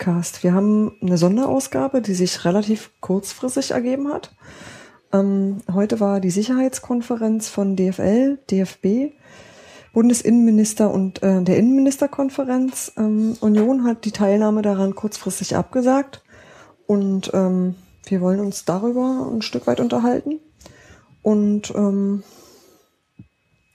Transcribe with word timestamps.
Podcast. 0.00 0.42
Wir 0.42 0.54
haben 0.54 0.96
eine 1.02 1.18
Sonderausgabe, 1.18 2.00
die 2.00 2.14
sich 2.14 2.46
relativ 2.46 2.90
kurzfristig 3.00 3.72
ergeben 3.72 4.10
hat. 4.10 4.34
Ähm, 5.12 5.58
heute 5.70 6.00
war 6.00 6.20
die 6.20 6.30
Sicherheitskonferenz 6.30 7.50
von 7.50 7.76
DFL, 7.76 8.38
DFB, 8.50 9.12
Bundesinnenminister 9.92 10.90
und 10.90 11.22
äh, 11.22 11.42
der 11.42 11.58
Innenministerkonferenz. 11.58 12.92
Ähm, 12.96 13.36
Union 13.42 13.84
hat 13.84 14.06
die 14.06 14.10
Teilnahme 14.10 14.62
daran 14.62 14.94
kurzfristig 14.94 15.54
abgesagt 15.54 16.22
und 16.86 17.30
ähm, 17.34 17.74
wir 18.06 18.22
wollen 18.22 18.40
uns 18.40 18.64
darüber 18.64 19.30
ein 19.30 19.42
Stück 19.42 19.66
weit 19.66 19.80
unterhalten. 19.80 20.40
Und 21.20 21.74
ähm, 21.76 22.22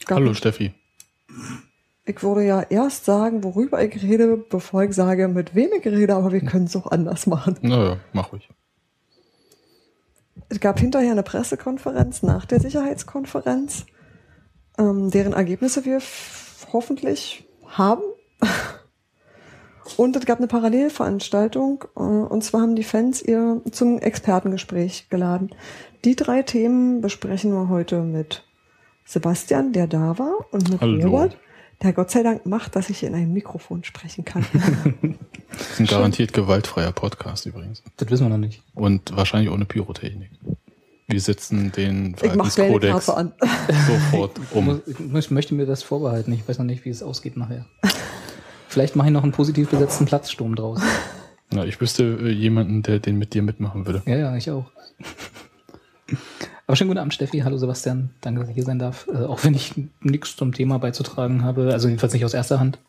Hallo 0.10 0.34
Steffi. 0.34 0.74
Ich 2.06 2.22
würde 2.22 2.46
ja 2.46 2.62
erst 2.62 3.06
sagen, 3.06 3.44
worüber 3.44 3.84
ich 3.84 4.02
rede, 4.02 4.38
bevor 4.38 4.84
ich 4.84 4.94
sage, 4.94 5.28
mit 5.28 5.56
wem 5.56 5.72
ich 5.78 5.86
rede, 5.86 6.16
aber 6.16 6.32
wir 6.32 6.42
können 6.42 6.66
es 6.66 6.76
auch 6.76 6.88
anders 6.92 7.26
machen. 7.26 7.58
Naja, 7.62 7.98
mach 8.14 8.32
ruhig. 8.32 8.48
Es 10.50 10.60
gab 10.60 10.80
hinterher 10.80 11.12
eine 11.12 11.24
Pressekonferenz 11.24 12.22
nach 12.22 12.46
der 12.46 12.60
Sicherheitskonferenz, 12.60 13.86
ähm, 14.78 15.10
deren 15.10 15.34
Ergebnisse 15.34 15.86
wir 15.86 16.00
hoffentlich 16.72 17.48
haben. 17.66 18.04
Und 19.98 20.16
es 20.16 20.26
gab 20.26 20.40
eine 20.40 20.48
Parallelveranstaltung, 20.48 21.86
äh, 21.96 22.00
und 22.00 22.44
zwar 22.44 22.62
haben 22.62 22.76
die 22.76 22.84
Fans 22.84 23.22
ihr 23.22 23.62
zum 23.70 24.00
Expertengespräch 24.00 25.10
geladen. 25.10 25.52
Die 26.04 26.16
drei 26.16 26.42
Themen 26.42 27.02
besprechen 27.02 27.52
wir 27.52 27.70
heute 27.70 28.02
mit 28.02 28.44
Sebastian, 29.06 29.74
der 29.74 29.86
da 29.86 30.18
war, 30.18 30.48
und 30.52 30.72
mit 30.72 30.82
Hallo. 30.82 31.06
Robert, 31.06 31.38
der 31.82 31.94
Gott 31.94 32.10
sei 32.12 32.24
Dank 32.24 32.46
macht, 32.46 32.76
dass 32.76 32.90
ich 32.90 33.04
in 33.04 33.14
ein 33.16 33.32
Mikrofon 33.34 33.84
sprechen 33.84 34.26
kann. 34.26 34.46
Das 35.58 35.72
ist 35.72 35.80
ein 35.80 35.86
garantiert 35.86 36.34
gewaltfreier 36.34 36.92
Podcast 36.92 37.46
übrigens. 37.46 37.82
Das 37.96 38.10
wissen 38.10 38.26
wir 38.26 38.30
noch 38.30 38.38
nicht. 38.38 38.62
Und 38.74 39.16
wahrscheinlich 39.16 39.50
ohne 39.50 39.64
Pyrotechnik. 39.64 40.32
Wir 41.08 41.22
setzen 41.22 41.72
den 41.72 42.12
ich 42.12 42.20
Verhaltenskodex 42.20 43.06
sofort 43.88 44.38
Ich, 44.38 44.52
um. 44.56 44.66
muss, 44.66 44.80
ich 44.86 45.00
muss- 45.00 45.30
möchte 45.32 45.56
mir 45.56 45.66
das 45.66 45.82
vorbehalten. 45.82 46.34
Ich 46.34 46.46
weiß 46.46 46.58
noch 46.58 46.66
nicht, 46.66 46.84
wie 46.84 46.90
es 46.90 47.02
ausgeht 47.02 47.38
nachher. 47.38 47.66
Vielleicht 48.68 48.98
mache 48.98 49.08
ich 49.08 49.14
noch 49.14 49.24
einen 49.24 49.32
positiv 49.32 49.70
besetzten 49.70 50.04
Platzsturm 50.06 50.56
draus. 50.56 50.82
Ja, 51.54 51.64
ich 51.64 51.80
wüsste 51.80 52.04
äh, 52.04 52.30
jemanden, 52.32 52.84
der 52.84 53.00
den 53.00 53.18
mit 53.18 53.34
dir 53.34 53.42
mitmachen 53.44 53.86
würde. 53.86 54.02
Ja, 54.08 54.18
ja, 54.18 54.36
ich 54.36 54.52
auch. 54.52 54.66
Aber 56.68 56.76
schönen 56.76 56.88
guten 56.90 57.00
Abend, 57.00 57.14
Steffi. 57.14 57.40
Hallo, 57.40 57.58
Sebastian. 57.58 58.10
Danke, 58.22 58.40
dass 58.40 58.50
ich 58.50 58.56
hier 58.56 58.64
sein 58.64 58.80
darf. 58.80 59.08
Äh, 59.08 59.26
auch 59.26 59.44
wenn 59.44 59.54
ich 59.54 59.74
nichts 60.02 60.36
zum 60.36 60.52
Thema 60.52 60.80
beizutragen 60.80 61.44
habe. 61.44 61.72
Also 61.72 61.88
jedenfalls 61.88 62.14
nicht 62.14 62.26
aus 62.26 62.34
erster 62.34 62.60
Hand. 62.60 62.80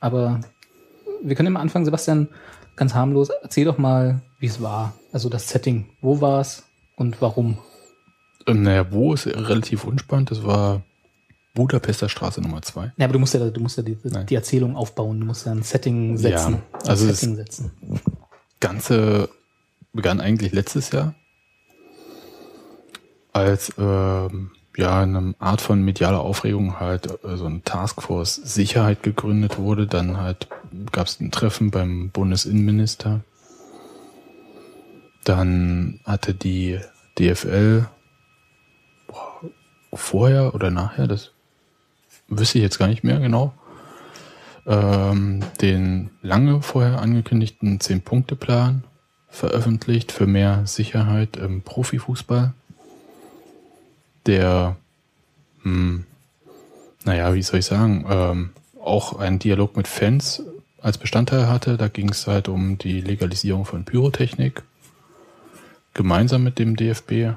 Aber 0.00 0.40
wir 1.22 1.36
können 1.36 1.48
immer 1.48 1.60
anfangen, 1.60 1.84
Sebastian, 1.84 2.28
ganz 2.74 2.94
harmlos. 2.94 3.30
Erzähl 3.42 3.64
doch 3.64 3.78
mal, 3.78 4.20
wie 4.40 4.46
es 4.46 4.60
war. 4.60 4.94
Also 5.12 5.28
das 5.28 5.48
Setting. 5.48 5.86
Wo 6.00 6.20
war 6.20 6.40
es 6.40 6.64
und 6.96 7.22
warum? 7.22 7.58
Ähm, 8.48 8.62
naja, 8.62 8.90
wo 8.90 9.14
ist 9.14 9.26
relativ 9.28 9.84
unspannend. 9.84 10.32
Das 10.32 10.44
war 10.44 10.82
Budapester 11.54 12.08
Straße 12.08 12.40
Nummer 12.40 12.62
2. 12.62 12.92
Ja, 12.96 13.04
aber 13.04 13.12
du 13.12 13.20
musst 13.20 13.34
ja, 13.34 13.48
du 13.48 13.60
musst 13.60 13.76
ja 13.76 13.84
die, 13.84 13.96
die 14.28 14.34
Erzählung 14.34 14.74
aufbauen. 14.74 15.20
Du 15.20 15.26
musst 15.26 15.46
ja 15.46 15.52
ein 15.52 15.62
Setting 15.62 16.18
setzen. 16.18 16.54
Ja, 16.54 16.90
also 16.90 17.06
Setting 17.06 17.36
setzen. 17.36 17.70
Ganze 18.58 19.28
begann 19.92 20.20
eigentlich 20.20 20.52
letztes 20.52 20.90
Jahr, 20.90 21.14
als 23.36 23.70
ähm, 23.76 24.50
ja 24.78 25.02
eine 25.02 25.34
Art 25.38 25.60
von 25.60 25.82
medialer 25.82 26.20
Aufregung 26.20 26.80
halt 26.80 27.06
äh, 27.22 27.36
so 27.36 27.44
ein 27.44 27.62
Taskforce 27.64 28.36
Sicherheit 28.36 29.02
gegründet 29.02 29.58
wurde. 29.58 29.86
Dann 29.86 30.16
halt 30.16 30.48
gab 30.90 31.06
es 31.06 31.20
ein 31.20 31.30
Treffen 31.30 31.70
beim 31.70 32.08
Bundesinnenminister. 32.10 33.20
Dann 35.24 36.00
hatte 36.04 36.32
die 36.32 36.80
DFL 37.18 37.86
boah, 39.06 39.40
vorher 39.92 40.54
oder 40.54 40.70
nachher, 40.70 41.06
das 41.06 41.32
wüsste 42.28 42.58
ich 42.58 42.62
jetzt 42.62 42.78
gar 42.78 42.88
nicht 42.88 43.04
mehr 43.04 43.18
genau, 43.18 43.52
ähm, 44.66 45.44
den 45.60 46.10
lange 46.22 46.62
vorher 46.62 47.00
angekündigten 47.00 47.80
10-Punkte-Plan 47.80 48.84
veröffentlicht 49.28 50.10
für 50.10 50.26
mehr 50.26 50.66
Sicherheit 50.66 51.36
im 51.36 51.60
Profifußball. 51.60 52.54
Der, 54.26 54.76
hm, 55.62 56.04
naja, 57.04 57.34
wie 57.34 57.42
soll 57.42 57.60
ich 57.60 57.66
sagen, 57.66 58.04
ähm, 58.08 58.50
auch 58.80 59.18
einen 59.18 59.38
Dialog 59.38 59.76
mit 59.76 59.88
Fans 59.88 60.42
als 60.80 60.98
Bestandteil 60.98 61.48
hatte. 61.48 61.76
Da 61.76 61.88
ging 61.88 62.10
es 62.10 62.26
halt 62.26 62.48
um 62.48 62.78
die 62.78 63.00
Legalisierung 63.00 63.64
von 63.64 63.84
Pyrotechnik. 63.84 64.62
Gemeinsam 65.94 66.42
mit 66.42 66.58
dem 66.58 66.76
DFB. 66.76 67.36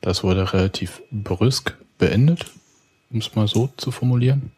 Das 0.00 0.22
wurde 0.22 0.52
relativ 0.52 1.02
brüsk 1.10 1.76
beendet, 1.98 2.46
um 3.10 3.18
es 3.18 3.34
mal 3.34 3.48
so 3.48 3.70
zu 3.76 3.90
formulieren. 3.90 4.52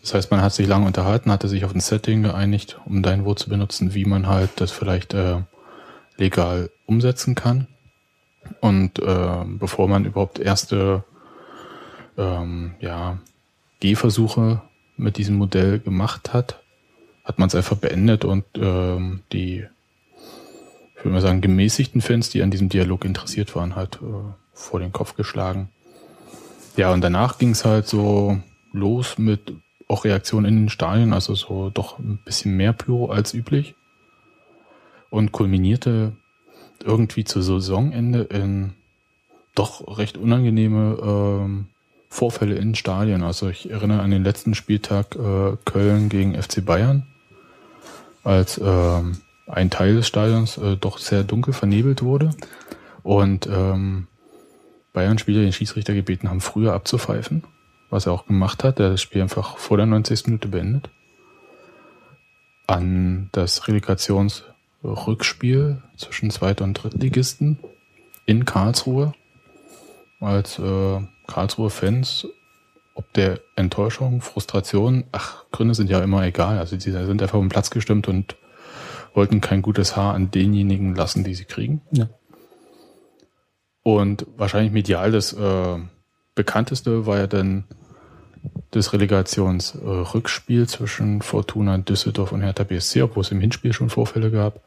Das 0.00 0.14
heißt, 0.14 0.30
man 0.30 0.40
hat 0.40 0.54
sich 0.54 0.66
lange 0.66 0.86
unterhalten, 0.86 1.30
hatte 1.30 1.48
sich 1.48 1.64
auf 1.64 1.74
ein 1.74 1.80
Setting 1.80 2.22
geeinigt, 2.22 2.80
um 2.86 3.02
dein 3.02 3.24
Wort 3.24 3.38
zu 3.38 3.50
benutzen, 3.50 3.94
wie 3.94 4.06
man 4.06 4.26
halt 4.26 4.50
das 4.56 4.70
vielleicht 4.70 5.12
äh, 5.14 5.42
legal 6.16 6.70
umsetzen 6.86 7.34
kann. 7.34 7.66
Und 8.60 8.98
äh, 8.98 9.44
bevor 9.46 9.88
man 9.88 10.04
überhaupt 10.04 10.38
erste 10.38 11.04
ähm, 12.16 12.74
ja, 12.80 13.18
Gehversuche 13.80 14.62
mit 14.96 15.16
diesem 15.16 15.36
Modell 15.36 15.78
gemacht 15.78 16.32
hat, 16.32 16.62
hat 17.24 17.38
man 17.38 17.48
es 17.48 17.54
einfach 17.54 17.76
beendet 17.76 18.24
und 18.24 18.44
ähm, 18.56 19.20
die, 19.32 19.64
ich 20.96 21.04
würde 21.04 21.10
mal 21.10 21.20
sagen, 21.20 21.40
gemäßigten 21.40 22.00
Fans, 22.00 22.28
die 22.30 22.42
an 22.42 22.50
diesem 22.50 22.68
Dialog 22.68 23.04
interessiert 23.04 23.54
waren, 23.54 23.76
halt 23.76 23.96
äh, 23.96 24.32
vor 24.52 24.80
den 24.80 24.92
Kopf 24.92 25.16
geschlagen. 25.16 25.70
Ja, 26.76 26.92
und 26.92 27.02
danach 27.02 27.38
ging 27.38 27.50
es 27.50 27.64
halt 27.64 27.86
so 27.86 28.38
los 28.72 29.18
mit 29.18 29.52
auch 29.88 30.04
Reaktionen 30.04 30.46
in 30.46 30.56
den 30.62 30.68
Stadien, 30.68 31.12
also 31.12 31.34
so 31.34 31.70
doch 31.70 31.98
ein 31.98 32.20
bisschen 32.24 32.56
mehr 32.56 32.72
Pyro 32.72 33.10
als 33.10 33.34
üblich. 33.34 33.74
Und 35.10 35.32
kulminierte 35.32 36.12
irgendwie 36.84 37.24
zu 37.24 37.42
Saisonende 37.42 38.22
in 38.22 38.72
doch 39.54 39.98
recht 39.98 40.16
unangenehme 40.16 40.98
ähm, 41.02 41.66
Vorfälle 42.08 42.56
in 42.56 42.74
Stadien. 42.74 43.22
Also 43.22 43.48
ich 43.48 43.70
erinnere 43.70 44.02
an 44.02 44.10
den 44.10 44.24
letzten 44.24 44.54
Spieltag 44.54 45.14
äh, 45.16 45.56
Köln 45.64 46.08
gegen 46.08 46.40
FC 46.40 46.64
Bayern, 46.64 47.06
als 48.24 48.60
ähm, 48.62 49.18
ein 49.46 49.70
Teil 49.70 49.94
des 49.94 50.06
Stadions 50.06 50.58
äh, 50.58 50.76
doch 50.76 50.98
sehr 50.98 51.24
dunkel 51.24 51.52
vernebelt 51.52 52.02
wurde 52.02 52.30
und 53.02 53.46
ähm, 53.46 54.06
Bayern-Spieler 54.92 55.42
den 55.42 55.52
Schiedsrichter 55.52 55.94
gebeten 55.94 56.28
haben, 56.28 56.40
früher 56.40 56.72
abzupfeifen, 56.72 57.44
was 57.90 58.06
er 58.06 58.12
auch 58.12 58.26
gemacht 58.26 58.64
hat. 58.64 58.80
Er 58.80 58.86
hat 58.86 58.92
das 58.94 59.02
Spiel 59.02 59.22
einfach 59.22 59.56
vor 59.56 59.76
der 59.76 59.86
90. 59.86 60.26
Minute 60.26 60.48
beendet. 60.48 60.90
An 62.66 63.28
das 63.32 63.68
Relegationsrückspiel 64.82 65.82
zwischen 65.96 66.30
Zweit- 66.30 66.60
und 66.60 66.74
Drittligisten 66.74 67.58
in 68.26 68.44
Karlsruhe, 68.44 69.12
als 70.20 70.58
äh, 70.58 71.00
Karlsruhe 71.26 71.70
Fans 71.70 72.26
ob 72.94 73.12
der 73.14 73.40
Enttäuschung, 73.56 74.20
Frustration, 74.20 75.04
ach, 75.12 75.44
Gründe 75.52 75.74
sind 75.74 75.88
ja 75.88 76.00
immer 76.00 76.22
egal. 76.24 76.58
Also 76.58 76.76
die 76.76 76.90
sind 76.90 77.22
einfach 77.22 77.38
den 77.38 77.48
Platz 77.48 77.70
gestimmt 77.70 78.08
und 78.08 78.36
wollten 79.14 79.40
kein 79.40 79.62
gutes 79.62 79.96
Haar 79.96 80.12
an 80.12 80.30
denjenigen 80.30 80.94
lassen, 80.94 81.24
die 81.24 81.34
sie 81.34 81.46
kriegen. 81.46 81.80
Ja. 81.92 82.08
Und 83.82 84.26
wahrscheinlich 84.36 84.72
medial 84.72 85.12
das 85.12 85.32
äh, 85.32 85.78
bekannteste 86.34 87.06
war 87.06 87.16
ja 87.16 87.26
dann 87.26 87.64
das 88.70 88.92
Relegationsrückspiel 88.92 90.68
zwischen 90.68 91.22
Fortuna 91.22 91.78
Düsseldorf 91.78 92.32
und 92.32 92.42
Hertha 92.42 92.64
BSC, 92.64 93.02
obwohl 93.02 93.22
es 93.22 93.30
im 93.30 93.40
Hinspiel 93.40 93.72
schon 93.72 93.88
Vorfälle 93.88 94.30
gab, 94.30 94.60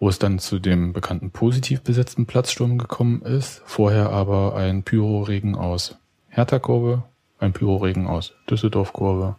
wo 0.00 0.08
es 0.08 0.18
dann 0.18 0.40
zu 0.40 0.58
dem 0.58 0.92
bekannten 0.92 1.30
positiv 1.30 1.82
besetzten 1.82 2.26
Platzsturm 2.26 2.78
gekommen 2.78 3.22
ist, 3.22 3.62
vorher 3.66 4.10
aber 4.10 4.56
ein 4.56 4.82
Pyroregen 4.82 5.54
aus 5.54 5.96
Hertha-Kurve 6.28 7.04
ein 7.40 7.52
Pyroregen 7.52 8.06
aus 8.06 8.32
Düsseldorf-Kurve, 8.48 9.36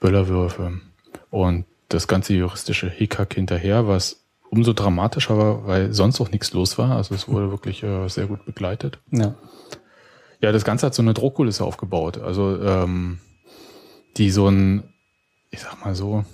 Böllerwürfe 0.00 0.80
und 1.30 1.64
das 1.88 2.08
ganze 2.08 2.34
juristische 2.34 2.90
Hickhack 2.90 3.34
hinterher, 3.34 3.86
was 3.86 4.24
umso 4.50 4.72
dramatischer 4.72 5.38
war, 5.38 5.66
weil 5.66 5.92
sonst 5.92 6.20
auch 6.20 6.30
nichts 6.30 6.52
los 6.52 6.76
war. 6.76 6.96
Also 6.96 7.14
es 7.14 7.28
wurde 7.28 7.50
wirklich 7.50 7.82
äh, 7.82 8.08
sehr 8.08 8.26
gut 8.26 8.44
begleitet. 8.44 8.98
Ja. 9.10 9.34
Ja, 10.40 10.50
das 10.50 10.64
Ganze 10.64 10.86
hat 10.86 10.94
so 10.94 11.02
eine 11.02 11.14
Druckkulisse 11.14 11.64
aufgebaut. 11.64 12.18
Also 12.18 12.60
ähm, 12.60 13.18
die 14.16 14.30
so 14.30 14.48
ein, 14.48 14.82
ich 15.50 15.60
sag 15.60 15.82
mal 15.84 15.94
so, 15.94 16.24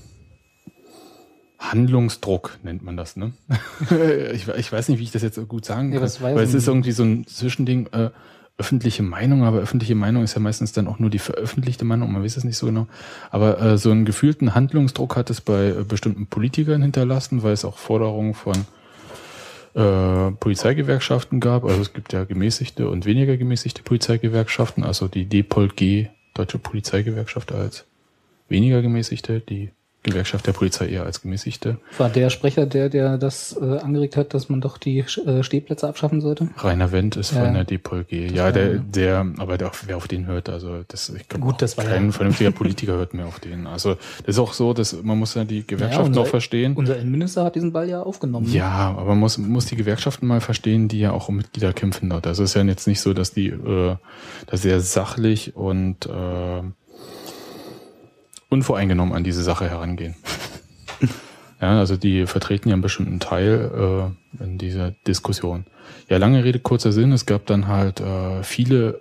Handlungsdruck 1.58 2.58
nennt 2.62 2.84
man 2.84 2.96
das, 2.96 3.16
ne? 3.16 3.32
ich, 4.32 4.46
ich 4.48 4.72
weiß 4.72 4.88
nicht, 4.88 4.98
wie 4.98 5.04
ich 5.04 5.10
das 5.10 5.22
jetzt 5.22 5.48
gut 5.48 5.64
sagen 5.64 5.92
kann. 5.92 6.02
ja 6.02 6.20
weil 6.20 6.38
es 6.38 6.54
ist 6.54 6.68
irgendwie 6.68 6.92
so 6.92 7.02
ein 7.02 7.26
Zwischending, 7.26 7.88
äh, 7.88 8.10
öffentliche 8.58 9.04
Meinung, 9.04 9.44
aber 9.44 9.58
öffentliche 9.58 9.94
Meinung 9.94 10.24
ist 10.24 10.34
ja 10.34 10.40
meistens 10.40 10.72
dann 10.72 10.88
auch 10.88 10.98
nur 10.98 11.10
die 11.10 11.20
veröffentlichte 11.20 11.84
Meinung, 11.84 12.12
man 12.12 12.24
weiß 12.24 12.36
es 12.36 12.44
nicht 12.44 12.56
so 12.58 12.66
genau. 12.66 12.88
Aber 13.30 13.60
äh, 13.60 13.78
so 13.78 13.92
einen 13.92 14.04
gefühlten 14.04 14.54
Handlungsdruck 14.54 15.16
hat 15.16 15.30
es 15.30 15.40
bei 15.40 15.68
äh, 15.68 15.84
bestimmten 15.84 16.26
Politikern 16.26 16.82
hinterlassen, 16.82 17.44
weil 17.44 17.52
es 17.52 17.64
auch 17.64 17.78
Forderungen 17.78 18.34
von 18.34 18.56
äh, 19.74 20.32
Polizeigewerkschaften 20.32 21.38
gab. 21.38 21.64
Also 21.64 21.80
es 21.80 21.92
gibt 21.92 22.12
ja 22.12 22.24
gemäßigte 22.24 22.88
und 22.88 23.06
weniger 23.06 23.36
gemäßigte 23.36 23.84
Polizeigewerkschaften. 23.84 24.82
Also 24.82 25.06
die 25.06 25.26
DPOLG, 25.26 26.08
Deutsche 26.34 26.58
Polizeigewerkschaft, 26.58 27.52
als 27.52 27.84
weniger 28.48 28.82
gemäßigte, 28.82 29.38
die 29.38 29.70
Gewerkschaft 30.10 30.46
der 30.46 30.52
Polizei 30.52 30.88
eher 30.88 31.04
als 31.04 31.22
gemäßigte. 31.22 31.78
War 31.98 32.08
der 32.08 32.30
Sprecher 32.30 32.66
der, 32.66 32.88
der 32.88 33.18
das 33.18 33.56
äh, 33.60 33.78
angeregt 33.78 34.16
hat, 34.16 34.34
dass 34.34 34.48
man 34.48 34.60
doch 34.60 34.78
die 34.78 34.98
äh, 35.00 35.42
Stehplätze 35.42 35.88
abschaffen 35.88 36.20
sollte? 36.20 36.48
Rainer 36.56 36.92
Wendt 36.92 37.16
ist 37.16 37.32
Ja. 37.32 37.44
von 37.44 37.54
der 37.54 37.64
DPOLG. 37.64 38.30
Ja, 38.34 38.50
der, 38.52 38.74
der, 38.78 39.26
aber 39.38 39.58
der, 39.58 39.70
wer 39.86 39.96
auf 39.96 40.08
den 40.08 40.26
hört, 40.26 40.48
also 40.48 40.84
das, 40.88 41.08
ich 41.10 41.28
glaube, 41.28 41.54
kein 41.76 42.06
ja- 42.06 42.12
vernünftiger 42.12 42.50
Politiker 42.50 42.92
hört 42.92 43.14
mehr 43.14 43.26
auf 43.26 43.40
den. 43.40 43.66
Also 43.66 43.94
das 44.24 44.36
ist 44.36 44.38
auch 44.38 44.52
so, 44.52 44.72
dass 44.72 45.02
man 45.02 45.18
muss 45.18 45.34
ja 45.34 45.44
die 45.44 45.66
Gewerkschaften 45.66 46.08
unser- 46.08 46.20
auch 46.22 46.26
verstehen. 46.26 46.74
Unser 46.74 46.98
Innenminister 46.98 47.44
hat 47.44 47.54
diesen 47.54 47.72
Ball 47.72 47.88
ja 47.88 48.02
aufgenommen. 48.02 48.50
Ja, 48.52 48.68
aber 48.96 49.04
man 49.10 49.18
muss, 49.18 49.38
muss 49.38 49.66
die 49.66 49.76
Gewerkschaften 49.76 50.26
mal 50.26 50.40
verstehen, 50.40 50.88
die 50.88 51.00
ja 51.00 51.12
auch 51.12 51.28
um 51.28 51.36
Mitglieder 51.36 51.72
kämpfen 51.72 52.10
dort. 52.10 52.26
Also 52.26 52.42
es 52.42 52.50
ist 52.50 52.54
ja 52.54 52.62
jetzt 52.62 52.86
nicht 52.86 53.00
so, 53.00 53.14
dass 53.14 53.32
die 53.32 53.48
äh, 53.48 53.96
da 54.46 54.56
sehr 54.56 54.80
sachlich 54.80 55.54
und 55.56 56.06
äh, 56.06 56.62
unvoreingenommen 58.50 59.14
an 59.14 59.24
diese 59.24 59.42
Sache 59.42 59.68
herangehen. 59.68 60.14
ja, 61.60 61.78
also 61.78 61.96
die 61.96 62.26
vertreten 62.26 62.68
ja 62.68 62.74
einen 62.74 62.82
bestimmten 62.82 63.20
Teil 63.20 64.10
äh, 64.40 64.44
in 64.44 64.58
dieser 64.58 64.92
Diskussion. 65.06 65.64
Ja, 66.08 66.16
lange 66.18 66.44
Rede, 66.44 66.58
kurzer 66.58 66.92
Sinn. 66.92 67.12
Es 67.12 67.26
gab 67.26 67.46
dann 67.46 67.68
halt 67.68 68.00
äh, 68.00 68.42
viele 68.42 69.00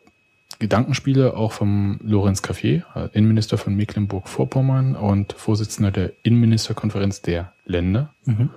Gedankenspiele 0.60 1.36
auch 1.38 1.52
vom 1.52 2.00
Lorenz 2.02 2.42
Café, 2.42 2.82
Innenminister 3.14 3.58
von 3.60 3.76
Mecklenburg-Vorpommern 3.76 4.96
und 4.96 5.34
Vorsitzender 5.34 5.92
der 5.92 6.14
Innenministerkonferenz 6.24 7.22
der 7.22 7.54
Länder 7.66 8.14
Mhm. 8.26 8.50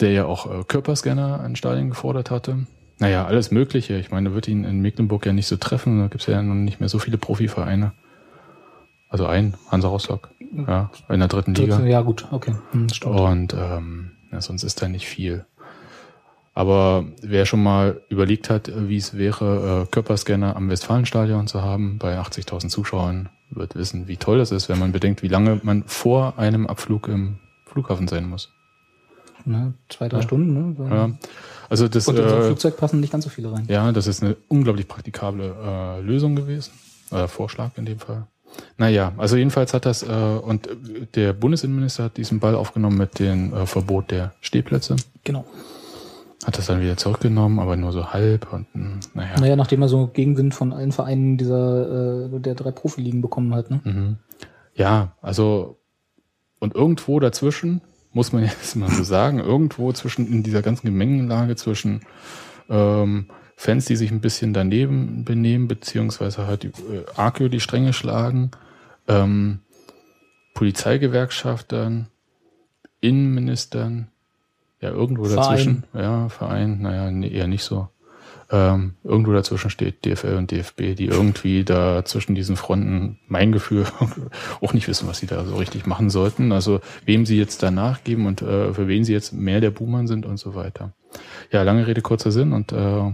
der 0.00 0.12
ja 0.12 0.24
auch 0.24 0.46
äh, 0.46 0.64
Körperscanner 0.64 1.40
an 1.40 1.54
Stadien 1.56 1.90
gefordert 1.90 2.30
hatte. 2.30 2.66
Naja, 2.98 3.26
alles 3.26 3.50
Mögliche. 3.50 3.98
Ich 3.98 4.10
meine, 4.10 4.32
wird 4.34 4.48
ihn 4.48 4.64
in 4.64 4.80
Mecklenburg 4.80 5.26
ja 5.26 5.32
nicht 5.34 5.46
so 5.46 5.56
treffen. 5.56 5.98
Da 6.00 6.06
gibt 6.06 6.22
es 6.22 6.26
ja 6.26 6.40
noch 6.42 6.54
nicht 6.54 6.80
mehr 6.80 6.88
so 6.88 6.98
viele 6.98 7.18
Profivereine. 7.18 7.92
Also 9.16 9.24
ein, 9.28 9.54
Hansa 9.70 9.88
Rostock, 9.88 10.28
ja, 10.68 10.90
in 11.08 11.20
der 11.20 11.28
dritten 11.28 11.54
Liga. 11.54 11.82
Ja, 11.86 12.02
gut, 12.02 12.26
okay. 12.32 12.54
Hm. 12.72 12.88
Und 13.06 13.54
ähm, 13.58 14.10
ja, 14.30 14.42
sonst 14.42 14.62
ist 14.62 14.82
da 14.82 14.88
nicht 14.88 15.06
viel. 15.06 15.46
Aber 16.52 17.06
wer 17.22 17.46
schon 17.46 17.62
mal 17.62 18.02
überlegt 18.10 18.50
hat, 18.50 18.68
äh, 18.68 18.90
wie 18.90 18.98
es 18.98 19.16
wäre, 19.16 19.84
äh, 19.84 19.90
Körperscanner 19.90 20.54
am 20.54 20.68
Westfalenstadion 20.68 21.46
zu 21.46 21.62
haben, 21.62 21.96
bei 21.96 22.18
80.000 22.18 22.68
Zuschauern, 22.68 23.30
wird 23.48 23.74
wissen, 23.74 24.06
wie 24.06 24.18
toll 24.18 24.36
das 24.36 24.52
ist, 24.52 24.68
wenn 24.68 24.78
man 24.78 24.92
bedenkt, 24.92 25.22
wie 25.22 25.28
lange 25.28 25.60
man 25.62 25.84
vor 25.84 26.38
einem 26.38 26.66
Abflug 26.66 27.08
im 27.08 27.38
Flughafen 27.64 28.08
sein 28.08 28.28
muss. 28.28 28.50
Ne, 29.46 29.72
zwei, 29.88 30.10
drei 30.10 30.18
Ja. 30.18 30.22
Stunden, 30.24 30.52
ne? 30.52 30.90
Ja. 30.94 31.10
Also 31.70 31.88
das, 31.88 32.06
Und 32.06 32.18
in 32.18 32.28
so 32.28 32.34
ein 32.34 32.42
äh, 32.42 32.46
Flugzeug 32.48 32.76
passen 32.76 33.00
nicht 33.00 33.12
ganz 33.12 33.24
so 33.24 33.30
viele 33.30 33.50
rein. 33.50 33.64
ja, 33.66 33.90
das 33.92 34.08
ist 34.08 34.22
eine 34.22 34.36
unglaublich 34.48 34.86
praktikable 34.86 35.54
äh, 35.64 36.00
Lösung 36.02 36.36
gewesen. 36.36 36.72
Oder 37.10 37.28
Vorschlag 37.28 37.70
in 37.76 37.86
dem 37.86 37.98
Fall. 37.98 38.26
Naja, 38.78 39.12
also 39.16 39.36
jedenfalls 39.36 39.72
hat 39.74 39.86
das, 39.86 40.02
äh, 40.02 40.06
und 40.06 40.68
der 41.14 41.32
Bundesinnenminister 41.32 42.04
hat 42.04 42.16
diesen 42.16 42.40
Ball 42.40 42.54
aufgenommen 42.54 42.98
mit 42.98 43.18
dem 43.18 43.54
äh, 43.54 43.66
Verbot 43.66 44.10
der 44.10 44.34
Stehplätze. 44.40 44.96
Genau. 45.24 45.44
Hat 46.44 46.58
das 46.58 46.66
dann 46.66 46.80
wieder 46.80 46.96
zurückgenommen, 46.96 47.58
aber 47.58 47.76
nur 47.76 47.92
so 47.92 48.12
halb 48.12 48.52
und 48.52 48.66
mh, 48.74 49.00
naja. 49.14 49.40
Naja, 49.40 49.56
nachdem 49.56 49.82
er 49.82 49.88
so 49.88 50.06
Gegenwind 50.08 50.54
von 50.54 50.72
allen 50.72 50.92
Vereinen 50.92 51.38
dieser 51.38 52.26
äh, 52.26 52.40
der 52.40 52.54
drei 52.54 52.70
Profiligen 52.70 53.22
bekommen 53.22 53.54
hat, 53.54 53.70
ne? 53.70 53.80
Mhm. 53.82 54.16
Ja, 54.74 55.16
also 55.22 55.78
und 56.58 56.74
irgendwo 56.74 57.20
dazwischen, 57.20 57.80
muss 58.12 58.32
man 58.32 58.42
jetzt 58.44 58.76
mal 58.76 58.90
so 58.90 59.02
sagen, 59.02 59.38
irgendwo 59.38 59.92
zwischen 59.92 60.26
in 60.26 60.42
dieser 60.42 60.62
ganzen 60.62 60.86
Gemengelage 60.86 61.56
zwischen 61.56 62.02
ähm, 62.68 63.26
Fans, 63.56 63.86
die 63.86 63.96
sich 63.96 64.10
ein 64.10 64.20
bisschen 64.20 64.52
daneben 64.52 65.24
benehmen, 65.24 65.66
beziehungsweise 65.66 66.46
halt 66.46 66.62
die, 66.62 66.68
äh, 66.68 67.04
arg 67.16 67.40
über 67.40 67.48
die 67.48 67.60
Stränge 67.60 67.94
schlagen, 67.94 68.50
ähm, 69.08 69.60
Polizeigewerkschaftern, 70.54 72.08
Innenministern, 73.00 74.08
ja, 74.80 74.90
irgendwo 74.90 75.24
Verein. 75.24 75.36
dazwischen, 75.36 75.84
ja, 75.94 76.28
Verein, 76.28 76.82
naja, 76.82 77.10
nee, 77.10 77.28
eher 77.28 77.46
nicht 77.46 77.64
so. 77.64 77.88
Ähm, 78.50 78.94
irgendwo 79.02 79.32
dazwischen 79.32 79.70
steht 79.70 80.04
DFL 80.04 80.36
und 80.36 80.52
DFB, 80.52 80.94
die 80.94 81.06
irgendwie 81.06 81.64
da 81.64 82.04
zwischen 82.04 82.34
diesen 82.34 82.56
Fronten, 82.56 83.18
mein 83.26 83.50
Gefühl, 83.50 83.86
auch 84.60 84.72
nicht 84.72 84.86
wissen, 84.86 85.08
was 85.08 85.18
sie 85.18 85.26
da 85.26 85.44
so 85.44 85.56
richtig 85.56 85.86
machen 85.86 86.10
sollten. 86.10 86.52
Also 86.52 86.80
wem 87.04 87.26
sie 87.26 87.38
jetzt 87.38 87.62
da 87.62 87.70
nachgeben 87.70 88.26
und 88.26 88.42
äh, 88.42 88.72
für 88.72 88.86
wen 88.86 89.04
sie 89.04 89.12
jetzt 89.12 89.32
mehr 89.32 89.60
der 89.60 89.70
Buhmann 89.70 90.06
sind 90.06 90.26
und 90.26 90.38
so 90.38 90.54
weiter. 90.54 90.92
Ja, 91.50 91.62
lange 91.62 91.86
Rede, 91.86 92.02
kurzer 92.02 92.30
Sinn 92.30 92.52
und 92.52 92.72
äh, 92.72 93.12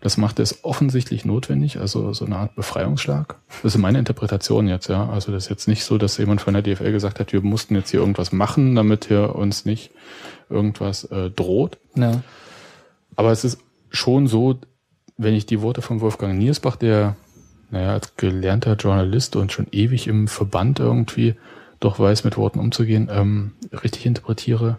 das 0.00 0.16
macht 0.16 0.38
es 0.38 0.64
offensichtlich 0.64 1.26
notwendig, 1.26 1.78
also 1.78 2.12
so 2.14 2.24
eine 2.24 2.36
Art 2.36 2.54
Befreiungsschlag. 2.54 3.36
Das 3.62 3.74
ist 3.74 3.80
meine 3.80 3.98
Interpretation 3.98 4.66
jetzt, 4.66 4.88
ja. 4.88 5.10
Also 5.10 5.30
das 5.30 5.44
ist 5.44 5.50
jetzt 5.50 5.68
nicht 5.68 5.84
so, 5.84 5.98
dass 5.98 6.16
jemand 6.16 6.40
von 6.40 6.54
der 6.54 6.62
DFL 6.62 6.90
gesagt 6.90 7.20
hat, 7.20 7.32
wir 7.34 7.42
mussten 7.42 7.74
jetzt 7.74 7.90
hier 7.90 8.00
irgendwas 8.00 8.32
machen, 8.32 8.74
damit 8.74 9.06
hier 9.06 9.34
uns 9.34 9.66
nicht 9.66 9.90
irgendwas 10.48 11.04
äh, 11.04 11.30
droht. 11.30 11.78
Ja. 11.96 12.22
Aber 13.14 13.30
es 13.30 13.44
ist 13.44 13.58
schon 13.90 14.26
so, 14.26 14.58
wenn 15.16 15.34
ich 15.34 15.46
die 15.46 15.60
Worte 15.60 15.82
von 15.82 16.00
Wolfgang 16.00 16.38
Niersbach, 16.38 16.76
der 16.76 17.16
naja, 17.70 17.92
als 17.92 18.16
gelernter 18.16 18.74
Journalist 18.74 19.36
und 19.36 19.52
schon 19.52 19.66
ewig 19.70 20.08
im 20.08 20.28
Verband 20.28 20.80
irgendwie 20.80 21.34
doch 21.78 21.98
weiß, 21.98 22.24
mit 22.24 22.36
Worten 22.36 22.58
umzugehen, 22.58 23.08
ähm, 23.10 23.52
richtig 23.72 24.06
interpretiere, 24.06 24.78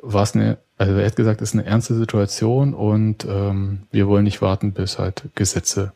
war 0.00 0.22
es 0.22 0.34
eine, 0.34 0.58
also 0.76 0.94
er 0.94 1.06
hat 1.06 1.16
gesagt, 1.16 1.40
es 1.42 1.50
ist 1.50 1.58
eine 1.58 1.66
ernste 1.66 1.94
Situation 1.94 2.74
und 2.74 3.26
ähm, 3.28 3.80
wir 3.90 4.06
wollen 4.06 4.24
nicht 4.24 4.42
warten, 4.42 4.72
bis 4.72 4.98
halt 4.98 5.24
Gesetze 5.34 5.92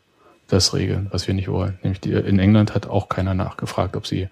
das 0.47 0.73
regeln, 0.73 1.07
was 1.11 1.27
wir 1.27 1.33
nicht 1.33 1.47
wollen. 1.47 1.79
Nämlich 1.83 2.01
die, 2.01 2.11
in 2.11 2.39
England 2.39 2.75
hat 2.75 2.87
auch 2.87 3.09
keiner 3.09 3.33
nachgefragt, 3.33 3.95
ob 3.95 4.05
sie 4.05 4.27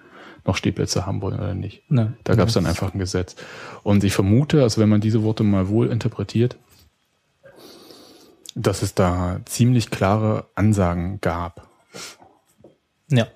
noch 0.46 0.58
Stehplätze 0.58 1.06
haben 1.06 1.22
wollen 1.22 1.40
oder 1.40 1.54
nicht. 1.54 1.90
Ne. 1.90 2.14
Da 2.24 2.36
gab 2.36 2.48
es 2.48 2.56
dann 2.56 2.66
einfach 2.66 2.94
ein 2.94 3.00
Gesetz. 3.00 3.36
Und 3.84 4.04
ich 4.04 4.14
vermute, 4.14 4.64
also 4.64 4.82
wenn 4.82 4.90
man 4.90 5.00
diese 5.00 5.24
Worte 5.24 5.44
mal 5.44 5.70
wohl 5.70 5.88
interpretiert, 5.88 6.58
dass 8.56 8.82
es 8.82 8.94
da 8.96 9.40
ziemlich 9.46 9.90
klare 9.90 10.46
Ansagen 10.56 11.20
gab. 11.22 11.68
Ja. 13.10 13.28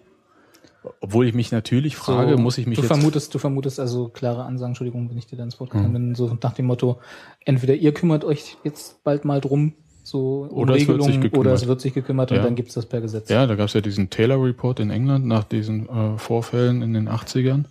Obwohl 1.01 1.27
ich 1.27 1.33
mich 1.33 1.51
natürlich 1.51 1.95
frage, 1.95 2.33
So, 2.33 2.37
muss 2.37 2.57
ich 2.57 2.67
mich 2.67 2.75
du 2.77 2.83
jetzt... 2.83 2.91
vermutest, 2.93 3.33
du 3.33 3.39
vermutest 3.39 3.79
also 3.79 4.09
klare 4.09 4.43
Ansagen, 4.43 4.71
Entschuldigung, 4.71 5.09
wenn 5.09 5.17
ich 5.17 5.25
dir 5.25 5.35
da 5.37 5.43
ins 5.43 5.59
Wort 5.59 5.73
Mhm. 5.73 5.77
gekommen 5.77 5.93
bin, 5.93 6.15
so 6.15 6.37
nach 6.41 6.53
dem 6.53 6.65
Motto, 6.67 6.99
entweder 7.43 7.73
ihr 7.73 7.93
kümmert 7.93 8.23
euch 8.23 8.57
jetzt 8.63 9.03
bald 9.03 9.25
mal 9.25 9.41
drum, 9.41 9.73
so 10.03 10.43
um 10.43 10.57
Oder 10.59 10.75
es 10.75 10.87
wird 10.87 10.97
sich 11.01 11.07
Regelungen, 11.07 11.21
gekümmert. 11.21 11.45
oder 11.47 11.53
es 11.53 11.67
wird 11.67 11.81
sich 11.81 11.93
gekümmert 11.95 12.31
und 12.31 12.37
Ja. 12.37 12.43
dann 12.43 12.53
gibt's 12.55 12.75
das 12.75 12.85
per 12.85 13.01
Gesetz. 13.01 13.29
Ja, 13.29 13.47
da 13.47 13.55
gab 13.55 13.67
es 13.67 13.73
ja 13.73 13.81
diesen 13.81 14.11
Taylor 14.11 14.43
Report 14.43 14.79
in 14.79 14.91
England 14.91 15.25
nach 15.25 15.43
diesen 15.43 15.89
äh, 15.89 16.17
Vorfällen 16.19 16.83
in 16.83 16.93
den 16.93 17.09
80ern. 17.09 17.65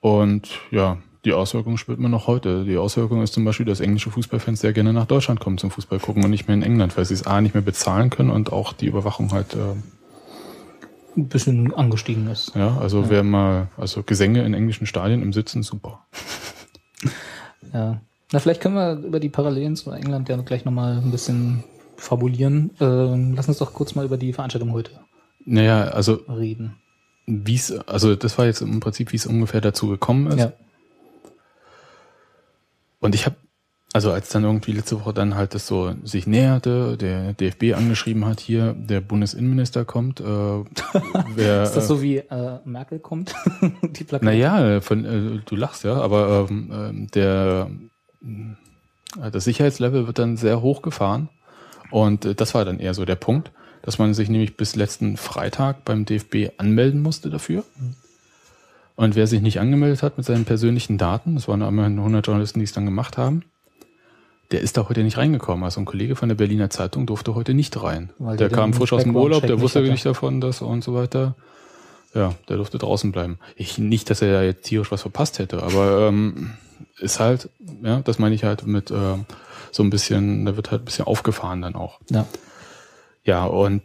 Und 0.00 0.50
ja, 0.70 0.98
die 1.24 1.32
Auswirkungen 1.32 1.76
spürt 1.78 1.98
man 1.98 2.10
noch 2.10 2.26
heute. 2.26 2.64
Die 2.64 2.76
Auswirkung 2.76 3.22
ist 3.22 3.34
zum 3.34 3.44
Beispiel, 3.44 3.66
dass 3.66 3.80
englische 3.80 4.10
Fußballfans 4.10 4.60
sehr 4.60 4.72
gerne 4.72 4.92
nach 4.92 5.06
Deutschland 5.06 5.38
kommen 5.40 5.58
zum 5.58 5.70
Fußball 5.70 5.98
gucken 5.98 6.24
und 6.24 6.30
nicht 6.30 6.48
mehr 6.48 6.54
in 6.56 6.62
England, 6.62 6.96
weil 6.96 7.04
sie 7.04 7.14
es 7.14 7.26
A 7.26 7.40
nicht 7.40 7.54
mehr 7.54 7.62
bezahlen 7.62 8.08
können 8.10 8.30
und 8.30 8.52
auch 8.52 8.72
die 8.72 8.86
Überwachung 8.86 9.32
halt, 9.32 9.54
äh, 9.54 9.74
Ein 11.16 11.28
bisschen 11.28 11.74
angestiegen 11.74 12.28
ist. 12.28 12.52
ja, 12.54 12.76
also 12.78 13.10
wer 13.10 13.22
mal, 13.22 13.68
also 13.76 14.02
Gesänge 14.02 14.44
in 14.44 14.54
englischen 14.54 14.86
Stadien 14.86 15.22
im 15.22 15.32
Sitzen, 15.32 15.62
super. 15.62 16.06
Ja. 17.72 18.00
Na, 18.32 18.38
vielleicht 18.38 18.60
können 18.60 18.74
wir 18.74 18.94
über 19.06 19.20
die 19.20 19.28
Parallelen 19.28 19.76
zu 19.76 19.90
England 19.90 20.28
ja 20.28 20.36
gleich 20.38 20.64
nochmal 20.64 20.98
ein 20.98 21.10
bisschen 21.10 21.62
fabulieren. 21.96 22.70
Ähm, 22.80 23.34
lass 23.36 23.48
uns 23.48 23.58
doch 23.58 23.72
kurz 23.74 23.94
mal 23.94 24.04
über 24.04 24.16
die 24.16 24.32
Veranstaltung 24.32 24.72
heute 24.72 24.92
Naja, 25.44 25.82
also 25.84 26.14
reden. 26.28 26.76
wie 27.26 27.54
es, 27.54 27.70
also 27.86 28.16
das 28.16 28.38
war 28.38 28.46
jetzt 28.46 28.60
im 28.62 28.80
Prinzip, 28.80 29.12
wie 29.12 29.16
es 29.16 29.26
ungefähr 29.26 29.60
dazu 29.60 29.88
gekommen 29.88 30.28
ist. 30.28 30.38
Ja. 30.38 30.52
Und 33.00 33.14
ich 33.14 33.26
habe 33.26 33.36
also 33.92 34.12
als 34.12 34.28
dann 34.28 34.44
irgendwie 34.44 34.72
letzte 34.72 35.00
Woche 35.00 35.12
dann 35.12 35.34
halt 35.34 35.54
das 35.54 35.66
so 35.66 35.92
sich 36.04 36.26
näherte, 36.26 36.96
der 36.96 37.32
DFB 37.32 37.74
angeschrieben 37.76 38.24
hat, 38.24 38.38
hier, 38.38 38.72
der 38.72 39.00
Bundesinnenminister 39.00 39.84
kommt, 39.84 40.20
äh, 40.20 40.24
wer, 41.34 41.64
Ist 41.64 41.74
das 41.74 41.88
so 41.88 42.00
wie 42.00 42.18
äh, 42.18 42.58
Merkel 42.64 43.00
kommt? 43.00 43.34
die 43.82 44.04
Plakate? 44.04 44.24
Naja, 44.24 44.80
von, 44.80 45.04
äh, 45.04 45.40
du 45.44 45.56
lachst 45.56 45.82
ja, 45.82 45.94
aber 45.94 46.46
ähm, 46.48 46.70
ähm, 46.72 47.06
der 47.08 47.70
äh, 49.20 49.30
das 49.32 49.44
Sicherheitslevel 49.44 50.06
wird 50.06 50.20
dann 50.20 50.36
sehr 50.36 50.62
hoch 50.62 50.82
gefahren 50.82 51.28
und 51.90 52.24
äh, 52.24 52.34
das 52.36 52.54
war 52.54 52.64
dann 52.64 52.78
eher 52.78 52.94
so 52.94 53.04
der 53.04 53.16
Punkt, 53.16 53.50
dass 53.82 53.98
man 53.98 54.14
sich 54.14 54.28
nämlich 54.28 54.56
bis 54.56 54.76
letzten 54.76 55.16
Freitag 55.16 55.84
beim 55.84 56.04
DFB 56.04 56.52
anmelden 56.58 57.02
musste 57.02 57.28
dafür. 57.28 57.64
Und 59.00 59.16
wer 59.16 59.26
sich 59.26 59.40
nicht 59.40 59.60
angemeldet 59.60 60.02
hat 60.02 60.18
mit 60.18 60.26
seinen 60.26 60.44
persönlichen 60.44 60.98
Daten, 60.98 61.34
das 61.34 61.48
waren 61.48 61.62
immerhin 61.62 61.96
100 61.96 62.26
Journalisten, 62.26 62.58
die 62.58 62.64
es 62.64 62.72
dann 62.72 62.84
gemacht 62.84 63.16
haben, 63.16 63.44
der 64.50 64.60
ist 64.60 64.76
da 64.76 64.90
heute 64.90 65.02
nicht 65.02 65.16
reingekommen. 65.16 65.64
Also 65.64 65.80
ein 65.80 65.86
Kollege 65.86 66.16
von 66.16 66.28
der 66.28 66.36
Berliner 66.36 66.68
Zeitung 66.68 67.06
durfte 67.06 67.34
heute 67.34 67.54
nicht 67.54 67.82
rein. 67.82 68.10
Weil 68.18 68.36
der 68.36 68.50
kam 68.50 68.74
frisch 68.74 68.92
aus 68.92 69.04
dem 69.04 69.16
Urlaub, 69.16 69.46
der 69.46 69.58
wusste 69.58 69.80
nicht 69.80 70.04
davon, 70.04 70.42
dass 70.42 70.60
und 70.60 70.84
so 70.84 70.92
weiter. 70.92 71.34
Ja, 72.12 72.34
der 72.50 72.58
durfte 72.58 72.76
draußen 72.76 73.10
bleiben. 73.10 73.38
Ich 73.56 73.78
nicht, 73.78 74.10
dass 74.10 74.20
er 74.20 74.32
da 74.32 74.42
jetzt 74.42 74.66
tierisch 74.66 74.92
was 74.92 75.00
verpasst 75.00 75.38
hätte, 75.38 75.62
aber 75.62 76.08
ähm, 76.08 76.50
ist 76.98 77.20
halt, 77.20 77.48
ja, 77.82 78.00
das 78.00 78.18
meine 78.18 78.34
ich 78.34 78.44
halt 78.44 78.66
mit 78.66 78.90
ähm, 78.90 79.24
so 79.72 79.82
ein 79.82 79.88
bisschen, 79.88 80.44
da 80.44 80.56
wird 80.56 80.72
halt 80.72 80.82
ein 80.82 80.84
bisschen 80.84 81.06
aufgefahren 81.06 81.62
dann 81.62 81.74
auch. 81.74 82.00
Ja. 82.10 82.26
Ja, 83.24 83.46
und 83.46 83.80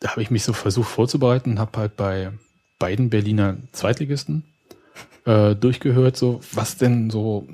da 0.00 0.12
habe 0.12 0.22
ich 0.22 0.30
mich 0.30 0.44
so 0.44 0.54
versucht 0.54 0.88
vorzubereiten 0.88 1.58
habe 1.58 1.78
halt 1.78 1.94
bei 1.94 2.32
beiden 2.78 3.10
Berliner 3.10 3.56
Zweitligisten 3.72 4.44
äh, 5.24 5.54
durchgehört, 5.54 6.16
so 6.16 6.40
was 6.52 6.76
denn 6.76 7.10
so 7.10 7.46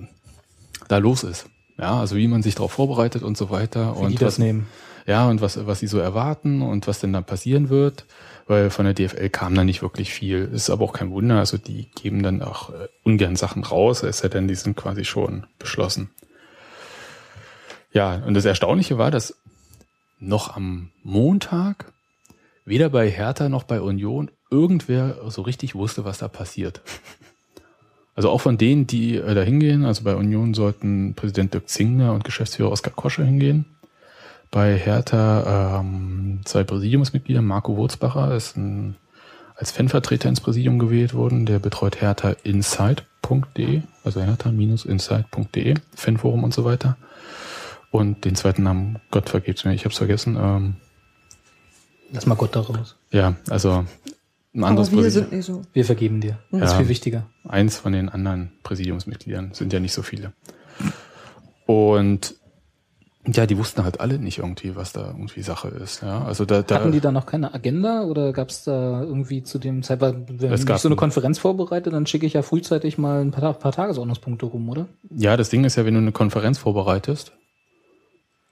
da 0.88 0.98
los 0.98 1.24
ist. 1.24 1.46
Ja, 1.78 1.98
also 1.98 2.16
wie 2.16 2.28
man 2.28 2.42
sich 2.42 2.54
darauf 2.54 2.72
vorbereitet 2.72 3.22
und 3.22 3.36
so 3.36 3.50
weiter. 3.50 3.96
Wie 3.96 4.04
und 4.04 4.10
die 4.12 4.16
das 4.16 4.34
was, 4.34 4.38
nehmen. 4.38 4.66
ja, 5.06 5.28
und 5.28 5.40
was, 5.40 5.66
was 5.66 5.80
sie 5.80 5.88
so 5.88 5.98
erwarten 5.98 6.62
und 6.62 6.86
was 6.86 7.00
denn 7.00 7.12
da 7.12 7.20
passieren 7.20 7.68
wird, 7.68 8.06
weil 8.46 8.70
von 8.70 8.84
der 8.84 8.94
DFL 8.94 9.28
kam 9.30 9.54
da 9.54 9.64
nicht 9.64 9.82
wirklich 9.82 10.12
viel. 10.12 10.44
Ist 10.52 10.70
aber 10.70 10.84
auch 10.84 10.92
kein 10.92 11.10
Wunder, 11.10 11.38
also 11.38 11.58
die 11.58 11.88
geben 12.00 12.22
dann 12.22 12.42
auch 12.42 12.70
äh, 12.70 12.88
ungern 13.02 13.34
Sachen 13.34 13.64
raus, 13.64 14.02
es 14.02 14.18
sei 14.18 14.28
denn, 14.28 14.46
die 14.46 14.54
sind 14.54 14.76
quasi 14.76 15.04
schon 15.04 15.46
beschlossen. 15.58 16.10
Ja, 17.92 18.22
und 18.24 18.34
das 18.34 18.44
Erstaunliche 18.44 18.98
war, 18.98 19.10
dass 19.10 19.36
noch 20.18 20.54
am 20.56 20.90
Montag 21.02 21.92
weder 22.64 22.88
bei 22.88 23.10
Hertha 23.10 23.48
noch 23.48 23.64
bei 23.64 23.80
Union 23.80 24.30
irgendwer 24.54 25.16
so 25.28 25.42
richtig 25.42 25.74
wusste, 25.74 26.04
was 26.04 26.18
da 26.18 26.28
passiert. 26.28 26.80
Also 28.16 28.30
auch 28.30 28.40
von 28.40 28.56
denen, 28.56 28.86
die 28.86 29.16
äh, 29.16 29.34
da 29.34 29.42
hingehen, 29.42 29.84
also 29.84 30.04
bei 30.04 30.14
Union 30.14 30.54
sollten 30.54 31.14
Präsident 31.14 31.52
Dirk 31.52 31.68
Zingner 31.68 32.12
und 32.12 32.22
Geschäftsführer 32.22 32.70
Oskar 32.70 32.92
Kosche 32.94 33.24
hingehen. 33.24 33.64
Bei 34.52 34.78
Hertha 34.78 35.80
ähm, 35.80 36.40
zwei 36.44 36.62
Präsidiumsmitglieder, 36.62 37.42
Marco 37.42 37.76
Wurzbacher 37.76 38.32
ist 38.36 38.56
ein, 38.56 38.94
als 39.56 39.72
Fanvertreter 39.72 40.28
ins 40.28 40.40
Präsidium 40.40 40.78
gewählt 40.78 41.12
worden, 41.14 41.44
der 41.44 41.58
betreut 41.58 42.00
Hertha 42.00 42.36
Insight.de, 42.44 43.82
also 44.04 44.20
hertha-insight.de, 44.20 45.74
Fanforum 45.96 46.44
und 46.44 46.54
so 46.54 46.64
weiter. 46.64 46.96
Und 47.90 48.24
den 48.24 48.36
zweiten 48.36 48.62
Namen, 48.62 49.00
Gott 49.10 49.28
vergeb's 49.28 49.64
mir, 49.64 49.74
ich 49.74 49.84
hab's 49.84 49.98
vergessen. 49.98 50.36
Ähm, 50.40 50.76
Lass 52.12 52.26
mal 52.26 52.36
Gott 52.36 52.54
daraus. 52.54 52.94
ja, 53.10 53.34
also 53.50 53.86
ein 54.54 54.64
anderes 54.64 54.88
Aber 54.88 54.98
wir 54.98 55.02
Präsidium. 55.04 55.30
sind 55.30 55.36
nicht 55.36 55.46
so. 55.46 55.62
Wir 55.72 55.84
vergeben 55.84 56.20
dir. 56.20 56.38
Das 56.50 56.62
ist 56.62 56.70
Ja. 56.72 56.78
viel 56.78 56.88
wichtiger. 56.88 57.26
eins 57.48 57.76
von 57.78 57.92
den 57.92 58.08
anderen 58.08 58.52
Präsidiumsmitgliedern, 58.62 59.52
sind 59.52 59.72
ja 59.72 59.80
nicht 59.80 59.92
so 59.92 60.02
viele. 60.02 60.32
Und 61.66 62.34
ja, 63.26 63.46
die 63.46 63.56
wussten 63.56 63.84
halt 63.84 64.00
alle 64.00 64.18
nicht 64.18 64.38
irgendwie, 64.38 64.76
was 64.76 64.92
da 64.92 65.06
irgendwie 65.06 65.40
Sache 65.40 65.68
ist. 65.68 66.02
Ja, 66.02 66.22
also 66.24 66.44
da, 66.44 66.60
da 66.62 66.74
Hatten 66.74 66.92
die 66.92 67.00
da 67.00 67.10
noch 67.10 67.24
keine 67.24 67.54
Agenda 67.54 68.02
oder 68.02 68.34
gab 68.34 68.50
es 68.50 68.64
da 68.64 69.00
irgendwie 69.02 69.42
zu 69.42 69.58
dem 69.58 69.82
Zeitpunkt, 69.82 70.42
wenn 70.42 70.52
Es 70.52 70.60
ich 70.64 70.76
so 70.76 70.88
eine 70.88 70.94
ein- 70.94 70.98
Konferenz 70.98 71.38
vorbereite, 71.38 71.88
dann 71.88 72.06
schicke 72.06 72.26
ich 72.26 72.34
ja 72.34 72.42
frühzeitig 72.42 72.98
mal 72.98 73.22
ein 73.22 73.30
paar, 73.30 73.54
paar 73.54 73.72
Tagesordnungspunkte 73.72 74.44
rum, 74.44 74.68
oder? 74.68 74.88
ja, 75.16 75.38
das 75.38 75.48
Ding 75.48 75.64
ist 75.64 75.76
ja, 75.76 75.86
wenn 75.86 75.94
du 75.94 76.00
eine 76.00 76.12
Konferenz 76.12 76.58
vorbereitest, 76.58 77.32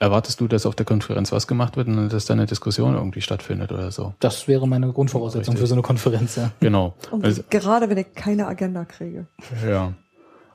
erwartest 0.02 0.40
du, 0.40 0.48
dass 0.48 0.66
auf 0.66 0.74
der 0.74 0.84
Konferenz 0.84 1.30
was 1.30 1.46
gemacht 1.46 1.76
wird 1.76 1.86
und 1.86 2.12
dass 2.12 2.24
da 2.26 2.34
eine 2.34 2.46
Diskussion 2.46 2.94
irgendwie 2.94 3.20
stattfindet 3.20 3.70
oder 3.70 3.92
so. 3.92 4.14
Das 4.18 4.48
wäre 4.48 4.66
meine 4.66 4.92
Grundvoraussetzung 4.92 5.54
Richtig. 5.54 5.60
für 5.60 5.66
so 5.68 5.74
eine 5.76 5.82
Konferenz, 5.82 6.34
ja. 6.36 6.50
Genau. 6.58 6.94
Und 7.12 7.24
Also, 7.24 7.42
gerade 7.48 7.88
wenn 7.88 7.98
ich 7.98 8.12
keine 8.14 8.46
Agenda 8.48 8.84
kriege. 8.84 9.26
Ja. 9.64 9.94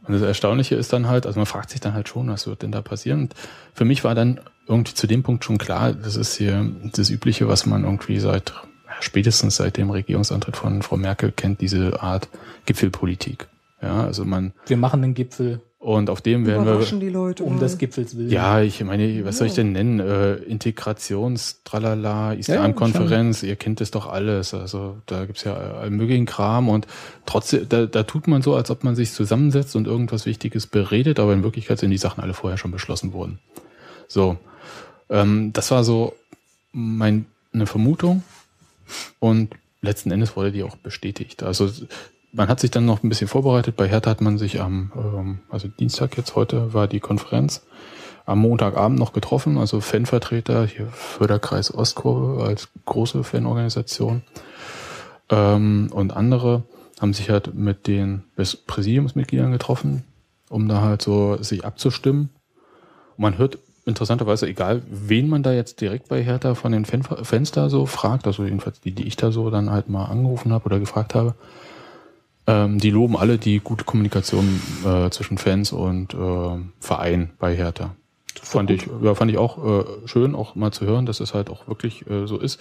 Und 0.05 0.13
das 0.13 0.21
Erstaunliche 0.21 0.75
ist 0.75 0.91
dann 0.91 1.07
halt, 1.07 1.25
also 1.25 1.39
man 1.39 1.45
fragt 1.45 1.69
sich 1.69 1.79
dann 1.79 1.93
halt 1.93 2.09
schon, 2.09 2.29
was 2.29 2.45
wird 2.45 2.61
denn 2.61 2.73
da 2.73 2.81
passieren? 2.81 3.21
Und 3.21 3.35
für 3.73 3.85
mich 3.85 4.03
war 4.03 4.15
dann 4.15 4.41
irgendwie 4.67 4.93
zu 4.93 5.07
dem 5.07 5.23
Punkt 5.23 5.45
schon 5.45 5.57
klar, 5.57 5.93
das 5.93 6.17
ist 6.17 6.35
hier 6.35 6.69
das 6.93 7.09
Übliche, 7.09 7.47
was 7.47 7.65
man 7.65 7.85
irgendwie 7.85 8.19
seit, 8.19 8.53
spätestens 8.99 9.55
seit 9.55 9.77
dem 9.77 9.89
Regierungsantritt 9.89 10.57
von 10.57 10.81
Frau 10.81 10.97
Merkel 10.97 11.31
kennt, 11.31 11.61
diese 11.61 12.01
Art 12.01 12.27
Gipfelpolitik. 12.65 13.47
Ja, 13.81 14.03
also 14.03 14.25
man, 14.25 14.53
Wir 14.65 14.77
machen 14.77 15.01
den 15.01 15.13
Gipfel 15.13 15.61
und 15.79 16.09
auf 16.09 16.21
dem 16.21 16.47
werden 16.47 16.65
wir, 16.65 16.99
die 16.99 17.09
Leute. 17.09 17.43
um 17.43 17.53
mal. 17.53 17.59
des 17.59 17.77
Gipfels 17.77 18.17
willen. 18.17 18.31
ja, 18.31 18.61
ich 18.61 18.83
meine, 18.83 19.23
was 19.25 19.37
soll 19.37 19.47
ich 19.47 19.53
denn 19.53 19.73
nennen? 19.73 19.99
Äh, 19.99 20.33
Integrations, 20.35 21.61
tralala, 21.63 22.33
Islamkonferenz, 22.33 23.43
ihr 23.43 23.55
kennt 23.55 23.79
es 23.79 23.91
doch 23.91 24.07
alles. 24.07 24.55
Also 24.55 24.97
da 25.05 25.25
gibt's 25.25 25.43
ja 25.43 25.53
all 25.55 25.91
möglichen 25.91 26.25
Kram 26.25 26.67
und 26.67 26.87
trotzdem, 27.27 27.69
da, 27.69 27.85
da 27.85 28.03
tut 28.03 28.27
man 28.27 28.41
so, 28.41 28.55
als 28.55 28.71
ob 28.71 28.83
man 28.83 28.95
sich 28.95 29.11
zusammensetzt 29.11 29.75
und 29.75 29.85
irgendwas 29.85 30.25
Wichtiges 30.25 30.65
beredet, 30.65 31.19
aber 31.19 31.33
in 31.33 31.43
Wirklichkeit 31.43 31.77
sind 31.77 31.91
die 31.91 31.97
Sachen 31.97 32.23
alle 32.23 32.33
vorher 32.33 32.57
schon 32.57 32.71
beschlossen 32.71 33.13
worden. 33.13 33.39
So. 34.07 34.37
Ähm, 35.09 35.53
das 35.53 35.69
war 35.69 35.83
so 35.83 36.15
meine 36.71 37.25
Vermutung 37.65 38.23
und 39.19 39.53
letzten 39.81 40.09
Endes 40.09 40.35
wurde 40.35 40.51
die 40.51 40.63
auch 40.63 40.75
bestätigt. 40.75 41.43
Also 41.43 41.69
man 42.31 42.49
hat 42.49 42.59
sich 42.59 42.71
dann 42.71 42.85
noch 42.85 43.03
ein 43.03 43.09
bisschen 43.09 43.27
vorbereitet. 43.27 43.75
Bei 43.75 43.87
Hertha 43.87 44.09
hat 44.09 44.21
man 44.21 44.37
sich 44.37 44.61
am, 44.61 44.91
ähm, 44.95 45.39
also 45.49 45.67
Dienstag 45.67 46.17
jetzt 46.17 46.35
heute 46.35 46.73
war 46.73 46.87
die 46.87 46.99
Konferenz, 46.99 47.65
am 48.25 48.39
Montagabend 48.39 48.99
noch 48.99 49.13
getroffen, 49.13 49.57
also 49.57 49.79
Fanvertreter, 49.79 50.65
hier 50.65 50.87
Förderkreis 50.87 51.73
Ostkurve 51.73 52.43
als 52.43 52.67
große 52.85 53.23
Fanorganisation 53.23 54.21
ähm, 55.29 55.89
und 55.93 56.15
andere 56.15 56.63
haben 56.99 57.13
sich 57.13 57.29
halt 57.29 57.53
mit 57.53 57.87
den 57.87 58.23
Präs- 58.35 58.57
Präsidiumsmitgliedern 58.65 59.51
getroffen, 59.51 60.03
um 60.49 60.67
da 60.67 60.81
halt 60.81 61.01
so 61.01 61.41
sich 61.41 61.63
abzustimmen. 61.63 62.29
Und 63.15 63.21
man 63.21 63.37
hört 63.37 63.59
interessanterweise, 63.85 64.47
egal 64.47 64.81
wen 64.89 65.29
man 65.29 65.43
da 65.43 65.53
jetzt 65.53 65.79
direkt 65.79 66.09
bei 66.09 66.23
Hertha 66.23 66.55
von 66.55 66.71
den 66.71 66.85
Fan 66.85 67.03
Fans 67.03 67.51
da 67.51 67.69
so 67.69 67.85
fragt, 67.85 68.27
also 68.27 68.43
jedenfalls 68.43 68.81
die, 68.81 68.91
die 68.91 69.07
ich 69.07 69.15
da 69.15 69.31
so 69.31 69.49
dann 69.49 69.69
halt 69.69 69.89
mal 69.89 70.05
angerufen 70.05 70.51
habe 70.51 70.65
oder 70.65 70.79
gefragt 70.79 71.15
habe, 71.15 71.35
ähm, 72.47 72.79
die 72.79 72.89
loben 72.89 73.15
alle 73.17 73.37
die 73.37 73.59
gute 73.59 73.83
Kommunikation 73.83 74.59
äh, 74.85 75.09
zwischen 75.09 75.37
Fans 75.37 75.71
und 75.71 76.13
äh, 76.13 76.57
Verein 76.79 77.31
bei 77.39 77.55
Hertha. 77.55 77.95
Fand 78.41 78.69
ich, 78.71 78.87
ja, 79.01 79.13
fand 79.15 79.31
ich 79.31 79.37
auch 79.37 79.57
äh, 79.81 79.83
schön, 80.07 80.33
auch 80.35 80.55
mal 80.55 80.71
zu 80.71 80.85
hören, 80.85 81.05
dass 81.05 81.19
es 81.19 81.33
halt 81.33 81.49
auch 81.49 81.67
wirklich 81.67 82.07
äh, 82.09 82.27
so 82.27 82.37
ist. 82.37 82.59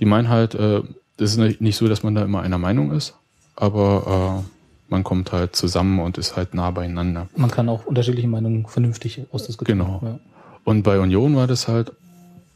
Die 0.00 0.04
meinen 0.04 0.28
halt, 0.28 0.54
äh, 0.54 0.82
das 1.16 1.30
ist 1.30 1.36
nicht- 1.38 1.60
nicht 1.60 1.76
so, 1.76 1.88
dass 1.88 2.02
man 2.02 2.14
da 2.14 2.22
immer 2.22 2.42
einer 2.42 2.58
Meinung 2.58 2.92
ist, 2.92 3.14
aber 3.54 4.42
äh, 4.44 4.90
man 4.90 5.02
kommt 5.04 5.32
halt 5.32 5.56
zusammen 5.56 5.98
und 6.00 6.18
ist 6.18 6.36
halt 6.36 6.52
nah 6.54 6.70
beieinander. 6.70 7.28
Man 7.36 7.50
kann 7.50 7.68
auch 7.68 7.86
unterschiedliche 7.86 8.28
Meinungen 8.28 8.66
vernünftig 8.66 9.22
ausdiskutieren. 9.32 9.78
Genau. 9.80 10.00
Ja. 10.04 10.18
Und 10.64 10.82
bei 10.82 10.98
Union 11.00 11.34
war 11.36 11.46
das 11.46 11.68
halt, 11.68 11.92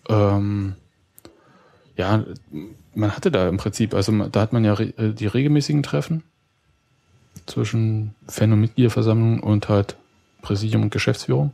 ähm, 0.08 0.74
ja, 1.96 2.24
man 2.94 3.16
hatte 3.16 3.30
da 3.30 3.48
im 3.48 3.56
Prinzip, 3.56 3.94
also 3.94 4.12
da 4.28 4.40
hat 4.40 4.52
man 4.52 4.64
ja 4.64 4.78
äh, 4.78 5.12
die 5.12 5.26
regelmäßigen 5.26 5.82
Treffen 5.82 6.22
zwischen 7.46 8.14
Fan- 8.26 8.52
und 8.52 8.60
Mitgliederversammlung 8.60 9.40
und 9.40 9.68
halt 9.68 9.96
Präsidium 10.42 10.82
und 10.82 10.90
Geschäftsführung. 10.90 11.52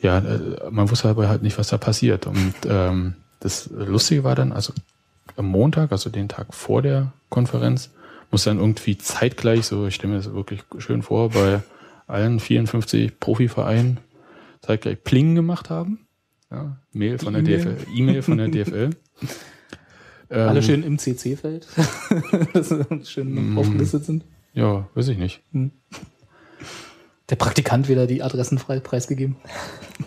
Ja, 0.00 0.18
äh, 0.18 0.70
man 0.70 0.90
wusste 0.90 1.08
aber 1.08 1.28
halt 1.28 1.42
nicht, 1.42 1.58
was 1.58 1.68
da 1.68 1.78
passiert. 1.78 2.26
Und 2.26 2.54
ähm, 2.66 3.14
das 3.40 3.70
Lustige 3.70 4.24
war 4.24 4.34
dann, 4.34 4.52
also 4.52 4.72
am 5.36 5.46
Montag, 5.46 5.92
also 5.92 6.10
den 6.10 6.28
Tag 6.28 6.54
vor 6.54 6.82
der 6.82 7.12
Konferenz, 7.28 7.90
muss 8.30 8.44
dann 8.44 8.58
irgendwie 8.58 8.98
zeitgleich, 8.98 9.66
so 9.66 9.86
ich 9.86 9.94
stelle 9.94 10.14
mir 10.14 10.18
das 10.18 10.32
wirklich 10.32 10.64
schön 10.78 11.02
vor, 11.02 11.30
bei 11.30 11.62
allen 12.06 12.40
54 12.40 13.20
Profivereinen 13.20 13.98
zeitgleich 14.60 15.02
Pling 15.02 15.34
gemacht 15.34 15.70
haben. 15.70 16.06
Ja, 16.50 16.76
Mail 16.92 17.18
von 17.18 17.34
der. 17.34 17.42
DFL, 17.42 17.76
E-Mail 17.94 18.22
von 18.22 18.38
der 18.38 18.48
DFL. 18.48 18.90
Ähm, 20.30 20.48
Alle 20.48 20.62
schön 20.62 20.82
im 20.82 20.98
CC-Feld, 20.98 21.66
dass 22.54 22.70
sie 22.70 22.84
schön 23.04 23.54
Mm. 23.54 23.58
aufgelistet 23.58 24.04
sind. 24.04 24.24
Ja, 24.54 24.88
weiß 24.94 25.08
ich 25.08 25.18
nicht. 25.18 25.42
Der 27.28 27.36
Praktikant 27.36 27.88
wieder 27.88 28.06
die 28.06 28.22
Adressen 28.22 28.58
frei 28.58 28.80
preisgegeben. 28.80 29.36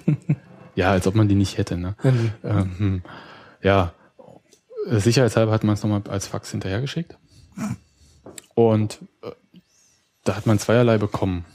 Ja, 0.78 0.92
als 0.92 1.08
ob 1.08 1.16
man 1.16 1.30
die 1.30 1.36
nicht 1.36 1.58
hätte, 1.58 1.78
ne? 1.78 1.96
Mhm. 2.04 2.32
Ähm, 2.44 2.72
hm. 2.78 3.02
ja, 3.62 3.94
sicherheitshalber 4.88 5.54
hat 5.54 5.64
man 5.64 5.76
es 5.76 5.84
nochmal 5.84 6.02
als 6.10 6.28
Fax 6.28 6.52
hinterhergeschickt. 6.52 7.18
Und 8.56 9.00
äh, 9.24 9.32
da 10.26 10.36
hat 10.36 10.46
man 10.48 10.60
zweierlei 10.60 10.98
bekommen. 10.98 11.46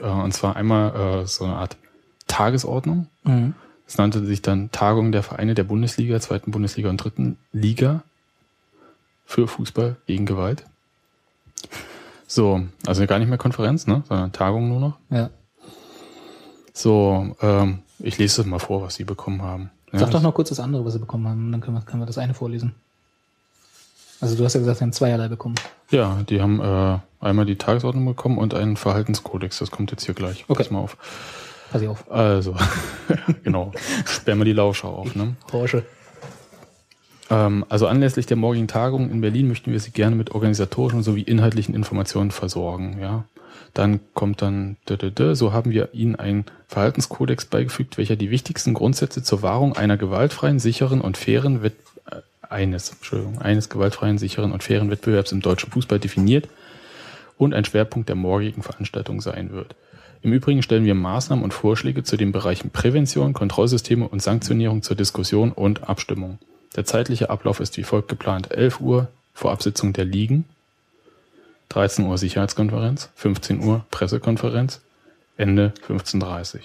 Äh, 0.00 0.06
und 0.06 0.32
zwar 0.32 0.56
einmal 0.56 1.22
äh, 1.22 1.26
so 1.26 1.44
eine 1.44 1.56
Art 1.56 1.76
Tagesordnung. 2.28 3.08
Mhm. 3.24 3.54
Es 3.86 3.98
nannte 3.98 4.24
sich 4.24 4.42
dann 4.42 4.70
Tagung 4.72 5.12
der 5.12 5.22
Vereine 5.22 5.54
der 5.54 5.64
Bundesliga, 5.64 6.20
zweiten 6.20 6.50
Bundesliga 6.50 6.90
und 6.90 6.96
dritten 6.96 7.38
Liga 7.52 8.02
für 9.24 9.46
Fußball 9.46 9.96
gegen 10.06 10.26
Gewalt. 10.26 10.64
So, 12.26 12.62
also 12.84 13.06
gar 13.06 13.18
nicht 13.18 13.28
mehr 13.28 13.38
Konferenz, 13.38 13.86
ne, 13.86 14.02
sondern 14.08 14.32
Tagung 14.32 14.68
nur 14.68 14.80
noch. 14.80 14.98
Ja. 15.10 15.30
So, 16.72 17.36
ähm, 17.40 17.80
ich 18.00 18.18
lese 18.18 18.38
das 18.38 18.46
mal 18.46 18.58
vor, 18.58 18.82
was 18.82 18.96
sie 18.96 19.04
bekommen 19.04 19.42
haben. 19.42 19.70
Ja, 19.92 20.00
Sag 20.00 20.10
doch 20.10 20.22
noch 20.22 20.34
kurz 20.34 20.48
das 20.48 20.60
andere, 20.60 20.84
was 20.84 20.94
sie 20.94 20.98
bekommen 20.98 21.28
haben, 21.28 21.52
dann 21.52 21.60
können 21.60 21.76
wir, 21.76 21.82
können 21.82 22.02
wir 22.02 22.06
das 22.06 22.18
eine 22.18 22.34
vorlesen. 22.34 22.74
Also 24.20 24.36
du 24.36 24.44
hast 24.44 24.54
ja 24.54 24.60
gesagt, 24.60 24.78
sie 24.78 24.84
haben 24.84 24.92
zweierlei 24.92 25.28
bekommen. 25.28 25.56
Ja, 25.90 26.22
die 26.28 26.40
haben 26.40 26.60
äh, 26.60 26.98
einmal 27.20 27.46
die 27.46 27.56
Tagesordnung 27.56 28.06
bekommen 28.06 28.38
und 28.38 28.54
einen 28.54 28.76
Verhaltenskodex. 28.76 29.58
Das 29.58 29.70
kommt 29.70 29.90
jetzt 29.90 30.04
hier 30.04 30.14
gleich. 30.14 30.44
Okay. 30.48 30.62
Pass 30.62 30.70
mal 30.70 30.80
auf. 30.80 30.96
Pass 31.76 31.82
ich 31.82 31.88
auf. 31.88 32.10
Also, 32.10 32.56
genau. 33.44 33.70
Sperren 34.06 34.38
wir 34.38 34.46
die 34.46 34.54
Lauscher 34.54 34.88
auf. 34.88 35.14
Ne? 35.14 35.36
Porsche. 35.46 35.84
Ähm, 37.28 37.66
also 37.68 37.86
anlässlich 37.86 38.24
der 38.24 38.38
morgigen 38.38 38.66
Tagung 38.66 39.10
in 39.10 39.20
Berlin 39.20 39.48
möchten 39.48 39.72
wir 39.72 39.80
Sie 39.80 39.90
gerne 39.90 40.16
mit 40.16 40.30
organisatorischen 40.30 41.02
sowie 41.02 41.20
inhaltlichen 41.20 41.74
Informationen 41.74 42.30
versorgen. 42.30 42.98
Ja, 42.98 43.24
dann 43.74 44.00
kommt 44.14 44.40
dann, 44.40 44.78
so 45.34 45.52
haben 45.52 45.70
wir 45.70 45.92
Ihnen 45.92 46.16
einen 46.16 46.46
Verhaltenskodex 46.66 47.44
beigefügt, 47.44 47.98
welcher 47.98 48.16
die 48.16 48.30
wichtigsten 48.30 48.72
Grundsätze 48.72 49.22
zur 49.22 49.42
Wahrung 49.42 49.76
einer 49.76 49.98
gewaltfreien, 49.98 50.58
sicheren 50.58 51.02
und 51.02 51.18
fairen 51.18 51.62
Wett 51.62 51.74
äh, 52.10 52.22
eines, 52.48 52.90
Entschuldigung, 52.90 53.38
eines 53.42 53.68
gewaltfreien, 53.68 54.16
sicheren 54.16 54.52
und 54.52 54.62
fairen 54.62 54.90
Wettbewerbs 54.90 55.32
im 55.32 55.42
deutschen 55.42 55.70
Fußball 55.72 55.98
definiert 55.98 56.48
und 57.36 57.52
ein 57.52 57.66
Schwerpunkt 57.66 58.08
der 58.08 58.16
morgigen 58.16 58.62
Veranstaltung 58.62 59.20
sein 59.20 59.52
wird. 59.52 59.74
Im 60.22 60.32
Übrigen 60.32 60.62
stellen 60.62 60.84
wir 60.84 60.94
Maßnahmen 60.94 61.44
und 61.44 61.54
Vorschläge 61.54 62.02
zu 62.02 62.16
den 62.16 62.32
Bereichen 62.32 62.70
Prävention, 62.70 63.32
Kontrollsysteme 63.32 64.08
und 64.08 64.22
Sanktionierung 64.22 64.82
zur 64.82 64.96
Diskussion 64.96 65.52
und 65.52 65.88
Abstimmung. 65.88 66.38
Der 66.74 66.84
zeitliche 66.84 67.30
Ablauf 67.30 67.60
ist 67.60 67.76
wie 67.76 67.84
folgt 67.84 68.08
geplant. 68.08 68.50
11 68.52 68.80
Uhr 68.80 69.08
Vorabsitzung 69.34 69.92
der 69.92 70.04
Ligen, 70.04 70.44
13 71.68 72.06
Uhr 72.06 72.16
Sicherheitskonferenz, 72.16 73.10
15 73.16 73.60
Uhr 73.60 73.84
Pressekonferenz, 73.90 74.80
Ende 75.36 75.74
15.30 75.86 76.60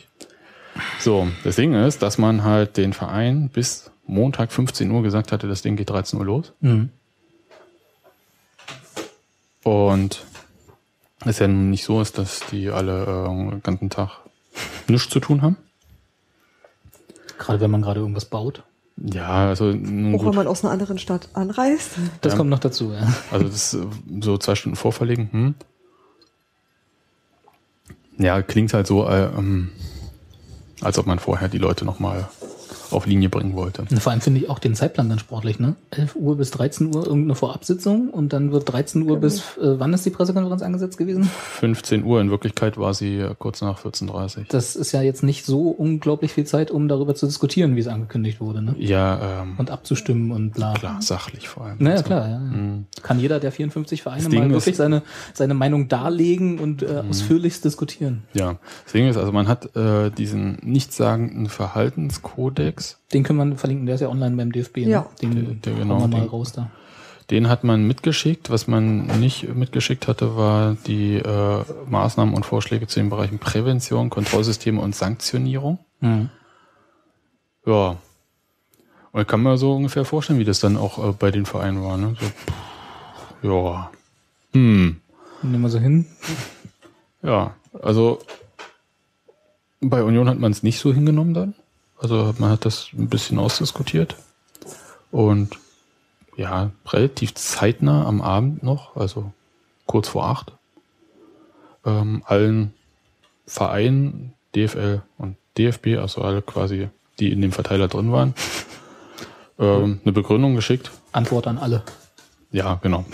So, 1.00 1.28
das 1.44 1.58
Ding 1.58 1.74
ist, 1.74 2.02
dass 2.02 2.18
man 2.18 2.44
halt 2.44 2.78
den 2.78 2.94
Verein 2.94 3.50
bis 3.50 3.92
Montag 4.08 4.52
15 4.52 4.90
Uhr 4.90 5.04
gesagt 5.04 5.32
hatte, 5.32 5.48
das 5.48 5.62
Ding 5.62 5.76
geht 5.76 5.90
13 5.90 6.20
Uhr 6.20 6.26
los. 6.26 6.54
Mhm. 6.62 6.90
Und 9.64 10.24
es 11.30 11.40
ja 11.40 11.48
nun 11.48 11.70
nicht 11.70 11.84
so 11.84 12.02
ist, 12.02 12.18
dass 12.18 12.42
die 12.52 12.70
alle 12.70 13.04
äh, 13.04 13.28
den 13.52 13.64
ganzen 13.64 13.90
Tag 13.90 14.10
nichts 14.88 15.10
zu 15.10 15.20
tun 15.20 15.42
haben. 15.42 15.58
Gerade 17.38 17.60
wenn 17.62 17.72
man 17.72 17.82
gerade 17.82 18.00
irgendwas 18.00 18.26
baut. 18.26 18.64
Ja, 18.98 19.48
also 19.50 19.66
nun 19.66 20.14
Auch 20.16 20.20
wenn 20.20 20.26
gut, 20.28 20.36
man 20.36 20.48
aus 20.48 20.64
einer 20.64 20.72
anderen 20.72 21.00
Stadt 21.00 21.30
anreist. 21.34 21.92
Das 22.22 22.34
Ja. 22.34 22.38
kommt 22.38 22.50
noch 22.50 22.60
dazu, 22.60 22.92
ja. 22.92 23.08
also 23.32 23.46
das 23.48 23.74
äh, 23.74 23.80
so 24.22 24.38
zwei 24.38 24.56
Stunden 24.56 24.76
vorverlegen. 24.76 25.30
Hm? 25.32 25.56
Ja, 28.18 28.42
klingt 28.44 28.74
halt 28.74 28.86
so, 28.86 29.08
äh, 29.08 29.26
ähm, 29.26 29.70
als 30.82 31.00
ob 31.00 31.08
man 31.08 31.18
vorher 31.20 31.48
die 31.50 31.58
Leute 31.58 31.86
nochmal 31.86 32.30
auf 32.94 33.06
Linie 33.06 33.30
bringen 33.30 33.56
wollte. 33.56 33.84
Und 33.90 34.00
vor 34.02 34.12
allem 34.12 34.22
finde 34.22 34.40
ich 34.42 34.50
auch 34.50 34.60
den 34.60 34.76
Zeitplan 34.76 35.10
dann 35.10 35.20
sportlich, 35.20 35.60
ne? 35.60 35.76
11 35.92 36.16
Uhr 36.16 36.38
bis 36.38 36.52
13 36.52 36.88
Uhr 36.96 37.06
irgendeine 37.06 37.36
Vorabsitzung 37.36 38.10
und 38.10 38.34
dann 38.34 38.52
wird 38.52 38.72
13 38.72 39.04
Uhr 39.10 39.18
bis, 39.20 39.40
äh, 39.58 39.80
wann 39.80 39.94
ist 39.94 40.06
die 40.06 40.10
Pressekonferenz 40.10 40.62
angesetzt 40.62 40.98
gewesen? 40.98 41.24
15 41.24 42.04
Uhr, 42.04 42.22
in 42.22 42.30
Wirklichkeit 42.32 42.78
war 42.78 42.94
sie 42.94 43.18
äh, 43.18 43.36
kurz 43.38 43.62
nach 43.62 43.80
14.30 43.84 44.46
Das 44.50 44.76
ist 44.76 44.92
ja 44.92 45.02
jetzt 45.02 45.24
nicht 45.24 45.46
so 45.46 45.70
unglaublich 45.70 46.34
viel 46.34 46.46
Zeit, 46.46 46.72
um 46.72 46.88
darüber 46.88 47.16
zu 47.16 47.26
diskutieren, 47.26 47.76
wie 47.76 47.80
es 47.80 47.88
angekündigt 47.88 48.40
wurde, 48.42 48.62
ne? 48.62 48.76
Ja, 48.78 49.42
ähm, 49.44 49.56
Und 49.58 49.70
abzustimmen 49.72 50.32
und 50.32 50.52
bla. 50.54 50.74
klar, 50.74 51.02
sachlich 51.02 51.48
vor 51.48 51.66
allem. 51.66 51.78
Naja, 51.80 51.92
Also, 51.98 52.04
klar, 52.06 52.30
ja. 52.30 52.40
mh. 52.40 52.84
Kann 53.04 53.20
jeder 53.20 53.40
der 53.40 53.52
54 53.52 54.02
Vereine 54.04 54.30
mal 54.30 54.46
ist- 54.48 54.52
wirklich 54.52 54.76
seine, 54.78 55.02
seine 55.34 55.54
Meinung 55.54 55.88
darlegen 55.88 56.60
und 56.60 56.84
äh, 56.84 57.04
ausführlichst 57.10 57.64
diskutieren. 57.66 58.24
Ja, 58.34 58.58
das 58.84 58.94
Ding 58.94 59.08
ist, 59.08 59.18
also 59.18 59.32
man 59.32 59.48
hat 59.48 59.76
äh, 59.76 60.10
diesen 60.12 60.58
nichtssagenden 60.64 61.48
Verhaltenskodex, 61.48 62.81
Den 63.14 63.24
können 63.24 63.50
wir 63.52 63.58
verlinken, 63.58 63.86
der 63.86 63.96
ist 63.96 64.02
ja 64.02 64.10
online 64.10 64.36
beim 64.36 64.52
DFB. 64.52 64.78
Ne? 64.78 64.90
Ja. 64.90 65.06
Den 65.22 65.62
Der- 65.62 65.74
genau, 65.74 66.00
wir 66.02 66.08
mal 66.08 66.20
den- 66.22 66.30
raus 66.30 66.52
da. 66.54 66.70
den 67.30 67.48
hat 67.50 67.64
man 67.64 67.86
mitgeschickt. 67.88 68.50
Was 68.50 68.68
man 68.68 69.06
nicht 69.20 69.54
mitgeschickt 69.56 70.08
hatte, 70.08 70.36
war 70.36 70.76
die 70.88 71.16
äh, 71.16 71.64
Maßnahmen 71.90 72.34
und 72.36 72.46
Vorschläge 72.46 72.88
zu 72.88 73.00
den 73.00 73.10
Bereichen 73.10 73.40
Prävention, 73.40 74.10
Kontrollsysteme 74.10 74.80
und 74.82 74.96
Sanktionierung. 74.96 75.80
Mhm. 76.02 76.30
Ja. 77.66 77.98
Und 79.14 79.22
ich 79.22 79.28
kann 79.28 79.44
mir 79.44 79.58
so 79.58 79.76
ungefähr 79.76 80.06
vorstellen, 80.06 80.40
wie 80.40 80.46
das 80.46 80.60
dann 80.62 80.78
auch 80.78 81.10
äh, 81.10 81.12
bei 81.12 81.32
den 81.32 81.46
Vereinen 81.46 81.84
war. 81.84 81.98
Ne? 81.98 82.16
So, 82.20 82.26
pff, 82.26 82.46
ja. 83.44 83.92
Hm. 84.54 85.02
Nehmen 85.44 85.62
wir 85.64 85.70
so 85.70 85.80
hin. 85.80 86.06
Ja, 87.24 87.56
also 87.82 88.20
bei 89.80 90.04
Union 90.04 90.30
hat 90.30 90.40
man 90.40 90.52
es 90.52 90.64
nicht 90.64 90.80
so 90.80 90.94
hingenommen 90.94 91.34
dann. 91.34 91.56
Also 92.02 92.34
man 92.40 92.50
hat 92.50 92.66
das 92.66 92.90
ein 92.94 93.10
bisschen 93.10 93.38
ausdiskutiert. 93.38 94.16
Und 95.12 95.58
ja, 96.36 96.72
relativ 96.88 97.36
zeitnah 97.36 98.06
am 98.06 98.22
Abend 98.22 98.64
noch, 98.64 98.96
also 98.96 99.32
kurz 99.86 100.08
vor 100.08 100.26
acht, 100.26 100.52
ähm, 101.86 102.24
allen 102.26 102.74
Vereinen, 103.46 104.34
DFL 104.56 105.02
und 105.18 105.36
DFB, 105.58 105.98
also 106.00 106.22
alle 106.22 106.42
quasi, 106.42 106.90
die 107.20 107.32
in 107.32 107.42
dem 107.42 107.52
Verteiler 107.52 107.88
drin 107.88 108.12
waren, 108.12 108.34
ähm, 109.60 110.00
eine 110.04 110.14
Begründung 110.14 110.56
geschickt, 110.56 110.92
Antwort 111.12 111.46
an 111.46 111.58
alle. 111.58 111.84
ja, 112.52 112.76
genau. 112.82 113.06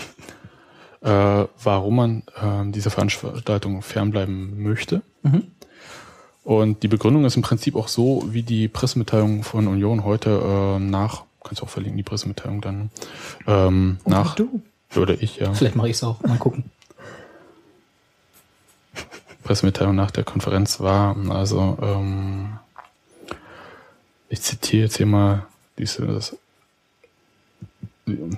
Äh, 1.00 1.46
warum 1.62 1.96
man 1.96 2.22
äh, 2.40 2.70
dieser 2.72 2.90
Veranstaltung 2.90 3.82
fernbleiben 3.82 4.62
möchte. 4.62 5.02
Mhm. 5.22 5.52
Und 6.48 6.82
die 6.82 6.88
Begründung 6.88 7.26
ist 7.26 7.36
im 7.36 7.42
Prinzip 7.42 7.76
auch 7.76 7.88
so, 7.88 8.24
wie 8.28 8.42
die 8.42 8.68
Pressemitteilung 8.68 9.42
von 9.42 9.68
Union 9.68 10.02
heute 10.02 10.30
äh, 10.30 10.78
nach, 10.78 11.24
kannst 11.44 11.60
du 11.60 11.66
auch 11.66 11.68
verlinken, 11.68 11.98
die 11.98 12.02
Pressemitteilung 12.02 12.62
dann, 12.62 12.90
ähm, 13.46 13.98
nach, 14.06 14.34
du. 14.34 14.62
würde 14.88 15.12
ich, 15.12 15.36
ja, 15.36 15.52
Vielleicht 15.52 15.76
mache 15.76 15.90
ich 15.90 15.96
es 15.96 16.04
auch. 16.04 16.22
Mal 16.22 16.38
gucken. 16.38 16.64
Pressemitteilung 19.44 19.94
nach 19.94 20.10
der 20.10 20.24
Konferenz 20.24 20.80
war. 20.80 21.14
Also, 21.28 21.76
ähm, 21.82 22.54
ich 24.30 24.40
zitiere 24.40 24.84
jetzt 24.84 24.96
hier 24.96 25.04
mal 25.04 25.44
dieses, 25.76 26.34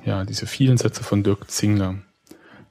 ja, 0.05 0.25
diese 0.25 0.49
vielen 0.49 0.79
Sätze 0.79 1.05
von 1.05 1.23
Dirk 1.23 1.49
Zingler. 1.49 1.94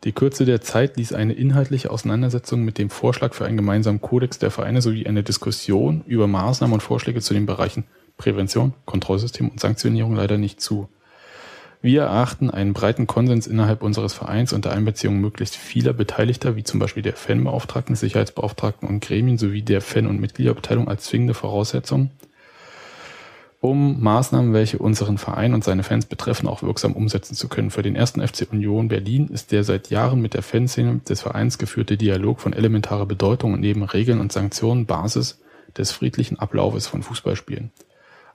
Die 0.06 0.14
Kürze 0.14 0.46
der 0.46 0.62
Zeit 0.62 0.96
ließ 0.96 1.12
eine 1.12 1.34
inhaltliche 1.34 1.92
Auseinandersetzung 1.92 2.64
mit 2.64 2.78
dem 2.78 2.90
Vorschlag 2.90 3.34
für 3.34 3.46
einen 3.46 3.58
gemeinsamen 3.58 4.00
Kodex 4.00 4.40
der 4.40 4.50
Vereine 4.50 4.82
sowie 4.82 5.06
eine 5.06 5.24
Diskussion 5.24 6.04
über 6.08 6.26
Maßnahmen 6.26 6.74
und 6.74 6.82
Vorschläge 6.82 7.20
zu 7.20 7.34
den 7.34 7.46
Bereichen 7.46 7.84
Prävention, 8.18 8.74
Kontrollsystem 8.86 9.50
und 9.50 9.60
Sanktionierung 9.60 10.16
leider 10.16 10.38
nicht 10.38 10.62
zu. 10.62 10.88
Wir 11.82 12.04
erachten 12.04 12.50
einen 12.50 12.74
breiten 12.74 13.08
Konsens 13.08 13.48
innerhalb 13.48 13.84
unseres 13.84 14.14
Vereins 14.14 14.54
unter 14.54 14.72
Einbeziehung 14.72 15.20
möglichst 15.20 15.56
vieler 15.56 15.94
Beteiligter, 15.94 16.56
wie 16.56 16.64
zum 16.64 16.80
Beispiel 16.80 17.04
der 17.04 17.16
Fanbeauftragten, 17.16 17.96
Sicherheitsbeauftragten 17.96 18.88
und 18.88 19.02
Gremien 19.02 19.38
sowie 19.38 19.62
der 19.62 19.82
Fan- 19.82 20.08
und 20.08 20.20
Mitgliederbeteiligung 20.20 20.90
als 20.90 21.06
zwingende 21.06 21.34
Voraussetzung, 21.34 22.12
um 23.62 24.02
Maßnahmen, 24.02 24.54
welche 24.54 24.78
unseren 24.78 25.18
Verein 25.18 25.54
und 25.54 25.64
seine 25.64 25.84
Fans 25.84 26.06
betreffen, 26.06 26.48
auch 26.48 26.64
wirksam 26.64 26.94
umsetzen 26.94 27.36
zu 27.36 27.50
können. 27.50 27.72
Für 27.72 27.82
den 27.82 27.96
ersten 27.96 28.26
FC 28.26 28.48
Union 28.52 28.88
Berlin 28.88 29.28
ist 29.28 29.52
der 29.52 29.64
seit 29.64 29.90
Jahren 29.90 30.22
mit 30.22 30.34
der 30.34 30.44
Fanszene 30.44 31.02
des 31.08 31.22
Vereins 31.22 31.58
geführte 31.58 31.98
Dialog 31.98 32.40
von 32.40 32.54
elementarer 32.54 33.06
Bedeutung 33.06 33.54
und 33.54 33.60
neben 33.60 33.84
Regeln 33.84 34.22
und 34.22 34.32
Sanktionen 34.32 34.86
Basis 34.86 35.40
des 35.78 35.92
friedlichen 35.92 36.40
Ablaufes 36.40 36.88
von 36.88 37.04
Fußballspielen. 37.04 37.72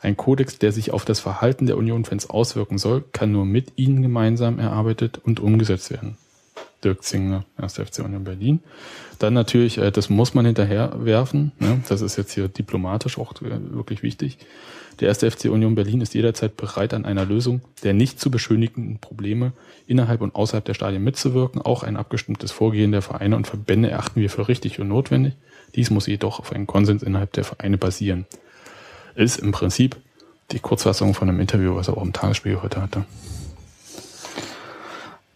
Ein 0.00 0.18
Kodex, 0.18 0.58
der 0.58 0.72
sich 0.72 0.90
auf 0.90 1.06
das 1.06 1.20
Verhalten 1.20 1.64
der 1.64 1.78
Union-Fans 1.78 2.28
auswirken 2.28 2.76
soll, 2.76 3.02
kann 3.12 3.32
nur 3.32 3.46
mit 3.46 3.72
ihnen 3.76 4.02
gemeinsam 4.02 4.58
erarbeitet 4.58 5.18
und 5.24 5.40
umgesetzt 5.40 5.90
werden. 5.90 6.18
Dirk 6.84 7.02
Zingler, 7.02 7.46
1. 7.56 7.74
FC 7.78 8.00
Union 8.04 8.24
Berlin. 8.24 8.60
Dann 9.18 9.32
natürlich, 9.32 9.78
äh, 9.78 9.90
das 9.90 10.10
muss 10.10 10.34
man 10.34 10.44
hinterher 10.44 10.92
werfen. 10.98 11.52
Ne? 11.58 11.82
Das 11.88 12.02
ist 12.02 12.16
jetzt 12.16 12.32
hier 12.32 12.48
diplomatisch 12.48 13.18
auch 13.18 13.32
äh, 13.40 13.58
wirklich 13.72 14.02
wichtig. 14.02 14.36
Der 15.00 15.08
1. 15.08 15.18
FC 15.18 15.46
Union 15.46 15.74
Berlin 15.74 16.00
ist 16.00 16.14
jederzeit 16.14 16.56
bereit, 16.56 16.94
an 16.94 17.04
einer 17.04 17.24
Lösung 17.24 17.62
der 17.82 17.94
nicht 17.94 18.20
zu 18.20 18.30
beschönigenden 18.30 18.98
Probleme 18.98 19.52
innerhalb 19.86 20.20
und 20.20 20.34
außerhalb 20.34 20.64
der 20.64 20.74
Stadien 20.74 21.02
mitzuwirken. 21.02 21.60
Auch 21.60 21.82
ein 21.82 21.96
abgestimmtes 21.96 22.52
Vorgehen 22.52 22.92
der 22.92 23.02
Vereine 23.02 23.36
und 23.36 23.46
Verbände 23.46 23.90
erachten 23.90 24.20
wir 24.20 24.30
für 24.30 24.48
richtig 24.48 24.80
und 24.80 24.88
notwendig. 24.88 25.34
Dies 25.74 25.90
muss 25.90 26.06
jedoch 26.06 26.38
auf 26.38 26.52
einen 26.52 26.66
Konsens 26.66 27.02
innerhalb 27.02 27.32
der 27.32 27.44
Vereine 27.44 27.78
basieren. 27.78 28.26
Ist 29.16 29.40
im 29.40 29.52
Prinzip 29.52 29.96
die 30.52 30.60
Kurzfassung 30.60 31.14
von 31.14 31.28
einem 31.28 31.40
Interview, 31.40 31.74
was 31.74 31.88
er 31.88 31.96
auch 31.96 32.02
im 32.02 32.12
Tagesspiel 32.12 32.62
heute 32.62 32.80
hatte. 32.80 33.04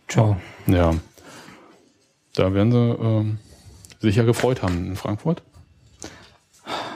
Ciao. 0.07 0.37
Ja. 0.67 0.95
Da 2.35 2.55
werden 2.55 2.73
sie 2.73 2.79
ähm, 2.79 3.39
sicher 4.01 4.25
gefreut 4.25 4.63
haben 4.63 4.87
in 4.87 4.97
Frankfurt. 4.97 5.43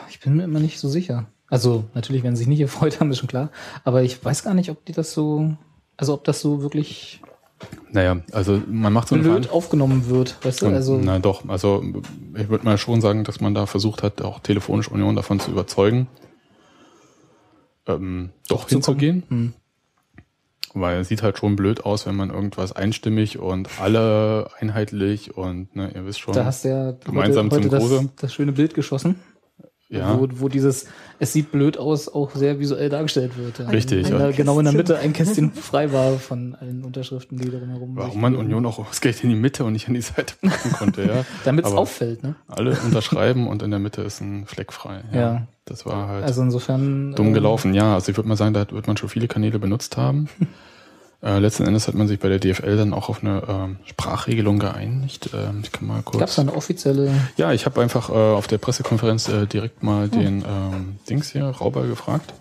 Ich 0.08 0.20
bin 0.20 0.36
mir 0.36 0.44
immer 0.44 0.60
nicht 0.60 0.78
so 0.78 0.88
sicher. 0.88 1.26
Also 1.52 1.84
natürlich, 1.92 2.22
wenn 2.22 2.34
sie 2.34 2.40
sich 2.40 2.48
nicht 2.48 2.60
gefreut 2.60 2.98
haben, 3.00 3.10
ist 3.10 3.18
schon 3.18 3.28
klar. 3.28 3.50
Aber 3.84 4.02
ich 4.02 4.24
weiß 4.24 4.42
gar 4.42 4.54
nicht, 4.54 4.70
ob 4.70 4.86
die 4.86 4.92
das 4.92 5.12
so, 5.12 5.54
also 5.98 6.14
ob 6.14 6.24
das 6.24 6.40
so 6.40 6.62
wirklich 6.62 7.20
Naja, 7.90 8.22
also 8.32 8.62
man 8.66 8.90
macht 8.90 9.08
so 9.08 9.16
eine 9.16 9.22
blöd 9.22 9.32
Veranstaltung. 9.32 9.58
aufgenommen 9.58 10.08
wird. 10.08 10.38
Weißt 10.42 10.62
du? 10.62 10.68
Also 10.68 10.96
Na 10.96 11.18
doch, 11.18 11.46
also 11.46 11.84
ich 12.38 12.48
würde 12.48 12.64
mal 12.64 12.78
schon 12.78 13.02
sagen, 13.02 13.24
dass 13.24 13.42
man 13.42 13.52
da 13.52 13.66
versucht 13.66 14.02
hat, 14.02 14.22
auch 14.22 14.40
telefonisch 14.40 14.88
Union 14.88 15.14
davon 15.14 15.40
zu 15.40 15.50
überzeugen, 15.50 16.06
ähm, 17.86 18.30
doch 18.48 18.64
zu 18.66 18.76
hinzugehen. 18.76 19.24
Hm. 19.28 19.52
Weil 20.72 21.00
es 21.00 21.08
sieht 21.08 21.22
halt 21.22 21.36
schon 21.36 21.54
blöd 21.54 21.84
aus, 21.84 22.06
wenn 22.06 22.16
man 22.16 22.30
irgendwas 22.30 22.72
einstimmig 22.72 23.38
und 23.38 23.68
alle 23.78 24.48
einheitlich 24.58 25.36
und 25.36 25.76
ne, 25.76 25.92
ihr 25.94 26.06
wisst 26.06 26.20
schon. 26.20 26.32
Da 26.32 26.46
hast 26.46 26.64
du 26.64 26.70
ja 26.70 26.92
Gemeinsam 26.92 27.50
heute, 27.50 27.68
heute 27.68 27.78
zum 27.78 28.06
das, 28.06 28.16
das 28.16 28.32
schöne 28.32 28.52
Bild 28.52 28.72
geschossen, 28.72 29.16
ja, 29.98 30.18
wo, 30.18 30.28
wo 30.32 30.48
dieses, 30.48 30.86
es 31.18 31.32
sieht 31.32 31.52
blöd 31.52 31.78
aus, 31.78 32.08
auch 32.08 32.34
sehr 32.34 32.58
visuell 32.58 32.88
dargestellt 32.88 33.36
wird. 33.36 33.58
Ja. 33.58 33.68
Richtig, 33.68 34.06
Weil 34.06 34.12
ja. 34.12 34.18
da 34.18 34.30
genau 34.32 34.58
in 34.58 34.64
der. 34.64 34.74
Mitte 34.74 34.98
ein 34.98 35.12
Kästchen 35.12 35.52
frei 35.54 35.92
war 35.92 36.18
von 36.18 36.56
allen 36.60 36.84
Unterschriften, 36.84 37.38
die 37.38 37.50
drumherum 37.50 37.96
warum 37.96 38.20
man 38.20 38.34
Union 38.36 38.64
auch 38.66 38.78
ausgerechnet 38.78 39.24
in 39.24 39.30
die 39.30 39.36
Mitte 39.36 39.64
und 39.64 39.72
nicht 39.74 39.88
an 39.88 39.94
die 39.94 40.00
Seite 40.00 40.34
packen 40.40 40.72
konnte, 40.72 41.02
ja. 41.02 41.24
Damit 41.44 41.64
es 41.64 41.72
Aber 41.72 41.80
auffällt, 41.80 42.22
ne? 42.22 42.34
Alle 42.48 42.76
unterschreiben 42.84 43.46
und 43.46 43.62
in 43.62 43.70
der 43.70 43.80
Mitte 43.80 44.02
ist 44.02 44.20
ein 44.20 44.46
Fleck 44.46 44.72
frei. 44.72 45.02
Ja. 45.12 45.20
Ja. 45.20 45.46
Das 45.64 45.86
war 45.86 46.08
halt 46.08 46.24
Also 46.24 46.42
insofern. 46.42 47.14
dumm 47.14 47.28
ähm, 47.28 47.34
gelaufen. 47.34 47.72
Ja, 47.72 47.94
also 47.94 48.10
ich 48.10 48.16
würde 48.16 48.28
mal 48.28 48.36
sagen, 48.36 48.52
da 48.52 48.68
wird 48.70 48.86
man 48.86 48.96
schon 48.96 49.08
viele 49.08 49.28
Kanäle 49.28 49.58
benutzt 49.58 49.96
haben. 49.96 50.28
äh, 51.22 51.38
letzten 51.38 51.64
Endes 51.64 51.86
hat 51.86 51.94
man 51.94 52.08
sich 52.08 52.18
bei 52.18 52.28
der 52.28 52.40
DFL 52.40 52.76
dann 52.76 52.92
auch 52.92 53.08
auf 53.08 53.22
eine 53.22 53.42
ähm, 53.48 53.76
Sprachregelung 53.84 54.58
geeinigt. 54.58 55.30
Ähm, 55.34 55.60
ich 55.62 55.70
kann 55.70 55.86
mal 55.86 56.02
kurz. 56.02 56.18
Gab 56.18 56.28
es 56.28 56.38
eine 56.38 56.54
offizielle. 56.54 57.12
Ja, 57.36 57.52
ich 57.52 57.64
habe 57.64 57.80
einfach 57.80 58.10
äh, 58.10 58.12
auf 58.12 58.48
der 58.48 58.58
Pressekonferenz 58.58 59.28
äh, 59.28 59.46
direkt 59.46 59.82
mal 59.82 60.04
Hm. 60.04 60.10
den 60.10 60.44
ähm, 60.46 60.98
Dings 61.08 61.30
hier, 61.30 61.44
Rauber, 61.44 61.86
gefragt, 61.86 62.34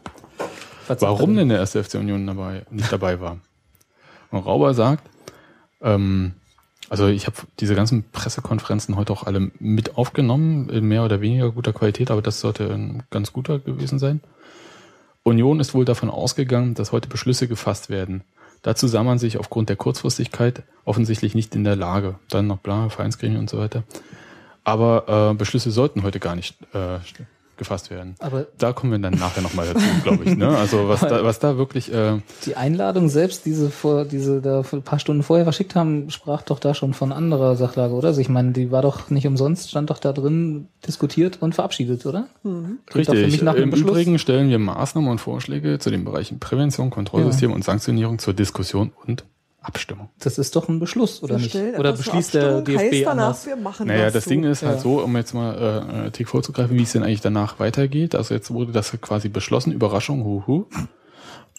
was 0.88 1.02
warum 1.02 1.36
denn 1.36 1.50
der 1.50 1.60
erste 1.60 1.84
FC 1.84 1.96
Union 1.96 2.26
dabei, 2.26 2.64
nicht 2.72 2.92
dabei 2.92 3.20
war. 3.20 3.38
Und 4.32 4.40
Rauber 4.40 4.74
sagt, 4.74 5.04
ähm, 5.82 6.34
also 6.90 7.08
ich 7.08 7.28
habe 7.28 7.38
diese 7.60 7.76
ganzen 7.76 8.04
Pressekonferenzen 8.12 8.96
heute 8.96 9.14
auch 9.14 9.24
alle 9.24 9.52
mit 9.60 9.98
aufgenommen, 9.98 10.70
in 10.70 10.86
mehr 10.86 11.06
oder 11.06 11.22
weniger 11.22 11.52
guter 11.52 11.72
Qualität, 11.72 12.12
aber 12.12 12.22
das 12.22 12.40
sollte 12.40 12.70
ein 12.72 13.04
ganz 13.12 13.32
guter 13.32 13.60
gewesen 13.60 14.00
sein. 14.00 14.22
Union 15.24 15.60
ist 15.60 15.74
wohl 15.74 15.86
davon 15.86 16.10
ausgegangen, 16.10 16.74
dass 16.74 16.92
heute 16.92 17.08
Beschlüsse 17.08 17.48
gefasst 17.48 17.90
werden. 17.90 18.24
Dazu 18.62 18.88
sah 18.88 19.04
man 19.04 19.18
sich 19.18 19.38
aufgrund 19.38 19.70
der 19.70 19.76
Kurzfristigkeit 19.76 20.64
offensichtlich 20.86 21.36
nicht 21.36 21.56
in 21.56 21.64
der 21.64 21.76
Lage. 21.76 22.16
Dann 22.30 22.48
noch 22.48 22.60
bla, 22.60 22.90
Vereinsgremien 22.90 23.40
und 23.40 23.50
so 23.50 23.58
weiter. 23.58 23.84
Aber 24.64 25.32
äh, 25.32 25.34
Beschlüsse 25.34 25.72
sollten 25.72 26.04
heute 26.04 26.20
gar 26.20 26.36
nicht 26.36 26.58
äh, 26.74 27.00
gefasst 27.62 27.92
werden. 27.92 28.16
Aber 28.18 28.48
Da 28.58 28.74
kommen 28.74 28.92
wir 28.92 28.98
dann 28.98 29.14
nachher 29.14 29.42
nochmal 29.42 29.68
dazu, 29.72 29.86
glaube 30.04 30.24
ich. 30.24 30.36
Ne? 30.36 30.48
Also 30.48 30.90
was 30.90 31.02
da, 31.02 31.24
was 31.24 31.38
da 31.38 31.58
wirklich, 31.58 31.94
äh, 31.94 32.20
die 32.48 32.56
Einladung 32.56 33.08
selbst, 33.08 33.46
diese 33.46 33.70
vor, 33.70 34.06
diese 34.06 34.42
da 34.42 34.64
vor 34.64 34.80
ein 34.80 34.84
paar 34.84 34.98
Stunden 34.98 35.22
vorher 35.22 35.46
verschickt 35.46 35.76
haben, 35.76 36.10
sprach 36.10 36.42
doch 36.42 36.58
da 36.58 36.74
schon 36.74 36.96
von 36.96 37.12
anderer 37.12 37.56
Sachlage, 37.56 37.94
oder? 37.94 38.08
Also 38.08 38.20
ich 38.20 38.30
meine, 38.30 38.52
die 38.52 38.72
war 38.72 38.82
doch 38.82 39.12
nicht 39.12 39.28
umsonst, 39.28 39.70
stand 39.70 39.92
doch 39.92 40.00
da 40.00 40.12
drin, 40.12 40.70
diskutiert 40.88 41.38
und 41.42 41.54
verabschiedet, 41.54 42.06
oder? 42.08 42.26
Für 42.42 42.98
richtig. 42.98 43.32
mich 43.32 43.42
nach 43.44 43.54
einem 43.54 43.66
Im 43.66 43.70
Beschluss. 43.70 43.92
Übrigen 43.92 44.18
stellen 44.18 44.50
wir 44.50 44.58
Maßnahmen 44.58 45.12
und 45.12 45.20
Vorschläge 45.20 45.78
zu 45.78 45.92
den 45.92 46.04
Bereichen 46.04 46.40
Prävention, 46.40 46.90
Kontrollsystem 46.90 47.52
und 47.52 47.64
Sanktionierung 47.64 48.18
zur 48.18 48.34
Diskussion 48.34 48.92
und 49.06 49.24
Abstimmung. 49.62 50.10
Das 50.20 50.40
ist 50.40 50.56
doch 50.56 50.68
ein 50.70 50.80
Beschluss, 50.80 51.22
oder 51.22 51.38
nicht? 51.38 51.56
Oder 51.56 51.94
beschließt 51.94 52.34
der 52.34 52.62
DFB 52.62 53.04
danach, 53.06 53.12
anders? 53.26 53.46
wir 53.46 53.56
machen 53.56 53.88
Naja, 53.88 54.10
das 54.10 54.24
so. 54.24 54.30
Ding 54.32 54.44
ist 54.44 54.64
halt 54.64 54.78
Ja. 54.78 54.82
so, 54.82 55.02
um 55.04 55.16
jetzt 55.16 55.34
mal 55.34 55.54
äh, 55.56 55.94
einen 55.94 56.12
Tick 56.12 56.28
vorzugreifen, 56.30 56.76
wie 56.76 56.82
es 56.84 56.94
denn 56.94 57.04
eigentlich 57.04 57.22
danach 57.22 57.60
weitergeht. 57.60 58.16
Also 58.16 58.34
jetzt 58.34 58.50
wurde 58.52 58.72
das 58.72 58.92
quasi 59.02 59.30
beschlossen, 59.30 59.72
Überraschung, 59.72 60.24
huhu. 60.24 60.66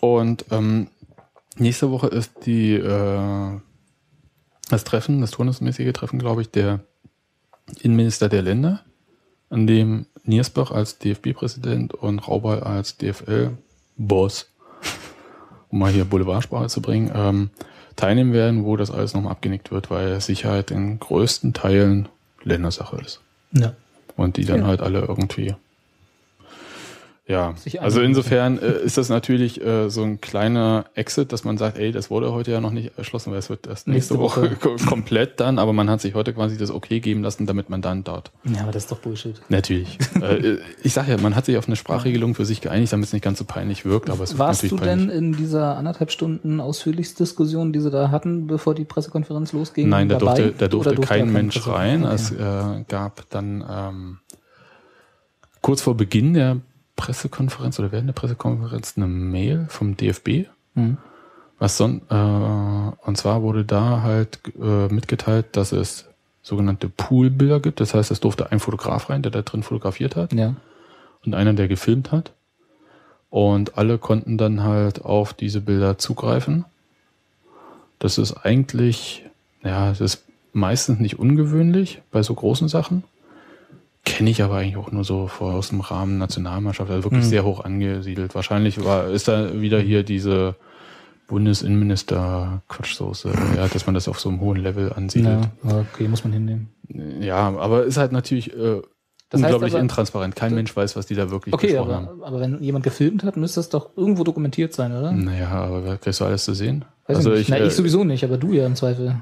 Und 0.00 0.46
ähm, 0.50 0.88
nächste 1.56 1.90
Woche 1.92 2.08
ist 2.08 2.32
die 2.44 2.74
äh, 2.74 3.60
das 4.68 4.84
Treffen, 4.84 5.20
das 5.20 5.30
turnusmäßige 5.30 5.92
Treffen, 5.92 6.18
glaube 6.18 6.42
ich, 6.42 6.50
der 6.50 6.80
Innenminister 7.82 8.28
der 8.28 8.42
Länder, 8.42 8.80
an 9.48 9.66
dem 9.68 10.06
Niersbach 10.24 10.72
als 10.72 10.98
DFB-Präsident 10.98 11.94
und 11.94 12.18
Raubal 12.26 12.62
als 12.64 12.96
DFL-Boss, 12.96 14.48
um 15.68 15.78
mal 15.78 15.92
hier 15.92 16.04
Boulevardsprache 16.04 16.66
zu 16.68 16.82
bringen, 16.82 17.10
ähm, 17.14 17.50
teilnehmen 17.96 18.32
werden, 18.32 18.64
wo 18.64 18.76
das 18.76 18.90
alles 18.90 19.14
nochmal 19.14 19.32
abgenickt 19.32 19.70
wird, 19.70 19.90
weil 19.90 20.20
Sicherheit 20.20 20.70
in 20.70 20.98
größten 20.98 21.52
Teilen 21.52 22.08
Ländersache 22.42 22.96
ist. 22.96 23.20
Ja. 23.52 23.74
Und 24.16 24.36
die 24.36 24.44
dann 24.44 24.60
Ja. 24.60 24.66
halt 24.66 24.80
alle 24.80 25.00
irgendwie. 25.00 25.54
Ja, 27.24 27.54
also 27.78 28.00
insofern 28.00 28.58
äh, 28.58 28.78
ist 28.84 28.98
das 28.98 29.08
natürlich 29.08 29.64
äh, 29.64 29.88
so 29.88 30.02
ein 30.02 30.20
kleiner 30.20 30.86
Exit, 30.94 31.32
dass 31.32 31.44
man 31.44 31.56
sagt, 31.56 31.78
ey, 31.78 31.92
das 31.92 32.10
wurde 32.10 32.32
heute 32.32 32.50
ja 32.50 32.60
noch 32.60 32.72
nicht 32.72 32.98
erschlossen, 32.98 33.30
weil 33.30 33.38
es 33.38 33.48
wird 33.48 33.68
erst 33.68 33.86
nächste, 33.86 34.14
Nächste 34.14 34.18
Woche, 34.18 34.42
Woche. 34.42 34.56
ko- 34.56 34.76
komplett 34.88 35.38
dann, 35.38 35.60
aber 35.60 35.72
man 35.72 35.88
hat 35.88 36.00
sich 36.00 36.14
heute 36.14 36.32
quasi 36.34 36.58
das 36.58 36.72
Okay 36.72 36.98
geben 36.98 37.22
lassen, 37.22 37.46
damit 37.46 37.70
man 37.70 37.80
dann 37.80 38.02
dort. 38.02 38.32
Ja, 38.42 38.62
aber 38.62 38.72
das 38.72 38.82
ist 38.84 38.90
doch 38.92 38.98
Bullshit. 38.98 39.40
Natürlich. 39.48 39.98
äh, 40.20 40.56
ich 40.82 40.92
sage 40.92 41.12
ja, 41.12 41.16
man 41.18 41.36
hat 41.36 41.46
sich 41.46 41.56
auf 41.58 41.68
eine 41.68 41.76
Sprachregelung 41.76 42.34
für 42.34 42.44
sich 42.44 42.60
geeinigt, 42.60 42.92
damit 42.92 43.06
es 43.06 43.12
nicht 43.12 43.22
ganz 43.24 43.38
so 43.38 43.44
peinlich 43.44 43.84
wirkt, 43.84 44.10
aber 44.10 44.24
es 44.24 44.36
Warst 44.36 44.64
du 44.64 44.66
natürlich 44.74 44.84
peinlich. 44.84 45.08
denn 45.08 45.16
in 45.16 45.32
dieser 45.36 45.76
anderthalb 45.76 46.10
Stunden 46.10 46.58
Ausführlichsdiskussion, 46.60 47.72
die 47.72 47.78
sie 47.80 47.90
da 47.92 48.10
hatten, 48.10 48.48
bevor 48.48 48.74
die 48.74 48.84
Pressekonferenz 48.84 49.52
losging? 49.52 49.88
Nein, 49.88 50.08
da 50.08 50.18
dabei? 50.18 50.34
durfte, 50.42 50.54
da 50.58 50.66
durfte 50.68 50.90
Oder 50.98 51.02
kein 51.06 51.32
Mensch 51.32 51.66
rein. 51.68 52.02
Okay. 52.04 52.14
Es 52.14 52.32
äh, 52.32 52.84
gab 52.88 53.30
dann 53.30 53.64
ähm, 53.70 54.18
kurz 55.60 55.80
vor 55.82 55.96
Beginn 55.96 56.34
der 56.34 56.56
Pressekonferenz 56.96 57.78
oder 57.78 57.92
während 57.92 58.08
der 58.08 58.14
Pressekonferenz 58.14 58.94
eine 58.96 59.06
Mail 59.06 59.66
vom 59.68 59.96
DFB. 59.96 60.46
Hm. 60.74 60.98
Was 61.58 61.76
son 61.76 62.02
äh, 62.10 63.06
und 63.06 63.16
zwar 63.16 63.42
wurde 63.42 63.64
da 63.64 64.02
halt 64.02 64.40
äh, 64.60 64.88
mitgeteilt, 64.88 65.56
dass 65.56 65.72
es 65.72 66.06
sogenannte 66.42 66.88
Poolbilder 66.88 67.60
gibt. 67.60 67.80
Das 67.80 67.94
heißt, 67.94 68.10
es 68.10 68.20
durfte 68.20 68.50
ein 68.50 68.58
Fotograf 68.58 69.10
rein, 69.10 69.22
der 69.22 69.30
da 69.30 69.42
drin 69.42 69.62
fotografiert 69.62 70.16
hat 70.16 70.32
Ja. 70.32 70.54
und 71.24 71.34
einer, 71.34 71.52
der 71.54 71.68
gefilmt 71.68 72.10
hat. 72.10 72.32
Und 73.30 73.78
alle 73.78 73.96
konnten 73.98 74.36
dann 74.38 74.62
halt 74.62 75.04
auf 75.04 75.32
diese 75.32 75.60
Bilder 75.60 75.98
zugreifen. 75.98 76.64
Das 77.98 78.18
ist 78.18 78.32
eigentlich, 78.44 79.24
ja, 79.62 79.88
das 79.90 80.00
ist 80.00 80.24
meistens 80.52 80.98
nicht 80.98 81.18
ungewöhnlich 81.18 82.02
bei 82.10 82.22
so 82.22 82.34
großen 82.34 82.68
Sachen. 82.68 83.04
Kenne 84.04 84.30
ich 84.30 84.42
aber 84.42 84.56
eigentlich 84.56 84.76
auch 84.76 84.90
nur 84.90 85.04
so 85.04 85.28
vor, 85.28 85.54
aus 85.54 85.68
dem 85.68 85.80
Rahmen 85.80 86.18
Nationalmannschaft, 86.18 86.90
also 86.90 87.04
wirklich 87.04 87.24
Mhm. 87.24 87.28
sehr 87.28 87.44
hoch 87.44 87.64
angesiedelt. 87.64 88.34
Wahrscheinlich 88.34 88.84
war, 88.84 89.08
ist 89.08 89.28
da 89.28 89.60
wieder 89.60 89.78
hier 89.80 90.02
diese 90.02 90.56
Bundesinnenminister-Quatschsoße, 91.28 93.32
ja, 93.56 93.68
dass 93.68 93.86
man 93.86 93.94
das 93.94 94.08
auf 94.08 94.20
so 94.20 94.28
einem 94.28 94.40
hohen 94.40 94.58
Level 94.60 94.92
ansiedelt. 94.92 95.48
ja, 95.64 95.84
okay, 95.94 96.08
muss 96.08 96.24
man 96.24 96.32
hinnehmen. 96.32 96.68
Ja, 97.20 97.48
aber 97.56 97.84
ist 97.84 97.96
halt 97.96 98.12
natürlich 98.12 98.52
äh, 98.52 98.82
Das 99.30 99.40
unglaublich 99.40 99.72
aber- 99.72 99.80
intransparent. 99.80 100.36
Kein 100.36 100.54
Mensch 100.54 100.74
weiß, 100.76 100.96
was 100.96 101.06
die 101.06 101.14
da 101.14 101.30
wirklich 101.30 101.54
Okay, 101.54 101.68
besprochen 101.68 101.94
haben. 101.94 102.08
aber, 102.08 102.26
aber 102.26 102.40
wenn 102.40 102.62
jemand 102.62 102.84
gefilmt 102.84 103.24
hat, 103.24 103.36
müsste 103.36 103.60
das 103.60 103.68
doch 103.70 103.90
irgendwo 103.96 104.24
dokumentiert 104.24 104.74
sein, 104.74 104.92
oder? 104.92 105.12
Naja, 105.12 105.48
aber 105.48 105.96
kriegst 105.96 106.20
du 106.20 106.24
alles 106.24 106.44
zu 106.44 106.54
sehen? 106.54 106.84
Weiß 107.06 107.16
also 107.18 107.32
ich, 107.32 107.42
ich, 107.42 107.48
nicht. 107.48 107.58
Na, 107.58 107.64
äh, 107.64 107.68
ich 107.68 107.74
sowieso 107.74 108.04
nicht, 108.04 108.24
aber 108.24 108.36
du 108.36 108.52
ja 108.52 108.66
im 108.66 108.74
Zweifel. 108.76 109.16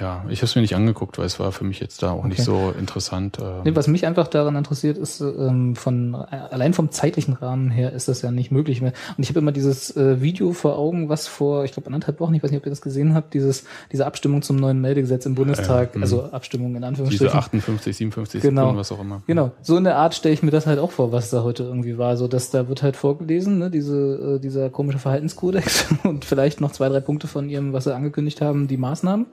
Ja, 0.00 0.24
ich 0.28 0.38
habe 0.40 0.46
es 0.46 0.54
mir 0.54 0.62
nicht 0.62 0.74
angeguckt, 0.76 1.18
weil 1.18 1.26
es 1.26 1.40
war 1.40 1.50
für 1.52 1.64
mich 1.64 1.80
jetzt 1.80 2.02
da 2.02 2.10
auch 2.12 2.24
nicht 2.24 2.40
Okay. 2.40 2.42
so 2.42 2.74
interessant. 2.78 3.38
ähm, 3.42 3.62
Nee, 3.64 3.74
was 3.74 3.86
mich 3.88 4.06
einfach 4.06 4.28
daran 4.28 4.54
interessiert, 4.56 4.98
ist 4.98 5.20
ähm, 5.20 5.74
von 5.76 6.14
äh, 6.14 6.36
allein 6.50 6.74
vom 6.74 6.90
zeitlichen 6.90 7.34
Rahmen 7.34 7.70
her 7.70 7.92
ist 7.92 8.08
das 8.08 8.22
ja 8.22 8.30
nicht 8.30 8.50
möglich 8.50 8.80
mehr. 8.82 8.92
Und 9.16 9.22
ich 9.22 9.28
habe 9.30 9.38
immer 9.38 9.52
dieses 9.52 9.96
äh, 9.96 10.20
Video 10.20 10.52
vor 10.52 10.78
Augen, 10.78 11.08
was 11.08 11.26
vor, 11.26 11.64
ich 11.64 11.72
glaube, 11.72 11.86
anderthalb 11.86 12.20
Wochen, 12.20 12.34
ich 12.34 12.42
weiß 12.42 12.50
nicht, 12.50 12.60
ob 12.60 12.66
ihr 12.66 12.70
das 12.70 12.80
gesehen 12.82 13.14
habt, 13.14 13.34
dieses 13.34 13.64
diese 13.90 14.06
Abstimmung 14.06 14.42
zum 14.42 14.56
neuen 14.56 14.80
Meldegesetz 14.80 15.26
im 15.26 15.34
Bundestag, 15.34 15.94
hm. 15.94 16.02
also 16.02 16.24
Abstimmung 16.24 16.68
in 16.68 16.74
diese 16.76 16.86
Anführungsstrichen. 16.86 17.38
58, 17.38 17.96
57 17.96 18.42
Genau. 18.42 18.62
Sekunden, 18.62 18.78
was 18.78 18.92
auch 18.92 19.00
immer. 19.00 19.22
Genau, 19.26 19.52
so 19.62 19.76
in 19.76 19.84
der 19.84 19.96
Art 19.96 20.14
stelle 20.14 20.34
ich 20.34 20.42
mir 20.42 20.50
das 20.50 20.66
halt 20.66 20.78
auch 20.78 20.90
vor, 20.90 21.12
was 21.12 21.30
da 21.30 21.42
heute 21.42 21.62
irgendwie 21.62 21.98
war. 21.98 22.16
So, 22.16 22.28
dass 22.28 22.50
da 22.50 22.68
wird 22.68 22.82
halt 22.82 22.96
vorgelesen, 22.96 23.58
ne, 23.58 23.70
diese, 23.70 24.36
äh, 24.36 24.38
dieser 24.40 24.70
komische 24.70 24.98
Verhaltenskodex 24.98 25.86
und 26.04 26.24
vielleicht 26.24 26.60
noch 26.60 26.72
zwei, 26.72 26.88
drei 26.88 27.00
Punkte 27.00 27.26
von 27.26 27.48
ihrem, 27.48 27.72
was 27.72 27.84
sie 27.84 27.94
angekündigt 27.94 28.40
haben, 28.40 28.68
die 28.68 28.76
Maßnahmen. 28.76 29.26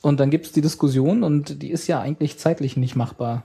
Und 0.00 0.20
dann 0.20 0.30
gibt's 0.30 0.52
die 0.52 0.60
Diskussion 0.60 1.22
und 1.22 1.62
die 1.62 1.70
ist 1.70 1.86
ja 1.88 2.00
eigentlich 2.00 2.38
zeitlich 2.38 2.76
nicht 2.76 2.94
machbar 2.96 3.44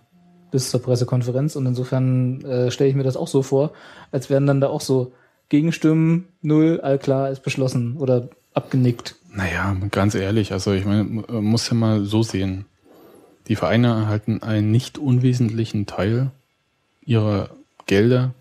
bis 0.52 0.70
zur 0.70 0.82
Pressekonferenz. 0.82 1.56
Und 1.56 1.66
insofern 1.66 2.42
äh, 2.46 2.70
stelle 2.70 2.90
ich 2.90 2.96
mir 2.96 3.04
das 3.04 3.18
auch 3.18 3.28
so 3.28 3.42
vor, 3.42 3.72
als 4.12 4.30
wären 4.30 4.46
dann 4.46 4.62
da 4.62 4.68
auch 4.70 4.82
so 4.82 5.14
Gegenstimmen, 5.50 6.28
null, 6.42 6.80
all 6.82 7.00
klar, 7.00 7.30
ist 7.30 7.44
beschlossen 7.44 7.98
oder 7.98 8.30
abgenickt. 8.54 9.16
Naja, 9.32 9.76
ganz 9.90 10.14
ehrlich, 10.16 10.52
also 10.52 10.74
ich 10.74 10.86
meine, 10.86 11.04
man 11.04 11.44
muss 11.44 11.68
ja 11.70 11.76
mal 11.76 12.06
so 12.06 12.22
sehen. 12.22 12.66
Die 13.48 13.56
Vereine 13.56 13.88
erhalten 13.88 14.42
einen 14.44 14.72
nicht 14.72 14.98
unwesentlichen 14.98 15.86
Teil 15.86 16.32
ihrer 17.04 17.50
Gelder 17.88 18.34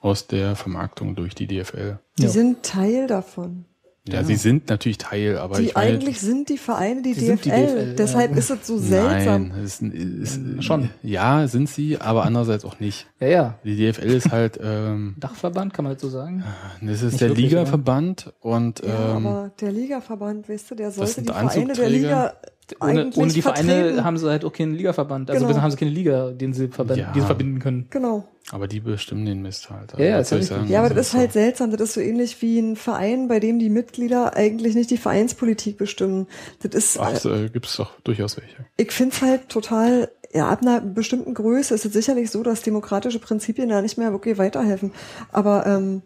aus 0.00 0.26
der 0.26 0.56
Vermarktung 0.56 1.14
durch 1.14 1.34
die 1.34 1.46
DFL. 1.46 1.98
Die 2.18 2.24
Ja. 2.24 2.28
sind 2.28 2.64
Teil 2.64 3.06
davon. 3.06 3.64
Ja, 4.08 4.24
sie 4.24 4.34
sind 4.34 4.68
natürlich 4.68 4.98
Teil, 4.98 5.38
aber 5.38 5.58
Die 5.58 5.66
ich 5.66 5.74
meine, 5.76 5.92
eigentlich 5.92 6.20
sind 6.20 6.48
die 6.48 6.58
Vereine 6.58 7.02
die, 7.02 7.14
Die 7.14 7.20
DFL. 7.20 7.36
die 7.36 7.50
DFL, 7.50 7.94
Deshalb 7.96 8.32
ja. 8.32 8.36
ist 8.36 8.50
es 8.50 8.66
so 8.66 8.76
seltsam. 8.76 9.48
Nein, 9.48 9.64
ist, 9.64 9.80
ist, 9.80 10.64
Schon. 10.64 10.90
Ja, 11.02 11.46
sind 11.46 11.68
sie, 11.68 12.00
aber 12.00 12.24
andererseits 12.24 12.64
auch 12.64 12.80
nicht. 12.80 13.06
Ja, 13.20 13.28
ja. 13.28 13.58
Die 13.62 13.76
DFL 13.76 14.10
ist 14.10 14.32
halt, 14.32 14.58
ähm, 14.60 15.14
Dachverband, 15.20 15.72
kann 15.72 15.84
man 15.84 15.92
das 15.92 16.02
so 16.02 16.08
sagen? 16.08 16.42
das 16.80 17.02
ist 17.02 17.12
Nicht 17.12 17.20
der 17.20 17.28
Ligaverband 17.30 18.32
und 18.40 18.80
Ja, 18.84 19.16
ähm, 19.16 19.26
aber 19.26 19.52
der 19.60 19.70
Ligaverband, 19.70 20.48
weißt 20.48 20.72
du, 20.72 20.74
der 20.74 20.90
sollte 20.90 21.12
sind 21.12 21.28
die 21.28 21.32
Vereine 21.32 21.72
der. 21.72 21.88
Liga 21.88 22.34
Ohne, 22.80 23.10
ohne 23.16 23.32
die 23.32 23.42
Vereine 23.42 23.72
vertreten. 23.72 24.04
haben 24.04 24.16
sie 24.16 24.30
halt 24.30 24.44
auch 24.44 24.52
keinen 24.52 24.74
Ligaverband. 24.74 25.30
Also 25.30 25.46
Genau. 25.46 25.60
haben 25.60 25.70
sie 25.70 25.76
keine 25.76 25.90
Liga, 25.90 26.30
den 26.30 26.52
sie, 26.54 26.68
verbinden, 26.68 27.00
Ja. 27.02 27.12
die 27.12 27.20
sie 27.20 27.26
verbinden 27.26 27.58
können. 27.58 27.86
Genau. 27.90 28.24
aber 28.50 28.66
die 28.66 28.80
bestimmen 28.80 29.24
den 29.26 29.40
Mist 29.42 29.70
halt. 29.70 29.92
Ja, 29.98 30.04
ja, 30.04 30.18
ist 30.20 30.28
soll 30.30 30.40
ich 30.40 30.46
sagen? 30.46 30.68
Ja, 30.68 30.78
aber 30.78 30.84
Also 30.86 30.96
das 30.96 31.06
ist 31.06 31.12
so. 31.12 31.18
halt 31.18 31.32
seltsam. 31.32 31.70
Das 31.70 31.80
ist 31.80 31.92
so 31.94 32.00
ähnlich 32.00 32.40
wie 32.42 32.58
ein 32.58 32.76
Verein, 32.76 33.28
bei 33.28 33.40
dem 33.40 33.58
die 33.58 33.68
Mitglieder 33.70 34.34
eigentlich 34.36 34.74
nicht 34.74 34.90
die 34.90 34.96
Vereinspolitik 34.96 35.76
bestimmen. 35.78 36.26
Das 36.60 36.74
ist, 36.74 36.98
Ach, 36.98 37.12
äh, 37.12 37.16
so, 37.16 37.32
äh, 37.32 37.48
gibt's 37.50 37.76
doch 37.76 38.00
durchaus 38.00 38.36
welche. 38.36 38.64
ich 38.76 38.90
finde 38.92 39.14
es 39.14 39.22
halt 39.22 39.48
total, 39.48 40.10
ja, 40.32 40.48
ab 40.48 40.62
einer 40.62 40.80
bestimmten 40.80 41.34
Größe 41.34 41.74
ist 41.74 41.84
es 41.84 41.92
sicherlich 41.92 42.30
so, 42.30 42.42
dass 42.42 42.62
demokratische 42.62 43.18
Prinzipien 43.18 43.68
da 43.68 43.80
nicht 43.82 43.98
mehr 43.98 44.12
wirklich 44.12 44.38
weiterhelfen. 44.38 44.92
Aber 45.30 45.66
ähm, 45.66 46.02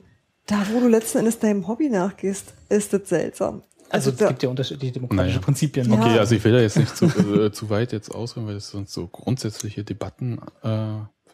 da, 0.46 0.56
wo 0.72 0.80
du 0.80 0.88
letzten 0.88 1.18
Endes 1.18 1.38
deinem 1.38 1.66
Hobby 1.68 1.88
nachgehst, 1.88 2.54
ist 2.68 2.92
das 2.92 3.08
seltsam. 3.08 3.62
Also, 3.88 4.10
es 4.10 4.16
da, 4.16 4.28
gibt 4.28 4.42
ja 4.42 4.48
unterschiedliche 4.48 4.92
demokratische 4.92 5.36
Naja. 5.36 5.44
Prinzipien. 5.44 5.92
Ja. 5.92 5.98
Okay, 6.00 6.18
also 6.18 6.34
ich 6.34 6.42
will 6.44 6.52
da 6.52 6.60
jetzt 6.60 6.76
nicht 6.76 6.96
zu, 6.96 7.04
äh, 7.44 7.52
zu 7.52 7.70
weit 7.70 7.92
jetzt 7.92 8.14
ausführen, 8.14 8.46
weil 8.46 8.54
das 8.54 8.70
sonst 8.70 8.92
so 8.92 9.06
grundsätzliche 9.06 9.84
Debatten 9.84 10.38
äh, 10.62 10.78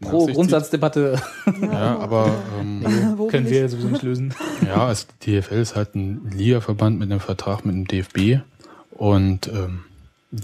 Pro. 0.01 0.27
Grundsatzdebatte 0.27 1.21
Ja, 1.63 1.97
aber 2.01 2.29
ähm, 2.61 2.83
wo 3.17 3.29
können 3.29 3.49
wir 3.49 3.65
ich- 3.65 3.71
sowieso 3.71 3.89
nicht 3.89 4.03
lösen. 4.03 4.35
ja, 4.67 4.87
also 4.87 5.07
die 5.23 5.41
DFL 5.41 5.55
ist 5.61 5.77
halt 5.77 5.95
ein 5.95 6.29
Ligaverband 6.35 6.99
mit 6.99 7.11
einem 7.11 7.21
Vertrag 7.21 7.65
mit 7.65 7.75
dem 7.75 7.87
DFB 7.87 8.43
und 8.91 9.47
ähm, 9.49 9.85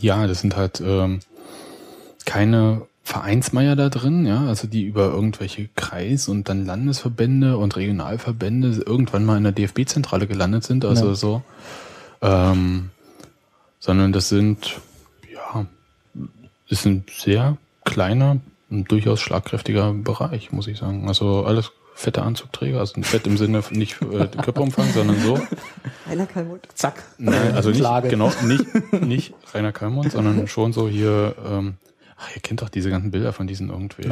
ja, 0.00 0.26
das 0.28 0.40
sind 0.42 0.56
halt 0.56 0.80
ähm, 0.80 1.20
keine 2.24 2.82
Vereinsmeier 3.04 3.74
da 3.74 3.88
drin, 3.88 4.26
ja, 4.26 4.46
also 4.46 4.66
die 4.68 4.84
über 4.84 5.06
irgendwelche 5.12 5.68
Kreis- 5.74 6.28
und 6.28 6.48
dann 6.48 6.66
Landesverbände 6.66 7.56
und 7.56 7.74
Regionalverbände 7.74 8.82
irgendwann 8.84 9.24
mal 9.24 9.38
in 9.38 9.44
der 9.44 9.52
DFB-Zentrale 9.52 10.26
gelandet 10.26 10.64
sind, 10.64 10.84
also 10.84 11.08
Ja. 11.08 11.14
so, 11.14 11.42
ähm, 12.22 12.90
sondern 13.78 14.12
das 14.12 14.28
sind, 14.28 14.80
ja, 15.32 15.66
ist 16.68 16.84
ein 16.86 17.04
sehr 17.10 17.56
kleiner 17.84 18.38
und 18.70 18.90
durchaus 18.90 19.20
schlagkräftiger 19.20 19.92
Bereich, 19.94 20.52
muss 20.52 20.66
ich 20.66 20.78
sagen. 20.78 21.08
Also 21.08 21.44
alles 21.44 21.72
fette 21.94 22.22
Anzugträger, 22.22 22.78
also 22.78 23.00
fett 23.02 23.26
im 23.26 23.36
Sinne 23.36 23.62
von 23.62 23.76
nicht 23.76 24.00
äh, 24.02 24.26
Körperumfang, 24.42 24.92
sondern 24.92 25.18
so. 25.20 25.40
Einer 26.08 26.26
Kalmut. 26.26 26.60
Zack. 26.74 27.02
Nein, 27.18 27.54
also 27.54 27.70
nicht, 27.70 27.80
Klage. 27.80 28.08
genau, 28.08 28.32
nicht, 28.44 28.64
nicht 29.02 29.34
Rainer 29.52 29.72
Kalmund, 29.72 30.12
sondern 30.12 30.46
schon 30.46 30.72
so 30.72 30.88
hier, 30.88 31.34
ähm, 31.44 31.74
ach, 32.20 32.34
ihr 32.34 32.42
kennt 32.42 32.62
doch 32.62 32.68
diese 32.68 32.90
ganzen 32.90 33.10
Bilder 33.10 33.32
von 33.32 33.46
diesen 33.46 33.70
irgendwie 33.70 34.08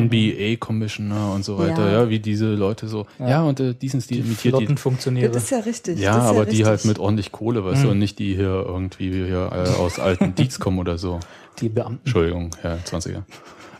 NBA-Commissioner 0.00 1.32
und 1.34 1.44
so 1.44 1.58
weiter, 1.58 1.90
Ja. 1.90 2.02
ja, 2.02 2.08
wie 2.10 2.18
diese 2.20 2.54
Leute 2.54 2.88
so, 2.88 3.06
ja, 3.18 3.42
und 3.42 3.60
äh, 3.60 3.74
diesen 3.74 4.00
Stil 4.00 4.18
imitiert 4.18 4.54
die. 4.54 4.58
Flottenfunktionäre. 4.58 5.30
Das 5.30 5.44
ist 5.44 5.50
ja 5.50 5.58
richtig. 5.58 5.98
Ja, 5.98 6.18
aber 6.20 6.44
die 6.44 6.50
richtig. 6.50 6.66
halt 6.66 6.84
mit 6.84 6.98
ordentlich 6.98 7.32
Kohle, 7.32 7.64
weißt 7.64 7.82
du, 7.82 7.86
Mhm. 7.86 7.92
und 7.92 7.98
nicht 7.98 8.18
die 8.18 8.34
hier 8.34 8.64
irgendwie 8.66 9.10
hier 9.12 9.50
äh, 9.52 9.68
aus 9.80 9.98
alten 9.98 10.34
Dietz 10.36 10.58
kommen 10.58 10.78
oder 10.78 10.98
so. 10.98 11.20
Die 11.60 11.68
Beamten. 11.68 12.00
Entschuldigung, 12.04 12.50
Herr 12.60 12.78
20er. 12.84 13.22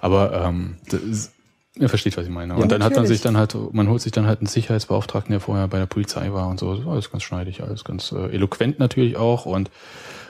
Aber 0.01 0.33
ähm, 0.45 0.77
das 0.91 1.01
ist, 1.01 1.33
ihr 1.79 1.89
versteht, 1.89 2.17
was 2.17 2.25
ich 2.25 2.31
meine. 2.33 2.55
Und 2.57 2.71
dann 2.71 2.83
hat 2.85 2.93
man 2.93 3.03
natürlich. 3.03 3.19
sich 3.19 3.21
dann 3.23 3.37
halt, 3.37 3.57
man 3.73 3.89
holt 3.89 4.01
sich 4.03 4.13
dann 4.13 4.27
halt 4.27 4.41
einen 4.41 4.47
Sicherheitsbeauftragten, 4.47 5.33
der 5.33 5.41
vorher 5.41 5.67
bei 5.69 5.79
der 5.79 5.87
Polizei 5.87 6.33
war 6.33 6.49
und 6.49 6.61
so. 6.61 6.71
Alles 6.89 7.11
ganz 7.11 7.23
schneidig, 7.23 7.63
alles 7.63 7.85
ganz 7.85 8.13
äh, 8.13 8.27
eloquent 8.35 8.79
natürlich 8.79 9.17
auch 9.17 9.47
und 9.47 9.71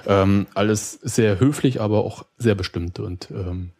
ähm, 0.06 0.46
alles 0.54 0.92
sehr 1.02 1.40
höflich, 1.40 1.80
aber 1.80 2.04
auch 2.04 2.24
sehr 2.38 2.54
bestimmt. 2.54 2.98
Und, 3.00 3.28
ähm, 3.30 3.70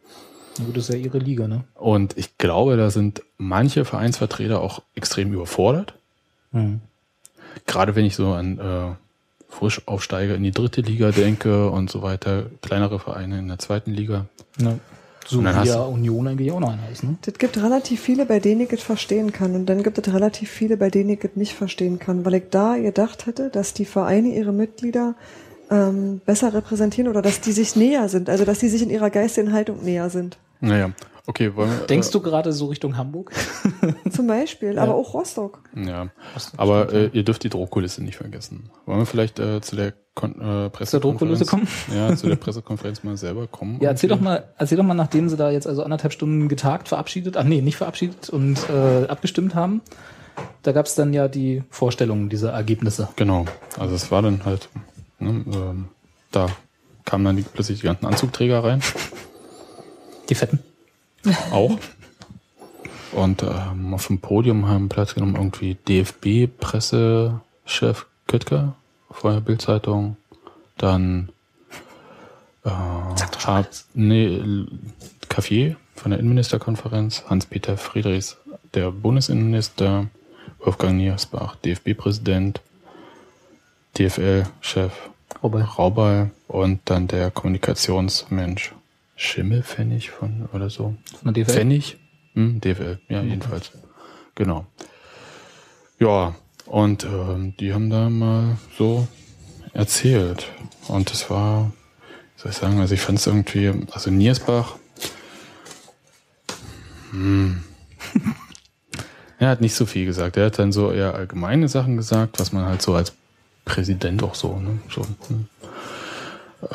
gut, 0.58 0.76
das 0.76 0.88
ist 0.88 0.94
ja 0.94 1.00
ihre 1.00 1.18
Liga, 1.18 1.48
ne? 1.48 1.64
und 1.74 2.16
ich 2.16 2.38
glaube, 2.38 2.76
da 2.76 2.90
sind 2.90 3.22
manche 3.38 3.84
Vereinsvertreter 3.84 4.60
auch 4.60 4.82
extrem 4.94 5.32
überfordert. 5.32 5.94
Mhm. 6.52 6.80
Gerade 7.66 7.94
wenn 7.94 8.04
ich 8.04 8.16
so 8.16 8.32
an 8.32 8.58
äh, 8.58 8.94
Frischaufsteiger 9.48 10.34
in 10.34 10.42
die 10.42 10.50
dritte 10.50 10.80
Liga 10.80 11.10
denke 11.10 11.70
und 11.70 11.90
so 11.90 12.02
weiter, 12.02 12.46
kleinere 12.60 12.98
Vereine 12.98 13.38
in 13.38 13.48
der 13.48 13.58
zweiten 13.58 13.92
Liga. 13.92 14.26
Ja. 14.58 14.78
So 15.26 15.38
Und 15.38 15.44
dann 15.44 15.64
wie 15.64 15.68
ja 15.68 15.82
Union 15.82 16.28
eigentlich 16.28 16.52
auch 16.52 16.60
noch 16.60 16.70
einer 16.70 16.90
ist, 16.92 17.02
ne? 17.02 17.16
Das 17.22 17.38
gibt 17.38 17.56
relativ 17.56 18.00
viele, 18.00 18.26
bei 18.26 18.40
denen 18.40 18.60
ich 18.60 18.72
es 18.72 18.82
verstehen 18.82 19.32
kann. 19.32 19.54
Und 19.54 19.66
dann 19.66 19.82
gibt 19.82 19.96
es 19.96 20.12
relativ 20.12 20.50
viele, 20.50 20.76
bei 20.76 20.90
denen 20.90 21.10
ich 21.10 21.24
es 21.24 21.34
nicht 21.34 21.54
verstehen 21.54 21.98
kann. 21.98 22.24
Weil 22.26 22.34
ich 22.34 22.44
da 22.50 22.76
gedacht 22.76 23.26
hätte, 23.26 23.48
dass 23.48 23.72
die 23.72 23.86
Vereine 23.86 24.28
ihre 24.28 24.52
Mitglieder 24.52 25.14
ähm, 25.70 26.20
besser 26.24 26.52
repräsentieren 26.54 27.08
oder 27.10 27.22
dass 27.22 27.40
die 27.40 27.52
sich 27.52 27.76
näher 27.76 28.08
sind. 28.08 28.28
Also 28.28 28.44
dass 28.44 28.58
die 28.58 28.68
sich 28.68 28.82
in 28.82 28.90
ihrer 28.90 29.10
geistigen 29.10 29.52
Haltung 29.52 29.82
näher 29.84 30.10
sind. 30.10 30.38
Naja, 30.60 30.92
okay, 31.26 31.54
wollen 31.54 31.70
wir. 31.70 31.86
Denkst 31.86 32.10
du 32.10 32.20
gerade 32.20 32.52
so 32.52 32.66
Richtung 32.66 32.96
Hamburg? 32.96 33.32
Zum 34.10 34.26
Beispiel, 34.26 34.78
aber 34.78 34.94
auch 34.94 35.14
Rostock. 35.14 35.60
Ja, 35.74 36.08
aber 36.56 36.92
äh, 36.92 37.10
ihr 37.12 37.24
dürft 37.24 37.44
die 37.44 37.50
Drohkulisse 37.50 38.02
nicht 38.02 38.16
vergessen. 38.16 38.70
Wollen 38.86 39.00
wir 39.00 39.06
vielleicht 39.06 39.38
äh, 39.38 39.60
zu 39.60 39.76
der 39.76 39.92
Kon 40.14 40.40
äh, 40.40 40.70
Pressekonferenz 40.70 41.46
kommen? 41.46 41.66
Ja, 41.94 42.14
zu 42.16 42.28
der 42.28 42.36
Pressekonferenz 42.36 43.02
mal 43.02 43.16
selber 43.16 43.46
kommen. 43.46 43.78
Ja, 43.80 43.90
erzähl 43.90 44.08
doch 44.08 44.20
mal, 44.20 44.44
erzähl 44.56 44.78
doch 44.78 44.84
mal, 44.84 44.94
nachdem 44.94 45.28
sie 45.28 45.36
da 45.36 45.50
jetzt 45.50 45.66
also 45.66 45.82
anderthalb 45.82 46.12
Stunden 46.12 46.48
getagt, 46.48 46.88
verabschiedet, 46.88 47.36
ach 47.36 47.44
nee, 47.44 47.60
nicht 47.60 47.76
verabschiedet 47.76 48.30
und 48.30 48.58
äh, 48.70 49.06
abgestimmt 49.06 49.54
haben. 49.54 49.82
Da 50.62 50.72
gab 50.72 50.86
es 50.86 50.94
dann 50.94 51.12
ja 51.12 51.28
die 51.28 51.62
Vorstellung 51.70 52.28
dieser 52.28 52.52
Ergebnisse. 52.52 53.08
Genau, 53.16 53.44
also 53.78 53.94
es 53.94 54.10
war 54.10 54.22
dann 54.22 54.44
halt, 54.44 54.68
ne, 55.18 55.44
ähm, 55.52 55.88
da 56.30 56.48
kamen 57.04 57.24
dann 57.24 57.36
die, 57.36 57.42
plötzlich 57.42 57.80
die 57.80 57.86
ganzen 57.86 58.06
Anzugträger 58.06 58.64
rein, 58.64 58.80
Die 60.28 60.34
Fetten. 60.34 60.58
auch. 61.50 61.78
Und 63.12 63.42
ähm, 63.42 63.94
auf 63.94 64.06
dem 64.08 64.18
Podium 64.18 64.68
haben 64.68 64.88
Platz 64.88 65.14
genommen 65.14 65.36
irgendwie 65.36 65.76
DFB-Pressechef 65.88 68.06
Köttker, 68.26 68.74
vorher 69.10 69.40
Bildzeitung, 69.40 70.16
dann 70.76 71.30
äh, 72.64 72.70
Hab, 72.70 73.68
nee, 73.94 74.66
Café 75.28 75.76
von 75.94 76.10
der 76.10 76.18
Innenministerkonferenz, 76.18 77.24
Hans-Peter 77.28 77.76
Friedrichs, 77.76 78.36
der 78.74 78.90
Bundesinnenminister, 78.90 80.08
Wolfgang 80.58 80.96
Niersbach, 80.96 81.54
DFB-Präsident, 81.56 82.60
DFL-Chef 83.98 84.92
Wobei. 85.40 85.62
Raubal 85.62 86.30
und 86.48 86.80
dann 86.86 87.06
der 87.06 87.30
Kommunikationsmensch 87.30 88.74
Schimmelpfennig 89.16 90.10
von 90.10 90.48
oder 90.52 90.70
so. 90.70 90.94
Von 91.22 91.34
der 91.34 91.44
DFL. 91.44 91.52
Pfennig? 91.52 91.98
Hm, 92.34 92.60
DFL, 92.60 92.98
ja, 93.08 93.22
jedenfalls. 93.22 93.70
Genau. 94.34 94.66
Ja, 96.00 96.34
und 96.66 97.04
ähm, 97.04 97.54
die 97.58 97.72
haben 97.72 97.90
da 97.90 98.10
mal 98.10 98.56
so 98.76 99.06
erzählt. 99.72 100.48
Und 100.88 101.10
das 101.10 101.30
war, 101.30 101.72
wie 102.36 102.42
soll 102.42 102.50
ich 102.50 102.56
sagen, 102.56 102.80
also 102.80 102.94
ich 102.94 103.00
fand 103.00 103.18
es 103.18 103.26
irgendwie, 103.26 103.72
also 103.92 104.10
Niersbach, 104.10 104.76
hm, 107.10 107.62
er 109.38 109.48
hat 109.48 109.60
nicht 109.60 109.74
so 109.74 109.86
viel 109.86 110.06
gesagt. 110.06 110.36
Er 110.36 110.46
hat 110.46 110.58
dann 110.58 110.72
so 110.72 110.90
eher 110.90 111.14
allgemeine 111.14 111.68
Sachen 111.68 111.96
gesagt, 111.96 112.40
was 112.40 112.52
man 112.52 112.64
halt 112.64 112.82
so 112.82 112.94
als 112.94 113.12
Präsident 113.64 114.22
auch 114.22 114.34
so, 114.34 114.58
ne, 114.58 114.78
so, 114.90 115.02
hm, 115.28 115.46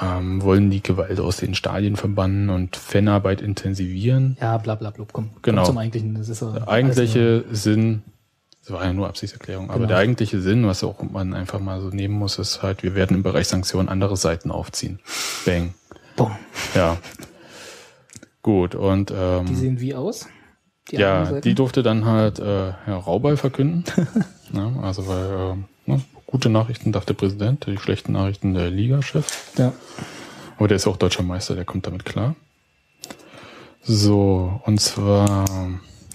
ähm, 0.01 0.41
wollen 0.41 0.69
die 0.69 0.83
Gewalt 0.83 1.19
aus 1.19 1.37
den 1.37 1.55
Stadien 1.55 1.95
verbannen 1.95 2.49
und 2.49 2.75
Fanarbeit 2.75 3.41
intensivieren. 3.41 4.37
Ja, 4.39 4.57
bla 4.57 4.75
bla 4.75 4.91
blub, 4.91 5.13
komm. 5.13 5.29
komm 5.33 5.41
Genau. 5.41 5.65
Zum 5.65 5.77
eigentlichen. 5.77 6.15
Das 6.15 6.29
ist 6.29 6.41
ja 6.41 6.51
Der 6.51 6.55
alles 6.61 6.67
eigentliche 6.69 7.45
Sinn, 7.51 8.03
das 8.61 8.71
war 8.71 8.85
ja 8.85 8.93
nur 8.93 9.07
Absichtserklärung, 9.07 9.69
aber 9.69 9.79
Genau. 9.79 9.87
der 9.89 9.97
eigentliche 9.97 10.41
Sinn, 10.41 10.67
was 10.67 10.83
auch 10.83 11.01
man 11.01 11.33
einfach 11.33 11.59
mal 11.59 11.81
so 11.81 11.89
nehmen 11.89 12.13
muss, 12.15 12.37
ist 12.37 12.61
halt, 12.61 12.83
wir 12.83 12.93
werden 12.95 13.17
im 13.17 13.23
Bereich 13.23 13.47
Sanktionen 13.47 13.89
andere 13.89 14.15
Seiten 14.17 14.51
aufziehen. 14.51 14.99
Bang. 15.45 15.73
Boom. 16.15 16.31
Ja. 16.75 16.97
Gut, 18.41 18.75
und 18.75 19.09
Die 19.09 19.13
ähm, 19.15 19.55
sehen 19.55 19.79
wie 19.79 19.95
aus? 19.95 20.27
Die 20.91 20.95
ja, 20.97 21.39
die 21.39 21.53
durfte 21.55 21.83
dann 21.83 22.05
halt 22.05 22.39
äh, 22.39 22.71
Herr 22.85 22.95
Raubal 22.95 23.37
verkünden. 23.37 23.83
ja, 24.53 24.71
also 24.81 25.07
weil, 25.07 25.51
ähm, 25.51 25.65
ne, 25.85 26.01
gute 26.29 26.49
Nachrichten 26.49 26.91
darf 26.91 27.05
der 27.05 27.15
Präsident, 27.15 27.65
die 27.65 27.77
schlechten 27.77 28.11
Nachrichten 28.11 28.53
der 28.53 28.69
Ligachef. 28.69 29.51
Ja. 29.57 29.73
Aber 30.57 30.67
der 30.67 30.77
ist 30.77 30.85
auch 30.85 30.97
deutscher 30.97 31.23
Meister, 31.23 31.55
der 31.55 31.65
kommt 31.65 31.87
damit 31.87 32.05
klar. 32.05 32.35
So, 33.81 34.61
und 34.65 34.79
zwar 34.79 35.45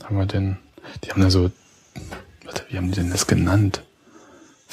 haben 0.05 0.16
wir 0.16 0.27
denn, 0.27 0.59
die 1.03 1.11
haben 1.11 1.20
da 1.22 1.31
so, 1.31 1.50
warte, 2.44 2.62
wie 2.68 2.77
haben 2.77 2.92
die 2.92 3.00
denn 3.00 3.11
das 3.11 3.27
genannt? 3.27 3.83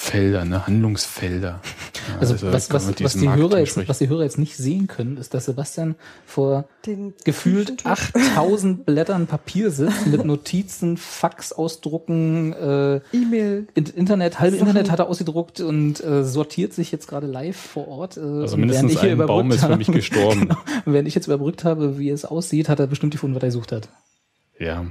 Felder, 0.01 0.45
ne? 0.45 0.65
Handlungsfelder. 0.67 1.61
Also, 2.19 2.33
Also, 2.33 2.47
was, 2.51 2.73
was, 2.73 2.87
was, 3.03 3.13
die 3.13 3.29
Hörer 3.29 3.59
jetzt, 3.59 3.87
was 3.87 3.99
die 3.99 4.09
Hörer 4.09 4.23
jetzt 4.23 4.39
nicht 4.39 4.57
sehen 4.57 4.87
können, 4.87 5.17
ist, 5.17 5.35
dass 5.35 5.45
Sebastian 5.45 5.93
vor 6.25 6.65
Den 6.87 7.13
gefühlt 7.23 7.83
Küchentisch. 7.83 8.11
8000 8.35 8.85
Blättern 8.87 9.27
Papier 9.27 9.69
sitzt 9.69 10.07
mit 10.07 10.25
Notizen, 10.25 10.97
Faxausdrucken, 10.97 12.53
äh, 12.53 12.95
E-Mail. 13.13 13.67
In- 13.75 13.85
Internet, 13.85 14.39
halbe 14.39 14.57
Sachen. 14.57 14.67
Internet 14.69 14.91
hat 14.91 14.97
er 14.99 15.09
ausgedruckt 15.09 15.59
und 15.61 16.03
äh, 16.03 16.23
sortiert 16.23 16.73
sich 16.73 16.91
jetzt 16.91 17.07
gerade 17.07 17.27
live 17.27 17.55
vor 17.57 17.87
Ort. 17.87 18.17
Äh, 18.17 18.21
Also 18.21 18.57
mindestens 18.57 18.89
während 18.89 18.91
ich 18.93 18.99
hier 19.01 19.11
ein 19.11 19.17
Baum 19.27 19.45
überbrückt 19.51 19.53
ist 19.63 19.65
für 19.69 19.77
mich 19.77 19.91
gestorben. 19.91 20.39
Genau, 20.41 20.57
während 20.85 21.07
ich 21.07 21.13
jetzt 21.15 21.27
überbrückt 21.27 21.63
habe, 21.63 21.99
wie 21.99 22.09
es 22.09 22.25
aussieht, 22.25 22.67
hat 22.67 22.79
er 22.79 22.87
bestimmt 22.87 23.11
gefunden, 23.13 23.35
was 23.35 23.43
er 23.43 23.49
gesucht 23.49 23.71
hat. 23.71 23.89
Ja. 24.57 24.85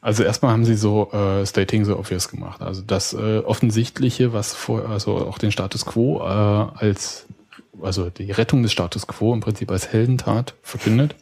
Also 0.00 0.24
erstmal 0.24 0.52
haben 0.52 0.64
sie 0.64 0.74
so 0.74 1.10
äh, 1.12 1.46
Stating 1.46 1.84
so 1.84 1.98
obvious 1.98 2.28
gemacht. 2.28 2.60
Also 2.60 2.82
das 2.82 3.12
äh, 3.12 3.38
Offensichtliche, 3.38 4.32
was 4.32 4.52
vor, 4.52 4.88
also 4.88 5.16
auch 5.16 5.38
den 5.38 5.52
Status 5.52 5.86
quo 5.86 6.18
äh, 6.18 6.22
als, 6.22 7.26
also 7.80 8.10
die 8.10 8.30
Rettung 8.32 8.62
des 8.62 8.72
Status 8.72 9.06
quo 9.06 9.32
im 9.32 9.40
Prinzip 9.40 9.70
als 9.70 9.92
Heldentat 9.92 10.54
verkündet. 10.62 11.14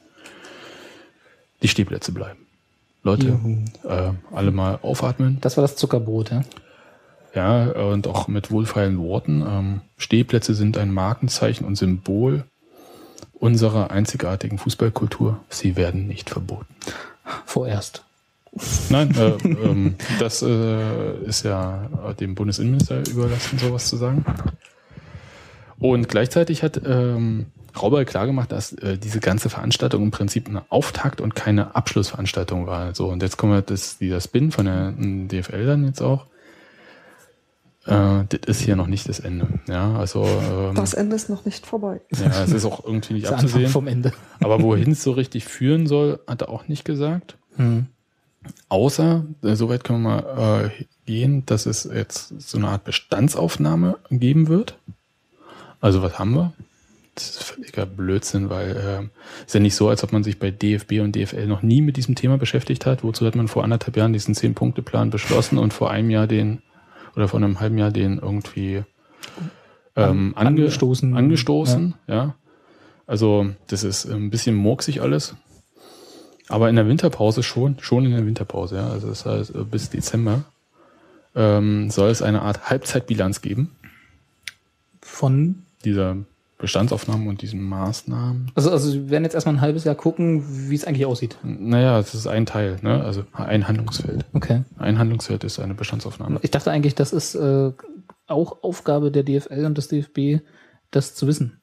Die 1.63 1.69
Stehplätze 1.69 2.13
bleiben. 2.13 2.47
Leute, 3.03 3.39
äh, 3.85 4.13
alle 4.35 4.51
mal 4.51 4.79
aufatmen. 4.83 5.39
Das 5.41 5.57
war 5.57 5.63
das 5.63 5.77
Zuckerbrot, 5.77 6.31
ja. 6.31 6.43
Ja, 7.35 7.71
und 7.71 8.09
auch 8.09 8.29
mit 8.29 8.51
wohlfeilen 8.51 8.99
Worten. 8.99 9.45
Ähm, 9.47 9.81
Stehplätze 9.97 10.55
sind 10.55 10.77
ein 10.77 10.93
Markenzeichen 10.93 11.65
und 11.65 11.77
Symbol 11.77 12.45
unserer 13.35 13.91
einzigartigen 13.91 14.59
Fußballkultur. 14.59 15.39
Sie 15.49 15.77
werden 15.77 16.07
nicht 16.07 16.31
verboten. 16.31 16.75
Vorerst. 17.47 18.05
Nein, 18.89 19.15
äh, 19.17 19.37
ähm, 19.49 19.95
das 20.19 20.43
äh, 20.43 21.23
ist 21.25 21.45
ja 21.45 21.89
dem 22.19 22.35
Bundesinnenminister 22.35 23.03
überlassen, 23.09 23.59
sowas 23.59 23.89
zu 23.89 23.97
sagen. 23.97 24.25
Und 25.79 26.09
gleichzeitig 26.09 26.63
hat 26.63 26.81
ähm, 26.85 27.47
Raubal 27.81 28.05
klargemacht, 28.05 28.51
dass 28.53 28.73
äh, 28.73 28.99
diese 28.99 29.21
ganze 29.21 29.49
Veranstaltung 29.51 30.03
im 30.03 30.11
Prinzip 30.11 30.49
eine 30.49 30.63
Auftakt 30.69 31.21
und 31.21 31.35
keine 31.35 31.75
Abschlussveranstaltung 31.77 32.67
war. 32.67 32.95
So, 32.95 33.09
und 33.09 33.23
jetzt 33.23 33.37
kommen 33.37 33.53
wir 33.53 33.63
das, 33.63 33.99
dieser 33.99 34.21
Spin 34.21 34.51
von 34.51 34.67
der 34.67 34.89
m, 34.89 35.29
DFL 35.29 35.67
dann 35.67 35.87
jetzt 35.87 36.03
auch. 36.03 36.27
Äh, 37.87 38.25
das 38.29 38.41
ist 38.47 38.61
hier 38.61 38.77
noch 38.77 38.89
nicht 38.89 39.09
das 39.09 39.21
Ende. 39.21 39.47
Ja, 39.69 39.95
also 39.95 40.25
ähm, 40.25 40.75
Das 40.75 40.93
Ende 40.93 41.17
ist 41.17 41.31
noch 41.31 41.45
nicht 41.45 41.65
vorbei. 41.65 42.01
ja, 42.19 42.43
es 42.43 42.53
ist 42.53 42.65
auch 42.65 42.85
irgendwie 42.85 43.15
nicht 43.15 43.27
Anfang 43.29 43.45
abzusehen. 43.47 43.71
vom 43.71 43.87
Ende. 43.87 44.13
Aber 44.41 44.61
wohin 44.61 44.91
es 44.91 45.03
so 45.03 45.13
richtig 45.13 45.45
führen 45.45 45.87
soll, 45.87 46.21
hat 46.27 46.43
er 46.43 46.49
auch 46.51 46.69
nicht 46.69 46.85
gesagt. 46.85 47.39
Hm. 47.57 47.87
Außer, 48.69 49.25
äh, 49.43 49.55
soweit 49.55 49.85
können 49.85 50.03
wir 50.03 50.23
mal 50.23 50.71
äh, 50.79 50.85
gehen, 51.07 51.45
dass 51.47 51.67
es 51.67 51.85
jetzt 51.85 52.41
so 52.41 52.59
eine 52.59 52.69
Art 52.69 52.85
Bestandsaufnahme 52.85 53.99
geben 54.11 54.49
wird. 54.49 54.79
Also 55.81 56.03
was 56.03 56.19
haben 56.19 56.33
wir? 56.35 56.53
Das 57.15 57.31
ist 57.31 57.43
völliger 57.43 57.85
Blödsinn, 57.87 58.49
weil 58.49 58.83
ähm, 58.87 59.11
ist 59.47 59.55
ja 59.55 59.61
nicht 59.61 59.75
so, 59.75 59.89
als 59.89 60.03
ob 60.05 60.13
man 60.13 60.23
sich 60.25 60.39
bei 60.39 60.51
DFB 60.51 61.01
und 61.01 61.15
DFL 61.17 61.47
noch 61.47 61.61
nie 61.63 61.83
mit 61.83 61.97
diesem 61.97 62.15
Thema 62.15 62.39
beschäftigt 62.39 62.87
hat. 62.87 63.03
Wozu 63.03 63.27
hat 63.27 63.35
man 63.35 63.49
vor 63.49 63.65
anderthalb 63.65 63.97
Jahren 63.97 64.13
diesen 64.13 64.35
Zehn-Punkte-Plan 64.35 65.11
beschlossen 65.11 65.59
und 65.59 65.73
vor 65.75 65.91
einem 65.91 66.09
Jahr 66.11 66.27
den 66.27 66.63
oder 67.17 67.29
vor 67.29 67.39
einem 67.41 67.61
halben 67.61 67.77
Jahr 67.77 67.91
den 67.91 68.19
irgendwie 68.19 68.85
ähm, 69.97 70.33
An- 70.37 70.47
ange 70.47 70.61
angestoßen. 70.63 71.15
angestoßen, 71.17 71.95
ja. 72.07 72.37
Also 73.07 73.51
das 73.67 73.83
ist 73.83 74.07
ein 74.07 74.31
bisschen 74.31 74.55
murksig 74.55 75.03
alles. 75.03 75.35
Aber 76.51 76.69
in 76.69 76.77
der 76.77 76.89
Winterpause 76.89 77.43
schon, 77.43 77.77
schon 77.81 78.05
in 78.05 78.11
der 78.13 78.27
Winterpause, 78.27 78.77
ja. 78.77 78.89
Also 78.89 79.09
das 79.09 79.25
heißt, 79.25 79.55
äh, 79.55 79.65
bis 79.65 79.91
Dezember 79.91 80.45
ähm, 81.35 81.91
soll 81.91 82.11
es 82.11 82.23
eine 82.23 82.43
Art 82.43 82.69
Halbzeitbilanz 82.69 83.41
geben, 83.41 83.71
Von, 85.01 85.63
dieser 85.85 86.17
Bestandsaufnahmen 86.59 87.29
und 87.29 87.41
diesen 87.41 87.63
Maßnahmen. 87.63 88.51
also, 88.55 88.71
also 88.71 88.93
wir 88.93 89.11
werden 89.11 89.25
jetzt 89.25 89.35
erstmal 89.35 89.55
ein 89.55 89.61
halbes 89.61 89.85
Jahr 89.85 89.95
gucken, 89.95 90.45
wie 90.69 90.75
es 90.75 90.85
eigentlich 90.85 91.07
aussieht. 91.07 91.39
Naja, 91.43 91.99
es 91.99 92.15
ist 92.15 92.27
ein 92.27 92.47
Teil, 92.47 92.77
ne? 92.83 93.03
Also 93.03 93.25
ein 93.33 93.67
Handlungsfeld. 93.67 94.27
Okay. 94.35 94.63
Ein 94.77 94.99
Handlungsfeld 94.99 95.45
ist 95.45 95.59
eine 95.59 95.75
Bestandsaufnahme. 95.75 96.41
Ich 96.43 96.51
dachte 96.51 96.71
eigentlich, 96.71 96.95
das 96.95 97.13
ist 97.13 97.35
äh, 97.35 97.71
auch 98.27 98.63
Aufgabe 98.63 99.11
der 99.11 99.23
DFL 99.23 99.65
und 99.65 99.79
des 99.79 99.89
DFB, 99.89 100.45
das 100.91 101.15
zu 101.15 101.27
wissen. 101.27 101.60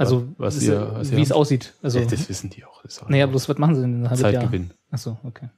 Also, 0.00 0.28
Was- 0.38 0.56
was 0.56 0.62
ihr- 0.64 0.90
was 0.94 1.10
wie 1.12 1.20
es 1.20 1.32
aussieht. 1.32 1.74
Also, 1.82 1.98
Ja, 1.98 2.06
das 2.06 2.28
wissen 2.28 2.50
die 2.50 2.64
auch. 2.64 2.82
Auch 2.84 3.08
naja, 3.08 3.26
bloß 3.26 3.48
was 3.48 3.58
machen 3.58 3.74
sie 3.76 3.82
denn? 3.82 4.08
Zeitgewinn. 4.16 4.70
Achso, 4.90 5.18
okay. 5.24 5.48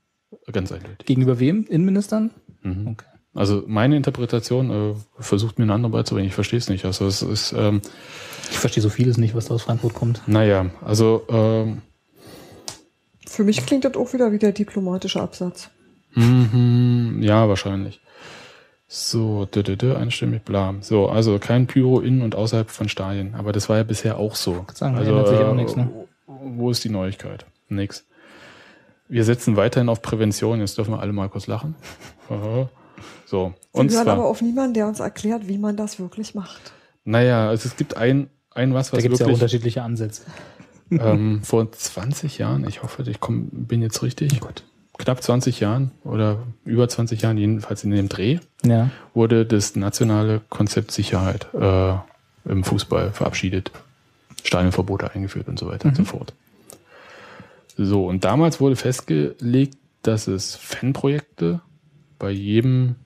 Ganz 0.52 0.72
eindeutig. 0.72 1.06
Gegenüber 1.06 1.38
wem? 1.38 1.64
Innenministern? 1.68 2.30
Mhm. 2.62 2.88
Okay. 2.88 3.06
Also 3.34 3.62
meine 3.66 3.96
Interpretation 3.96 4.70
äh, 4.70 4.94
versucht 5.18 5.58
mir 5.58 5.62
eine 5.64 5.72
andere 5.74 5.92
beizubringen. 5.92 6.28
Ich 6.28 6.34
verstehe 6.34 6.58
es 6.58 6.68
nicht. 6.68 6.84
Also 6.84 7.06
es 7.06 7.22
ist, 7.22 7.54
ähm, 7.56 7.80
Ich 8.50 8.58
verstehe 8.58 8.82
so 8.82 8.90
vieles 8.90 9.16
nicht, 9.16 9.34
was 9.34 9.46
da 9.46 9.54
aus 9.54 9.62
Frankfurt 9.62 9.94
kommt. 9.94 10.20
naja, 10.26 10.66
also 10.84 11.22
ähm, 11.30 11.80
Für 13.26 13.44
mich 13.44 13.64
klingt 13.64 13.84
das 13.86 13.94
auch 13.94 14.12
wieder 14.12 14.32
wie 14.32 14.38
der 14.38 14.52
diplomatische 14.52 15.22
Absatz. 15.22 15.70
Mhm, 16.14 17.20
ja, 17.22 17.48
wahrscheinlich. 17.48 18.00
So, 18.94 19.46
dö, 19.46 19.62
dö, 19.62 19.74
dö, 19.74 19.96
einstimmig, 19.96 20.42
bla. 20.44 20.74
So, 20.82 21.08
also 21.08 21.38
kein 21.38 21.66
Pyro 21.66 22.00
in 22.00 22.20
und 22.20 22.34
außerhalb 22.34 22.68
von 22.70 22.90
Stadien. 22.90 23.34
Aber 23.34 23.50
das 23.52 23.70
war 23.70 23.78
ja 23.78 23.84
bisher 23.84 24.18
auch 24.18 24.34
so. 24.34 24.66
sagen, 24.74 24.92
da 24.92 25.00
also, 25.00 25.12
ändert 25.12 25.28
sich 25.28 25.38
auch 25.38 25.54
nichts, 25.54 25.76
ne? 25.76 25.90
Wo 26.26 26.70
ist 26.70 26.84
die 26.84 26.90
Neuigkeit? 26.90 27.46
Nix. 27.70 28.04
Wir 29.08 29.24
setzen 29.24 29.56
weiterhin 29.56 29.88
auf 29.88 30.02
Prävention. 30.02 30.60
Jetzt 30.60 30.76
dürfen 30.76 30.92
wir 30.92 31.00
alle 31.00 31.14
mal 31.14 31.30
kurz 31.30 31.46
lachen. 31.46 31.74
So, 33.26 33.54
Wir 33.72 33.80
und 33.80 33.90
hören 33.90 34.08
aber 34.08 34.16
zwar, 34.20 34.26
auf 34.26 34.42
niemanden, 34.42 34.74
der 34.74 34.86
uns 34.86 35.00
erklärt, 35.00 35.48
wie 35.48 35.56
man 35.56 35.74
das 35.74 35.98
wirklich 35.98 36.34
macht. 36.34 36.60
naja, 37.04 37.48
also 37.48 37.66
es 37.66 37.76
gibt 37.76 37.96
ein, 37.96 38.28
ein 38.50 38.74
was, 38.74 38.90
Da 38.90 38.98
was 38.98 39.02
gibt 39.02 39.14
es 39.14 39.20
ja 39.20 39.26
wirklich 39.26 39.40
unterschiedliche 39.40 39.82
Ansätze. 39.82 40.22
ähm, 40.90 41.42
vor 41.42 41.72
20 41.72 42.36
Jahren, 42.36 42.68
ich 42.68 42.82
hoffe, 42.82 43.02
ich 43.10 43.20
komm, 43.20 43.48
bin 43.50 43.80
jetzt 43.80 44.02
richtig, 44.02 44.38
knapp 45.02 45.22
20 45.22 45.60
Jahren 45.60 45.90
oder 46.04 46.38
über 46.64 46.88
20 46.88 47.20
Jahren, 47.22 47.36
jedenfalls 47.38 47.84
in 47.84 47.90
dem 47.90 48.08
Dreh, 48.08 48.38
Ja. 48.64 48.90
wurde 49.14 49.44
das 49.44 49.74
nationale 49.76 50.40
Konzept 50.48 50.92
Sicherheit 50.92 51.48
äh, 51.54 51.94
im 52.44 52.64
Fußball 52.64 53.12
verabschiedet. 53.12 53.70
Stadionverbote 54.44 55.12
eingeführt 55.12 55.48
und 55.48 55.58
so 55.58 55.66
weiter 55.68 55.88
und 55.88 55.96
so 55.96 56.04
fort. 56.04 56.32
So, 57.76 58.06
und 58.06 58.24
damals 58.24 58.60
wurde 58.60 58.76
festgelegt, 58.76 59.76
dass 60.02 60.26
es 60.26 60.56
Fanprojekte 60.56 61.60
bei 62.18 62.30
jedem 62.30 62.96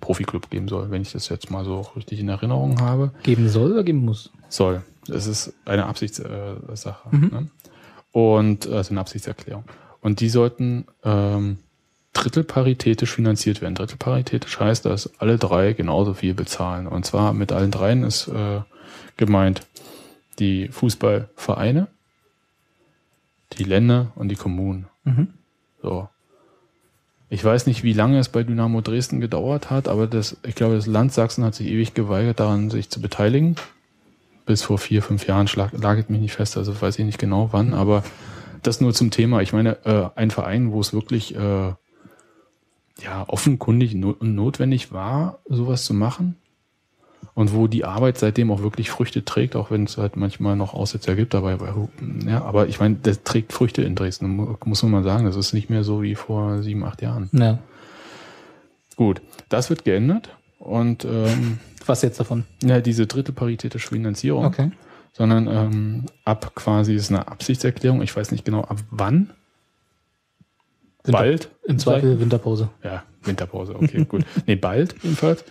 Profiklub 0.00 0.50
geben 0.50 0.68
soll, 0.68 0.90
wenn 0.90 1.02
ich 1.02 1.12
das 1.12 1.28
jetzt 1.28 1.50
mal 1.50 1.64
so 1.64 1.80
richtig 1.96 2.20
in 2.20 2.28
Erinnerung 2.28 2.80
habe. 2.80 3.10
Geben 3.22 3.48
soll 3.48 3.72
oder 3.72 3.82
geben 3.84 4.04
muss? 4.04 4.30
Soll. 4.48 4.82
Das 5.06 5.26
ist 5.26 5.52
eine 5.64 5.86
Absichtssache. 5.86 6.60
Äh, 6.70 6.76
Sache, 6.76 7.14
ne? 7.16 7.48
Und 8.12 8.68
also 8.68 8.90
eine 8.90 9.00
Absichtserklärung. 9.00 9.64
Und 10.04 10.20
die 10.20 10.28
sollten 10.28 10.84
ähm, 11.02 11.60
drittelparitätisch 12.12 13.10
finanziert 13.10 13.62
werden. 13.62 13.74
Drittelparitätisch 13.74 14.60
heißt, 14.60 14.84
dass 14.84 15.18
alle 15.18 15.38
drei 15.38 15.72
genauso 15.72 16.12
viel 16.12 16.34
bezahlen. 16.34 16.86
Und 16.86 17.06
zwar 17.06 17.32
mit 17.32 17.52
allen 17.52 17.70
dreien 17.70 18.02
ist 18.02 18.28
äh, 18.28 18.60
gemeint 19.16 19.62
die 20.38 20.68
Fußballvereine, 20.68 21.86
die 23.54 23.64
Länder 23.64 24.12
und 24.14 24.28
die 24.28 24.36
Kommunen. 24.36 24.88
Mhm. 25.04 25.28
So. 25.80 26.10
Ich 27.30 27.42
weiß 27.42 27.66
nicht, 27.66 27.82
wie 27.82 27.94
lange 27.94 28.18
es 28.18 28.28
bei 28.28 28.42
Dynamo 28.42 28.82
Dresden 28.82 29.20
gedauert 29.20 29.70
hat, 29.70 29.88
aber 29.88 30.06
das, 30.06 30.36
ich 30.46 30.54
glaube, 30.54 30.74
das 30.74 30.86
Land 30.86 31.14
Sachsen 31.14 31.44
hat 31.44 31.54
sich 31.54 31.68
ewig 31.68 31.94
geweigert, 31.94 32.40
daran 32.40 32.68
sich 32.68 32.90
zu 32.90 33.00
beteiligen. 33.00 33.56
Bis 34.44 34.62
vor 34.62 34.76
vier, 34.76 35.02
fünf 35.02 35.26
Jahren 35.26 35.48
schlag, 35.48 35.72
lagert 35.72 36.10
mich 36.10 36.20
nicht 36.20 36.34
fest, 36.34 36.58
also 36.58 36.78
weiß 36.78 36.98
ich 36.98 37.06
nicht 37.06 37.18
genau 37.18 37.48
wann, 37.52 37.72
aber 37.72 38.04
das 38.66 38.80
nur 38.80 38.92
zum 38.94 39.10
Thema. 39.10 39.40
Ich 39.42 39.52
meine, 39.52 39.84
äh, 39.84 40.08
ein 40.18 40.30
Verein, 40.30 40.72
wo 40.72 40.80
es 40.80 40.92
wirklich 40.92 41.34
äh, 41.36 41.72
ja 43.02 43.24
offenkundig 43.28 43.94
no 43.94 44.16
notwendig 44.20 44.92
war, 44.92 45.38
sowas 45.48 45.84
zu 45.84 45.94
machen 45.94 46.36
und 47.34 47.52
wo 47.54 47.66
die 47.66 47.84
Arbeit 47.84 48.18
seitdem 48.18 48.50
auch 48.50 48.62
wirklich 48.62 48.90
Früchte 48.90 49.24
trägt, 49.24 49.56
auch 49.56 49.70
wenn 49.70 49.84
es 49.84 49.98
halt 49.98 50.16
manchmal 50.16 50.54
noch 50.56 50.74
Aussetzer 50.74 51.14
gibt 51.16 51.34
dabei. 51.34 51.54
aber- 51.54 51.88
Ja, 52.26 52.42
aber 52.44 52.68
ich 52.68 52.78
meine, 52.80 52.96
das 53.02 53.22
trägt 53.24 53.52
Früchte 53.52 53.82
in 53.82 53.94
Dresden, 53.96 54.28
mu- 54.28 54.54
muss 54.64 54.82
man 54.82 54.92
mal 54.92 55.02
sagen. 55.02 55.24
Das 55.24 55.34
ist 55.36 55.52
nicht 55.52 55.70
mehr 55.70 55.82
so 55.84 56.02
wie 56.02 56.14
vor 56.14 56.62
sieben, 56.62 56.84
acht 56.84 57.02
Jahren. 57.02 57.28
Ja. 57.32 57.58
Gut, 58.96 59.20
das 59.48 59.70
wird 59.70 59.84
geändert 59.84 60.28
und 60.60 61.04
ähm, 61.04 61.58
Was 61.86 62.02
jetzt 62.02 62.20
davon? 62.20 62.44
ja, 62.62 62.80
diese 62.80 63.06
drittelparitätische 63.08 63.88
Finanzierung, 63.88 64.44
Okay. 64.44 64.70
Sondern 65.16 65.46
ähm, 65.46 66.06
ab 66.26 66.52
quasi 66.54 66.94
ist 66.94 67.10
eine 67.10 67.26
Absichtserklärung. 67.28 68.02
Ich 68.02 68.14
weiß 68.14 68.30
nicht 68.32 68.44
genau 68.44 68.60
ab 68.62 68.78
wann. 68.90 69.30
Winter- 71.04 71.18
Bald. 71.18 71.50
Im 71.64 71.78
Zweifel 71.78 72.18
Winterpause. 72.20 72.68
Ja, 72.82 73.02
Winterpause, 73.22 73.74
okay, 73.76 74.04
gut. 74.04 74.24
Nee, 74.46 74.56
bald 74.56 74.94
jedenfalls 75.02 75.44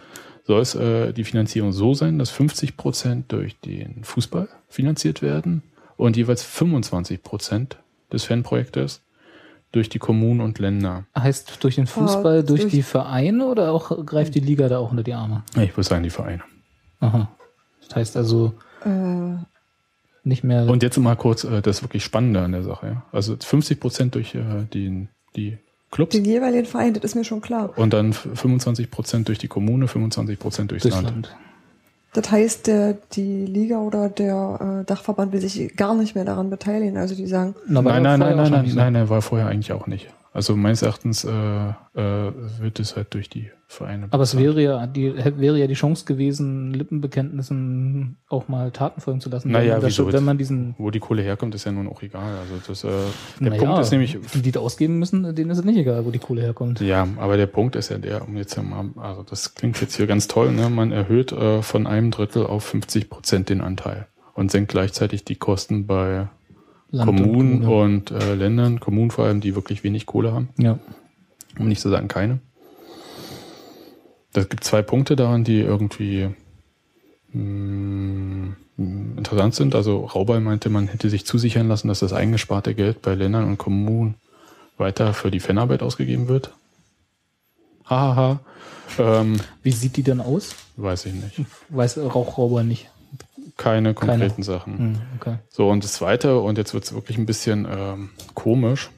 soll 0.46 0.62
es 0.62 0.76
äh, 0.76 1.14
die 1.14 1.24
Finanzierung 1.24 1.72
so 1.72 1.94
sein, 1.94 2.20
dass 2.20 2.30
50 2.30 2.76
Prozent 2.76 3.32
durch 3.32 3.60
den 3.60 4.04
Fußball 4.04 4.48
finanziert 4.68 5.22
werden 5.22 5.64
und 5.96 6.18
jeweils 6.18 6.44
25 6.44 7.24
Prozent 7.24 7.78
des 8.12 8.26
Fanprojektes 8.26 9.02
durch 9.72 9.90
die 9.90 10.00
Kommunen 10.00 10.42
und 10.42 10.60
Länder. 10.60 11.06
Heißt 11.18 11.64
durch 11.64 11.76
den 11.76 11.88
Fußball, 11.88 12.40
Ah, 12.40 12.42
durch, 12.42 12.62
durch- 12.62 12.74
die 12.74 12.84
Vereine 12.84 13.46
oder 13.46 13.72
auch 13.72 14.06
greift 14.06 14.36
die 14.36 14.40
Liga 14.40 14.68
da 14.70 14.80
auch 14.80 14.92
unter 14.92 15.04
die 15.04 15.14
Arme? 15.14 15.44
Ich 15.56 15.72
würde 15.78 15.84
sagen, 15.88 16.04
die 16.04 16.10
Vereine. 16.10 16.44
Aha. 17.00 17.30
Das 17.88 17.96
heißt 17.96 18.18
also 18.18 18.54
Äh, 18.86 19.36
nicht 20.24 20.44
mehr. 20.44 20.68
Und 20.68 20.84
jetzt 20.84 20.98
mal 20.98 21.16
kurz 21.16 21.44
äh, 21.44 21.62
das 21.62 21.82
wirklich 21.84 22.04
Spannende 22.04 22.42
an 22.42 22.52
der 22.52 22.64
Sache. 22.64 22.88
Ja? 22.88 23.04
Also 23.12 23.36
50 23.40 23.80
Prozent 23.80 24.16
durch 24.16 24.36
äh, 24.36 24.42
die, 24.74 25.08
die 25.36 25.58
Clubs 25.92 26.16
den 26.16 26.26
jeweiligen 26.26 26.66
Verein, 26.66 26.94
das 26.94 27.04
ist 27.04 27.16
mir 27.16 27.24
schon 27.24 27.42
klar. 27.42 27.72
und 27.78 27.94
dann 27.94 28.14
25 28.14 28.90
Prozent 28.90 29.28
durch 29.28 29.38
die 29.38 29.48
Kommune, 29.48 29.88
25 29.88 30.40
Prozent 30.40 30.72
durchs 30.72 30.86
Land. 30.86 31.04
Land. 31.04 31.36
Das 32.14 32.30
heißt, 32.30 32.68
der, 32.68 32.98
die 33.14 33.46
Liga 33.46 33.80
oder 33.80 34.08
der 34.08 34.82
äh, 34.82 34.86
Dachverband 34.86 35.34
will 35.34 35.42
sich 35.42 35.76
gar 35.76 35.96
nicht 35.96 36.14
mehr 36.14 36.26
daran 36.26 36.50
beteiligen. 36.50 36.98
Also 36.98 37.16
die 37.16 37.26
sagen, 37.26 37.56
Na, 37.68 37.82
Nein, 37.82 38.04
nein, 38.04 38.20
nein, 38.20 38.38
nein, 38.38 38.52
nein, 38.52 38.70
so. 38.70 38.76
nein, 38.76 38.94
nein, 38.94 39.10
war 39.10 39.22
vorher 39.22 39.48
eigentlich 39.48 39.72
auch 39.72 39.88
nicht. 39.88 40.10
Also 40.34 40.56
meines 40.56 40.82
Erachtens 40.82 41.24
äh, 41.24 41.30
äh, 41.30 41.74
wird 41.94 42.80
es 42.80 42.96
halt 42.96 43.14
durch 43.14 43.30
die 43.30 43.52
Vereine. 43.68 44.08
Aber 44.10 44.24
es 44.24 44.32
bezahlt. 44.32 44.56
wäre 44.56 44.64
ja 44.64 44.88
die 44.88 45.14
wäre 45.16 45.60
ja 45.60 45.68
die 45.68 45.76
Chance 45.76 46.06
gewesen, 46.06 46.74
Lippenbekenntnissen 46.74 48.18
auch 48.30 48.48
mal 48.48 48.72
Taten 48.72 49.00
folgen 49.00 49.22
zu 49.22 49.30
lassen. 49.30 49.52
Naja, 49.52 49.76
wenn, 49.76 49.82
das 49.82 49.92
wieso? 49.92 50.12
wenn 50.12 50.24
man 50.24 50.40
diesen 50.40 50.74
Wo 50.80 50.90
die 50.90 51.00
Kohle 51.00 51.22
herkommt, 51.22 51.54
ist 51.54 51.66
ja 51.66 51.72
nun 51.72 51.88
auch 51.88 52.02
egal. 52.02 52.36
Also 52.40 52.56
das, 52.68 52.84
äh, 52.84 52.88
der 53.40 53.52
naja, 53.52 53.64
Punkt 53.64 53.80
ist 53.80 53.92
nämlich, 53.92 54.18
die, 54.34 54.42
die 54.42 54.52
da 54.52 54.60
ausgeben 54.62 54.98
müssen, 54.98 55.36
denen 55.36 55.52
ist 55.52 55.60
es 55.60 55.66
nicht 55.66 55.78
egal, 55.78 56.04
wo 56.04 56.10
die 56.10 56.20
Kohle 56.20 56.42
herkommt. 56.42 56.82
ja, 56.82 57.08
aber 57.18 57.38
der 57.38 57.48
Punkt 57.48 57.76
ist 57.76 57.90
ja 57.90 58.00
der, 58.00 58.28
um 58.28 58.36
jetzt 58.36 58.56
ja 58.56 58.64
mal, 58.64 58.90
also 58.98 59.22
das 59.22 59.54
klingt 59.54 59.80
jetzt 59.82 59.96
hier 59.96 60.08
ganz 60.08 60.28
toll, 60.28 60.52
ne? 60.52 60.70
Man 60.70 60.92
erhöht 60.92 61.32
äh, 61.32 61.62
von 61.62 61.86
einem 61.86 62.10
Drittel 62.10 62.48
auf 62.48 62.64
50 62.64 63.10
Prozent 63.10 63.50
den 63.50 63.62
Anteil 63.62 64.08
und 64.34 64.52
senkt 64.52 64.72
gleichzeitig 64.72 65.26
die 65.26 65.36
Kosten 65.36 65.86
bei 65.86 66.28
Land 66.94 67.10
und 67.10 67.18
Kommunen 67.18 67.62
Kommune. 67.64 67.84
und, 67.84 68.12
äh, 68.12 68.36
Ländern, 68.36 68.80
Kommunen 68.80 69.10
vor 69.12 69.26
allem, 69.26 69.42
die 69.42 69.56
wirklich 69.56 69.84
wenig 69.84 70.06
Kohle 70.06 70.32
haben. 70.32 70.50
ja. 70.58 70.78
um 71.58 71.68
nicht 71.68 71.82
zu 71.82 71.90
sagen 71.90 72.08
keine. 72.08 72.40
Es 74.34 74.48
gibt 74.50 74.64
zwei 74.64 74.82
Punkte 74.82 75.16
daran, 75.16 75.44
die 75.44 75.60
irgendwie 75.60 76.30
mh, 77.34 78.56
interessant 78.78 79.56
sind. 79.56 79.76
Also 79.76 80.06
Raubal 80.06 80.40
meinte, 80.40 80.70
man 80.70 80.88
hätte 80.88 81.10
sich 81.10 81.26
zusichern 81.26 81.68
lassen, 81.68 81.88
dass 81.88 82.00
das 82.00 82.14
eingesparte 82.14 82.74
Geld 82.74 83.02
bei 83.02 83.16
Ländern 83.16 83.46
und 83.46 83.58
Kommunen 83.58 84.16
weiter 84.78 85.14
für 85.14 85.30
die 85.32 85.40
Fanarbeit 85.40 85.84
ausgegeben 85.84 86.28
wird. 86.28 86.52
Hahaha. 87.86 88.40
Ähm, 88.98 89.40
Wie 89.62 89.72
sieht 89.72 89.98
die 89.98 90.04
denn 90.04 90.22
aus? 90.22 90.56
weiß 90.78 91.06
ich 91.08 91.14
nicht. 91.14 91.42
Weiß 91.70 91.98
Rauchrauber 91.98 92.64
nicht. 92.64 92.90
Keine 93.58 93.94
konkreten 93.94 94.30
Keine. 94.30 94.44
Sachen. 94.44 94.78
Hm, 94.78 95.02
okay. 95.20 95.36
So, 95.50 95.70
und 95.70 95.84
das 95.84 95.94
zweite, 95.94 96.40
und 96.40 96.58
jetzt 96.58 96.74
wird 96.74 96.84
es 96.84 96.94
wirklich 96.94 97.18
ein 97.18 97.26
bisschen 97.26 97.68
ähm, 97.70 98.10
komisch, 98.34 98.90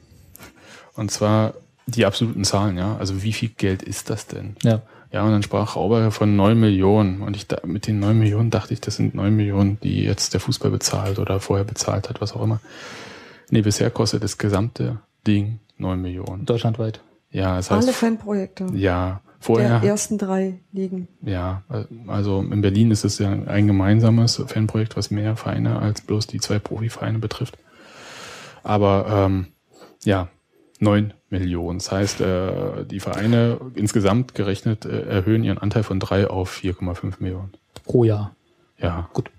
und 0.94 1.10
zwar 1.10 1.54
die 1.86 2.06
absoluten 2.06 2.44
Zahlen, 2.44 2.76
ja. 2.76 2.96
Also 2.96 3.22
wie 3.22 3.32
viel 3.32 3.50
Geld 3.50 3.82
ist 3.82 4.10
das 4.10 4.26
denn? 4.26 4.56
Ja. 4.62 4.82
Ja, 5.12 5.22
und 5.22 5.30
dann 5.30 5.42
sprach 5.42 5.76
Rauber 5.76 6.10
von 6.10 6.34
9 6.34 6.58
Millionen. 6.58 7.22
Und 7.22 7.36
ich 7.36 7.46
da, 7.46 7.58
mit 7.64 7.86
den 7.86 8.00
9 8.00 8.18
Millionen 8.18 8.50
dachte 8.50 8.74
ich, 8.74 8.80
das 8.80 8.96
sind 8.96 9.14
9 9.14 9.34
Millionen, 9.34 9.78
die 9.80 10.02
jetzt 10.02 10.34
der 10.34 10.40
Fußball 10.40 10.70
bezahlt 10.70 11.18
oder 11.18 11.38
vorher 11.40 11.64
bezahlt 11.64 12.08
hat, 12.08 12.20
was 12.20 12.32
auch 12.34 12.42
immer. 12.42 12.60
Nee, 13.50 13.62
bisher 13.62 13.90
kostet 13.90 14.24
das 14.24 14.36
gesamte 14.36 14.98
Ding 15.26 15.60
9 15.78 16.00
Millionen. 16.02 16.44
Deutschlandweit. 16.44 17.00
Ja, 17.30 17.56
das 17.56 17.70
alle 17.70 17.86
heißt, 17.86 17.96
Fanprojekte 17.96 18.66
ja, 18.74 19.20
der 19.46 19.56
vorher, 19.56 19.82
ersten 19.82 20.18
drei 20.18 20.60
Ligen. 20.72 21.08
ja, 21.22 21.62
also 22.06 22.40
in 22.40 22.60
Berlin 22.60 22.90
ist 22.90 23.04
es 23.04 23.18
ja 23.18 23.30
ein 23.30 23.66
gemeinsames 23.66 24.42
Fanprojekt, 24.46 24.96
was 24.96 25.10
mehr 25.10 25.36
Vereine 25.36 25.78
als 25.78 26.00
bloß 26.00 26.26
die 26.26 26.40
zwei 26.40 26.58
Profivereine 26.58 27.18
betrifft. 27.18 27.58
Aber 28.62 29.06
ähm, 29.08 29.46
ja, 30.04 30.28
9 30.80 31.14
Millionen. 31.30 31.78
Das 31.78 31.92
heißt, 31.92 32.20
äh, 32.20 32.84
die 32.84 33.00
Vereine 33.00 33.60
insgesamt 33.74 34.34
gerechnet 34.34 34.84
äh, 34.84 35.02
erhöhen 35.02 35.44
ihren 35.44 35.58
Anteil 35.58 35.82
von 35.82 36.00
3 36.00 36.28
auf 36.28 36.54
4,5 36.56 37.14
Millionen. 37.20 37.52
Pro 37.84 38.04
Jahr. 38.04 38.34
Ja, 38.78 39.08
gut. 39.12 39.30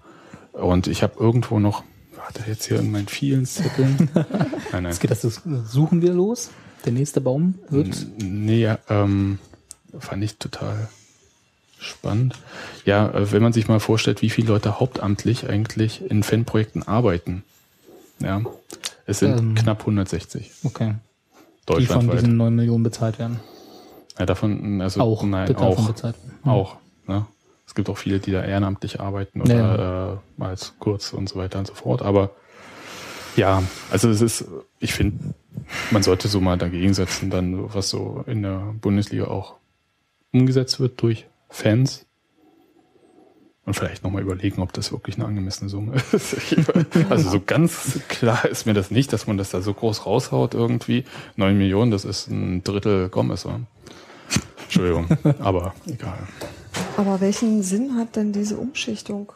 Und 0.54 0.88
ich 0.88 1.04
habe 1.04 1.14
irgendwo 1.20 1.60
noch, 1.60 1.84
warte 2.16 2.44
jetzt 2.48 2.68
hier 2.68 2.80
in 2.80 2.92
meinen 2.92 3.08
vielen 3.08 3.46
Zetteln. 3.46 4.10
nein, 4.14 4.26
nein. 4.72 4.86
Jetzt 4.86 5.00
geht 5.00 5.12
das, 5.12 5.22
Suchen 5.22 6.02
wir 6.02 6.14
los. 6.14 6.50
Der 6.86 6.94
nächste 6.94 7.22
Baum 7.22 7.56
wird. 7.70 8.08
Nee, 8.18 8.74
ähm, 8.90 9.40
fand 10.00 10.24
ich 10.24 10.38
total 10.38 10.90
spannend. 11.80 12.36
Ja, 12.86 13.10
äh, 13.10 13.32
wenn 13.32 13.44
man 13.44 13.54
sich 13.54 13.68
mal 13.68 13.80
vorstellt, 13.80 14.22
wie 14.22 14.30
viele 14.30 14.48
Leute 14.50 14.80
hauptamtlich 14.80 15.48
eigentlich 15.50 16.10
in 16.10 16.24
Fanprojekten 16.24 16.88
arbeiten. 16.88 17.44
Ja, 18.20 18.42
es 19.06 19.20
sind 19.20 19.38
Ähm. 19.38 19.56
knapp 19.56 19.82
160 19.82 20.52
Okay. 20.64 20.96
Die 21.78 21.86
von 21.86 22.10
diesen 22.10 22.38
9 22.38 22.56
Millionen 22.56 22.84
bezahlt 22.84 23.20
werden. 23.20 23.42
ja, 24.18 24.26
davon, 24.26 24.82
also 24.82 25.02
Auch. 25.02 25.24
nein, 25.24 25.54
auch, 25.58 25.86
bezahlt. 25.88 26.16
Hm. 26.44 26.52
auch. 26.52 26.78
Ne? 27.08 27.26
Es 27.68 27.76
gibt 27.76 27.90
auch 27.90 27.98
viele, 27.98 28.20
die 28.20 28.32
da 28.32 28.44
ehrenamtlich 28.44 29.02
arbeiten 29.02 29.42
oder 29.42 30.22
äh, 30.40 30.44
als 30.44 30.74
kurz 30.80 31.12
und 31.12 31.28
so 31.28 31.36
weiter 31.36 31.60
und 31.60 31.68
so 31.68 31.74
fort. 31.74 32.02
Aber 32.02 32.32
ja, 33.36 33.62
also 33.92 34.10
es 34.10 34.22
ist, 34.22 34.46
ich 34.80 34.94
finde, 34.94 35.36
man 35.92 36.02
sollte 36.04 36.30
so 36.30 36.40
mal 36.40 36.58
dagegen 36.58 36.94
setzen, 36.94 37.30
dann 37.30 37.74
was 37.74 37.90
so 37.90 38.24
in 38.28 38.44
der 38.44 38.74
Bundesliga 38.80 39.26
auch 39.26 39.56
umgesetzt 40.32 40.80
wird 40.80 41.02
durch 41.02 41.28
Fans. 41.50 42.06
Und 43.66 43.74
vielleicht 43.74 44.04
nochmal 44.04 44.22
überlegen, 44.22 44.62
ob 44.62 44.72
das 44.72 44.94
wirklich 44.94 45.18
eine 45.18 45.26
angemessene 45.26 45.70
Summe 45.70 45.96
ist. 46.14 46.38
Also 47.10 47.30
so 47.30 47.42
ganz 47.46 48.00
klar 48.08 48.46
ist 48.46 48.66
mir 48.66 48.74
das 48.74 48.92
nicht, 48.92 49.12
dass 49.12 49.28
man 49.28 49.38
das 49.38 49.50
da 49.50 49.62
so 49.62 49.74
groß 49.74 50.06
raushaut 50.06 50.54
irgendwie. 50.54 51.04
9 51.36 51.58
Millionen, 51.58 51.92
das 51.92 52.06
ist 52.06 52.30
ein 52.30 52.64
Drittel 52.64 53.10
Gomez. 53.10 53.46
Oder? 53.46 53.60
Entschuldigung, 54.64 55.08
aber 55.40 55.74
egal. 55.86 56.18
Aber 56.96 57.20
welchen 57.20 57.62
Sinn 57.62 57.96
hat 57.98 58.16
denn 58.16 58.32
diese 58.32 58.58
Umschichtung? 58.58 59.34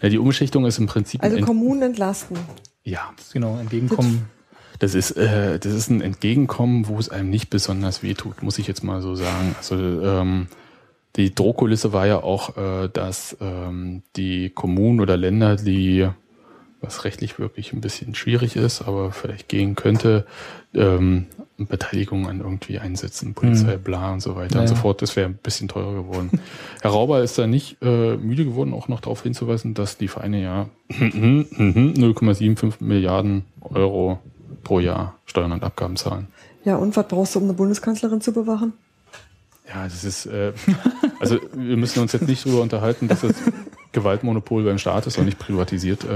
Ja, 0.00 0.08
die 0.08 0.18
Umschichtung 0.18 0.64
ist 0.64 0.78
im 0.78 0.86
Prinzip 0.86 1.22
Also 1.22 1.38
Kommunen 1.40 1.82
entlasten. 1.82 2.38
ja, 2.84 3.12
Genau, 3.32 3.58
entgegenkommen. 3.58 4.30
Das 4.78 4.94
ist 4.94 5.12
äh, 5.12 5.58
das 5.58 5.72
ist 5.72 5.90
ein 5.90 6.00
Entgegenkommen, 6.00 6.88
wo 6.88 6.98
es 6.98 7.08
einem 7.08 7.30
nicht 7.30 7.50
besonders 7.50 8.02
wehtut, 8.02 8.42
muss 8.42 8.58
ich 8.58 8.66
jetzt 8.66 8.84
mal 8.84 9.02
so 9.02 9.14
sagen. 9.14 9.54
Also 9.58 9.74
ähm, 9.76 10.46
die 11.16 11.34
Drohkulisse 11.34 11.92
war 11.92 12.06
ja 12.06 12.22
auch, 12.22 12.56
äh, 12.56 12.88
dass 12.92 13.36
ähm, 13.40 14.02
die 14.16 14.50
Kommunen 14.50 15.00
oder 15.00 15.16
Länder, 15.16 15.56
die 15.56 16.08
was 16.80 17.04
rechtlich 17.04 17.38
wirklich 17.40 17.72
ein 17.72 17.80
bisschen 17.80 18.14
schwierig 18.14 18.54
ist, 18.54 18.82
aber 18.82 19.10
vielleicht 19.10 19.48
gehen 19.48 19.74
könnte, 19.74 20.26
ähm, 20.74 21.26
Beteiligung 21.56 22.28
an 22.28 22.38
irgendwie 22.38 22.78
einsetzen, 22.78 23.34
Polizei, 23.34 23.76
bla 23.78 24.12
und 24.12 24.20
so 24.20 24.36
weiter 24.36 24.56
Ja, 24.56 24.60
und 24.60 24.68
so 24.68 24.76
fort. 24.76 25.02
Das 25.02 25.16
wäre 25.16 25.28
ein 25.28 25.34
bisschen 25.34 25.66
teurer 25.66 25.94
geworden. 25.94 26.40
Herr 26.82 26.92
Rauber 26.92 27.20
ist 27.20 27.36
da 27.36 27.48
nicht 27.48 27.78
äh, 27.82 28.16
müde 28.16 28.44
geworden, 28.44 28.72
auch 28.72 28.86
noch 28.86 29.00
darauf 29.00 29.24
hinzuweisen, 29.24 29.74
dass 29.74 29.98
die 29.98 30.06
Vereine 30.06 30.40
ja 30.40 30.68
0,75 30.88 32.74
Milliarden 32.78 33.44
Euro 33.60 34.20
pro 34.64 34.80
Jahr 34.80 35.14
Steuern 35.26 35.52
und 35.52 35.62
Abgaben 35.64 35.96
zahlen. 35.96 36.28
Ja, 36.64 36.76
und 36.76 36.96
was 36.96 37.06
brauchst 37.08 37.34
du, 37.34 37.38
um 37.38 37.44
eine 37.44 37.54
Bundeskanzlerin 37.54 38.20
zu 38.20 38.32
bewachen? 38.32 38.72
Ja, 39.68 39.84
das 39.84 40.04
ist, 40.04 40.26
äh, 40.26 40.52
also 41.20 41.38
wir 41.52 41.76
müssen 41.76 42.00
uns 42.00 42.12
jetzt 42.12 42.26
nicht 42.26 42.44
darüber 42.46 42.62
unterhalten, 42.62 43.08
dass 43.08 43.20
das 43.20 43.34
Gewaltmonopol 43.92 44.64
beim 44.64 44.78
Staat 44.78 45.06
ist 45.06 45.18
und 45.18 45.24
nicht 45.26 45.38
privatisiert 45.38 46.04
äh, 46.04 46.08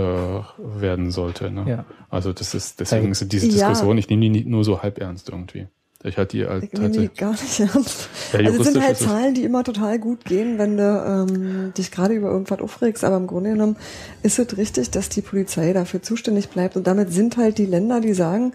werden 0.59 1.11
sollte. 1.11 1.51
Ne? 1.51 1.65
Ja. 1.69 1.85
Also 2.11 2.33
das 2.33 2.55
ist, 2.55 2.81
deswegen 2.81 3.07
Ja. 3.07 3.11
ist 3.13 3.33
diese 3.33 3.47
Ja. 3.47 3.53
Diskussion, 3.69 3.99
ich 3.99 4.09
nehme 4.09 4.23
die 4.23 4.31
nicht 4.31 4.47
nur 4.47 4.65
so 4.65 4.83
halb 4.83 4.99
ernst 4.99 5.29
irgendwie. 5.31 5.69
Ich 6.05 6.19
halte 6.19 6.37
die 6.37 6.47
halt 6.47 6.73
nehme 6.73 6.91
die 6.91 7.09
tatsächlich. 7.09 7.17
gar 7.17 7.31
nicht 7.31 7.61
ernst. 7.61 8.09
Ja, 8.33 8.39
also 8.41 8.61
es 8.61 8.73
sind 8.73 8.83
halt 8.83 8.99
Zahlen, 8.99 9.35
die 9.35 9.45
immer 9.45 9.63
total 9.63 10.01
gut 10.01 10.25
gehen, 10.25 10.59
wenn 10.59 10.77
du 10.77 10.83
ähm, 10.83 11.73
dich 11.75 11.93
gerade 11.93 12.15
über 12.15 12.29
irgendwas 12.29 12.61
aufregst. 12.61 13.05
Aber 13.05 13.17
im 13.17 13.29
Grunde 13.29 13.51
genommen 13.51 13.77
ist 14.23 14.39
es 14.39 14.57
richtig, 14.57 14.91
dass 14.91 15.09
die 15.09 15.23
Polizei 15.23 15.73
dafür 15.73 16.03
zuständig 16.03 16.49
bleibt. 16.49 16.77
Und 16.77 16.89
damit 16.89 17.13
sind 17.13 17.37
halt 17.37 17.59
die 17.59 17.67
Länder, 17.67 18.01
die 18.01 18.15
sagen, 18.15 18.53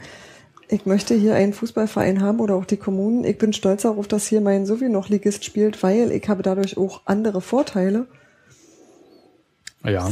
ich 0.67 0.85
möchte 0.85 1.15
hier 1.15 1.35
einen 1.35 1.53
Fußballverein 1.53 2.21
haben 2.21 2.41
oder 2.41 2.55
auch 2.55 2.65
die 2.65 2.75
Kommunen. 2.75 3.23
Ich 3.23 3.37
bin 3.37 3.53
stolz 3.53 3.83
darauf, 3.83 4.09
dass 4.09 4.27
hier 4.27 4.41
mein 4.41 4.65
Sowie 4.65 4.89
noch 4.89 5.07
Ligist 5.07 5.45
spielt, 5.45 5.81
weil 5.83 6.11
ich 6.11 6.27
habe 6.27 6.43
dadurch 6.43 6.77
auch 6.77 7.01
andere 7.05 7.39
Vorteile. 7.39 8.07
Ja, 9.85 10.09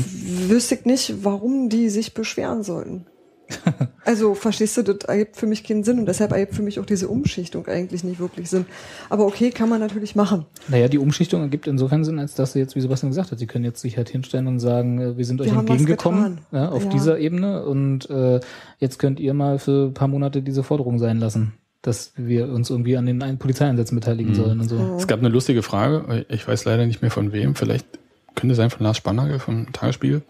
Wüsste 0.47 0.75
ich 0.75 0.85
nicht, 0.85 1.25
warum 1.25 1.67
die 1.67 1.89
sich 1.89 2.13
beschweren 2.13 2.63
sollten. 2.63 3.07
Also, 4.07 4.35
verstehst 4.35 4.77
du, 4.77 4.83
das 4.83 4.97
ergibt 5.09 5.35
für 5.35 5.47
mich 5.47 5.63
keinen 5.63 5.83
Sinn 5.83 5.97
und 5.97 6.05
deshalb 6.05 6.31
ergibt 6.31 6.53
für 6.53 6.61
mich 6.61 6.79
auch 6.79 6.85
diese 6.85 7.07
Umschichtung 7.07 7.65
eigentlich 7.67 8.03
nicht 8.03 8.19
wirklich 8.19 8.51
Sinn. 8.51 8.67
Aber 9.09 9.25
okay, 9.25 9.49
kann 9.49 9.67
man 9.67 9.79
natürlich 9.79 10.15
machen. 10.15 10.45
Naja, 10.67 10.87
die 10.89 10.99
Umschichtung 10.99 11.41
ergibt 11.41 11.65
insofern 11.65 12.03
Sinn, 12.03 12.19
als 12.19 12.35
dass 12.35 12.53
sie 12.53 12.59
jetzt, 12.59 12.75
wie 12.75 12.81
Sebastian 12.81 13.09
gesagt 13.09 13.31
hat, 13.31 13.39
sie 13.39 13.47
können 13.47 13.65
jetzt 13.65 13.81
sich 13.81 13.97
halt 13.97 14.09
hinstellen 14.09 14.45
und 14.45 14.59
sagen, 14.59 14.99
äh, 15.01 15.17
wir 15.17 15.25
sind 15.25 15.41
euch 15.41 15.51
Wir 15.51 15.57
entgegengekommen 15.57 16.41
ja, 16.51 16.69
auf 16.69 16.83
Ja. 16.83 16.89
dieser 16.91 17.17
Ebene 17.17 17.65
und 17.65 18.07
äh, 18.11 18.41
jetzt 18.77 18.99
könnt 18.99 19.19
ihr 19.19 19.33
mal 19.33 19.57
für 19.57 19.87
ein 19.87 19.93
paar 19.95 20.07
Monate 20.07 20.43
diese 20.43 20.61
Forderung 20.61 20.99
sein 20.99 21.17
lassen, 21.17 21.53
dass 21.81 22.13
wir 22.15 22.49
uns 22.49 22.69
irgendwie 22.69 22.97
an 22.97 23.07
den 23.07 23.23
ein- 23.23 23.39
Polizeieinsätzen 23.39 23.95
beteiligen 23.97 24.31
Mhm. 24.33 24.35
sollen 24.35 24.59
und 24.59 24.69
so. 24.69 24.95
es 24.99 25.07
gab 25.07 25.17
eine 25.17 25.29
lustige 25.29 25.63
Frage, 25.63 26.25
ich 26.29 26.47
weiß 26.47 26.65
leider 26.65 26.85
nicht 26.85 27.01
mehr 27.01 27.09
von 27.11 27.33
wem, 27.33 27.55
vielleicht 27.55 27.87
könnte 28.35 28.53
sein 28.53 28.69
von 28.69 28.83
Lars 28.83 28.97
Spannagel 28.97 29.39
vom 29.39 29.73
Tagesspiegel, 29.73 30.21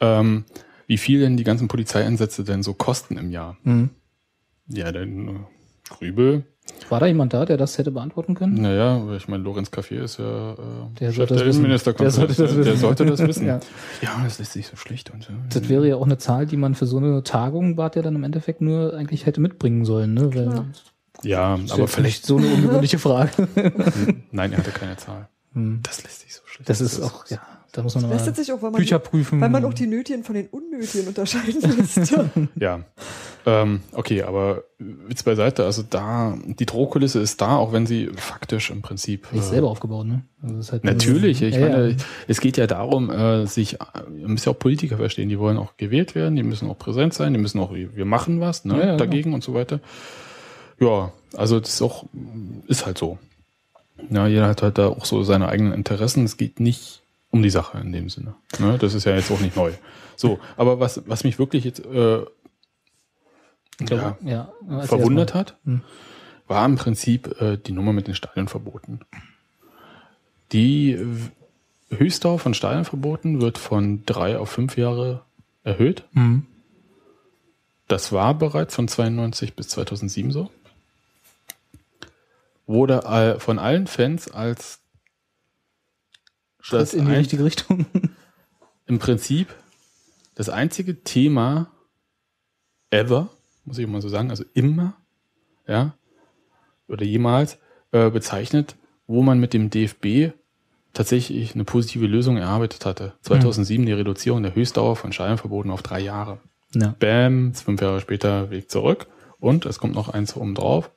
ähm, 0.00 0.44
wie 0.88 0.98
viel 0.98 1.20
denn 1.20 1.36
die 1.36 1.44
ganzen 1.44 1.68
Polizeieinsätze 1.68 2.42
denn 2.42 2.64
so 2.64 2.74
kosten 2.74 3.16
im 3.16 3.30
Jahr. 3.30 3.56
Mhm. 3.62 3.90
Ja, 4.66 4.90
dann 4.90 5.28
äh, 5.28 5.32
Grübel. 5.88 6.44
War 6.88 7.00
da 7.00 7.06
jemand 7.06 7.32
da, 7.32 7.44
der 7.44 7.56
das 7.56 7.78
hätte 7.78 7.90
beantworten 7.90 8.34
können? 8.34 8.60
Naja, 8.60 9.14
ich 9.14 9.28
meine, 9.28 9.42
Lorenz 9.42 9.68
Café 9.70 10.02
ist 10.02 10.18
ja 10.18 10.52
äh, 10.52 10.56
Der 11.00 11.08
Chef 11.08 11.16
sollte 11.16 11.34
das 11.34 11.38
der 11.38 11.46
wissen. 11.48 11.58
Innenministerkonferenz. 11.60 12.36
Der 12.36 12.36
sollte 12.36 12.42
das 12.42 12.56
wissen. 12.56 12.64
Der 12.64 12.76
sollte 12.76 13.06
das 13.06 13.20
wissen. 13.20 13.46
Ja. 13.46 13.60
ja. 14.02 14.20
das 14.24 14.38
lässt 14.38 14.52
sich 14.52 14.66
so 14.66 14.76
schlecht. 14.76 15.10
Und 15.10 15.24
so. 15.24 15.32
Das 15.50 15.68
wäre 15.68 15.88
ja 15.88 15.96
auch 15.96 16.04
eine 16.04 16.18
Zahl, 16.18 16.46
die 16.46 16.56
man 16.56 16.74
für 16.74 16.86
so 16.86 16.98
eine 16.98 17.22
Tagung, 17.22 17.76
Bart 17.76 17.96
ja 17.96 18.02
dann 18.02 18.16
im 18.16 18.24
Endeffekt 18.24 18.60
nur 18.60 18.94
eigentlich 18.94 19.26
hätte 19.26 19.40
mitbringen 19.40 19.84
sollen, 19.84 20.14
ne? 20.14 20.34
Weil 20.34 20.64
ja, 21.22 21.58
aber 21.70 21.88
vielleicht. 21.88 22.26
so 22.26 22.36
eine 22.36 22.46
ungewöhnliche 22.46 22.98
Frage. 22.98 23.30
Nein, 24.30 24.52
er 24.52 24.58
hatte 24.58 24.70
keine 24.70 24.96
Zahl. 24.96 25.28
Hm. 25.52 25.80
Das 25.82 26.02
lässt 26.02 26.20
sich 26.20 26.34
so 26.34 26.42
schlecht. 26.44 26.68
Das 26.68 26.80
ist 26.80 27.00
auch, 27.00 27.26
ja, 27.28 27.40
da 27.72 27.82
muss 27.82 27.94
man 27.94 28.08
Das 28.10 28.24
lässt 28.26 28.36
sich 28.36 28.52
auch, 28.52 28.62
weil 28.62 28.70
man, 28.70 28.80
Bücher 28.80 28.98
prüfen. 28.98 29.40
weil 29.40 29.50
man 29.50 29.64
auch 29.64 29.74
die 29.74 29.86
Nötigen 29.86 30.24
von 30.24 30.34
den 30.34 30.46
Unnötigen 30.48 31.06
unterscheiden 31.08 31.60
lässt. 31.76 32.14
Ja. 32.58 32.80
Ähm, 33.46 33.80
okay, 33.92 34.22
aber 34.24 34.64
Witz 34.78 35.22
beiseite, 35.22 35.64
also 35.64 35.82
da, 35.88 36.36
die 36.44 36.66
Drohkulisse 36.66 37.20
ist 37.20 37.40
da, 37.40 37.56
auch 37.56 37.72
wenn 37.72 37.86
sie 37.86 38.10
faktisch 38.16 38.70
im 38.70 38.82
Prinzip. 38.82 39.26
ist 39.32 39.46
äh, 39.46 39.50
selber 39.50 39.70
aufgebaut, 39.70 40.06
ne? 40.06 40.22
Also 40.42 40.72
halt 40.72 40.84
Natürlich, 40.84 41.40
ich 41.40 41.54
Ja, 41.54 41.68
meine, 41.68 41.90
ja. 41.90 41.96
es 42.26 42.40
geht 42.40 42.56
ja 42.58 42.66
darum, 42.66 43.10
äh, 43.10 43.46
sich, 43.46 43.74
ihr 43.74 44.28
müsst 44.28 44.44
ja 44.44 44.52
auch 44.52 44.58
Politiker 44.58 44.96
verstehen, 44.98 45.28
die 45.28 45.38
wollen 45.38 45.56
auch 45.56 45.76
gewählt 45.78 46.14
werden, 46.14 46.36
die 46.36 46.42
müssen 46.42 46.68
auch 46.68 46.78
präsent 46.78 47.14
sein, 47.14 47.32
die 47.32 47.38
müssen 47.38 47.58
auch, 47.60 47.72
wir 47.72 48.04
machen 48.04 48.40
was, 48.40 48.64
ne, 48.64 48.78
Ja, 48.78 48.86
ja, 48.88 48.96
dagegen 48.96 49.32
und 49.32 49.42
so 49.44 49.54
weiter. 49.54 49.80
Ja, 50.80 51.12
also 51.36 51.58
das 51.60 51.70
ist 51.74 51.82
auch, 51.82 52.04
ist 52.66 52.84
halt 52.86 52.98
so. 52.98 53.18
Ja, 54.10 54.26
jeder 54.26 54.46
hat 54.46 54.62
halt 54.62 54.78
da 54.78 54.88
auch 54.88 55.04
so 55.04 55.22
seine 55.22 55.48
eigenen 55.48 55.72
Interessen. 55.72 56.24
Es 56.24 56.36
geht 56.36 56.60
nicht 56.60 57.02
um 57.30 57.42
die 57.42 57.50
Sache 57.50 57.78
in 57.78 57.92
dem 57.92 58.08
Sinne. 58.08 58.34
Ne? 58.58 58.78
Das 58.78 58.94
ist 58.94 59.04
ja 59.04 59.14
jetzt 59.14 59.30
auch 59.30 59.40
nicht 59.40 59.56
neu. 59.56 59.72
So, 60.16 60.40
aber 60.56 60.80
was, 60.80 61.02
was 61.06 61.24
mich 61.24 61.38
wirklich 61.38 61.64
jetzt 61.64 61.84
äh, 61.84 62.24
glaube, 63.78 64.16
ja. 64.24 64.52
erzähl 64.68 64.88
verwundert 64.88 65.34
hat, 65.34 65.56
Hm. 65.64 65.82
war 66.46 66.64
im 66.64 66.76
Prinzip 66.76 67.40
äh, 67.40 67.56
die 67.56 67.72
Nummer 67.72 67.92
mit 67.92 68.06
den 68.06 68.14
Stadionverboten. 68.14 69.00
Die 70.52 70.92
äh, 70.92 71.06
Höchstdauer 71.90 72.38
von 72.38 72.54
Stadionverboten 72.54 73.40
wird 73.40 73.58
von 73.58 74.04
drei 74.04 74.38
auf 74.38 74.50
fünf 74.50 74.76
Jahre 74.76 75.22
erhöht. 75.64 76.04
Hm. 76.12 76.46
Das 77.86 78.12
war 78.12 78.34
bereits 78.34 78.74
von 78.74 78.88
92 78.88 79.54
bis 79.54 79.68
2007 79.68 80.30
so. 80.30 80.50
Wurde 82.66 83.38
von 83.38 83.58
allen 83.58 83.86
Fans 83.86 84.30
als 84.30 84.80
Schritt 86.60 86.92
in 86.94 87.06
die 87.06 87.14
richtige 87.14 87.44
Richtung. 87.44 87.86
im 88.86 88.98
Prinzip 88.98 89.54
das 90.34 90.48
einzige 90.48 91.02
Thema 91.02 91.70
ever, 92.90 93.28
muss 93.64 93.78
ich 93.78 93.86
mal 93.86 94.02
so 94.02 94.08
sagen, 94.08 94.30
also 94.30 94.44
immer, 94.54 94.94
ja, 95.66 95.94
oder 96.88 97.04
jemals 97.04 97.58
äh, 97.92 98.10
bezeichnet, 98.10 98.76
wo 99.06 99.22
man 99.22 99.38
mit 99.40 99.52
dem 99.52 99.70
DFB 99.70 100.32
tatsächlich 100.92 101.54
eine 101.54 101.64
positive 101.64 102.06
Lösung 102.06 102.36
erarbeitet 102.36 102.86
hatte. 102.86 103.14
2007 103.22 103.84
die 103.86 103.92
Reduzierung 103.92 104.42
der 104.42 104.54
Höchstdauer 104.54 104.96
von 104.96 105.12
Scheinverboten 105.12 105.70
auf 105.70 105.82
drei 105.82 106.00
Jahre. 106.00 106.38
ja. 106.74 106.94
Bam, 106.98 107.54
fünf 107.54 107.80
Jahre 107.80 108.00
später 108.00 108.50
Weg 108.50 108.70
zurück 108.70 109.06
und 109.38 109.66
es 109.66 109.78
kommt 109.78 109.94
noch 109.94 110.08
eins 110.08 110.34
oben 110.36 110.54
drauf. 110.54 110.90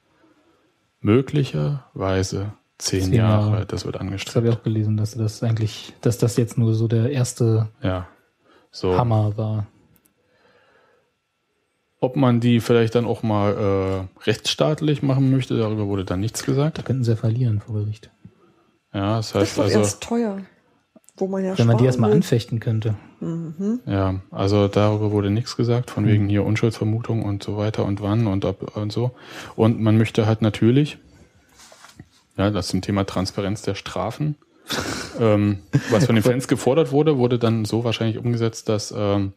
Möglicherweise 1.01 2.53
zehn, 2.81 3.03
Zehn 3.03 3.13
Jahre. 3.13 3.51
Jahre. 3.51 3.65
das 3.65 3.85
wird 3.85 3.95
Das 3.95 4.01
habe 4.01 4.09
angestrebt. 4.09 4.47
ich 4.47 4.53
auch 4.53 4.63
gelesen, 4.63 4.97
dass 4.97 5.15
das 5.15 5.43
eigentlich, 5.43 5.93
dass 6.01 6.17
das 6.17 6.37
jetzt 6.37 6.57
nur 6.57 6.73
so 6.73 6.87
der 6.87 7.11
erste 7.11 7.69
Ja. 7.81 8.07
So. 8.71 8.97
Hammer 8.97 9.35
war. 9.37 9.67
Ob 11.99 12.15
man 12.15 12.39
die 12.39 12.59
vielleicht 12.61 12.95
dann 12.95 13.05
auch 13.05 13.21
mal 13.21 14.07
äh, 14.17 14.23
rechtsstaatlich 14.25 15.03
machen 15.03 15.29
möchte, 15.29 15.57
darüber 15.57 15.87
wurde 15.87 16.03
dann 16.05 16.19
nichts 16.19 16.43
gesagt. 16.43 16.77
Da 16.79 16.81
könnten 16.81 17.03
sie 17.03 17.11
ja 17.11 17.17
verlieren 17.17 17.59
vor 17.59 17.75
Gericht. 17.75 18.09
Ja, 18.93 19.17
das 19.17 19.31
Das 19.33 19.43
ist 19.43 19.49
heißt 19.49 19.57
doch 19.59 19.63
also, 19.65 19.79
erst 19.79 20.03
teuer. 20.03 20.37
Wo 21.17 21.27
man 21.27 21.43
ja 21.45 21.55
Wenn 21.57 21.67
man 21.67 21.77
die 21.77 21.85
erstmal 21.85 22.09
will. 22.09 22.17
anfechten 22.17 22.59
könnte. 22.59 22.95
ja, 23.85 24.15
also 24.31 24.67
darüber 24.67 25.11
wurde 25.11 25.29
nichts 25.29 25.55
gesagt, 25.55 25.91
von 25.91 26.07
wegen 26.07 26.27
hier 26.27 26.43
Unschuldsvermutung 26.43 27.23
und 27.23 27.43
so 27.43 27.57
weiter 27.57 27.85
und 27.85 28.01
wann 28.01 28.25
und 28.25 28.45
ob 28.45 28.75
und 28.75 28.91
so. 28.91 29.11
Und 29.55 29.79
man 29.79 29.97
möchte 29.97 30.25
halt 30.25 30.41
natürlich, 30.41 30.97
ja, 32.37 32.49
das 32.49 32.67
zum 32.67 32.81
Thema 32.81 33.05
Transparenz 33.05 33.61
der 33.61 33.75
Strafen, 33.75 34.35
ähm, 35.19 35.59
was 35.89 36.05
von 36.05 36.15
den 36.15 36.23
Fans 36.23 36.47
gefordert 36.47 36.91
wurde, 36.91 37.17
wurde 37.17 37.39
dann 37.39 37.65
so 37.65 37.83
wahrscheinlich 37.83 38.17
umgesetzt, 38.17 38.69
dass 38.69 38.93
ähm, 38.95 39.33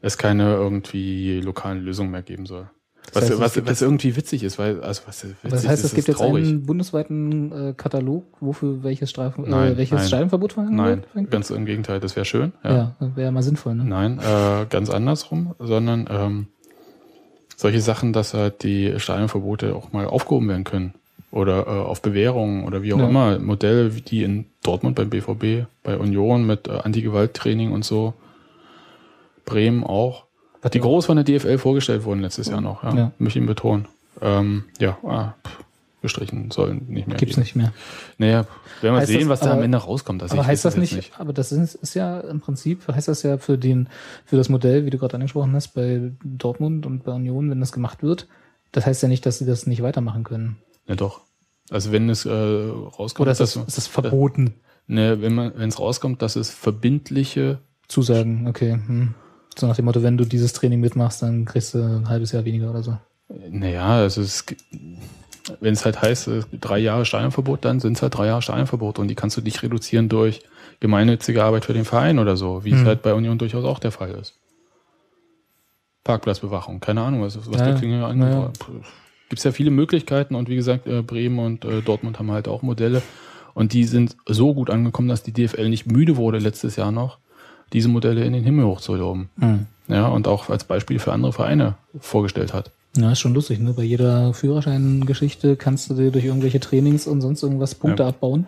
es 0.00 0.18
keine 0.18 0.54
irgendwie 0.54 1.40
lokalen 1.40 1.82
Lösungen 1.82 2.10
mehr 2.10 2.22
geben 2.22 2.46
soll. 2.46 2.68
Das 3.12 3.22
Was, 3.22 3.30
heißt, 3.30 3.40
was, 3.40 3.66
was 3.66 3.82
irgendwie 3.82 4.16
witzig 4.16 4.42
ist, 4.42 4.58
weil, 4.58 4.80
also 4.82 5.02
was 5.06 5.24
witzig 5.24 5.36
Das 5.42 5.66
heißt, 5.66 5.84
ist, 5.84 5.90
es 5.90 5.94
gibt 5.94 6.08
jetzt 6.08 6.22
einen 6.22 6.64
bundesweiten 6.64 7.52
äh, 7.52 7.74
Katalog, 7.74 8.24
wofür 8.40 8.82
welches 8.82 9.10
Strafen, 9.10 9.44
Nein, 9.48 9.72
äh, 9.74 9.76
welches 9.76 9.98
nein. 9.98 10.08
Stadionverbot 10.08 10.54
verhangen 10.54 10.76
Nein, 10.76 11.04
wird? 11.12 11.30
ganz 11.30 11.50
im 11.50 11.66
Gegenteil, 11.66 12.00
das 12.00 12.16
wäre 12.16 12.24
schön. 12.24 12.52
Ja. 12.62 12.96
Ja, 12.98 13.10
wäre 13.14 13.30
mal 13.30 13.42
sinnvoll, 13.42 13.74
ne? 13.74 13.84
Nein, 13.84 14.18
äh, 14.18 14.66
ganz 14.68 14.90
andersrum, 14.90 15.54
sondern 15.58 16.08
ähm, 16.10 16.46
solche 17.56 17.80
Sachen, 17.80 18.12
dass 18.12 18.34
halt 18.34 18.62
die 18.62 18.98
Stadionverbote 18.98 19.74
auch 19.74 19.92
mal 19.92 20.06
aufgehoben 20.06 20.48
werden 20.48 20.64
können. 20.64 20.94
Oder 21.34 21.66
äh, 21.66 21.70
auf 21.70 22.00
Bewährungen 22.00 22.64
oder 22.64 22.82
wie 22.84 22.92
auch 22.94 22.98
Ja. 23.00 23.08
immer. 23.08 23.38
Modelle, 23.40 23.88
die 23.90 24.22
in 24.22 24.46
Dortmund 24.62 24.94
beim 24.94 25.10
BVB, 25.10 25.66
bei 25.82 25.98
Union 25.98 26.46
mit 26.46 26.68
äh, 26.68 26.78
Anti-Gewalt-Training 26.84 27.72
und 27.72 27.84
so. 27.84 28.14
Bremen 29.44 29.84
auch. 29.84 30.24
Was 30.62 30.70
Die 30.70 30.80
groß 30.80 31.06
von 31.06 31.16
der 31.16 31.24
DFL 31.24 31.58
vorgestellt 31.58 32.04
wurden 32.04 32.20
letztes 32.20 32.48
Jahr 32.48 32.60
noch, 32.60 32.82
ja. 32.84 32.94
Ja. 32.94 33.12
Möchte 33.18 33.38
ich 33.38 33.42
ihn 33.42 33.46
betonen. 33.48 33.86
Ähm, 34.22 34.64
ja, 34.78 34.96
ah, 35.02 35.34
gestrichen 36.02 36.50
sollen 36.52 36.86
nicht 36.88 37.08
mehr. 37.08 37.16
Gibt's 37.16 37.34
gehen. 37.34 37.42
nicht 37.42 37.56
mehr. 37.56 37.72
Naja, 38.16 38.46
werden 38.80 38.94
wir 38.94 39.00
Heißt 39.00 39.08
sehen, 39.08 39.20
das- 39.22 39.28
was 39.28 39.40
da 39.40 39.46
aber- 39.46 39.56
am 39.58 39.62
Ende 39.64 39.78
rauskommt. 39.78 40.22
Also 40.22 40.36
aber 40.36 40.46
heißt 40.46 40.64
das 40.64 40.76
nicht, 40.76 40.92
jetzt 40.94 41.18
aber 41.20 41.32
das 41.32 41.50
ist, 41.52 41.74
ist 41.74 41.94
ja 41.94 42.20
im 42.20 42.40
Prinzip, 42.40 42.86
heißt 42.88 43.08
das 43.08 43.22
ja 43.24 43.36
für 43.38 43.58
den, 43.58 43.88
für 44.24 44.36
das 44.36 44.48
Modell, 44.48 44.86
wie 44.86 44.90
du 44.90 44.98
gerade 44.98 45.14
angesprochen 45.14 45.52
hast, 45.54 45.68
bei 45.74 46.12
Dortmund 46.22 46.86
und 46.86 47.04
bei 47.04 47.12
Union, 47.12 47.50
wenn 47.50 47.60
das 47.60 47.72
gemacht 47.72 48.02
wird, 48.02 48.28
das 48.72 48.86
heißt 48.86 49.02
ja 49.02 49.08
nicht, 49.08 49.26
dass 49.26 49.38
sie 49.38 49.46
das 49.46 49.66
nicht 49.66 49.82
weitermachen 49.82 50.22
können. 50.24 50.56
Ja, 50.86 50.94
doch. 50.96 51.20
Also 51.70 51.92
wenn 51.92 52.10
es 52.10 52.26
äh, 52.26 52.30
rauskommt, 52.30 53.20
Oder 53.20 53.32
ist 53.32 53.40
das, 53.40 53.54
dass, 53.54 53.66
ist 53.68 53.76
das 53.78 53.86
verboten? 53.86 54.54
ne, 54.86 55.20
wenn 55.22 55.34
man, 55.34 55.52
wenn 55.56 55.68
es 55.68 55.78
rauskommt, 55.78 56.20
dass 56.22 56.36
es 56.36 56.50
verbindliche, 56.50 57.58
Zusagen, 57.88 58.46
okay. 58.48 58.72
Hm. 58.86 59.14
So 59.56 59.66
nach 59.66 59.76
dem 59.76 59.84
Motto, 59.84 60.02
wenn 60.02 60.16
du 60.16 60.24
dieses 60.24 60.52
Training 60.52 60.80
mitmachst, 60.80 61.22
dann 61.22 61.44
kriegst 61.44 61.74
du 61.74 61.78
ein 61.78 62.08
halbes 62.08 62.32
Jahr 62.32 62.44
weniger 62.44 62.70
oder 62.70 62.82
so. 62.82 62.96
naja, 63.50 63.96
also 63.98 64.20
es, 64.22 64.44
wenn 65.60 65.74
es 65.74 65.84
halt 65.84 66.00
heißt, 66.02 66.28
äh, 66.28 66.42
drei 66.60 66.78
Jahre 66.78 67.04
Stadionverbot, 67.04 67.64
dann 67.64 67.78
sind 67.80 67.96
es 67.96 68.02
halt 68.02 68.16
drei 68.16 68.26
Jahre 68.26 68.42
Stadionverbot 68.42 68.98
und 68.98 69.08
die 69.08 69.14
kannst 69.14 69.36
du 69.36 69.42
nicht 69.42 69.62
reduzieren 69.62 70.08
durch 70.08 70.42
gemeinnützige 70.80 71.44
Arbeit 71.44 71.66
für 71.66 71.72
den 71.74 71.84
Verein 71.84 72.18
oder 72.18 72.36
so, 72.36 72.64
wie 72.64 72.72
es 72.72 72.80
Hm. 72.80 72.86
halt 72.86 73.02
bei 73.02 73.14
Union 73.14 73.38
durchaus 73.38 73.64
auch 73.64 73.78
der 73.78 73.92
Fall 73.92 74.10
ist. 74.12 74.34
Parkplatzbewachung, 76.04 76.80
keine 76.80 77.02
Ahnung, 77.02 77.22
was, 77.22 77.38
was 77.38 77.58
Ja, 77.58 77.66
der 77.66 77.74
Klinger 77.74 78.14
ja. 78.14 78.52
Gibt 79.34 79.40
es 79.40 79.44
ja 79.46 79.50
viele 79.50 79.72
Möglichkeiten 79.72 80.36
und 80.36 80.48
wie 80.48 80.54
gesagt, 80.54 80.86
äh, 80.86 81.02
Bremen 81.02 81.40
und 81.40 81.64
äh, 81.64 81.82
Dortmund 81.82 82.20
haben 82.20 82.30
halt 82.30 82.46
auch 82.46 82.62
Modelle 82.62 83.02
und 83.52 83.72
die 83.72 83.82
sind 83.82 84.14
so 84.26 84.54
gut 84.54 84.70
angekommen, 84.70 85.08
dass 85.08 85.24
die 85.24 85.32
DFL 85.32 85.70
nicht 85.70 85.88
müde 85.90 86.16
wurde 86.16 86.38
letztes 86.38 86.76
Jahr 86.76 86.92
noch, 86.92 87.18
diese 87.72 87.88
Modelle 87.88 88.24
in 88.24 88.32
den 88.32 88.44
Himmel 88.44 88.64
hochzuloben. 88.64 89.30
Hm. 89.40 89.66
Ja, 89.88 90.06
und 90.06 90.28
auch 90.28 90.50
als 90.50 90.62
Beispiel 90.62 91.00
für 91.00 91.12
andere 91.12 91.32
Vereine 91.32 91.74
vorgestellt 91.98 92.54
hat. 92.54 92.70
Ja, 92.96 93.10
ist 93.10 93.18
schon 93.18 93.34
lustig, 93.34 93.58
ne? 93.58 93.72
Bei 93.72 93.82
jeder 93.82 94.32
Führerscheingeschichte 94.34 95.56
kannst 95.56 95.90
du 95.90 95.94
dir 95.94 96.12
durch 96.12 96.26
irgendwelche 96.26 96.60
Trainings 96.60 97.08
und 97.08 97.20
sonst 97.20 97.42
irgendwas 97.42 97.74
Punkte 97.74 98.04
Ja. 98.04 98.10
abbauen. 98.10 98.46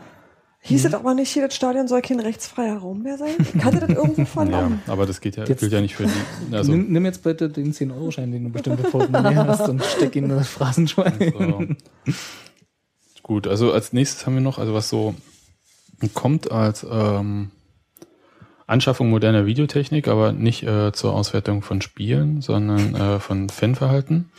Hieß 0.69 0.85
es 0.85 0.95
aber 0.95 1.15
nicht, 1.15 1.31
hier 1.31 1.47
das 1.47 1.55
Stadion 1.55 1.87
soll 1.89 2.03
kein 2.03 2.19
rechtsfreier 2.21 2.79
Raum 2.79 3.03
mehr 3.03 3.17
sein? 3.19 3.35
Ich 3.55 3.65
hatte 3.65 3.81
das 3.81 3.89
irgendwo 3.91 4.21
Ja, 4.23 4.27
vernommen. 4.27 4.83
aber 4.87 5.07
das 5.07 5.21
geht 5.21 5.37
ja, 5.37 5.45
Jetzt- 5.45 5.61
gilt 5.61 5.73
ja 5.73 5.81
nicht 5.81 5.95
für 5.95 6.05
die. 6.07 6.55
Also, 6.55 6.73
nimm, 6.73 6.91
nimm 6.93 7.05
jetzt 7.05 7.23
bitte 7.23 7.49
den 7.49 7.73
10-Euro-Schein, 7.73 8.33
den 8.33 8.45
du 8.45 8.51
bestimmt 8.51 8.81
im 8.85 8.91
Portemonnaie 8.91 9.37
hast 9.37 9.69
und 9.69 9.85
steck 9.85 10.17
ihn 10.17 10.25
in 10.25 10.31
das 10.31 10.49
Phrasenschwein. 10.49 11.33
so. 11.39 12.13
Gut, 13.23 13.47
also 13.47 13.73
als 13.73 13.93
nächstes 13.93 14.27
haben 14.27 14.35
wir 14.35 14.41
noch, 14.41 14.59
also 14.59 14.75
was 14.75 14.89
so 14.89 15.15
kommt 16.15 16.51
als 16.51 16.85
ähm, 16.89 17.51
Anschaffung 18.67 19.09
moderner 19.11 19.47
Videotechnik, 19.47 20.09
aber 20.09 20.33
nicht 20.33 20.63
äh, 20.65 20.93
zur 20.93 21.15
Auswertung 21.15 21.63
von 21.63 21.81
Spielen, 21.81 22.41
sondern 22.43 22.95
äh, 22.95 23.21
von 23.21 23.49
Fanverhalten, 23.49 24.31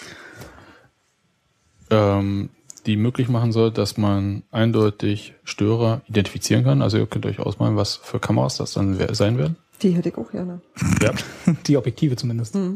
ähm, 1.89 2.49
die 2.87 2.97
möglich 2.97 3.27
machen 3.27 3.51
soll, 3.51 3.71
dass 3.71 3.97
man 3.97 4.43
eindeutig 4.49 5.35
Störer 5.43 6.01
identifizieren 6.07 6.63
kann. 6.63 6.81
Also 6.81 6.97
ihr 6.97 7.05
könnt 7.05 7.25
euch 7.25 7.39
ausmalen, 7.39 7.75
was 7.75 7.97
für 7.97 8.19
Kameras 8.19 8.57
das 8.57 8.73
dann 8.73 8.97
sein 9.13 9.37
werden. 9.37 9.57
Die 9.81 9.91
hätte 9.91 10.09
ich 10.09 10.17
auch 10.17 10.31
gerne. 10.31 10.61
Ja. 11.01 11.11
Die 11.67 11.77
Objektive 11.77 12.15
zumindest. 12.15 12.57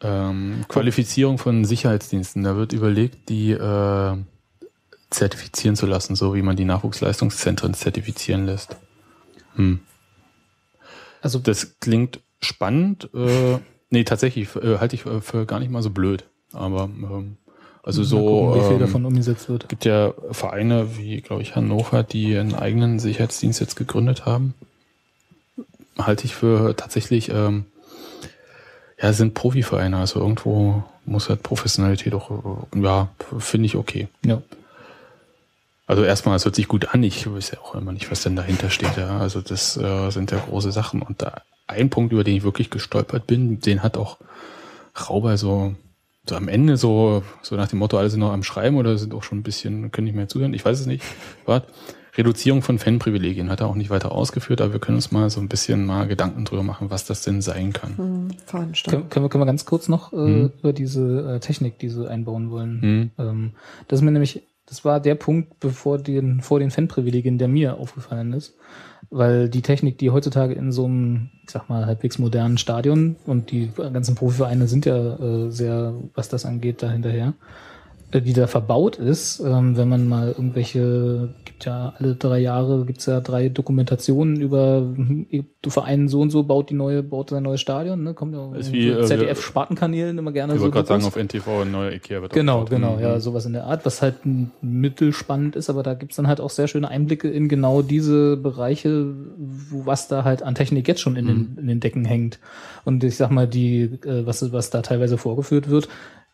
Ähm, 0.00 0.64
Qualifizierung 0.68 1.38
von 1.38 1.64
Sicherheitsdiensten. 1.64 2.44
Da 2.44 2.54
wird 2.54 2.72
überlegt, 2.72 3.28
die 3.28 3.50
äh, 3.50 4.16
zertifizieren 5.10 5.74
zu 5.74 5.86
lassen, 5.86 6.14
so 6.14 6.36
wie 6.36 6.42
man 6.42 6.54
die 6.54 6.64
Nachwuchsleistungszentren 6.64 7.74
zertifizieren 7.74 8.46
lässt. 8.46 8.76
Hm. 9.56 9.80
Also 11.20 11.40
Das 11.40 11.80
klingt 11.80 12.20
spannend. 12.40 13.10
Äh, 13.12 13.58
nee, 13.90 14.04
tatsächlich 14.04 14.54
äh, 14.54 14.78
halte 14.78 14.94
ich 14.94 15.02
für, 15.02 15.20
für 15.20 15.46
gar 15.46 15.58
nicht 15.58 15.72
mal 15.72 15.82
so 15.82 15.90
blöd. 15.90 16.28
Aber 16.52 16.84
ähm, 16.84 17.38
Also 17.82 18.02
so 18.02 18.18
gucken, 18.18 18.60
wie 18.60 18.66
viel 18.66 18.74
ähm, 18.74 18.80
davon 18.80 19.04
umgesetzt 19.04 19.48
wird. 19.48 19.68
gibt 19.68 19.84
ja 19.84 20.12
Vereine 20.30 20.96
wie, 20.96 21.20
glaube 21.20 21.42
ich, 21.42 21.56
Hannover, 21.56 22.02
die 22.02 22.36
einen 22.36 22.54
eigenen 22.54 22.98
Sicherheitsdienst 22.98 23.60
jetzt 23.60 23.76
gegründet 23.76 24.26
haben. 24.26 24.54
Halte 25.96 26.26
ich 26.26 26.34
für 26.34 26.76
tatsächlich, 26.76 27.30
ähm, 27.30 27.64
ja, 29.00 29.12
sind 29.12 29.34
Profivereine, 29.34 29.96
also 29.96 30.20
irgendwo 30.20 30.82
muss 31.06 31.28
halt 31.28 31.42
Professionalität 31.42 32.14
auch, 32.14 32.30
äh, 32.30 32.80
ja, 32.80 33.08
finde 33.38 33.66
ich 33.66 33.76
okay. 33.76 34.08
Ja. 34.24 34.42
Also 35.86 36.04
erstmal, 36.04 36.36
es 36.36 36.44
hört 36.44 36.54
sich 36.54 36.68
gut 36.68 36.94
an, 36.94 37.02
ich 37.02 37.32
weiß 37.32 37.52
ja 37.52 37.60
auch 37.60 37.74
immer 37.74 37.92
nicht, 37.92 38.10
was 38.10 38.22
denn 38.22 38.36
dahinter 38.36 38.68
steht, 38.68 38.96
ja. 38.98 39.18
Also 39.18 39.40
das 39.40 39.76
äh, 39.78 40.10
sind 40.10 40.30
ja 40.30 40.38
große 40.38 40.70
Sachen. 40.70 41.00
Und 41.00 41.22
da 41.22 41.42
ein 41.66 41.88
Punkt, 41.88 42.12
über 42.12 42.24
den 42.24 42.36
ich 42.36 42.42
wirklich 42.42 42.68
gestolpert 42.68 43.26
bin, 43.26 43.60
den 43.60 43.82
hat 43.82 43.96
auch 43.96 44.18
Rauber 45.08 45.38
so, 45.38 45.74
so 46.28 46.36
am 46.36 46.48
Ende 46.48 46.76
so, 46.76 47.22
so 47.42 47.56
nach 47.56 47.68
dem 47.68 47.78
Motto, 47.78 47.98
alle 47.98 48.10
sind 48.10 48.20
noch 48.20 48.32
am 48.32 48.42
Schreiben 48.42 48.76
oder 48.76 48.96
sind 48.98 49.14
auch 49.14 49.22
schon 49.22 49.38
ein 49.38 49.42
bisschen, 49.42 49.90
können 49.90 50.06
nicht 50.06 50.16
mehr 50.16 50.28
zuhören, 50.28 50.54
ich 50.54 50.64
weiß 50.64 50.80
es 50.80 50.86
nicht. 50.86 51.04
Wart. 51.46 51.66
Reduzierung 52.16 52.62
von 52.62 52.80
Fanprivilegien 52.80 53.48
hat 53.48 53.60
er 53.60 53.68
auch 53.68 53.76
nicht 53.76 53.90
weiter 53.90 54.10
ausgeführt, 54.10 54.60
aber 54.60 54.72
wir 54.72 54.80
können 54.80 54.96
uns 54.96 55.12
mal 55.12 55.30
so 55.30 55.40
ein 55.40 55.48
bisschen 55.48 55.86
mal 55.86 56.08
Gedanken 56.08 56.44
drüber 56.44 56.64
machen, 56.64 56.90
was 56.90 57.04
das 57.04 57.22
denn 57.22 57.40
sein 57.42 57.72
kann. 57.72 57.96
Hm. 57.96 58.28
Können, 58.50 58.72
können, 58.72 59.24
wir, 59.24 59.28
können 59.28 59.42
wir 59.42 59.46
ganz 59.46 59.64
kurz 59.64 59.88
noch 59.88 60.12
äh, 60.12 60.16
Mhm. 60.16 60.52
über 60.58 60.72
diese 60.72 61.36
äh, 61.36 61.40
Technik, 61.40 61.78
die 61.78 61.88
sie 61.88 62.08
einbauen 62.10 62.50
wollen. 62.50 62.80
Mhm. 62.80 63.10
Ähm, 63.18 63.50
das 63.86 64.00
ist 64.00 64.04
mir 64.04 64.10
nämlich, 64.10 64.42
das 64.66 64.84
war 64.84 64.98
der 64.98 65.14
Punkt, 65.14 65.60
bevor 65.60 65.98
den, 65.98 66.40
vor 66.40 66.58
den 66.58 66.72
Fanprivilegien, 66.72 67.38
der 67.38 67.46
mir 67.46 67.74
aufgefallen 67.78 68.32
ist. 68.32 68.56
Weil 69.10 69.48
die 69.48 69.62
Technik, 69.62 69.98
die 69.98 70.10
heutzutage 70.10 70.52
in 70.54 70.70
so 70.70 70.84
einem, 70.84 71.30
ich 71.44 71.50
sag 71.50 71.68
mal, 71.68 71.86
halbwegs 71.86 72.18
modernen 72.18 72.58
Stadion 72.58 73.16
und 73.24 73.50
die 73.50 73.70
ganzen 73.74 74.14
Profivereine 74.14 74.68
sind 74.68 74.84
ja 74.84 75.16
äh, 75.16 75.50
sehr, 75.50 75.94
was 76.14 76.28
das 76.28 76.44
angeht, 76.44 76.82
da 76.82 76.90
hinterher, 76.90 77.32
die 78.14 78.32
da 78.32 78.46
verbaut 78.46 78.96
ist, 78.96 79.38
ähm, 79.40 79.76
wenn 79.76 79.88
man 79.88 80.08
mal 80.08 80.28
irgendwelche, 80.28 81.34
gibt 81.44 81.66
ja 81.66 81.92
alle 81.98 82.14
drei 82.14 82.38
Jahre, 82.38 82.86
gibt's 82.86 83.04
ja 83.04 83.20
drei 83.20 83.50
Dokumentationen 83.50 84.40
über 84.40 84.78
hm, 84.78 85.26
du 85.60 85.68
Verein 85.70 86.08
so 86.08 86.22
und 86.22 86.30
so 86.30 86.42
baut 86.44 86.70
die 86.70 86.74
neue, 86.74 87.02
baut 87.02 87.28
sein 87.28 87.42
neues 87.42 87.60
Stadion, 87.60 88.02
ne? 88.02 88.14
Kommt 88.14 88.32
ja 88.34 88.54
Ist 88.56 88.72
wie, 88.72 88.88
äh, 88.88 89.04
ZDF-Spartenkanälen 89.04 90.16
immer 90.16 90.32
gerne 90.32 90.54
Ich 90.54 90.58
so. 90.58 90.64
wollte 90.64 90.76
gerade 90.76 90.88
sagen, 90.88 91.04
auf 91.04 91.16
NTV 91.16 91.62
ein 91.62 91.70
neuer 91.70 91.92
Ikea 91.92 92.22
wird 92.22 92.32
Genau, 92.32 92.64
genau, 92.64 92.96
Mhm. 92.96 93.02
ja, 93.02 93.20
sowas 93.20 93.44
in 93.44 93.52
der 93.52 93.64
Art, 93.66 93.84
was 93.84 94.00
halt 94.00 94.14
mittelspannend 94.62 95.54
ist, 95.56 95.68
aber 95.68 95.82
da 95.82 95.92
gibt's 95.94 96.16
dann 96.16 96.28
halt 96.28 96.40
auch 96.40 96.50
sehr 96.50 96.68
schöne 96.68 96.88
Einblicke 96.88 97.28
in 97.28 97.48
genau 97.48 97.82
diese 97.82 98.36
Bereiche, 98.38 99.06
wo 99.70 99.84
was 99.84 100.08
da 100.08 100.24
halt 100.24 100.42
an 100.42 100.54
Technik 100.54 100.88
jetzt 100.88 101.00
schon 101.00 101.16
in, 101.16 101.26
den, 101.26 101.56
in 101.60 101.66
den 101.66 101.80
Decken 101.80 102.04
hängt. 102.06 102.38
Und 102.84 103.04
ich 103.04 103.16
sag 103.16 103.30
mal, 103.30 103.46
die, 103.46 103.82
äh, 103.82 104.24
was, 104.26 104.50
was 104.52 104.70
da 104.70 104.80
teilweise 104.80 105.18
vorgeführt 105.18 105.68
wird, 105.68 105.88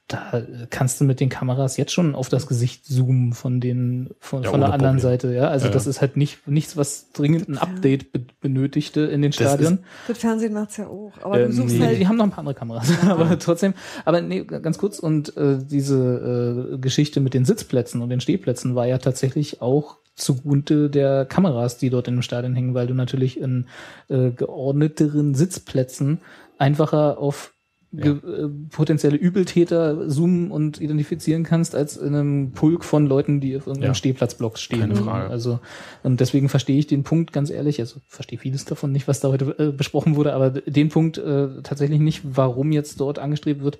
da 0.06 0.42
kannst 0.68 1.00
du 1.00 1.04
mit 1.04 1.18
den 1.18 1.30
Kameras 1.30 1.78
jetzt 1.78 1.92
schon 1.92 2.14
auf 2.14 2.28
das 2.28 2.46
Gesicht 2.46 2.84
zoomen 2.84 3.32
von 3.32 3.58
den 3.60 4.10
von, 4.20 4.42
Ja, 4.42 4.50
von 4.50 4.60
der 4.60 4.72
anderen 4.72 4.96
Problem. 4.96 5.12
Seite, 5.12 5.34
ja. 5.34 5.48
Also 5.48 5.66
Ja, 5.66 5.72
das 5.72 5.86
ja. 5.86 5.90
ist 5.90 6.02
halt 6.02 6.18
nicht 6.18 6.46
nichts, 6.46 6.76
was 6.76 7.10
dringend 7.12 7.48
ein 7.48 7.56
Update 7.56 8.12
be 8.12 8.20
benötigte 8.40 9.00
in 9.00 9.22
den 9.22 9.30
Das 9.30 9.36
Stadien. 9.36 9.78
Das 10.06 10.18
Fernsehen 10.18 10.52
macht's 10.52 10.76
ja 10.76 10.88
auch. 10.88 11.12
Aber 11.22 11.40
Ähm, 11.40 11.46
du 11.50 11.56
suchst 11.56 11.78
nee, 11.78 11.86
halt. 11.86 11.98
Die 11.98 12.06
haben 12.06 12.16
noch 12.16 12.24
ein 12.24 12.30
paar 12.30 12.40
andere 12.40 12.54
Kameras, 12.54 12.92
aber 13.08 13.38
trotzdem. 13.38 13.72
Aber 14.04 14.20
nee, 14.20 14.44
ganz 14.44 14.76
kurz. 14.76 14.98
Und 14.98 15.34
äh, 15.38 15.58
diese 15.58 16.74
äh, 16.74 16.78
Geschichte 16.78 17.20
mit 17.20 17.32
den 17.32 17.46
Sitzplätzen 17.46 18.02
und 18.02 18.10
den 18.10 18.20
Stehplätzen 18.20 18.74
war 18.74 18.86
ja 18.86 18.98
tatsächlich 18.98 19.62
auch 19.62 19.96
zugunte 20.16 20.90
der 20.90 21.24
Kameras, 21.24 21.78
die 21.78 21.88
dort 21.88 22.08
in 22.08 22.16
dem 22.16 22.22
Stadion 22.22 22.54
hängen, 22.54 22.74
weil 22.74 22.86
du 22.86 22.94
natürlich 22.94 23.40
in 23.40 23.68
äh, 24.08 24.30
geordneteren 24.30 25.34
Sitzplätzen 25.34 26.20
einfacher 26.58 27.18
auf 27.18 27.53
ge- 27.96 28.12
äh, 28.44 28.48
potenzielle 28.70 29.16
Übeltäter 29.16 30.08
zoomen 30.08 30.50
und 30.50 30.80
identifizieren 30.80 31.42
kannst, 31.44 31.74
als 31.74 31.96
in 31.96 32.14
einem 32.14 32.52
Pulk 32.52 32.84
von 32.84 33.06
Leuten, 33.06 33.40
die 33.40 33.56
auf 33.56 33.66
irgendeinem 33.66 33.90
Ja. 33.90 33.94
Stehplatzblock 33.94 34.58
stehen. 34.58 34.80
Keine 34.80 34.96
Frage. 34.96 35.30
Also 35.30 35.60
und 36.02 36.20
deswegen 36.20 36.48
verstehe 36.48 36.78
ich 36.78 36.86
den 36.86 37.02
Punkt 37.02 37.32
ganz 37.32 37.50
ehrlich, 37.50 37.80
also 37.80 38.00
verstehe 38.06 38.38
vieles 38.38 38.64
davon 38.64 38.92
nicht, 38.92 39.08
was 39.08 39.20
da 39.20 39.28
heute 39.28 39.54
äh, 39.58 39.72
besprochen 39.72 40.16
wurde, 40.16 40.32
aber 40.34 40.50
den 40.50 40.88
Punkt 40.88 41.18
äh, 41.18 41.48
tatsächlich 41.62 42.00
nicht, 42.00 42.22
warum 42.24 42.72
jetzt 42.72 43.00
dort 43.00 43.18
angestrebt 43.18 43.62
wird, 43.62 43.78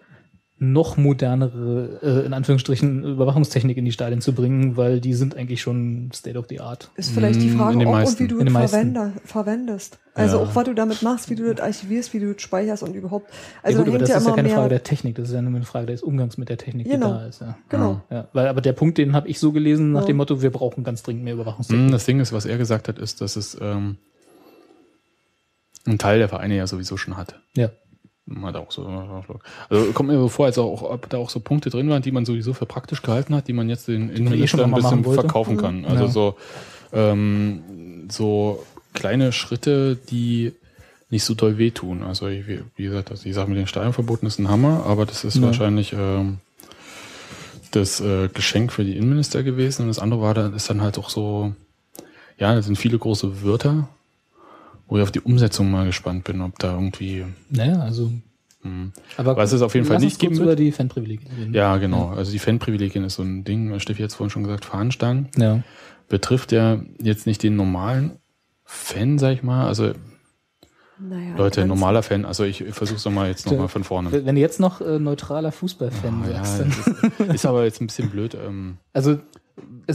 noch 0.57 0.97
modernere, 0.97 1.99
äh, 2.03 2.27
in 2.27 2.33
Anführungsstrichen, 2.33 3.03
Überwachungstechnik 3.05 3.77
in 3.77 3.85
die 3.85 3.91
Stadien 3.93 4.21
zu 4.21 4.33
bringen, 4.35 4.77
weil 4.77 5.01
die 5.01 5.13
sind 5.13 5.37
eigentlich 5.37 5.61
schon 5.61 6.11
State 6.15 6.39
of 6.39 6.47
the 6.49 6.61
Art. 6.61 6.91
Ist 6.97 7.11
vielleicht 7.11 7.43
die 7.43 7.49
Mm, 7.51 7.57
Frage, 7.59 7.79
ob 7.79 7.85
meisten. 7.87 8.15
und 8.15 8.21
wie 8.21 8.29
du 8.29 8.39
In 8.39 8.47
es 8.57 8.71
verwendest. 9.25 9.99
Also 10.15 10.37
Ja. 10.37 10.43
auch 10.45 10.55
was 10.55 10.65
du 10.65 10.75
damit 10.75 11.03
machst, 11.03 11.29
wie 11.29 11.35
du 11.35 11.53
das 11.53 11.61
archivierst, 11.61 12.15
wie 12.15 12.21
du 12.21 12.33
das 12.33 12.41
speicherst 12.41 12.85
und 12.85 12.95
überhaupt. 12.95 13.31
Ja, 13.31 13.37
Also 13.65 13.79
gut, 13.79 13.87
da 13.89 13.91
aber 13.91 13.99
das 13.99 14.09
ja 14.11 14.17
ist 14.19 14.27
ja 14.29 14.33
keine. 14.33 14.49
Frage 14.49 14.69
der 14.69 14.83
Technik, 14.85 15.17
das 15.17 15.29
ist 15.29 15.35
ja 15.35 15.43
nur 15.43 15.57
eine 15.57 15.65
Frage 15.65 15.87
des 15.87 16.03
Umgangs 16.05 16.39
mit 16.39 16.49
der 16.49 16.57
Technik, 16.57 16.89
Genau. 16.89 17.09
die 17.09 17.19
da 17.19 17.27
ist. 17.27 17.41
Ja. 17.41 17.59
genau. 17.69 18.01
Ja, 18.11 18.29
weil, 18.33 18.47
aber 18.47 18.61
der 18.61 18.75
Punkt, 18.75 18.97
den 18.99 19.13
habe 19.13 19.27
ich 19.27 19.41
so 19.41 19.51
gelesen, 19.51 19.91
nach 19.91 20.03
Ja. 20.03 20.07
dem 20.07 20.17
Motto, 20.19 20.41
wir 20.41 20.51
brauchen 20.51 20.85
ganz 20.85 21.03
dringend 21.03 21.25
mehr 21.25 21.35
Überwachungstechnik. 21.35 21.89
Mm, 21.89 21.93
Das 21.93 22.05
Ding 22.07 22.21
ist, 22.21 22.33
was 22.33 22.47
er 22.47 22.59
gesagt 22.59 22.87
hat, 22.87 23.01
ist, 23.01 23.21
dass 23.21 23.35
es 23.35 23.59
ähm, 23.61 23.97
ein 25.87 25.99
Teil 25.99 26.19
der 26.21 26.29
Vereine 26.29 26.57
ja 26.57 26.67
sowieso 26.69 26.97
schon 26.97 27.17
hat. 27.17 27.41
Ja. 27.57 27.71
Hat 28.43 28.57
auch 28.57 28.72
so, 28.72 28.87
also 29.68 29.93
kommt 29.93 30.09
mir 30.09 30.16
so 30.18 30.29
vor, 30.29 30.47
als 30.47 30.57
auch, 30.57 30.81
ob 30.83 31.11
da 31.11 31.18
auch 31.18 31.29
so 31.29 31.41
Punkte 31.41 31.68
drin 31.68 31.91
waren, 31.91 32.01
die 32.01 32.11
man 32.11 32.25
sowieso 32.25 32.55
für 32.55 32.64
praktisch 32.64 33.03
gehalten 33.03 33.35
hat, 33.35 33.49
die 33.49 33.53
man 33.53 33.68
jetzt 33.68 33.87
den 33.87 34.09
Innenministern 34.09 34.72
ein 34.72 34.75
bisschen 34.75 35.05
verkaufen 35.05 35.59
kann. 35.59 35.85
Also 35.85 36.05
Ja. 36.05 36.11
so, 36.11 36.35
ähm, 36.95 38.07
so 38.11 38.64
kleine 38.95 39.33
Schritte, 39.33 39.97
die 40.09 40.53
nicht 41.11 41.25
so 41.25 41.35
doll 41.35 41.59
wehtun. 41.59 42.03
Also 42.03 42.27
ich, 42.29 42.47
wie 42.49 42.83
gesagt, 42.83 43.11
also 43.11 43.25
die 43.25 43.33
Sache 43.35 43.49
mit 43.49 43.59
den 43.59 43.66
Stadionverboten 43.66 44.27
ist 44.27 44.39
ein 44.39 44.49
Hammer, 44.49 44.85
aber 44.87 45.05
das 45.05 45.25
ist 45.25 45.37
Ja. 45.37 45.43
wahrscheinlich 45.43 45.93
ähm, 45.93 46.39
das 47.72 48.01
äh, 48.01 48.29
Geschenk 48.33 48.72
für 48.72 48.85
die 48.85 48.97
Innenminister 48.97 49.43
gewesen. 49.43 49.83
Und 49.83 49.89
das 49.89 49.99
andere 49.99 50.22
war 50.22 50.33
dann, 50.33 50.55
ist 50.55 50.70
dann 50.70 50.81
halt 50.81 50.99
auch 50.99 51.11
so, 51.11 51.53
ja, 52.39 52.55
das 52.55 52.64
sind 52.64 52.77
viele 52.77 52.99
große 52.99 53.43
Wörter, 53.43 53.89
wo 54.87 54.97
ich 54.97 55.03
auf 55.03 55.12
die 55.12 55.20
Umsetzung 55.20 55.70
mal 55.70 55.87
gespannt 55.87 56.24
bin, 56.24 56.41
ob 56.41 56.59
da 56.59 56.74
irgendwie. 56.74 57.24
Naja, 57.51 57.80
also. 57.80 58.11
Hm. 58.62 58.93
Aber 59.18 59.37
Was 59.37 59.53
es 59.53 59.61
auf 59.62 59.74
jeden 59.74 59.87
Fall 59.87 59.99
nicht 59.99 60.18
geben 60.18 60.37
über 60.37 60.47
wird. 60.47 60.59
die 60.59 60.72
Fanprivilegien 60.72 61.30
reden. 61.39 61.55
Ja, 61.55 61.76
genau. 61.76 62.09
Also 62.11 62.32
die 62.32 62.39
Fanprivilegien 62.39 63.05
ist 63.05 63.16
so 63.16 63.22
ein 63.22 63.45
Ding, 63.45 63.78
Steffi 63.78 64.03
hat 64.03 64.11
es 64.11 64.16
vorhin 64.16 64.30
schon 64.30 64.45
gesagt, 64.45 64.64
Fahnenstangen. 64.64 65.28
Ja. 65.37 65.62
Betrifft 66.09 66.51
ja 66.53 66.80
jetzt 66.99 67.26
nicht 67.26 67.43
den 67.43 67.57
normalen 67.57 68.12
Fan, 68.64 69.18
sag 69.18 69.35
ich 69.35 69.43
mal. 69.43 69.66
Also 69.66 69.93
Naja, 70.99 71.37
Leute, 71.37 71.66
normaler 71.66 72.03
Fan, 72.03 72.24
also 72.24 72.45
ich 72.45 72.64
versuche 72.70 72.97
es 72.97 73.05
nochmal 73.05 73.28
jetzt 73.28 73.45
nochmal 73.47 73.68
von 73.68 73.85
vorne. 73.85 74.11
Wenn 74.12 74.35
du 74.35 74.41
jetzt 74.41 74.61
noch 74.61 74.80
äh, 74.80 74.99
neutraler 74.99 75.53
Fußballfan 75.53 76.22
Ah, 76.24 76.30
ja, 76.30 76.45
sagst, 76.45 76.61
dann, 76.61 77.28
ist, 77.28 77.35
ist 77.35 77.47
aber 77.47 77.64
jetzt 77.64 77.80
ein 77.82 77.87
bisschen 77.89 78.09
blöd. 78.11 78.35
Ähm, 78.35 78.78
also 78.95 79.18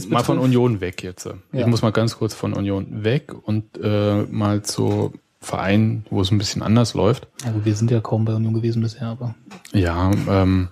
mal 0.08 0.22
von 0.24 0.38
Union 0.38 0.80
weg 0.80 1.02
jetzt. 1.02 1.26
Ich 1.52 1.60
Ja. 1.60 1.66
muss 1.66 1.82
mal 1.82 1.92
ganz 1.92 2.16
kurz 2.16 2.34
von 2.34 2.52
Union 2.54 3.04
weg 3.04 3.34
und 3.46 3.78
äh, 3.82 4.22
mal 4.24 4.62
zu 4.62 5.12
Vereinen, 5.40 6.04
wo 6.10 6.20
es 6.20 6.30
ein 6.30 6.38
bisschen 6.38 6.62
anders 6.62 6.94
läuft. 6.94 7.26
Ja, 7.44 7.52
gut, 7.52 7.64
wir 7.64 7.74
sind 7.74 7.90
ja 7.90 8.00
kaum 8.00 8.24
bei 8.26 8.34
Union 8.34 8.54
gewesen 8.54 8.82
bisher, 8.82 9.08
aber 9.08 9.34
Ja, 9.72 10.10
ähm, 10.28 10.68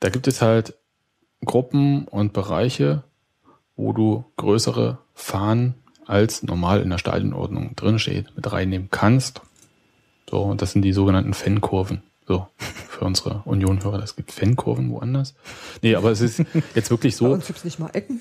da 0.00 0.10
gibt 0.10 0.28
es 0.28 0.42
halt 0.42 0.74
Gruppen 1.44 2.06
und 2.06 2.32
Bereiche, 2.32 3.02
wo 3.76 3.92
du 3.92 4.24
größere 4.36 4.98
Fahnen 5.14 5.74
als 6.06 6.42
normal 6.42 6.82
in 6.82 6.90
der 6.90 6.98
Stadionordnung 6.98 7.74
drin 7.76 7.98
steht, 7.98 8.34
mit 8.36 8.50
reinnehmen 8.52 8.88
kannst. 8.90 9.40
So, 10.30 10.42
und 10.42 10.60
das 10.62 10.72
sind 10.72 10.82
die 10.82 10.92
sogenannten 10.92 11.34
Fankurven. 11.34 12.02
So, 12.26 12.46
für 12.58 13.04
unsere 13.04 13.42
Union-Hörer, 13.44 13.98
das 13.98 14.16
gibt 14.16 14.32
Fankurven 14.32 14.90
woanders. 14.90 15.34
Nee, 15.82 15.94
aber 15.94 16.10
es 16.10 16.20
ist 16.20 16.42
jetzt 16.74 16.90
wirklich 16.90 17.14
Bei 17.14 17.18
so, 17.18 17.32
uns 17.32 17.46
gibt's 17.46 17.64
nicht 17.64 17.78
mal 17.78 17.90
Ecken. 17.92 18.20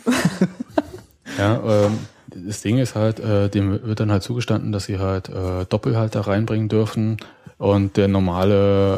ja, 1.38 1.86
ähm, 1.86 2.00
das 2.36 2.62
Ding 2.62 2.78
ist 2.78 2.96
halt, 2.96 3.20
äh, 3.20 3.50
dem 3.50 3.84
wird 3.84 4.00
dann 4.00 4.12
halt 4.12 4.22
zugestanden, 4.24 4.72
dass 4.72 4.86
sie 4.86 5.00
halt 5.00 5.30
äh, 5.30 5.66
Doppelhalter 5.66 6.22
reinbringen 6.22 6.70
dürfen 6.70 7.18
und 7.58 7.98
der 7.98 8.08
normale 8.08 8.98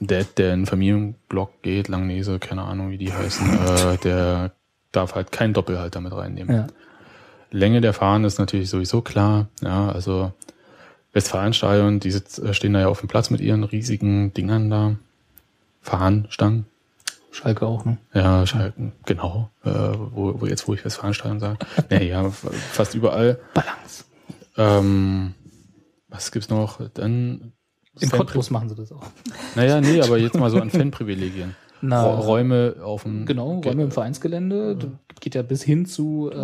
äh, 0.00 0.04
Dad, 0.04 0.38
der 0.38 0.54
in 0.54 0.60
den 0.60 0.66
Familienblock 0.66 1.62
geht, 1.62 1.88
Langnese, 1.88 2.38
keine 2.38 2.62
Ahnung 2.62 2.90
wie 2.90 2.98
die 2.98 3.12
heißen, 3.12 3.48
äh, 3.48 3.98
der 3.98 4.52
darf 4.92 5.14
halt 5.14 5.30
keinen 5.30 5.52
Doppelhalter 5.52 6.00
mit 6.00 6.12
reinnehmen. 6.12 6.56
ja. 6.56 6.66
Länge 7.52 7.80
der 7.80 7.92
Fahnen 7.92 8.24
ist 8.24 8.38
natürlich 8.38 8.70
sowieso 8.70 9.02
klar, 9.02 9.48
ja, 9.60 9.90
also 9.90 10.32
Westfalenstadion, 11.12 12.00
die 12.00 12.10
sitz, 12.10 12.38
äh, 12.38 12.54
stehen 12.54 12.72
da 12.72 12.80
ja 12.80 12.88
auf 12.88 13.00
dem 13.00 13.08
Platz 13.08 13.30
mit 13.30 13.40
ihren 13.40 13.64
riesigen 13.64 14.32
Dingern 14.34 14.70
da, 14.70 14.96
Fahnenstangen, 15.82 16.66
Schalke 17.32 17.66
auch, 17.66 17.84
ne? 17.84 17.98
ja, 18.12 18.46
Schalken, 18.46 18.92
genau. 19.06 19.50
Äh, 19.64 19.70
wo, 19.70 20.40
wo 20.40 20.46
jetzt, 20.46 20.66
wo 20.66 20.74
ich 20.74 20.84
Westfalenstadion 20.84 21.40
sage. 21.40 21.58
nee, 21.90 22.08
ja, 22.08 22.28
fast 22.30 22.94
überall. 22.94 23.38
Balance. 23.54 24.04
Ähm, 24.56 25.34
was 26.08 26.32
gibt's 26.32 26.50
noch? 26.50 26.80
Dann 26.94 27.52
Im 28.00 28.10
Cottbus 28.10 28.50
machen 28.50 28.68
sie 28.68 28.74
das 28.74 28.90
auch. 28.92 29.06
Naja, 29.54 29.80
nee, 29.80 30.00
aber 30.00 30.18
jetzt 30.18 30.36
mal 30.36 30.50
so 30.50 30.60
an 30.60 30.70
Fanprivilegien. 30.70 31.54
Na, 31.82 32.02
Räume 32.04 32.76
auf 32.84 33.04
dem 33.04 33.24
Genau, 33.26 33.60
Räume 33.64 33.84
im 33.84 33.90
Vereinsgelände. 33.90 34.76
Du, 34.76 34.88
geht 35.20 35.34
ja 35.34 35.42
bis 35.42 35.62
hin 35.62 35.86
zu, 35.86 36.30
äh, 36.32 36.36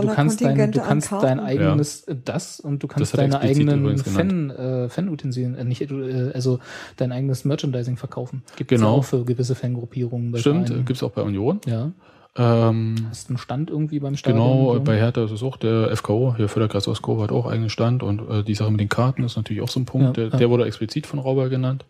du 0.00 0.06
kannst 0.08 0.40
dein, 0.42 0.72
du 0.72 0.80
kannst 0.80 1.10
dein 1.12 1.38
eigenes 1.40 2.04
äh, 2.04 2.16
das 2.24 2.58
und 2.60 2.82
du 2.82 2.88
kannst 2.88 3.16
deine 3.16 3.38
eigenen 3.40 3.96
Fan, 3.98 4.50
äh, 4.50 4.88
Fanutensilien, 4.88 5.54
äh, 5.56 5.64
nicht, 5.64 5.82
äh, 5.82 6.30
also 6.34 6.58
dein 6.96 7.12
eigenes 7.12 7.44
Merchandising 7.44 7.96
verkaufen. 7.96 8.42
Gibt 8.56 8.70
Genau. 8.70 8.92
ja 8.94 8.98
auch 8.98 9.04
für 9.04 9.24
gewisse 9.24 9.54
Fangruppierungen. 9.54 10.32
Bei 10.32 10.38
Stimmt, 10.38 10.68
Vereinen. 10.68 10.84
gibt's 10.84 11.02
auch 11.02 11.10
bei 11.12 11.22
Union. 11.22 11.60
Ja. 11.66 11.92
Ähm, 12.36 12.96
Hast 13.10 13.28
einen 13.28 13.38
Stand 13.38 13.70
irgendwie 13.70 14.00
beim 14.00 14.16
Stadion? 14.16 14.42
genau, 14.42 14.80
bei 14.80 14.96
Hertha 14.96 15.22
ist 15.24 15.30
es 15.30 15.42
auch 15.44 15.56
der 15.56 15.96
FKO, 15.96 16.34
hier 16.36 16.48
Förderkreis 16.48 16.88
Oskov 16.88 17.22
hat 17.22 17.30
auch 17.30 17.46
eigenen 17.46 17.70
Stand 17.70 18.02
und 18.02 18.28
äh, 18.28 18.42
die 18.42 18.56
Sache 18.56 18.72
mit 18.72 18.80
den 18.80 18.88
Karten 18.88 19.22
ist 19.22 19.36
natürlich 19.36 19.62
auch 19.62 19.68
so 19.68 19.78
ein 19.78 19.84
Punkt, 19.86 20.16
Ja, 20.16 20.24
der, 20.24 20.28
ja. 20.32 20.36
der 20.38 20.50
wurde 20.50 20.64
explizit 20.66 21.06
von 21.06 21.20
Rauber 21.20 21.48
genannt. 21.48 21.84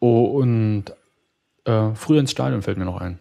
Oh, 0.00 0.24
und 0.24 0.84
äh, 1.66 1.94
früher 1.94 2.20
ins 2.20 2.30
Stadion 2.30 2.62
fällt 2.62 2.78
mir 2.78 2.84
noch 2.84 3.00
ein. 3.00 3.18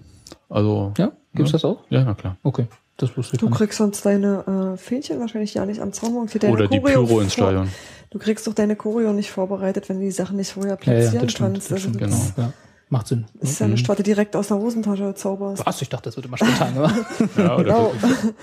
Also, 0.49 0.93
Ja, 0.97 1.11
gibt's 1.33 1.51
Ja. 1.51 1.55
das 1.57 1.65
auch? 1.65 1.79
ja, 1.89 2.03
na 2.03 2.13
klar. 2.13 2.37
Okay, 2.43 2.67
das 2.97 3.15
wusste 3.17 3.35
ich 3.35 3.39
Du 3.39 3.47
nicht. 3.49 3.57
kriegst 3.57 3.77
sonst 3.77 4.05
deine 4.05 4.73
äh, 4.75 4.77
Fähnchen 4.77 5.19
wahrscheinlich 5.19 5.53
ja 5.53 5.65
nicht 5.65 5.81
am 5.81 5.91
Zaun 5.91 6.13
montiert. 6.13 6.43
deine 6.43 6.53
Oder 6.53 6.67
die 6.67 6.79
Choreo 6.79 7.05
Pyro 7.05 7.19
ins 7.21 7.33
Stadion. 7.33 7.69
Du 8.11 8.19
kriegst 8.19 8.47
doch 8.47 8.53
deine 8.53 8.75
Choreo 8.75 9.11
nicht 9.11 9.31
vorbereitet, 9.31 9.89
wenn 9.89 9.97
du 9.97 10.03
die 10.05 10.11
Sachen 10.11 10.37
nicht 10.37 10.51
vorher 10.53 10.77
Ja, 10.83 10.93
ja, 10.93 10.99
platzieren 10.99 11.21
das 11.25 11.31
stimmt, 11.31 11.53
kannst. 11.53 11.71
das 11.71 11.83
Also 11.83 11.89
stimmt, 11.89 12.01
das 12.01 12.33
genau. 12.35 12.47
Ja. 12.47 12.53
Macht 12.89 13.07
Sinn. 13.07 13.25
Das 13.41 13.49
ist 13.49 13.59
ja 13.59 13.65
eine 13.65 13.77
Strategie 13.77 14.11
direkt 14.11 14.35
aus 14.35 14.49
der 14.49 14.57
Hosentasche 14.57 15.15
zauberst. 15.15 15.65
Was? 15.65 15.81
Ich 15.81 15.89
dachte, 15.89 16.03
das 16.05 16.15
wird 16.17 16.27
immer 16.27 16.37
spontan 16.37 16.73
gemacht. 16.75 16.95
Ja, 17.37 17.55
oder, 17.55 17.63
Genau. 17.63 17.93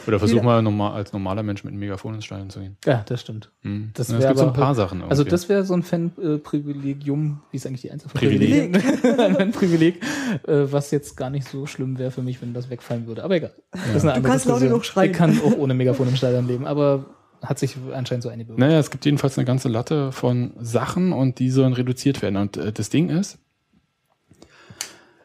oder 0.07 0.18
versuch 0.18 0.43
mal 0.43 0.61
normal, 0.62 0.95
als 0.95 1.12
normaler 1.12 1.43
Mensch 1.45 1.62
mit 1.62 1.70
einem 1.70 1.78
Megafon 1.80 2.14
ins 2.14 2.24
Stadion 2.24 2.51
zu 2.51 2.59
gehen. 2.61 2.76
ja, 2.84 3.05
das 3.07 3.20
stimmt. 3.20 3.51
Hm. 3.62 3.90
Das 3.95 4.09
Ja, 4.09 4.18
es 4.18 4.26
gibt 4.26 4.38
so 4.38 4.47
ein 4.47 4.53
paar 4.53 4.74
Sachen. 4.74 5.03
Also 5.03 5.22
irgendwie. 5.22 5.30
das 5.30 5.49
wäre 5.49 5.64
so 5.64 5.74
ein 5.74 5.82
Fan-Privilegium, 5.84 7.40
wie 7.51 7.57
ist 7.57 7.66
eigentlich 7.66 7.82
die 7.82 7.90
Einzel 7.90 8.09
von 8.09 8.18
Privileg. 8.20 8.74
Ein 8.74 9.34
Fan-Privileg, 9.36 10.03
äh, 10.47 10.64
was 10.70 10.90
jetzt 10.90 11.16
gar 11.16 11.30
nicht 11.30 11.49
so 11.49 11.66
schlimm 11.66 11.99
wäre 11.99 12.11
für 12.11 12.22
mich, 12.22 12.43
wenn 12.43 12.53
das 12.55 12.70
wegfallen 12.70 13.07
würde. 13.07 13.24
Aber 13.24 13.36
egal. 13.36 13.53
Das 13.70 13.97
ist 13.97 14.03
eine 14.03 14.14
andere 14.14 14.32
kannst 14.32 14.47
laut 14.47 14.61
genug 14.61 14.84
schreien. 14.84 15.11
Ich 15.12 15.16
kann 15.16 15.38
auch 15.40 15.57
ohne 15.57 15.74
Megafon 15.74 16.09
im 16.09 16.16
Stadion 16.16 16.47
leben, 16.47 16.66
aber 16.66 17.05
hat 17.43 17.59
sich 17.59 17.76
anscheinend 17.93 18.22
so 18.22 18.28
eingebürgert. 18.28 18.59
Naja, 18.61 18.78
es 18.78 18.90
gibt 18.90 19.05
jedenfalls 19.05 19.36
eine 19.36 19.45
ganze 19.45 19.68
Latte 19.68 20.12
von 20.12 20.53
Sachen 20.61 21.12
und 21.12 21.38
die 21.38 21.51
sollen 21.51 21.72
reduziert 21.72 22.22
werden. 22.22 22.36
Und 22.36 22.57
äh, 22.57 22.72
das 22.72 22.88
Ding 22.88 23.09
ist, 23.09 23.38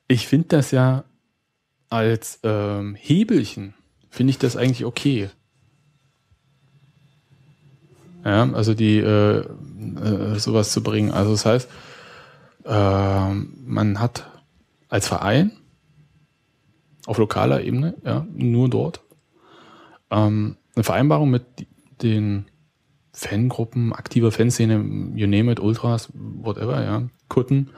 ich 0.08 0.28
finde 0.28 0.48
das 0.50 0.72
ja 0.72 1.04
als 1.90 2.40
ähm, 2.44 2.96
Hebelchen, 2.96 3.74
finde 4.10 4.32
ich 4.32 4.38
das 4.38 4.56
eigentlich 4.56 4.86
okay. 4.86 5.30
Ja, 8.26 8.52
also 8.52 8.74
die 8.74 8.98
äh, 8.98 9.40
äh, 9.40 10.40
sowas 10.40 10.72
zu 10.72 10.84
bringen. 10.84 11.12
Also 11.12 11.32
das 11.32 11.46
heißt, 11.46 11.70
ähm, 12.66 13.54
man 13.66 14.00
hat 14.00 14.30
als 14.90 15.08
Verein 15.08 15.52
auf 17.06 17.18
lokaler 17.18 17.62
Ebene, 17.62 17.96
ja, 18.04 18.26
nur 18.34 18.70
dort, 18.70 19.02
ähm, 20.12 20.58
eine 20.76 20.84
Vereinbarung 20.84 21.30
mit 21.30 21.46
den 22.02 22.46
Fangruppen, 23.14 23.94
aktive 23.94 24.32
Fanszene, 24.32 24.76
you 25.16 25.26
name 25.26 25.52
it, 25.52 25.60
Ultras, 25.60 26.10
whatever, 26.14 26.84
ja, 26.84 27.04
Kutten, 27.30 27.70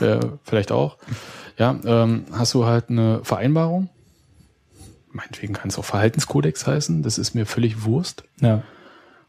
äh, 0.00 0.20
vielleicht 0.42 0.72
auch. 0.72 0.96
Ja, 1.58 1.78
ähm, 1.84 2.24
hast 2.32 2.54
du 2.54 2.64
halt 2.64 2.90
eine 2.90 3.20
Vereinbarung. 3.22 3.88
Meinetwegen 5.12 5.54
kann 5.54 5.68
es 5.68 5.78
auch 5.78 5.84
Verhaltenskodex 5.84 6.66
heißen, 6.66 7.02
das 7.02 7.18
ist 7.18 7.34
mir 7.34 7.46
völlig 7.46 7.84
Wurst. 7.84 8.24
Ja. 8.40 8.62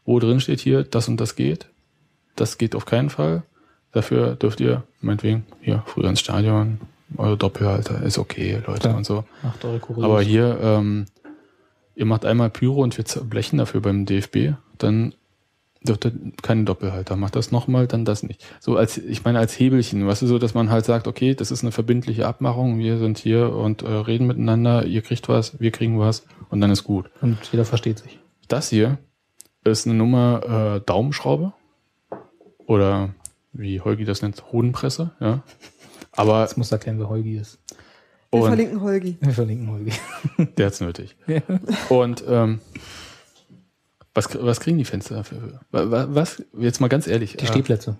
Wo 0.04 0.18
drin 0.18 0.40
steht 0.40 0.60
hier, 0.60 0.82
das 0.82 1.08
und 1.08 1.20
das 1.20 1.36
geht. 1.36 1.66
Das 2.34 2.58
geht 2.58 2.74
auf 2.74 2.86
keinen 2.86 3.10
Fall. 3.10 3.42
Dafür 3.92 4.34
dürft 4.34 4.60
ihr, 4.60 4.82
meinetwegen, 5.00 5.46
hier, 5.60 5.82
früher 5.86 6.08
ins 6.08 6.20
Stadion, 6.20 6.80
eure 7.16 7.36
Doppelhalter, 7.36 8.02
ist 8.02 8.18
okay, 8.18 8.62
Leute 8.66 8.80
Klar. 8.80 8.96
und 8.96 9.06
so. 9.06 9.24
Macht 9.42 9.64
eure 9.64 9.78
Kurios. 9.78 10.04
Aber 10.04 10.20
hier, 10.20 10.58
ähm, 10.60 11.06
ihr 11.94 12.04
macht 12.04 12.24
einmal 12.24 12.50
Pyro 12.50 12.82
und 12.82 12.98
wir 12.98 13.04
blechen 13.22 13.58
dafür 13.58 13.80
beim 13.80 14.04
DFB, 14.04 14.54
dann 14.78 15.14
ihr 15.88 15.98
keine 16.42 16.64
Doppelhalter. 16.64 17.16
Macht 17.16 17.36
das 17.36 17.52
nochmal, 17.52 17.86
dann 17.86 18.04
das 18.04 18.22
nicht. 18.22 18.44
So 18.60 18.76
als, 18.76 18.98
ich 18.98 19.24
meine, 19.24 19.38
als 19.38 19.58
Hebelchen, 19.58 20.06
weißt 20.06 20.22
du, 20.22 20.26
so, 20.26 20.38
dass 20.38 20.54
man 20.54 20.70
halt 20.70 20.84
sagt, 20.84 21.06
okay, 21.06 21.34
das 21.34 21.50
ist 21.50 21.62
eine 21.62 21.72
verbindliche 21.72 22.26
Abmachung, 22.26 22.78
wir 22.78 22.98
sind 22.98 23.18
hier 23.18 23.52
und 23.54 23.82
äh, 23.82 23.88
reden 23.88 24.26
miteinander, 24.26 24.84
ihr 24.84 25.02
kriegt 25.02 25.28
was, 25.28 25.60
wir 25.60 25.70
kriegen 25.70 25.98
was 25.98 26.26
und 26.50 26.60
dann 26.60 26.70
ist 26.70 26.84
gut. 26.84 27.10
Und 27.20 27.38
jeder 27.52 27.64
versteht 27.64 27.98
sich. 27.98 28.18
Das 28.48 28.70
hier 28.70 28.98
ist 29.64 29.86
eine 29.86 29.96
Nummer 29.96 30.76
äh, 30.76 30.80
Daumenschraube 30.86 31.52
oder 32.66 33.14
wie 33.52 33.80
Holgi 33.80 34.04
das 34.04 34.22
nennt, 34.22 34.52
Hodenpresse, 34.52 35.12
ja. 35.20 35.42
Aber 36.12 36.42
Jetzt 36.42 36.56
muss 36.56 36.72
erklären, 36.72 36.98
wer 36.98 37.08
Holgi 37.08 37.36
ist. 37.36 37.58
Wir 38.32 38.42
verlinken 38.42 38.80
Holgi. 38.80 39.16
Wir 39.20 39.32
verlinken 39.32 39.70
Holgi. 39.70 39.92
der 40.56 40.66
hat's 40.66 40.80
nötig. 40.80 41.16
Und 41.88 42.24
ähm, 42.26 42.60
was, 44.16 44.28
was 44.40 44.60
kriegen 44.60 44.78
die 44.78 44.84
Fenster 44.84 45.14
dafür? 45.16 45.60
Wa- 45.70 45.90
wa- 45.90 46.06
Was? 46.10 46.42
Jetzt 46.58 46.80
mal 46.80 46.88
ganz 46.88 47.06
ehrlich. 47.06 47.36
Die 47.36 47.44
äh, 47.44 47.48
Stehplätze. 47.48 47.96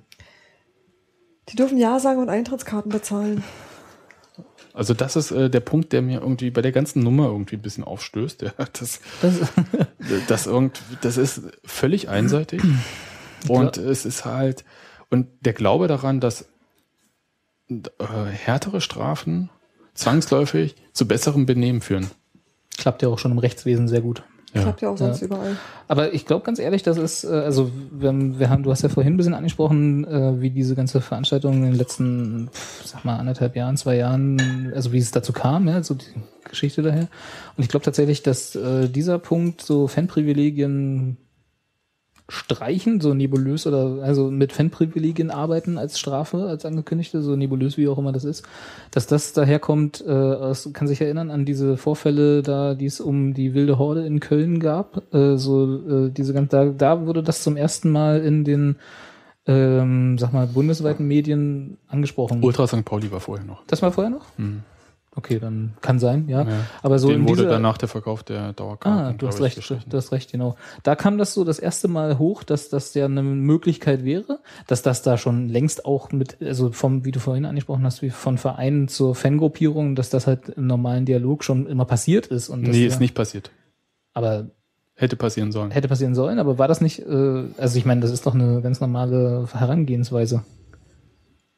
Die 1.49 1.57
dürfen 1.57 1.79
Ja 1.79 1.99
sagen 2.01 2.21
und 2.21 2.29
Eintrittskarten 2.29 2.91
bezahlen. 2.91 3.45
Also 4.75 4.93
das 4.93 5.17
ist 5.17 5.31
äh, 5.31 5.49
der 5.49 5.61
Punkt, 5.61 5.93
der 5.93 6.03
mir 6.03 6.21
irgendwie 6.21 6.51
bei 6.51 6.61
der 6.61 6.73
ganzen 6.73 7.03
Nummer 7.03 7.27
irgendwie 7.27 7.57
ein 7.57 7.63
bisschen 7.63 7.85
aufstößt. 7.85 8.43
Ja, 8.43 8.53
das, 8.73 9.01
Das, 9.23 9.41
das, 10.29 10.47
irgend, 10.47 10.81
das 11.03 11.17
ist 11.17 11.43
völlig 11.65 12.09
einseitig. 12.09 12.63
Und 13.49 13.77
es 13.77 14.05
ist 14.05 14.25
halt, 14.25 14.65
und 15.09 15.29
der 15.41 15.53
Glaube 15.53 15.87
daran, 15.89 16.21
dass 16.21 16.47
äh, 17.71 17.77
härtere 18.33 18.81
Strafen 18.81 19.51
zwangsläufig 19.95 20.75
zu 20.93 21.07
besserem 21.09 21.47
Benehmen 21.47 21.81
führen. 21.81 22.11
klappt 22.77 23.03
ja 23.03 23.09
auch 23.09 23.19
schon 23.19 23.33
im 23.33 23.39
Rechtswesen 23.39 23.89
sehr 23.89 24.01
gut. 24.03 24.23
Ja. 24.57 24.63
Klappt 24.63 24.83
ja 24.83 24.89
auch 24.91 24.99
sonst 24.99 25.21
Ja. 25.21 25.27
überall. 25.27 25.57
Aber 25.89 26.13
ich 26.15 26.27
glaube 26.27 26.45
ganz 26.45 26.59
ehrlich, 26.59 26.83
das 26.83 26.97
ist, 26.99 27.25
äh, 27.25 27.29
also 27.29 27.71
wir, 27.93 28.13
wir 28.39 28.51
haben, 28.51 28.63
du 28.63 28.71
hast 28.71 28.83
ja 28.83 28.89
vorhin 28.89 29.15
ein 29.15 29.17
bisschen 29.17 29.35
angesprochen, 29.35 30.05
äh, 30.05 30.41
wie 30.41 30.51
diese 30.51 30.75
ganze 30.75 31.01
Veranstaltung 31.01 31.55
in 31.55 31.63
den 31.63 31.75
letzten, 31.75 32.49
sag 32.85 33.05
mal, 33.05 33.17
anderthalb 33.17 33.55
Jahren, 33.57 33.77
zwei 33.77 33.97
Jahren, 33.97 34.73
also 34.75 34.93
wie 34.93 34.99
es 34.99 35.11
dazu 35.11 35.33
kam, 35.33 35.69
ja, 35.69 35.83
so 35.83 35.95
die 35.95 36.05
Geschichte 36.49 36.83
daher. 36.83 37.09
Und 37.57 37.63
ich 37.65 37.69
glaube 37.69 37.85
tatsächlich, 37.85 38.23
dass 38.23 38.55
äh, 38.57 38.89
dieser 38.89 39.19
Punkt, 39.19 39.63
so 39.63 39.87
Fanprivilegien 39.89 41.17
streichen, 42.29 43.01
so 43.01 43.15
nebulös 43.15 43.67
oder 43.67 44.03
also 44.03 44.31
mit 44.31 44.53
Fanprivilegien 44.53 45.31
arbeiten 45.31 45.79
als 45.79 45.99
Strafe, 45.99 46.47
als 46.47 46.65
angekündigte, 46.65 47.23
so 47.23 47.37
nebulös 47.37 47.77
wie 47.77 47.87
auch 47.87 47.99
immer 47.99 48.13
das 48.13 48.25
ist, 48.25 48.45
dass 48.91 49.07
das 49.07 49.33
daherkommt, 49.33 50.05
äh, 50.07 50.11
aus, 50.11 50.71
kann 50.73 50.89
sich 50.89 51.01
erinnern 51.01 51.31
an 51.31 51.45
diese 51.45 51.77
Vorfälle 51.77 52.43
da, 52.43 52.75
die 52.75 52.87
es 52.87 53.01
um 53.01 53.33
die 53.33 53.55
wilde 53.55 53.79
Horde 53.79 54.05
in 54.05 54.19
Köln 54.19 54.59
gab, 54.59 55.15
äh, 55.15 55.37
so 55.37 56.07
äh, 56.07 56.11
diese 56.11 56.33
ganz, 56.33 56.51
da, 56.51 56.65
da 56.65 57.07
wurde 57.07 57.23
das 57.23 57.43
zum 57.43 57.57
ersten 57.57 57.91
Mal 57.91 58.21
in 58.21 58.43
den 58.45 58.77
ähm, 59.47 60.19
sag 60.19 60.33
mal 60.33 60.49
bundesweiten 60.49 61.07
Medien 61.07 61.79
angesprochen. 61.87 62.43
Ultra 62.43 62.67
St. 62.67 62.85
Pauli 62.85 63.13
war 63.13 63.21
vorher 63.21 63.47
noch. 63.47 63.65
Das 63.67 63.81
war 63.83 63.93
vorher 63.93 64.11
noch? 64.11 64.27
Mhm. 64.37 64.63
Okay, 65.19 65.39
dann 65.39 65.73
kann 65.81 65.99
sein, 65.99 66.29
ja. 66.29 66.43
Ja. 66.43 66.49
Aber 66.83 66.99
so 66.99 67.11
in 67.11 67.27
wurde 67.27 67.43
dieser, 67.43 67.49
danach 67.55 67.79
der 67.79 67.89
Verkauf 67.89 68.23
der 68.23 68.53
Dauerkarten. 68.53 69.07
Ah, 69.07 69.13
du 69.17 69.27
hast 69.27 69.41
recht, 69.41 69.59
du 69.71 69.97
hast 69.97 70.13
recht, 70.13 70.31
genau. 70.31 70.57
Da 70.83 70.95
kam 70.95 71.17
das 71.17 71.33
so 71.33 71.43
das 71.43 71.59
erste 71.59 71.89
Mal 71.89 72.19
hoch, 72.19 72.43
dass 72.43 72.69
das 72.69 72.93
ja 72.93 73.07
eine 73.07 73.23
Möglichkeit 73.23 74.05
wäre, 74.05 74.41
dass 74.67 74.83
das 74.83 75.01
da 75.01 75.17
schon 75.17 75.49
längst 75.49 75.87
auch 75.87 76.13
mit, 76.13 76.37
also 76.43 76.71
vom, 76.71 77.07
wie 77.07 77.13
du 77.13 77.19
vorhin 77.19 77.47
angesprochen 77.47 77.85
hast, 77.85 78.03
wie 78.03 78.11
von 78.11 78.37
Vereinen 78.37 78.89
zur 78.89 79.15
Fangruppierung, 79.15 79.97
dass 79.97 80.11
das 80.11 80.27
halt 80.27 80.51
im 80.51 80.67
normalen 80.67 81.07
Dialog 81.07 81.45
schon 81.45 81.67
immer 81.67 81.87
passiert 81.87 82.27
ist. 82.27 82.51
Und 82.51 82.61
Nee, 82.63 82.83
ja, 82.83 82.87
ist 82.87 83.01
nicht 83.01 83.15
passiert. 83.15 83.51
Aber 84.13 84.51
Hätte 84.97 85.17
passieren 85.17 85.51
sollen. 85.51 85.71
hätte 85.71 85.89
passieren 85.89 86.15
sollen, 86.15 86.39
aber 86.39 86.59
war 86.59 86.69
das 86.69 86.83
nicht, 86.83 87.01
äh, 87.01 87.45
also 87.57 87.79
ich 87.79 87.87
meine, 87.87 88.03
das 88.03 88.11
ist 88.11 88.27
doch 88.27 88.35
eine 88.35 88.61
ganz 88.61 88.81
normale 88.81 89.49
Herangehensweise. 89.51 90.45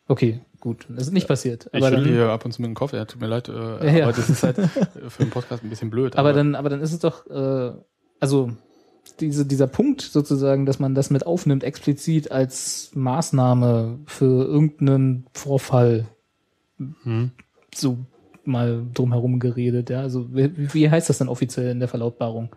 Okay, 0.06 0.40
gut, 0.60 0.86
das 0.88 1.04
ist 1.08 1.12
nicht 1.12 1.28
passiert. 1.28 1.68
Ich 1.72 1.76
Aber 1.78 1.88
schüttle 1.88 2.04
dann, 2.04 2.12
hier 2.14 2.28
ab 2.30 2.44
und 2.44 2.52
zu 2.52 2.62
mit 2.62 2.68
dem 2.68 2.74
Kopf, 2.74 2.92
ja, 2.92 3.04
tut 3.04 3.20
mir 3.20 3.26
leid, 3.26 3.48
äh, 3.48 3.52
Ja, 3.98 4.04
aber 4.04 4.12
das 4.12 4.28
ist 4.28 4.42
halt 4.42 4.56
für 4.56 5.22
einen 5.22 5.30
Podcast 5.30 5.62
ein 5.64 5.70
bisschen 5.70 5.90
blöd. 5.90 6.16
Aber 6.16 6.32
dann, 6.32 6.54
aber 6.54 6.68
dann 6.68 6.80
ist 6.80 6.92
es 6.92 6.98
doch, 6.98 7.26
äh, 7.28 7.72
also 8.20 8.50
diese, 9.20 9.46
dieser 9.46 9.66
Punkt 9.66 10.02
sozusagen, 10.02 10.66
dass 10.66 10.78
man 10.78 10.94
das 10.94 11.10
mit 11.10 11.26
aufnimmt, 11.26 11.64
explizit 11.64 12.30
als 12.30 12.90
Maßnahme 12.94 13.98
für 14.06 14.44
irgendeinen 14.44 15.26
Vorfall, 15.32 16.06
Hm. 17.02 17.32
so 17.74 17.98
mal 18.44 18.86
drumherum 18.94 19.40
geredet, 19.40 19.90
ja. 19.90 20.00
Also 20.00 20.34
wie, 20.34 20.72
wie 20.74 20.90
heißt 20.90 21.08
das 21.08 21.18
denn 21.18 21.28
offiziell 21.28 21.70
in 21.70 21.80
der 21.80 21.88
Verlautbarung? 21.88 22.54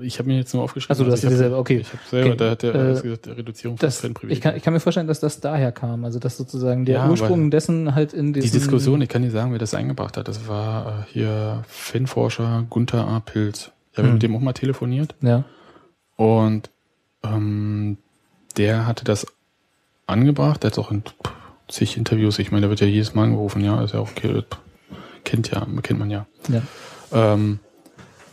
Ich 0.00 0.20
habe 0.20 0.28
mir 0.28 0.36
jetzt 0.36 0.54
nur 0.54 0.62
aufgeschrieben. 0.62 0.92
Achso, 0.92 1.02
du 1.04 1.10
hast 1.10 1.24
also 1.24 1.30
dir 1.30 1.36
selber, 1.36 1.58
okay. 1.58 1.78
Ich 1.78 1.88
habe 1.88 1.98
selber, 2.08 2.28
Okay. 2.28 2.36
da 2.36 2.50
hat 2.50 2.62
der 2.62 2.74
Äh, 2.74 2.78
alles 2.78 3.02
gesagt, 3.02 3.26
der 3.26 3.36
Reduzierung 3.36 3.76
von 3.76 3.86
Das, 3.86 4.04
ich, 4.28 4.40
kann, 4.40 4.56
ich 4.56 4.62
kann 4.62 4.72
mir 4.72 4.78
vorstellen, 4.78 5.08
dass 5.08 5.18
das 5.18 5.40
daher 5.40 5.72
kam. 5.72 6.04
Also 6.04 6.20
dass 6.20 6.36
sozusagen 6.36 6.84
der 6.84 6.98
Ja, 6.98 7.10
Ursprung 7.10 7.50
dessen 7.50 7.94
halt 7.96 8.12
in 8.12 8.32
die 8.32 8.40
diesem 8.40 8.60
Diskussion, 8.60 9.00
ich 9.02 9.08
kann 9.08 9.22
dir 9.22 9.32
sagen, 9.32 9.50
wer 9.50 9.58
das 9.58 9.74
eingebracht 9.74 10.16
hat. 10.16 10.28
Das 10.28 10.46
war 10.46 11.00
äh, 11.08 11.12
hier 11.12 11.64
Fanforscher 11.66 12.66
Gunther 12.70 13.08
A. 13.08 13.18
Pilz. 13.18 13.72
Ich 13.92 13.98
habe 13.98 14.06
Hm. 14.08 14.14
mit 14.14 14.22
dem 14.22 14.36
auch 14.36 14.40
mal 14.40 14.52
telefoniert 14.52 15.16
Ja. 15.22 15.42
und 16.16 16.70
ähm, 17.24 17.98
der 18.56 18.86
hatte 18.86 19.04
das 19.04 19.26
angebracht. 20.06 20.62
Der 20.62 20.70
hat 20.70 20.78
auch 20.78 20.92
in 20.92 21.02
zig 21.66 21.96
Interviews. 21.96 22.38
Ich 22.38 22.52
meine, 22.52 22.66
da 22.66 22.70
wird 22.70 22.78
ja 22.80 22.86
jedes 22.86 23.14
Mal 23.14 23.24
angerufen, 23.24 23.64
ja, 23.64 23.82
ist 23.82 23.92
ja 23.94 23.98
auch 24.00 24.10
okay, 24.12 24.44
kennt 25.24 25.50
ja, 25.50 25.66
kennt 25.82 25.98
man 25.98 26.10
ja. 26.10 26.26
Ja. 26.48 26.62
Ähm, 27.12 27.58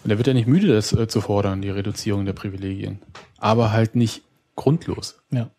und 0.06 0.12
er 0.12 0.18
wird 0.18 0.28
ja 0.28 0.36
nicht 0.36 0.48
müde, 0.48 0.68
das 0.68 0.94
äh, 0.94 1.08
zu 1.08 1.20
fordern, 1.20 1.64
die 1.64 1.72
Reduzierung 1.72 2.26
der 2.26 2.34
Privilegien. 2.34 3.02
Aber 3.40 3.72
halt 3.72 3.96
nicht 3.96 4.22
grundlos. 4.56 5.20
Ja. 5.32 5.50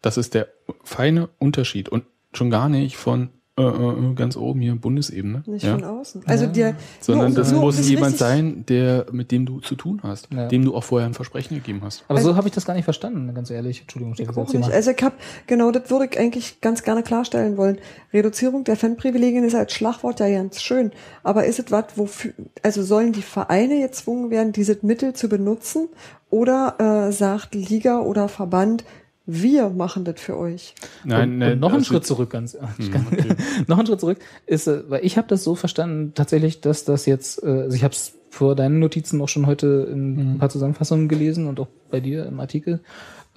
Das 0.00 0.16
ist 0.16 0.34
der 0.34 0.46
feine 0.84 1.28
Unterschied. 1.40 1.88
Und 1.88 2.04
schon 2.32 2.50
gar 2.50 2.68
nicht 2.68 2.96
von 2.96 3.30
äh, 3.60 4.10
äh, 4.10 4.14
ganz 4.14 4.36
oben 4.36 4.60
hier 4.60 4.74
Bundesebene. 4.74 5.42
Nicht 5.46 5.64
ja? 5.64 5.74
von 5.74 5.84
außen. 5.84 6.22
Also 6.26 6.46
dir, 6.46 6.74
Sondern 7.00 7.28
nur- 7.28 7.36
das 7.38 7.50
nur 7.52 7.60
um 7.60 7.66
muss 7.66 7.88
jemand 7.88 8.16
sein, 8.16 8.64
der, 8.68 9.06
mit 9.12 9.30
dem 9.30 9.46
du 9.46 9.60
zu 9.60 9.74
tun 9.74 10.00
hast, 10.02 10.28
Ja. 10.32 10.48
dem 10.48 10.64
du 10.64 10.74
auch 10.74 10.84
vorher 10.84 11.06
ein 11.08 11.14
Versprechen 11.14 11.54
gegeben 11.56 11.80
hast. 11.82 12.04
Aber 12.08 12.18
Also- 12.18 12.30
so 12.30 12.36
habe 12.36 12.48
ich 12.48 12.54
das 12.54 12.64
gar 12.64 12.74
nicht 12.74 12.84
verstanden, 12.84 13.32
ganz 13.34 13.50
ehrlich. 13.50 13.82
Entschuldigung, 13.82 14.14
ich 14.18 14.28
Auch 14.28 14.52
nicht. 14.52 14.70
Also 14.70 14.90
ich 14.90 15.02
habe, 15.02 15.14
genau, 15.46 15.70
das 15.70 15.90
würde 15.90 16.06
ich 16.10 16.18
eigentlich 16.18 16.60
ganz 16.60 16.82
gerne 16.82 17.02
klarstellen 17.02 17.56
wollen. 17.56 17.78
Reduzierung 18.12 18.64
der 18.64 18.76
Fanprivilegien 18.76 19.44
ist 19.44 19.54
als 19.54 19.72
Schlagwort 19.72 20.20
ja 20.20 20.28
ganz 20.28 20.60
schön. 20.62 20.92
Aber 21.22 21.44
ist 21.44 21.58
es 21.58 21.70
was, 21.70 21.84
wofür, 21.96 22.32
also 22.62 22.82
sollen 22.82 23.12
die 23.12 23.22
Vereine 23.22 23.80
gezwungen 23.80 24.30
werden, 24.30 24.52
dieses 24.52 24.82
Mittel 24.82 25.12
zu 25.14 25.28
benutzen? 25.28 25.88
Oder 26.30 27.08
äh, 27.08 27.12
sagt 27.12 27.56
Liga 27.56 28.00
oder 28.00 28.28
Verband, 28.28 28.84
wir 29.32 29.70
machen 29.70 30.04
das 30.04 30.20
für 30.20 30.36
euch? 30.36 30.74
Nein, 31.04 31.30
und, 31.30 31.38
nein, 31.38 31.52
und 31.54 31.60
noch 31.60 31.68
einen 31.70 31.78
also- 31.78 31.94
Schritt 31.94 32.06
zurück, 32.06 32.30
ganz, 32.30 32.56
ich 32.78 32.86
Hm, 32.86 32.92
kann, 32.92 33.06
okay. 33.12 33.34
noch 33.66 33.78
einen 33.78 33.86
Schritt 33.86 34.00
zurück 34.00 34.18
ist, 34.46 34.66
äh, 34.66 34.82
weil 34.88 35.04
ich 35.04 35.16
habe 35.16 35.28
das 35.28 35.44
so 35.44 35.54
verstanden, 35.54 36.12
tatsächlich, 36.14 36.60
dass 36.60 36.84
das 36.84 37.06
jetzt, 37.06 37.42
äh, 37.42 37.46
also 37.46 37.76
ich 37.76 37.84
habe 37.84 37.92
es 37.94 38.14
vor 38.30 38.54
deinen 38.54 38.78
Notizen 38.78 39.20
auch 39.20 39.28
schon 39.28 39.46
heute 39.46 39.88
in 39.92 40.14
Mhm. 40.14 40.20
ein 40.34 40.38
paar 40.38 40.50
Zusammenfassungen 40.50 41.08
gelesen 41.08 41.46
und 41.46 41.58
auch 41.60 41.68
bei 41.90 42.00
dir 42.00 42.26
im 42.26 42.38
Artikel. 42.40 42.80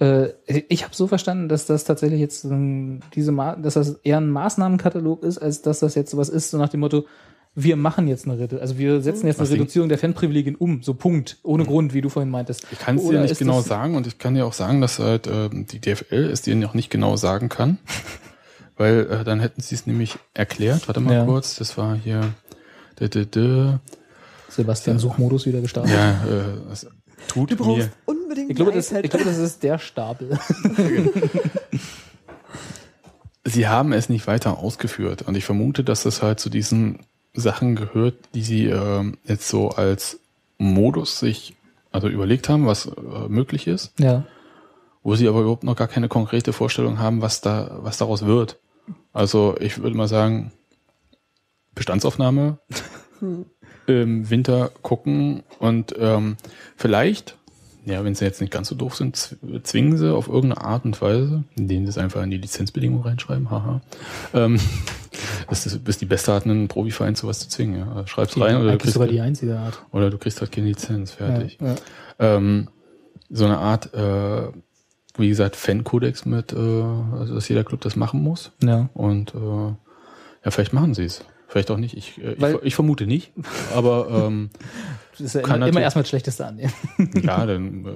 Äh, 0.00 0.28
ich 0.46 0.84
habe 0.84 0.94
so 0.94 1.06
verstanden, 1.06 1.48
dass 1.48 1.66
das 1.66 1.84
tatsächlich 1.84 2.20
jetzt 2.20 2.44
ähm, 2.44 3.00
diese, 3.14 3.32
Ma 3.32 3.56
dass 3.56 3.74
das 3.74 4.00
eher 4.04 4.18
ein 4.18 4.30
Maßnahmenkatalog 4.30 5.22
ist, 5.22 5.38
als 5.38 5.62
dass 5.62 5.80
das 5.80 5.94
jetzt 5.94 6.10
sowas 6.10 6.28
ist, 6.28 6.50
so 6.50 6.58
nach 6.58 6.68
dem 6.68 6.80
Motto, 6.80 7.04
wir 7.56 7.76
machen 7.76 8.08
jetzt 8.08 8.26
eine 8.26 8.38
Redu 8.38 8.58
also 8.58 8.78
wir 8.78 9.00
setzen 9.00 9.26
jetzt 9.26 9.38
Was 9.38 9.50
eine 9.50 9.60
Reduzierung 9.60 9.88
der 9.88 9.98
Fanprivilegien 9.98 10.56
um, 10.56 10.82
so 10.82 10.94
Punkt, 10.94 11.38
ohne 11.42 11.64
Grund, 11.64 11.94
wie 11.94 12.00
du 12.00 12.08
vorhin 12.08 12.30
meintest. 12.30 12.66
Ich 12.72 12.78
kann 12.80 12.96
es 12.98 13.08
dir 13.08 13.20
nicht 13.20 13.38
genau 13.38 13.60
sagen 13.60 13.94
und 13.96 14.06
ich 14.06 14.18
kann 14.18 14.34
dir 14.34 14.46
auch 14.46 14.52
sagen, 14.52 14.80
dass 14.80 14.98
halt 14.98 15.26
ähm, 15.28 15.66
die 15.66 15.80
DFL 15.80 16.30
es 16.32 16.42
dir 16.42 16.56
noch 16.56 16.74
nicht 16.74 16.90
genau 16.90 17.16
sagen 17.16 17.48
kann, 17.48 17.78
weil 18.76 19.06
äh, 19.08 19.24
dann 19.24 19.38
hätten 19.40 19.60
sie 19.60 19.74
es 19.76 19.86
nämlich 19.86 20.16
erklärt. 20.34 20.88
Warte 20.88 21.00
mal 21.00 21.14
Ja. 21.14 21.24
kurz, 21.24 21.56
das 21.56 21.78
war 21.78 21.94
hier. 21.96 22.34
Dö, 22.98 23.08
dö, 23.08 23.24
dö. 23.26 23.72
Sebastian 24.48 24.98
Suchmodus 24.98 25.46
wieder 25.46 25.60
gestartet. 25.60 25.92
Ja, 25.92 26.10
äh, 26.24 26.72
es 26.72 26.86
tut 27.28 27.50
Du 27.52 27.56
brauchst 27.56 27.88
mir. 27.88 27.92
unbedingt 28.06 28.50
Ich 28.50 28.56
glaube, 28.56 28.72
das, 28.72 28.90
ich 28.92 29.10
glaube, 29.10 29.24
das 29.24 29.38
ist 29.38 29.62
der 29.62 29.78
Stapel. 29.78 30.38
Sie 33.44 33.68
haben 33.68 33.92
es 33.92 34.08
nicht 34.08 34.26
weiter 34.26 34.58
ausgeführt 34.58 35.22
und 35.22 35.36
ich 35.36 35.44
vermute, 35.44 35.84
dass 35.84 36.02
das 36.04 36.22
halt 36.22 36.40
zu 36.40 36.48
diesen 36.48 37.00
Sachen 37.34 37.74
gehört, 37.76 38.14
die 38.34 38.42
sie 38.42 38.66
ähm, 38.66 39.18
jetzt 39.24 39.48
so 39.48 39.70
als 39.70 40.20
Modus 40.58 41.18
sich 41.18 41.54
also 41.92 42.08
überlegt 42.08 42.48
haben, 42.48 42.66
was 42.66 42.86
äh, 42.86 42.90
möglich 43.28 43.66
ist, 43.66 43.92
Ja. 43.98 44.24
wo 45.02 45.14
sie 45.14 45.28
aber 45.28 45.40
überhaupt 45.40 45.64
noch 45.64 45.76
gar 45.76 45.88
keine 45.88 46.08
konkrete 46.08 46.52
Vorstellung 46.52 46.98
haben, 46.98 47.22
was 47.22 47.40
da 47.40 47.78
was 47.82 47.98
daraus 47.98 48.24
wird. 48.24 48.58
Also 49.12 49.56
ich 49.60 49.78
würde 49.82 49.96
mal 49.96 50.08
sagen 50.08 50.52
Bestandsaufnahme, 51.74 52.58
im 53.20 53.44
Winter 54.30 54.70
gucken 54.82 55.42
und 55.58 55.94
ähm, 55.98 56.36
vielleicht, 56.76 57.36
ja, 57.86 58.02
wenn 58.04 58.14
sie 58.14 58.24
jetzt 58.24 58.40
nicht 58.40 58.52
ganz 58.52 58.68
so 58.68 58.74
doof 58.74 58.94
sind, 58.96 59.16
zw- 59.16 59.62
zwingen 59.62 59.96
sie 59.98 60.12
auf 60.14 60.28
irgendeine 60.28 60.62
Art 60.66 60.84
und 60.84 61.00
Weise, 61.02 61.44
indem 61.56 61.84
sie 61.84 61.90
es 61.90 61.98
einfach 61.98 62.22
in 62.22 62.30
die 62.30 62.38
Lizenzbedingungen 62.38 63.02
reinschreiben, 63.04 63.50
haha. 63.50 63.80
Ähm, 64.32 64.58
das 65.48 65.66
ist, 65.66 65.86
ist 65.86 66.00
die 66.00 66.06
beste 66.06 66.32
Art, 66.32 66.44
einen 66.44 66.68
Profiverein 66.68 67.14
zu 67.14 67.26
was 67.26 67.40
zu 67.40 67.48
zwingen. 67.48 67.78
Ja. 67.80 68.06
Schreib's 68.06 68.38
rein 68.40 68.56
oder 68.56 68.72
du, 68.72 68.78
kriegst, 68.78 68.94
sogar 68.94 69.08
die 69.08 69.20
einzige 69.20 69.58
Art. 69.58 69.82
oder 69.92 70.10
du 70.10 70.18
kriegst 70.18 70.40
halt 70.40 70.52
keine 70.52 70.68
Lizenz, 70.68 71.12
fertig. 71.12 71.58
Ja, 71.60 71.68
ja. 71.68 71.74
Ähm, 72.36 72.68
so 73.30 73.44
eine 73.44 73.58
Art, 73.58 73.92
äh, 73.94 74.48
wie 75.16 75.28
gesagt, 75.28 75.56
Fan-Kodex 75.56 76.24
mit, 76.26 76.52
äh, 76.52 76.56
also 76.56 77.34
dass 77.34 77.48
jeder 77.48 77.64
Club 77.64 77.80
das 77.82 77.96
machen 77.96 78.22
muss. 78.22 78.52
ja. 78.62 78.88
Und 78.94 79.34
äh, 79.34 79.38
ja, 80.44 80.50
vielleicht 80.50 80.72
machen 80.72 80.92
sie 80.94 81.04
es. 81.04 81.24
Vielleicht 81.48 81.70
auch 81.70 81.76
nicht. 81.78 81.96
Ich, 81.96 82.20
äh, 82.22 82.32
ich, 82.34 82.62
ich 82.64 82.74
vermute 82.74 83.06
nicht. 83.06 83.32
Aber 83.74 84.08
ähm, 84.26 84.50
Das 84.52 84.60
ist 85.20 85.34
ja 85.34 85.42
Kann 85.42 85.56
immer, 85.56 85.68
immer 85.68 85.80
erstmal 85.80 86.02
das 86.02 86.08
Schlechteste 86.08 86.46
annehmen. 86.46 86.72
ja, 87.22 87.44
dann 87.46 87.84
äh, 87.84 87.90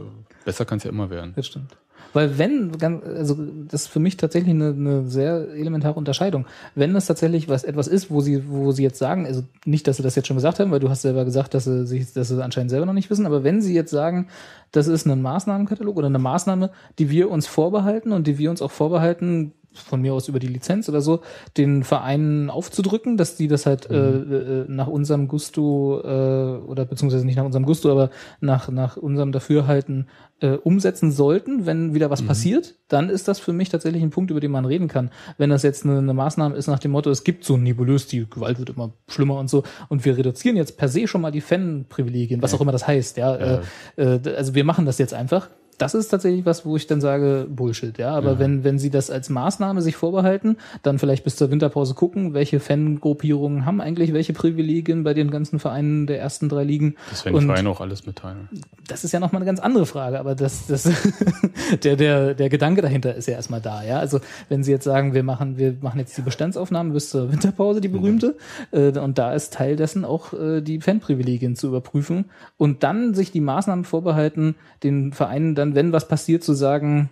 besser 0.45 0.65
kann 0.65 0.79
es 0.79 0.85
ja 0.85 0.91
immer 0.91 1.11
werden. 1.11 1.33
Das 1.37 1.47
stimmt. 1.47 1.77
Weil 2.13 2.39
wenn, 2.39 2.73
also 2.83 3.37
das 3.69 3.83
ist 3.83 3.89
für 3.89 4.01
mich 4.01 4.17
tatsächlich 4.17 4.55
eine, 4.55 4.69
eine 4.69 5.09
sehr 5.09 5.49
elementare 5.55 5.95
Unterscheidung. 5.95 6.47
Wenn 6.75 6.95
das 6.95 7.07
tatsächlich 7.07 7.49
was 7.49 7.65
etwas 7.65 7.87
ist, 7.87 8.11
wo 8.11 8.21
sie, 8.21 8.49
wo 8.49 8.73
sie 8.73 8.83
jetzt 8.83 8.99
sagen, 8.99 9.27
also 9.27 9.43
nicht, 9.67 9.87
dass 9.87 9.99
sie 9.99 10.03
das 10.03 10.15
jetzt 10.15 10.27
schon 10.27 10.37
gesagt 10.37 10.59
haben, 10.59 10.71
weil 10.71 10.81
du 10.81 10.89
hast 10.89 11.03
selber 11.03 11.25
gesagt, 11.25 11.55
dass 11.55 11.65
sie 11.65 11.87
sich, 11.87 12.13
dass 12.13 12.29
sie 12.29 12.43
anscheinend 12.43 12.71
selber 12.71 12.87
noch 12.87 12.95
nicht 12.95 13.11
wissen, 13.11 13.27
aber 13.27 13.45
wenn 13.45 13.61
sie 13.61 13.75
jetzt 13.75 13.91
sagen, 13.91 14.29
das 14.73 14.87
ist 14.87 15.07
ein 15.07 15.21
Maßnahmenkatalog 15.21 15.97
oder 15.97 16.07
eine 16.07 16.19
Maßnahme, 16.19 16.71
die 16.99 17.11
wir 17.11 17.31
uns 17.31 17.47
vorbehalten 17.47 18.13
und 18.13 18.27
die 18.27 18.39
wir 18.39 18.51
uns 18.51 18.63
auch 18.63 18.71
vorbehalten, 18.71 19.53
von 19.73 20.01
mir 20.01 20.15
aus 20.15 20.29
über 20.29 20.39
die 20.39 20.47
Lizenz 20.47 20.89
oder 20.89 21.01
so, 21.01 21.21
den 21.57 21.85
Vereinen 21.85 22.51
aufzudrücken, 22.51 23.17
dass 23.17 23.37
die 23.37 23.49
das 23.49 23.67
halt 23.67 23.91
äh, 23.91 23.97
äh, 23.97 24.65
nach 24.69 24.87
unserem 24.87 25.29
Gusto 25.29 26.01
äh, 26.03 26.59
oder 26.67 26.85
beziehungsweise 26.85 27.25
nicht 27.25 27.37
nach 27.37 27.45
unserem 27.45 27.65
Gusto, 27.65 27.91
aber 27.91 28.11
nach, 28.41 28.69
nach 28.71 28.97
unserem 28.97 29.33
Dafürhalten 29.33 30.09
äh, 30.41 30.53
umsetzen 30.53 31.11
sollten, 31.11 31.67
wenn 31.67 31.95
wieder 31.95 32.11
was 32.11 32.23
passiert, 32.23 32.77
dann 32.89 33.11
ist 33.11 33.29
das 33.29 33.41
für 33.41 33.53
mich 33.53 33.69
tatsächlich 33.69 34.03
ein 34.03 34.11
Punkt, 34.11 34.31
über 34.31 34.41
den 34.41 34.51
man 34.51 34.65
reden 34.65 34.89
kann. 34.89 35.11
Wenn 35.37 35.51
das 35.51 35.63
jetzt 35.63 35.85
eine, 35.85 35.99
eine 35.99 36.15
Maßnahme 36.15 36.57
ist 36.57 36.69
nach 36.69 36.79
dem 36.79 36.93
Motto, 36.93 37.11
es 37.11 37.25
gibt 37.25 37.45
so 37.45 37.57
nebulös, 37.57 38.07
die 38.07 38.29
Gewalt 38.29 38.59
wird 38.59 38.71
immer 38.71 38.93
schlimmer 39.09 39.39
und 39.39 39.51
so, 39.51 39.65
und 39.89 40.05
wir 40.05 40.17
reduzieren 40.17 40.57
jetzt 40.57 40.77
per 40.77 40.89
se 40.89 41.09
schon 41.09 41.21
mal 41.21 41.31
die 41.31 41.41
Fanprivilegien, 41.41 42.41
was 42.43 42.55
auch 42.55 42.61
immer 42.61 42.73
das 42.73 42.87
heißt, 42.87 43.17
ja. 43.17 43.35
Äh, 43.35 43.61
äh, 43.97 44.21
also 44.37 44.55
wir 44.55 44.65
machen 44.65 44.87
das 44.87 44.99
jetzt 44.99 45.15
einfach. 45.15 45.49
Das 45.79 45.95
ist 45.95 46.09
tatsächlich 46.09 46.45
was, 46.45 46.67
wo 46.67 46.77
ich 46.77 46.87
dann 46.87 47.01
sage, 47.01 47.47
Bullshit, 47.49 47.97
ja. 47.99 48.11
Aber 48.11 48.39
wenn, 48.39 48.65
wenn 48.65 48.79
sie 48.79 48.91
das 48.91 49.11
als 49.11 49.31
Maßnahme 49.31 49.81
sich 49.81 49.97
vorbehalten, 49.97 50.57
dann 50.83 50.99
vielleicht 50.99 51.25
bis 51.25 51.37
zur 51.37 51.51
Winterpause 51.51 51.95
gucken, 51.95 52.35
welche 52.35 52.61
Fangruppierungen 52.61 53.65
haben 53.65 53.81
eigentlich 53.81 54.13
welche 54.13 54.33
Privilegien 54.33 55.05
bei 55.05 55.15
den 55.15 55.31
ganzen 55.31 55.59
Vereinen 55.59 56.07
der 56.07 56.21
ersten 56.21 56.49
drei 56.49 56.65
Ligen. 56.65 56.97
Das 57.11 57.25
werden 57.25 57.39
die 57.41 57.47
Vereine 57.47 57.71
auch 57.71 57.81
alles 57.81 58.07
mitteilen. 58.07 58.49
das 58.89 59.05
ist 59.05 59.13
ja 59.13 59.21
nochmal 59.21 59.41
eine 59.43 59.47
ganz 59.47 59.61
andere 59.61 59.87
Frage, 59.87 60.19
aber 60.19 60.35
das, 60.35 60.67
das 60.67 60.91
der, 61.85 61.97
der, 61.97 62.35
der 62.35 62.49
Gedanke 62.49 62.83
dahinter 62.83 63.15
ist 63.15 63.29
ja 63.29 63.35
erstmal 63.35 63.61
da, 63.61 63.83
ja. 63.85 63.99
Also 63.99 64.21
wenn 64.49 64.65
Sie 64.65 64.73
jetzt 64.73 64.85
sagen, 64.85 65.15
wir 65.15 65.23
machen, 65.23 65.59
wir 65.59 65.77
machen 65.81 66.01
jetzt 66.01 66.17
die 66.19 66.23
Bestandsaufnahme 66.23 66.93
bis 66.93 67.11
zur 67.11 67.31
Winterpause, 67.31 67.81
die 67.81 67.89
berühmte, 67.89 68.37
äh, 68.73 68.99
und 68.99 69.19
da 69.19 69.33
ist 69.33 69.55
Teil 69.55 69.77
dessen 69.77 70.05
auch 70.05 70.33
äh, 70.33 70.61
die 70.61 70.81
Fanprivilegien 70.81 71.55
zu 71.55 71.69
überprüfen 71.69 72.27
und 72.57 72.83
dann 72.83 73.15
sich 73.15 73.31
die 73.31 73.41
Maßnahmen 73.41 73.85
vorbehalten, 73.85 74.57
den 74.83 75.13
Vereinen 75.13 75.55
dann, 75.55 75.68
wenn 75.75 75.93
was 75.93 76.09
passiert, 76.09 76.45
zu 76.45 76.53
sagen, 76.55 77.11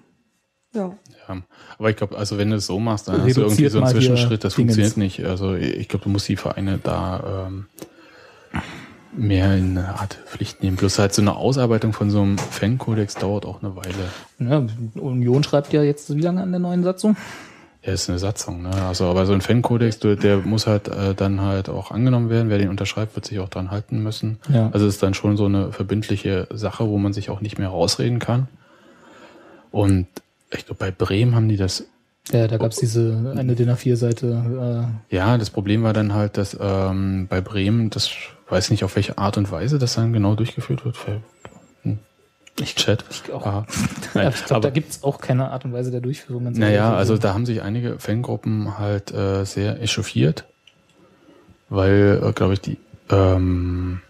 Ja. 0.74 0.94
Ja. 1.28 1.42
Aber 1.78 1.90
ich 1.90 1.96
glaube, 1.96 2.16
also 2.16 2.38
wenn 2.38 2.50
du 2.50 2.56
es 2.56 2.66
so 2.66 2.78
machst, 2.78 3.08
dann 3.08 3.22
hast 3.22 3.36
du 3.36 3.40
irgendwie 3.42 3.68
so 3.68 3.78
einen 3.80 3.88
Zwischenschritt, 3.88 4.44
das 4.44 4.54
Dingens. 4.54 4.76
funktioniert 4.76 4.96
nicht. 4.96 5.24
Also 5.24 5.54
ich 5.54 5.88
glaube, 5.88 6.04
du 6.04 6.10
musst 6.10 6.28
die 6.28 6.36
Vereine 6.36 6.78
da 6.82 7.48
ähm, 7.48 7.66
mehr 9.16 9.56
in 9.56 9.78
eine 9.78 9.98
Art 9.98 10.14
Pflicht 10.26 10.62
nehmen. 10.62 10.76
Plus 10.76 10.98
halt 10.98 11.14
so 11.14 11.22
eine 11.22 11.34
Ausarbeitung 11.36 11.92
von 11.92 12.10
so 12.10 12.22
einem 12.22 12.38
Fankodex 12.38 13.14
dauert 13.14 13.46
auch 13.46 13.62
eine 13.62 13.74
Weile. 13.76 14.10
ja, 14.38 14.66
Union 15.00 15.42
schreibt 15.42 15.72
ja 15.72 15.82
jetzt 15.82 16.14
wie 16.14 16.20
lange 16.20 16.42
an 16.42 16.50
der 16.50 16.60
neuen 16.60 16.84
Satzung? 16.84 17.16
Ja, 17.86 17.92
ist 17.92 18.10
eine 18.10 18.18
Satzung, 18.18 18.62
ne? 18.62 18.70
Also, 18.86 19.04
aber 19.04 19.26
so 19.26 19.32
ein 19.32 19.40
Fankodex, 19.40 20.00
der 20.00 20.38
muss 20.38 20.66
halt 20.66 20.88
äh, 20.88 21.14
dann 21.14 21.40
halt 21.40 21.68
auch 21.68 21.92
angenommen 21.92 22.30
werden. 22.30 22.50
Wer 22.50 22.58
den 22.58 22.68
unterschreibt, 22.68 23.14
wird 23.14 23.26
sich 23.26 23.38
auch 23.38 23.48
dran 23.48 23.70
halten 23.70 24.02
müssen. 24.02 24.38
Ja. 24.52 24.70
Also 24.72 24.86
es 24.86 24.94
ist 24.94 25.02
dann 25.04 25.14
schon 25.14 25.36
so 25.36 25.44
eine 25.44 25.70
verbindliche 25.70 26.48
Sache, 26.52 26.88
wo 26.88 26.98
man 26.98 27.12
sich 27.12 27.30
auch 27.30 27.40
nicht 27.40 27.58
mehr 27.58 27.68
rausreden 27.68 28.18
kann. 28.18 28.48
Und 29.70 30.08
ich 30.52 30.66
glaube, 30.66 30.78
bei 30.78 30.90
Bremen 30.90 31.36
haben 31.36 31.48
die 31.48 31.56
das 31.56 31.84
Ja, 32.32 32.48
da 32.48 32.56
gab's 32.56 32.78
diese 32.78 33.34
eine 33.36 33.54
DIN 33.54 33.70
A4-Seite. 33.70 34.88
Ja, 35.10 35.38
das 35.38 35.50
Problem 35.50 35.84
war 35.84 35.92
dann 35.92 36.12
halt, 36.12 36.38
dass 36.38 36.56
ähm, 36.60 37.28
bei 37.28 37.40
Bremen, 37.40 37.90
das 37.90 38.10
weiß 38.48 38.70
nicht 38.70 38.82
auf 38.82 38.96
welche 38.96 39.16
Art 39.16 39.38
und 39.38 39.52
Weise 39.52 39.78
das 39.78 39.94
dann 39.94 40.12
genau 40.12 40.34
durchgeführt 40.34 40.84
wird. 40.84 40.96
Ich 42.60 42.74
Chat. 42.74 43.04
Ich 43.10 43.32
auch. 43.32 43.44
Aha. 43.46 43.66
Nein, 44.14 44.32
ich 44.34 44.44
glaube, 44.46 44.62
da 44.62 44.70
gibt's 44.70 45.02
auch 45.02 45.18
keine 45.20 45.50
Art 45.50 45.64
und 45.64 45.72
Weise 45.72 45.90
der 45.90 46.00
Durchführung. 46.00 46.44
naja, 46.52 46.94
also 46.94 47.16
da 47.18 47.34
haben 47.34 47.44
sich 47.46 47.62
einige 47.62 47.98
Fangruppen 47.98 48.78
halt 48.78 49.12
äh, 49.12 49.44
sehr 49.44 49.80
echauffiert, 49.82 50.44
weil, 51.68 52.20
äh, 52.22 52.32
glaube 52.32 52.54
ich, 52.54 52.60
die, 52.60 52.78
ähm, 53.10 54.00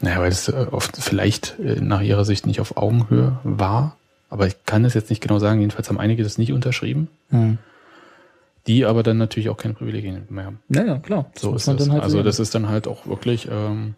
naja, 0.00 0.20
weil 0.20 0.30
es 0.30 0.48
äh, 0.48 0.66
oft 0.70 0.96
vielleicht 0.96 1.58
äh, 1.58 1.80
nach 1.80 2.00
ihrer 2.00 2.24
Sicht 2.24 2.46
nicht 2.46 2.60
auf 2.60 2.76
Augenhöhe 2.76 3.38
war. 3.42 3.96
Aber 4.30 4.46
ich 4.46 4.64
kann 4.66 4.84
es 4.84 4.94
jetzt 4.94 5.10
nicht 5.10 5.22
genau 5.22 5.38
sagen. 5.38 5.60
Jedenfalls 5.60 5.88
haben 5.88 5.98
einige 5.98 6.22
das 6.22 6.38
nicht 6.38 6.52
unterschrieben, 6.52 7.08
Hm. 7.30 7.58
die 8.66 8.84
aber 8.84 9.02
dann 9.02 9.16
natürlich 9.16 9.48
auch 9.48 9.56
keine 9.56 9.74
Privilegien 9.74 10.24
mehr 10.28 10.44
haben. 10.44 10.60
Naja, 10.68 10.98
klar. 10.98 11.26
Das 11.32 11.42
So 11.42 11.54
ist 11.56 11.66
das. 11.66 11.88
halt 11.88 12.02
also 12.02 12.22
das 12.22 12.38
ist 12.38 12.54
dann 12.54 12.68
halt 12.68 12.86
auch 12.86 13.06
wirklich, 13.06 13.48
ähm, 13.50 13.94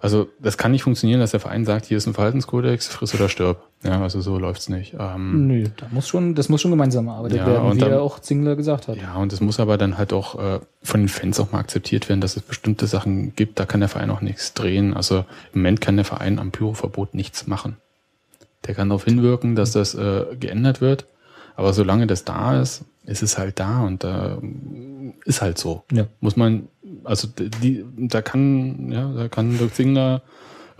Also 0.00 0.28
das 0.38 0.56
kann 0.56 0.70
nicht 0.72 0.82
funktionieren, 0.84 1.18
dass 1.20 1.32
der 1.32 1.40
Verein 1.40 1.64
sagt, 1.64 1.86
hier 1.86 1.96
ist 1.98 2.06
ein 2.06 2.14
Verhaltenskodex, 2.14 2.86
friss 2.88 3.14
oder 3.14 3.28
stirb. 3.28 3.62
Ja, 3.82 4.00
also 4.00 4.20
so 4.20 4.38
läuft's 4.38 4.68
nicht. 4.68 4.94
Ähm, 4.98 5.46
Nö, 5.48 5.64
da 5.76 5.86
muss 5.90 6.06
schon, 6.08 6.34
das 6.34 6.48
muss 6.48 6.60
schon 6.60 6.70
gemeinsam 6.70 7.08
erarbeitet 7.08 7.38
Ja, 7.38 7.46
werden, 7.46 7.66
und 7.66 7.76
wie 7.76 7.80
dann- 7.80 7.90
ja 7.90 8.00
auch 8.00 8.20
Zingler 8.20 8.54
gesagt 8.56 8.86
hat. 8.88 8.96
Ja, 8.96 9.14
und 9.16 9.32
es 9.32 9.40
muss 9.40 9.58
aber 9.58 9.76
dann 9.76 9.98
halt 9.98 10.12
auch 10.12 10.38
äh, 10.38 10.60
von 10.82 11.00
den 11.00 11.08
Fans 11.08 11.40
auch 11.40 11.50
mal 11.52 11.58
akzeptiert 11.58 12.08
werden, 12.08 12.20
dass 12.20 12.36
es 12.36 12.42
bestimmte 12.42 12.86
Sachen 12.86 13.34
gibt, 13.34 13.58
da 13.58 13.66
kann 13.66 13.80
der 13.80 13.88
Verein 13.88 14.10
auch 14.10 14.20
nichts 14.20 14.54
drehen. 14.54 14.94
Also 14.94 15.18
im 15.52 15.60
Moment 15.60 15.80
kann 15.80 15.96
der 15.96 16.04
Verein 16.04 16.38
am 16.38 16.50
Pyroverbot 16.52 17.14
nichts 17.14 17.46
machen. 17.46 17.76
Der 18.66 18.74
kann 18.74 18.88
darauf 18.88 19.04
hinwirken, 19.04 19.54
dass 19.56 19.72
das 19.72 19.94
äh, 19.94 20.24
geändert 20.38 20.80
wird, 20.80 21.06
aber 21.56 21.72
solange 21.72 22.06
das 22.06 22.24
da 22.24 22.60
ist, 22.60 22.84
ist 23.04 23.22
es 23.22 23.38
halt 23.38 23.58
da 23.58 23.82
und 23.84 24.04
da 24.04 24.38
ist 25.24 25.40
halt 25.40 25.58
so. 25.58 25.82
Ja. 25.92 26.06
Muss 26.20 26.36
man, 26.36 26.68
also 27.04 27.28
die, 27.28 27.84
da 27.96 28.22
kann, 28.22 28.90
ja, 28.92 29.12
da 29.12 29.28
kann 29.28 29.56
Dirk 29.58 29.74
Zingler 29.74 30.22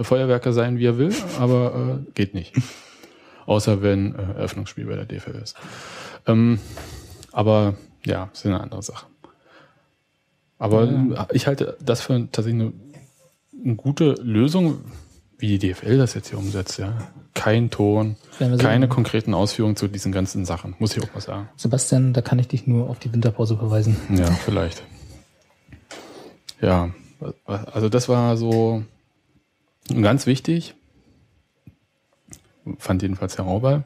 Feuerwerker 0.00 0.52
sein, 0.52 0.78
wie 0.78 0.86
er 0.86 0.98
will, 0.98 1.12
aber 1.38 2.00
äh, 2.06 2.10
geht 2.12 2.34
nicht. 2.34 2.54
Außer 3.46 3.82
wenn 3.82 4.14
äh, 4.14 4.18
Eröffnungsspiel 4.18 4.86
bei 4.86 4.94
der 4.96 5.06
DFL 5.06 5.40
ist. 5.42 5.56
Ähm, 6.26 6.58
aber 7.32 7.74
ja, 8.04 8.28
ist 8.32 8.46
eine 8.46 8.60
andere 8.60 8.82
Sache. 8.82 9.06
Aber 10.58 10.84
Ja. 10.84 11.26
ich 11.32 11.46
halte 11.46 11.76
das 11.80 12.00
für 12.00 12.28
tatsächlich 12.30 12.62
eine, 12.62 12.72
eine 13.64 13.76
gute 13.76 14.14
Lösung, 14.22 14.80
wie 15.38 15.56
die 15.58 15.72
DFL 15.72 15.98
das 15.98 16.14
jetzt 16.14 16.28
hier 16.30 16.38
umsetzt, 16.38 16.78
ja. 16.78 16.92
Kein 17.34 17.70
Ton, 17.70 18.16
sehen. 18.38 18.58
keine 18.58 18.88
konkreten 18.88 19.32
Ausführungen 19.34 19.76
zu 19.76 19.86
diesen 19.86 20.10
ganzen 20.10 20.44
Sachen, 20.44 20.74
muss 20.80 20.96
ich 20.96 21.02
auch 21.02 21.14
mal 21.14 21.20
sagen. 21.20 21.48
Sebastian, 21.56 22.12
da 22.12 22.20
kann 22.20 22.40
ich 22.40 22.48
dich 22.48 22.66
nur 22.66 22.90
auf 22.90 22.98
die 22.98 23.12
Winterpause 23.12 23.56
verweisen. 23.56 23.96
Ja, 24.16 24.26
vielleicht. 24.26 24.82
Ja, 26.60 26.90
also 27.44 27.88
das 27.88 28.08
war 28.08 28.36
so 28.36 28.82
ganz 29.88 30.26
wichtig. 30.26 30.74
Fand 32.78 33.02
jedenfalls 33.02 33.38
Herr 33.38 33.44
Raubal. 33.44 33.84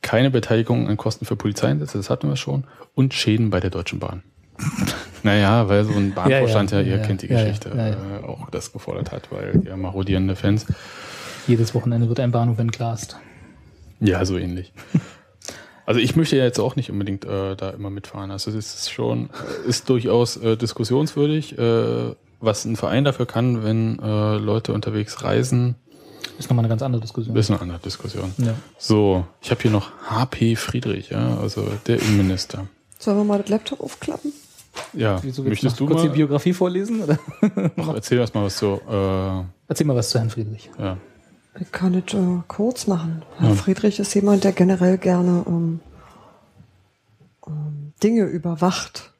Keine 0.00 0.30
Beteiligung 0.30 0.88
an 0.88 0.96
Kosten 0.96 1.24
für 1.24 1.36
Polizeieinsätze, 1.36 1.98
das 1.98 2.10
hatten 2.10 2.28
wir 2.28 2.36
schon. 2.36 2.64
Und 2.94 3.14
Schäden 3.14 3.50
bei 3.50 3.60
der 3.60 3.70
Deutschen 3.70 3.98
Bahn. 3.98 4.22
Naja, 5.24 5.70
weil 5.70 5.84
so 5.84 5.94
ein 5.94 6.12
Bahnvorstand 6.12 6.70
ja, 6.72 6.80
Ja, 6.80 6.84
ja, 6.84 6.90
ihr 6.90 7.00
ja, 7.00 7.06
kennt 7.06 7.22
die 7.22 7.28
Geschichte. 7.28 7.70
Äh, 7.70 8.26
auch 8.26 8.50
das 8.50 8.74
gefordert 8.74 9.10
hat, 9.10 9.32
weil 9.32 9.62
ja 9.64 9.74
marodierende 9.74 10.36
Fans. 10.36 10.66
Jedes 11.46 11.74
Wochenende 11.74 12.10
wird 12.10 12.20
ein 12.20 12.30
Bahnhof 12.30 12.58
entglast. 12.58 13.16
Ja, 14.00 14.22
so 14.26 14.36
ähnlich. 14.36 14.74
Also 15.86 16.00
ich 16.00 16.16
möchte 16.16 16.36
ja 16.36 16.44
jetzt 16.44 16.58
auch 16.58 16.76
nicht 16.76 16.90
unbedingt 16.90 17.24
äh, 17.24 17.56
da 17.56 17.70
immer 17.70 17.90
mitfahren. 17.90 18.30
Also 18.30 18.50
es 18.50 18.74
ist 18.74 18.90
schon, 18.90 19.28
ist 19.66 19.88
durchaus 19.90 20.36
äh, 20.38 20.56
diskussionswürdig, 20.56 21.58
äh, 21.58 22.14
was 22.40 22.64
ein 22.64 22.76
Verein 22.76 23.04
dafür 23.04 23.26
kann, 23.26 23.62
wenn 23.64 23.98
äh, 23.98 24.36
Leute 24.38 24.72
unterwegs 24.72 25.22
reisen. 25.22 25.74
Ist 26.38 26.48
nochmal 26.50 26.64
eine 26.64 26.70
ganz 26.70 26.82
andere 26.82 27.02
Diskussion. 27.02 27.34
Das 27.34 27.46
ist 27.46 27.50
eine 27.50 27.60
andere 27.60 27.78
Diskussion. 27.80 28.32
Ja. 28.38 28.54
So, 28.78 29.24
ich 29.42 29.50
habe 29.50 29.60
hier 29.60 29.70
noch 29.70 29.90
HP 30.08 30.56
Friedrich, 30.56 31.10
ja, 31.10 31.38
also 31.38 31.66
der 31.86 32.00
Innenminister. 32.00 32.66
Sollen 32.98 33.18
wir 33.18 33.24
mal 33.24 33.38
das 33.40 33.50
Laptop 33.50 33.80
aufklappen? 33.80 34.32
Ja, 34.94 35.22
Wieso 35.22 35.42
möchtest 35.42 35.78
du 35.78 35.86
kurz 35.86 35.98
mal? 36.02 36.08
die 36.08 36.14
Biografie 36.16 36.52
vorlesen? 36.52 37.02
Oder? 37.02 37.18
Ach, 37.76 37.94
erzähl 37.94 38.18
erst 38.18 38.34
mal 38.34 38.44
was 38.44 38.56
zu. 38.56 38.80
Äh, 38.90 39.44
Erzähl 39.68 39.86
mal 39.86 39.94
was 39.94 40.10
zu 40.10 40.18
Herrn 40.18 40.30
Friedrich. 40.30 40.70
ja. 40.78 40.96
Ich 41.60 41.70
kann 41.70 41.94
es 41.94 42.12
äh, 42.14 42.42
kurz 42.48 42.86
machen. 42.86 43.22
Herr 43.38 43.50
Ja. 43.50 43.54
Friedrich 43.54 43.98
ist 44.00 44.14
jemand, 44.14 44.42
der 44.44 44.52
generell 44.52 44.98
gerne 44.98 45.44
ähm, 45.46 45.80
ähm, 47.46 47.92
Dinge 48.02 48.24
überwacht. 48.24 49.12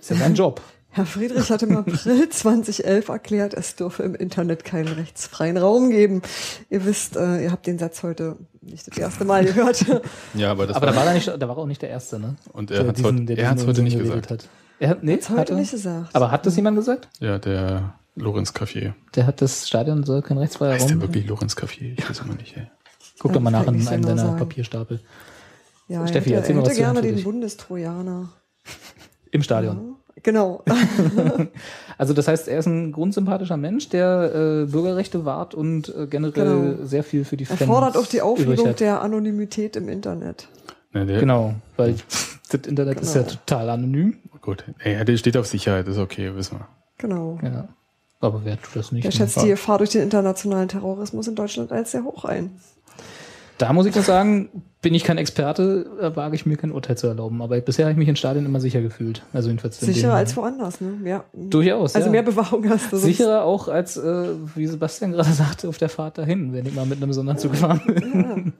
Ist 0.00 0.10
ja 0.10 0.16
sein 0.16 0.34
Job. 0.34 0.60
Herr 0.90 1.06
Friedrich 1.06 1.48
hat 1.50 1.62
im 1.62 1.76
April 1.76 2.28
2011 2.30 3.08
erklärt, 3.08 3.54
es 3.54 3.76
dürfe 3.76 4.02
im 4.02 4.14
Internet 4.14 4.64
keinen 4.64 4.88
rechtsfreien 4.88 5.56
Raum 5.56 5.90
geben. 5.90 6.22
Ihr 6.70 6.84
wisst, 6.84 7.16
äh, 7.16 7.44
ihr 7.44 7.52
habt 7.52 7.66
den 7.66 7.78
Satz 7.78 8.02
heute 8.02 8.36
nicht 8.62 8.86
das 8.88 8.96
erste 8.98 9.24
Mal 9.24 9.44
gehört. 9.44 9.84
ja, 10.34 10.50
aber 10.50 10.66
das 10.66 10.76
Aber 10.76 10.86
da 10.86 10.96
war 10.96 11.06
er 11.06 11.14
nicht, 11.14 11.28
da 11.28 11.40
war 11.48 11.56
er 11.56 11.58
auch 11.58 11.66
nicht 11.66 11.82
der 11.82 11.90
Erste, 11.90 12.18
ne? 12.18 12.36
Und 12.52 12.70
er 12.70 12.86
hat's 12.86 13.00
diesen- 13.00 13.20
heute- 13.28 13.36
er 13.40 13.50
heute 13.56 13.82
nicht 13.82 13.98
gesagt. 13.98 14.30
Hat. 14.30 14.48
Er 14.80 14.88
hat, 14.90 15.02
nee, 15.04 15.14
heute 15.16 15.36
hat 15.36 15.50
er? 15.50 15.56
nicht 15.56 15.70
gesagt. 15.70 16.14
Aber 16.14 16.30
hat 16.30 16.46
das 16.46 16.56
jemand 16.56 16.76
gesagt? 16.76 17.08
ja 17.20 17.38
der 17.38 17.94
Lorenz 18.18 18.50
Café. 18.52 18.92
Der 19.14 19.26
hat 19.26 19.40
das 19.42 19.66
Stadion 19.68 20.04
soll 20.04 20.22
kein 20.22 20.38
rechtsfreier 20.38 20.72
Heißt 20.74 20.88
der 20.88 20.96
Raum. 20.96 21.02
wirklich 21.02 21.26
Lorenz 21.26 21.54
Café? 21.56 21.94
Ich 21.96 22.08
weiß 22.08 22.20
immer 22.20 22.34
nicht, 22.34 22.56
ey. 22.56 22.66
Guck 23.18 23.32
doch 23.32 23.40
mal 23.40 23.52
Ja, 23.52 23.60
nach 23.60 23.68
in 23.68 23.74
ich 23.80 23.88
einem 23.88 24.02
deiner 24.04 24.22
sagen. 24.22 24.36
Papierstapel. 24.38 25.00
ja, 25.88 26.06
Steffi, 26.06 26.30
er 26.32 26.38
erzähl 26.38 26.54
hätte, 26.56 26.60
mal 26.60 26.60
er 26.60 26.62
was 26.62 26.68
hätte 26.70 26.76
zu 26.76 26.84
Herrn 26.84 26.94
gerne 27.02 27.14
den. 27.16 27.24
Bundestrojaner. 27.24 28.28
Im 29.30 29.42
Stadion. 29.42 29.96
Genau. 30.22 30.64
Also 31.98 32.14
das 32.14 32.28
heißt, 32.28 32.46
er 32.46 32.60
ist 32.60 32.66
ein 32.66 32.92
grundsympathischer 32.92 33.56
Mensch, 33.56 33.88
der 33.88 34.32
äh, 34.32 34.70
Bürgerrechte 34.70 35.24
wahrt 35.24 35.52
und 35.54 35.92
äh, 35.96 36.06
generell 36.06 36.74
Genau. 36.74 36.84
sehr 36.86 37.02
viel 37.02 37.24
für 37.24 37.36
die 37.36 37.42
Er 37.42 37.56
Fans 37.56 37.64
fordert 37.68 37.96
auch 37.96 38.06
die 38.06 38.22
Aufhebung 38.22 38.76
der 38.76 39.02
Anonymität 39.02 39.74
im 39.74 39.88
Internet. 39.88 40.46
Ne, 40.92 41.06
der, 41.06 41.18
Genau, 41.18 41.54
weil 41.76 41.96
das 42.50 42.60
Internet 42.68 43.00
ist 43.00 43.16
ja 43.16 43.22
Genau. 43.22 43.34
total 43.34 43.70
anonym. 43.70 44.16
Gut. 44.40 44.62
Ey, 44.78 45.04
der 45.04 45.16
steht 45.16 45.36
auf 45.36 45.46
Sicherheit, 45.48 45.88
ist 45.88 45.98
okay, 45.98 46.32
wissen 46.36 46.58
wir. 46.60 46.68
Genau. 46.98 47.38
Ja. 47.42 47.68
Aber 48.20 48.44
wer 48.44 48.60
tut 48.60 48.74
das 48.74 48.92
nicht? 48.92 49.04
Er 49.04 49.10
ne? 49.10 49.16
schätzt 49.16 49.42
die 49.42 49.48
Gefahr 49.48 49.78
durch 49.78 49.90
den 49.90 50.02
internationalen 50.02 50.68
Terrorismus 50.68 51.28
in 51.28 51.34
Deutschland 51.34 51.70
als 51.72 51.92
sehr 51.92 52.04
hoch 52.04 52.24
ein. 52.24 52.50
Da 53.58 53.72
muss 53.72 53.86
ich 53.86 53.94
noch 53.94 54.04
sagen, 54.04 54.62
bin 54.82 54.94
ich 54.94 55.02
kein 55.02 55.18
Experte, 55.18 56.14
wage 56.14 56.36
ich 56.36 56.46
mir 56.46 56.56
kein 56.56 56.70
Urteil 56.70 56.96
zu 56.96 57.08
erlauben. 57.08 57.42
Aber 57.42 57.60
bisher 57.60 57.86
habe 57.86 57.92
ich 57.92 57.98
mich 57.98 58.08
in 58.08 58.14
Stadien 58.14 58.46
immer 58.46 58.60
sicher 58.60 58.80
gefühlt. 58.80 59.22
Also 59.32 59.48
jedenfalls 59.48 59.80
Sicherer 59.80 60.14
als 60.14 60.36
woanders, 60.36 60.80
ne? 60.80 60.98
Ja. 61.04 61.24
Durchaus, 61.32 61.96
Also 61.96 62.06
ja. 62.06 62.12
mehr 62.12 62.22
Bewahrung 62.22 62.68
hast 62.68 62.92
du. 62.92 62.96
Sicherer 62.96 63.42
auch 63.42 63.66
als, 63.66 63.96
äh, 63.96 64.28
wie 64.54 64.66
Sebastian 64.66 65.10
gerade 65.10 65.32
sagte, 65.32 65.68
auf 65.68 65.78
der 65.78 65.88
Fahrt 65.88 66.18
dahin, 66.18 66.52
wenn 66.52 66.66
ich 66.66 66.74
mal 66.74 66.86
mit 66.86 67.02
einem 67.02 67.12
Sonderzug 67.12 67.52
gefahren 67.52 67.82
bin. 67.84 68.52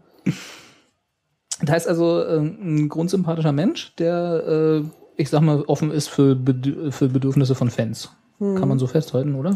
Da 1.63 1.75
ist 1.75 1.89
also 1.89 2.21
äh, 2.23 2.39
ein 2.39 2.89
grundsympathischer 2.89 3.53
Mensch, 3.53 3.95
der, 3.97 4.83
äh, 4.83 4.83
ich 5.17 5.31
sag 5.31 5.41
mal, 5.43 5.63
offen 5.63 5.93
ist 5.93 6.09
für, 6.09 6.35
Bedü 6.35 6.91
für 6.91 7.09
Bedürfnisse 7.09 7.55
von 7.55 7.71
Fans. 7.71 8.11
Kann 8.39 8.69
man 8.69 8.79
so 8.79 8.87
festhalten, 8.87 9.35
oder? 9.35 9.53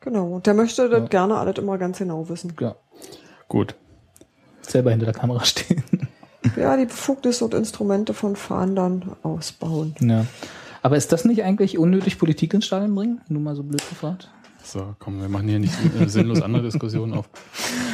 Genau. 0.00 0.34
Und 0.34 0.46
der 0.46 0.54
möchte 0.54 0.88
das 0.88 1.08
gerne 1.10 1.36
alles 1.36 1.58
immer 1.58 1.78
ganz 1.78 1.98
genau 1.98 2.28
wissen. 2.28 2.54
Ja. 2.60 2.76
Gut. 3.48 3.74
Selber 4.60 4.90
hinter 4.90 5.06
der 5.06 5.14
Kamera 5.14 5.44
stehen. 5.44 5.82
Ja, 6.54 6.76
die 6.76 6.84
Befugnisse 6.86 7.44
und 7.44 7.54
Instrumente 7.54 8.14
von 8.14 8.36
Fahndern 8.36 9.16
ausbauen. 9.24 9.96
ja. 10.00 10.26
Aber 10.80 10.96
ist 10.96 11.10
das 11.10 11.24
nicht 11.24 11.42
eigentlich 11.42 11.76
unnötig 11.76 12.16
Politik 12.16 12.54
ins 12.54 12.66
Stadion 12.66 12.94
bringen? 12.94 13.20
Nur 13.28 13.42
mal 13.42 13.56
so 13.56 13.64
blöd 13.64 13.82
gefragt. 13.88 14.30
So, 14.68 14.96
komm, 14.98 15.20
wir 15.20 15.28
machen 15.28 15.46
hier 15.46 15.60
nicht 15.60 15.74
äh, 16.00 16.08
sinnlos 16.08 16.42
andere 16.42 16.64
Diskussionen 16.64 17.12
auf. 17.14 17.28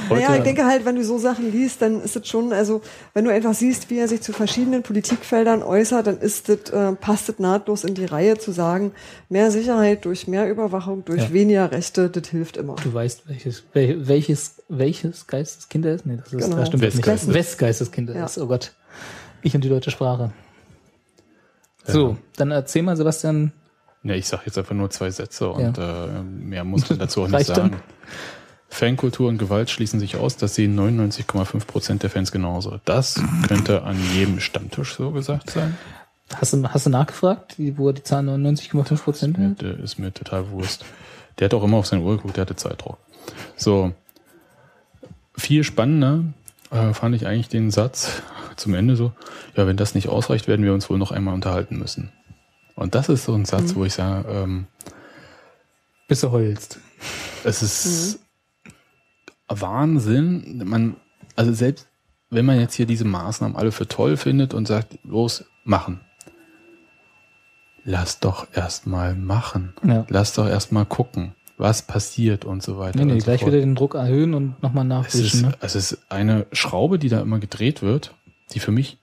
naja, 0.08 0.34
ich 0.36 0.42
denke 0.42 0.64
halt, 0.64 0.86
wenn 0.86 0.96
du 0.96 1.04
so 1.04 1.18
Sachen 1.18 1.52
liest, 1.52 1.82
dann 1.82 2.00
ist 2.00 2.16
es 2.16 2.26
schon, 2.26 2.50
also 2.54 2.80
wenn 3.12 3.26
du 3.26 3.30
einfach 3.30 3.52
siehst, 3.52 3.90
wie 3.90 3.98
er 3.98 4.08
sich 4.08 4.22
zu 4.22 4.32
verschiedenen 4.32 4.82
Politikfeldern 4.82 5.62
äußert, 5.62 6.06
dann 6.06 6.18
ist 6.18 6.48
das, 6.48 6.70
äh, 6.70 6.92
passt 6.94 7.28
es 7.28 7.38
nahtlos 7.38 7.84
in 7.84 7.94
die 7.94 8.06
Reihe 8.06 8.38
zu 8.38 8.52
sagen, 8.52 8.92
mehr 9.28 9.50
Sicherheit 9.50 10.06
durch 10.06 10.26
mehr 10.28 10.48
Überwachung, 10.50 11.04
durch 11.04 11.24
Ja. 11.24 11.32
weniger 11.34 11.70
Rechte, 11.72 12.08
das 12.08 12.28
hilft 12.28 12.56
immer. 12.56 12.76
Du 12.76 12.94
weißt, 12.94 13.28
welches, 13.28 13.64
wel- 13.74 14.08
welches, 14.08 14.62
welches 14.70 15.26
Geisteskind 15.26 15.84
er 15.84 15.94
ist? 15.96 16.06
Nee, 16.06 16.16
das, 16.16 16.32
ist, 16.32 16.42
Genau. 16.44 16.56
das 16.56 16.68
stimmt 16.68 16.82
nicht. 16.84 16.96
Westgeistes. 16.96 17.34
Westgeisteskind 17.34 18.08
er 18.10 18.16
Ja. 18.16 18.24
ist. 18.24 18.38
Oh 18.38 18.46
Gott. 18.46 18.72
Ich 19.42 19.54
und 19.54 19.62
die 19.62 19.68
deutsche 19.68 19.90
Sprache. 19.90 20.32
So, 21.84 22.16
dann 22.36 22.50
erzähl 22.50 22.82
mal, 22.82 22.96
Sebastian, 22.96 23.52
Ja, 24.04 24.14
ich 24.14 24.26
sage 24.26 24.42
jetzt 24.46 24.58
einfach 24.58 24.74
nur 24.74 24.90
zwei 24.90 25.10
Sätze 25.10 25.48
und 25.48 25.78
äh, 25.78 26.22
mehr 26.22 26.64
muss 26.64 26.88
man 26.90 26.98
dazu 26.98 27.22
auch 27.22 27.28
nicht 27.28 27.48
dann? 27.50 27.56
sagen. 27.56 27.76
Fankultur 28.68 29.28
und 29.28 29.38
Gewalt 29.38 29.68
schließen 29.70 30.00
sich 30.00 30.16
aus, 30.16 30.36
das 30.38 30.54
sehen 30.54 30.78
99,5 30.78 31.66
Prozent 31.66 32.02
der 32.02 32.10
Fans 32.10 32.32
genauso. 32.32 32.80
Das 32.86 33.22
könnte 33.46 33.82
an 33.82 33.96
jedem 34.14 34.40
Stammtisch 34.40 34.94
so 34.96 35.10
gesagt 35.10 35.50
sein. 35.50 35.76
hast 36.34 36.54
du, 36.54 36.62
hast 36.66 36.86
du 36.86 36.90
nachgefragt, 36.90 37.58
wie- 37.58 37.76
wo 37.76 37.88
er 37.88 37.92
die 37.92 38.02
Zahl 38.02 38.22
99,5 38.24 39.02
Prozent 39.04 39.38
Mir, 39.38 39.50
hat? 39.50 39.60
der 39.62 39.78
ist 39.78 39.98
mir 39.98 40.12
total 40.12 40.50
Wurst. 40.50 40.84
Der 41.38 41.44
hat 41.46 41.54
auch 41.54 41.62
immer 41.62 41.76
auf 41.76 41.86
seine 41.86 42.02
Uhr 42.02 42.16
geguckt, 42.16 42.36
der 42.36 42.42
hatte 42.42 42.56
Zeitdruck. 42.56 42.96
So. 43.56 43.92
Viel 45.36 45.64
spannender 45.64 46.24
äh, 46.70 46.92
fand 46.94 47.14
ich 47.14 47.26
eigentlich 47.26 47.48
den 47.48 47.70
Satz 47.70 48.22
zum 48.56 48.74
Ende 48.74 48.96
so, 48.96 49.12
ja, 49.56 49.66
wenn 49.66 49.76
das 49.76 49.94
nicht 49.94 50.08
ausreicht, 50.08 50.46
werden 50.48 50.64
wir 50.64 50.74
uns 50.74 50.88
wohl 50.90 50.98
noch 50.98 51.10
einmal 51.10 51.34
unterhalten 51.34 51.78
müssen. 51.78 52.10
Und 52.82 52.94
das 52.94 53.08
ist 53.08 53.24
so 53.24 53.34
ein 53.34 53.44
Satz, 53.44 53.74
wo 53.74 53.84
ich 53.84 53.94
sage, 53.94 54.28
ähm, 54.28 54.66
Bis 56.08 56.20
du 56.20 56.30
heulst. 56.32 56.78
es 57.44 57.62
ist 57.62 58.18
Wahnsinn. 59.48 60.62
Man, 60.64 60.96
also 61.36 61.52
selbst 61.52 61.88
wenn 62.30 62.44
man 62.46 62.58
jetzt 62.58 62.74
hier 62.74 62.86
diese 62.86 63.04
Maßnahmen 63.04 63.56
alle 63.56 63.72
für 63.72 63.86
toll 63.86 64.16
findet 64.16 64.54
und 64.54 64.66
sagt, 64.66 64.98
los, 65.04 65.44
machen. 65.64 66.00
Lass 67.84 68.20
doch 68.20 68.46
erstmal 68.54 69.14
machen. 69.14 69.74
Ja. 69.84 70.06
Lass 70.08 70.34
doch 70.34 70.46
erstmal 70.48 70.86
gucken, 70.86 71.34
was 71.58 71.82
passiert 71.82 72.44
und 72.44 72.62
so 72.62 72.78
weiter. 72.78 72.98
Nee, 72.98 73.04
nee, 73.06 73.12
und 73.14 73.20
so 73.20 73.24
gleich 73.24 73.40
fort. 73.40 73.52
wieder 73.52 73.60
den 73.60 73.74
Druck 73.74 73.94
erhöhen 73.94 74.34
und 74.34 74.62
nochmal 74.62 74.84
es 74.84 74.88
nachwischen. 74.88 75.40
ist, 75.40 75.42
Ne? 75.42 75.54
es 75.60 75.74
ist 75.74 75.98
eine 76.08 76.46
Schraube, 76.52 76.98
die 76.98 77.08
da 77.08 77.20
immer 77.20 77.38
gedreht 77.40 77.82
wird, 77.82 78.14
die 78.54 78.60
für 78.60 78.70
mich 78.70 78.98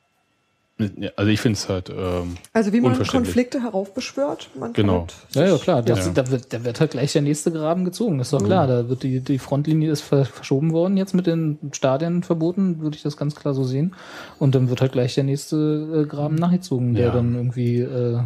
Also 1.18 1.30
ich 1.32 1.42
finde 1.42 1.58
es 1.58 1.68
halt 1.68 1.90
ähm, 1.90 2.38
Also 2.54 2.72
wie 2.72 2.80
man. 2.80 2.98
Konflikte 3.04 3.62
heraufbeschwört. 3.62 4.50
Man 4.58 4.72
Genau. 4.74 5.08
Ja, 5.34 5.46
ja, 5.48 5.58
klar. 5.58 5.82
Das, 5.82 6.06
Ja. 6.08 6.14
Da, 6.14 6.32
wird, 6.32 6.54
da 6.54 6.64
wird 6.64 6.80
halt 6.80 6.92
gleich 6.92 7.12
der 7.14 7.22
nächste 7.22 7.52
Graben 7.52 7.84
gezogen. 7.84 8.18
Das 8.18 8.28
ist 8.28 8.34
doch 8.34 8.44
klar. 8.46 8.66
Da 8.68 8.88
wird 8.88 9.04
die, 9.04 9.20
die 9.20 9.40
Frontlinie 9.40 9.92
ist 9.92 10.02
ver- 10.02 10.26
verschoben 10.26 10.72
worden 10.72 10.96
jetzt 10.96 11.14
mit 11.14 11.28
den 11.28 11.58
Stadien 11.74 12.24
verboten, 12.24 12.80
würde 12.80 12.96
ich 12.96 13.04
das 13.04 13.18
ganz 13.18 13.36
klar 13.36 13.54
so 13.54 13.64
sehen. 13.64 13.94
Und 14.40 14.56
dann 14.56 14.70
wird 14.70 14.80
halt 14.82 14.94
gleich 14.94 15.16
der 15.16 15.26
nächste 15.26 16.04
äh, 16.04 16.06
Graben 16.06 16.36
nachgezogen, 16.36 16.94
der 16.94 17.08
Ja. 17.08 17.12
dann 17.12 17.36
irgendwie 17.36 17.80
äh, 17.80 18.20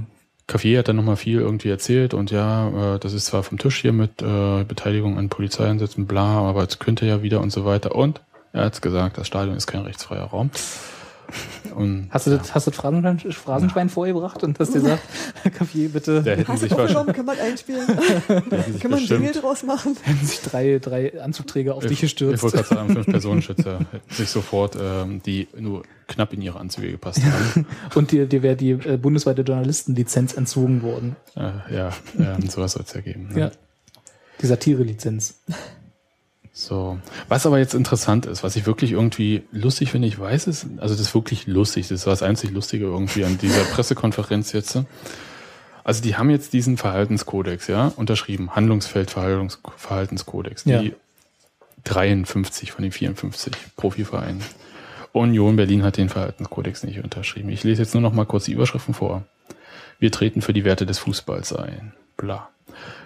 hat 0.78 0.88
dann 0.88 0.96
nochmal 0.98 1.16
viel 1.16 1.40
irgendwie 1.40 1.70
erzählt 1.70 2.14
und 2.14 2.30
ja, 2.30 2.96
äh, 2.96 3.00
das 3.00 3.14
ist 3.14 3.26
zwar 3.26 3.42
vom 3.44 3.58
Tisch 3.58 3.82
hier 3.82 3.94
mit 3.94 4.22
äh, 4.22 4.64
Beteiligung 4.64 5.18
an 5.18 5.30
Polizeieinsätzen, 5.30 6.06
bla, 6.06 6.42
aber 6.48 6.64
es 6.68 6.78
könnte 6.78 7.06
ja 7.08 7.24
wieder 7.24 7.42
und 7.42 7.52
so 7.52 7.66
weiter. 7.66 7.96
Und 7.96 8.22
er 8.52 8.66
hat 8.66 8.80
gesagt, 8.82 9.18
das 9.18 9.26
Stadion 9.26 9.56
ist 9.58 9.66
kein 9.66 9.82
rechtsfreier 9.82 10.26
Raum. 10.26 10.52
Und 11.76 12.08
Hast 12.12 12.28
du 12.28 12.38
das, 12.38 12.54
hast 12.54 12.68
du 12.68 12.72
das 12.72 12.80
Phrasenschwein, 12.80 13.32
Phrasenschwein 13.32 13.90
vorgebracht 13.90 14.44
und 14.44 14.60
hast 14.60 14.74
dir 14.74 14.82
gesagt, 14.82 15.04
Kaffee, 15.58 15.88
bitte, 15.88 16.22
da 16.22 16.32
hätten 16.32 16.48
Hast 16.48 16.62
sich 16.62 16.70
du 16.72 16.78
aufgenommen, 16.80 17.14
kann 17.14 17.26
man 17.26 17.40
einspielen? 17.40 17.88
kann 18.28 18.44
man 18.92 19.00
Jingle 19.00 19.20
bestimmt, 19.20 19.44
draus 19.44 19.64
machen? 19.64 19.98
hätten 20.02 20.26
sich 20.26 20.42
drei, 20.42 20.80
drei 20.80 21.22
Anzugträger 21.22 21.76
auf 21.76 21.84
dich 21.84 21.94
ich 21.94 22.02
gestürzt. 22.02 22.44
wollte 22.44 22.58
gerade 22.58 22.70
sagen, 22.70 22.94
fünf 22.94 23.08
Personenschützer 23.08 23.80
hätten 23.92 24.14
sich 24.14 24.30
sofort, 24.30 24.78
ähm, 24.80 25.22
die 25.26 25.48
nur 25.60 25.84
knapp 26.08 26.34
in 26.34 26.42
ihre 26.42 26.60
Anzüge 26.60 26.92
gepasst 26.92 27.22
haben. 27.24 27.66
Und 27.96 28.12
dir, 28.12 28.26
dir 28.26 28.44
wäre 28.44 28.56
die 28.56 28.72
äh, 28.72 28.98
bundesweite 28.98 29.42
Journalistenlizenz 29.42 30.34
entzogen 30.34 30.82
worden. 30.84 31.16
äh, 31.36 31.76
ja, 31.76 31.90
ähm, 32.20 32.48
sowas 32.50 32.74
soll 32.74 32.84
es 32.86 32.94
ja 32.94 33.02
geben. 33.02 33.30
Ne? 33.34 33.40
Ja. 33.40 33.52
Die 34.42 34.46
Satire-Lizenz. 34.46 35.36
So. 36.56 37.00
Was 37.28 37.48
aber 37.48 37.58
jetzt 37.58 37.74
interessant 37.74 38.28
ist, 38.28 38.44
was 38.44 38.56
ich 38.56 38.68
wirklich 38.68 38.92
irgendwie 38.92 39.42
lustig 39.52 39.90
finde, 39.90 40.08
ich 40.08 40.20
weiß 40.20 40.46
es, 40.46 40.68
also 40.78 40.94
das 40.94 41.02
ist 41.02 41.16
wirklich 41.16 41.48
lustig, 41.48 41.88
das 41.88 42.06
war 42.06 42.14
das 42.14 42.22
einzig 42.22 42.52
Lustige 42.52 42.86
irgendwie 42.86 43.26
an 43.26 43.40
dieser 43.40 43.64
Pressekonferenz 43.74 44.52
jetzt. 44.52 44.78
Also 45.84 46.04
die 46.04 46.16
haben 46.16 46.30
jetzt 46.30 46.54
diesen 46.54 46.78
Verhaltenskodex, 46.78 47.68
ja, 47.68 47.92
unterschrieben, 47.96 48.56
Handlungsfeld 48.56 49.10
Verhaltens 49.10 49.60
Verhaltenskodex, 49.76 50.64
die 50.64 50.70
Ja. 50.70 50.82
53 51.86 52.72
von 52.72 52.84
den 52.84 52.92
54 52.92 53.54
Profivereinen. 53.76 54.42
Union 55.12 55.56
Berlin 55.56 55.84
hat 55.84 55.98
den 55.98 56.08
Verhaltenskodex 56.08 56.84
nicht 56.84 57.04
unterschrieben. 57.04 57.50
Ich 57.50 57.64
lese 57.64 57.82
jetzt 57.82 57.94
nur 57.94 58.02
noch 58.02 58.14
mal 58.14 58.26
kurz 58.26 58.46
die 58.46 58.54
Überschriften 58.54 58.94
vor. 58.94 59.24
Wir 60.00 60.12
treten 60.12 60.42
für 60.42 60.54
die 60.54 60.64
Werte 60.64 60.86
des 60.86 61.00
Fußballs 61.00 61.54
ein. 61.54 61.94
Bla. 62.18 62.50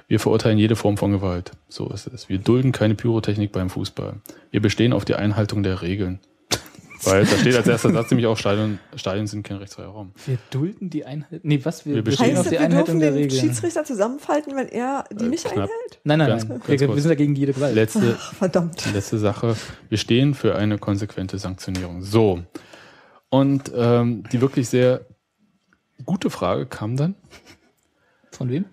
Wir 0.07 0.19
verurteilen 0.19 0.57
jede 0.57 0.75
Form 0.75 0.97
von 0.97 1.11
Gewalt. 1.11 1.51
So 1.67 1.89
ist 1.89 2.07
es. 2.07 2.29
Wir 2.29 2.37
dulden 2.37 2.71
keine 2.71 2.95
Pyrotechnik 2.95 3.51
beim 3.51 3.69
Fußball. 3.69 4.15
Wir 4.51 4.61
bestehen 4.61 4.93
auf 4.93 5.03
die 5.05 5.15
Einhaltung 5.15 5.63
der 5.63 5.81
Regeln. 5.81 6.19
Weil 7.03 7.25
da 7.25 7.37
steht 7.37 7.55
als 7.55 7.67
erster 7.67 7.91
Satz 7.91 8.09
nämlich 8.09 8.25
auch, 8.27 8.37
Stadien, 8.37 8.79
Stadien 8.95 9.27
sind 9.27 9.43
kein 9.43 9.57
rechtsfreier 9.57 9.87
Raum. 9.87 10.13
Wir 10.25 10.37
dulden 10.49 10.89
die 10.89 11.05
Einheit. 11.05 11.41
Nee, 11.43 11.59
was? 11.63 11.85
Wir, 11.85 11.95
Wir 11.95 12.03
bestehen 12.03 12.27
Heißt 12.29 12.37
auf 12.39 12.45
die 12.45 12.51
wir 12.53 12.61
Einhaltung 12.61 12.99
dürfen 12.99 12.99
der 13.01 13.11
den 13.11 13.23
Regeln. 13.23 13.39
Schiedsrichter 13.41 13.83
zusammenfalten, 13.83 14.55
wenn 14.55 14.67
er 14.69 15.03
die 15.11 15.25
Äh, 15.25 15.29
nicht 15.29 15.43
knapp. 15.43 15.53
einhält? 15.69 15.99
Nein, 16.03 16.19
nein, 16.19 16.27
Ganz- 16.29 16.47
nein. 16.47 16.61
ganz 16.65 16.81
wir, 16.81 16.87
wir 16.95 17.01
sind 17.01 17.09
dagegen 17.09 17.35
jede 17.35 17.53
Gewalt. 17.53 17.75
Letzte, 17.75 18.13
Verdammt. 18.15 18.93
letzte 18.93 19.17
Sache. 19.19 19.55
Wir 19.89 19.97
stehen 19.97 20.33
für 20.33 20.55
eine 20.55 20.77
konsequente 20.77 21.37
Sanktionierung. 21.37 22.01
So. 22.03 22.41
Und 23.29 23.71
ähm, 23.75 24.23
die 24.31 24.39
wirklich 24.41 24.69
sehr 24.69 25.05
gute 26.05 26.29
Frage 26.29 26.65
kam 26.65 26.95
dann. 26.95 27.15
Von 28.31 28.49
wem? 28.49 28.65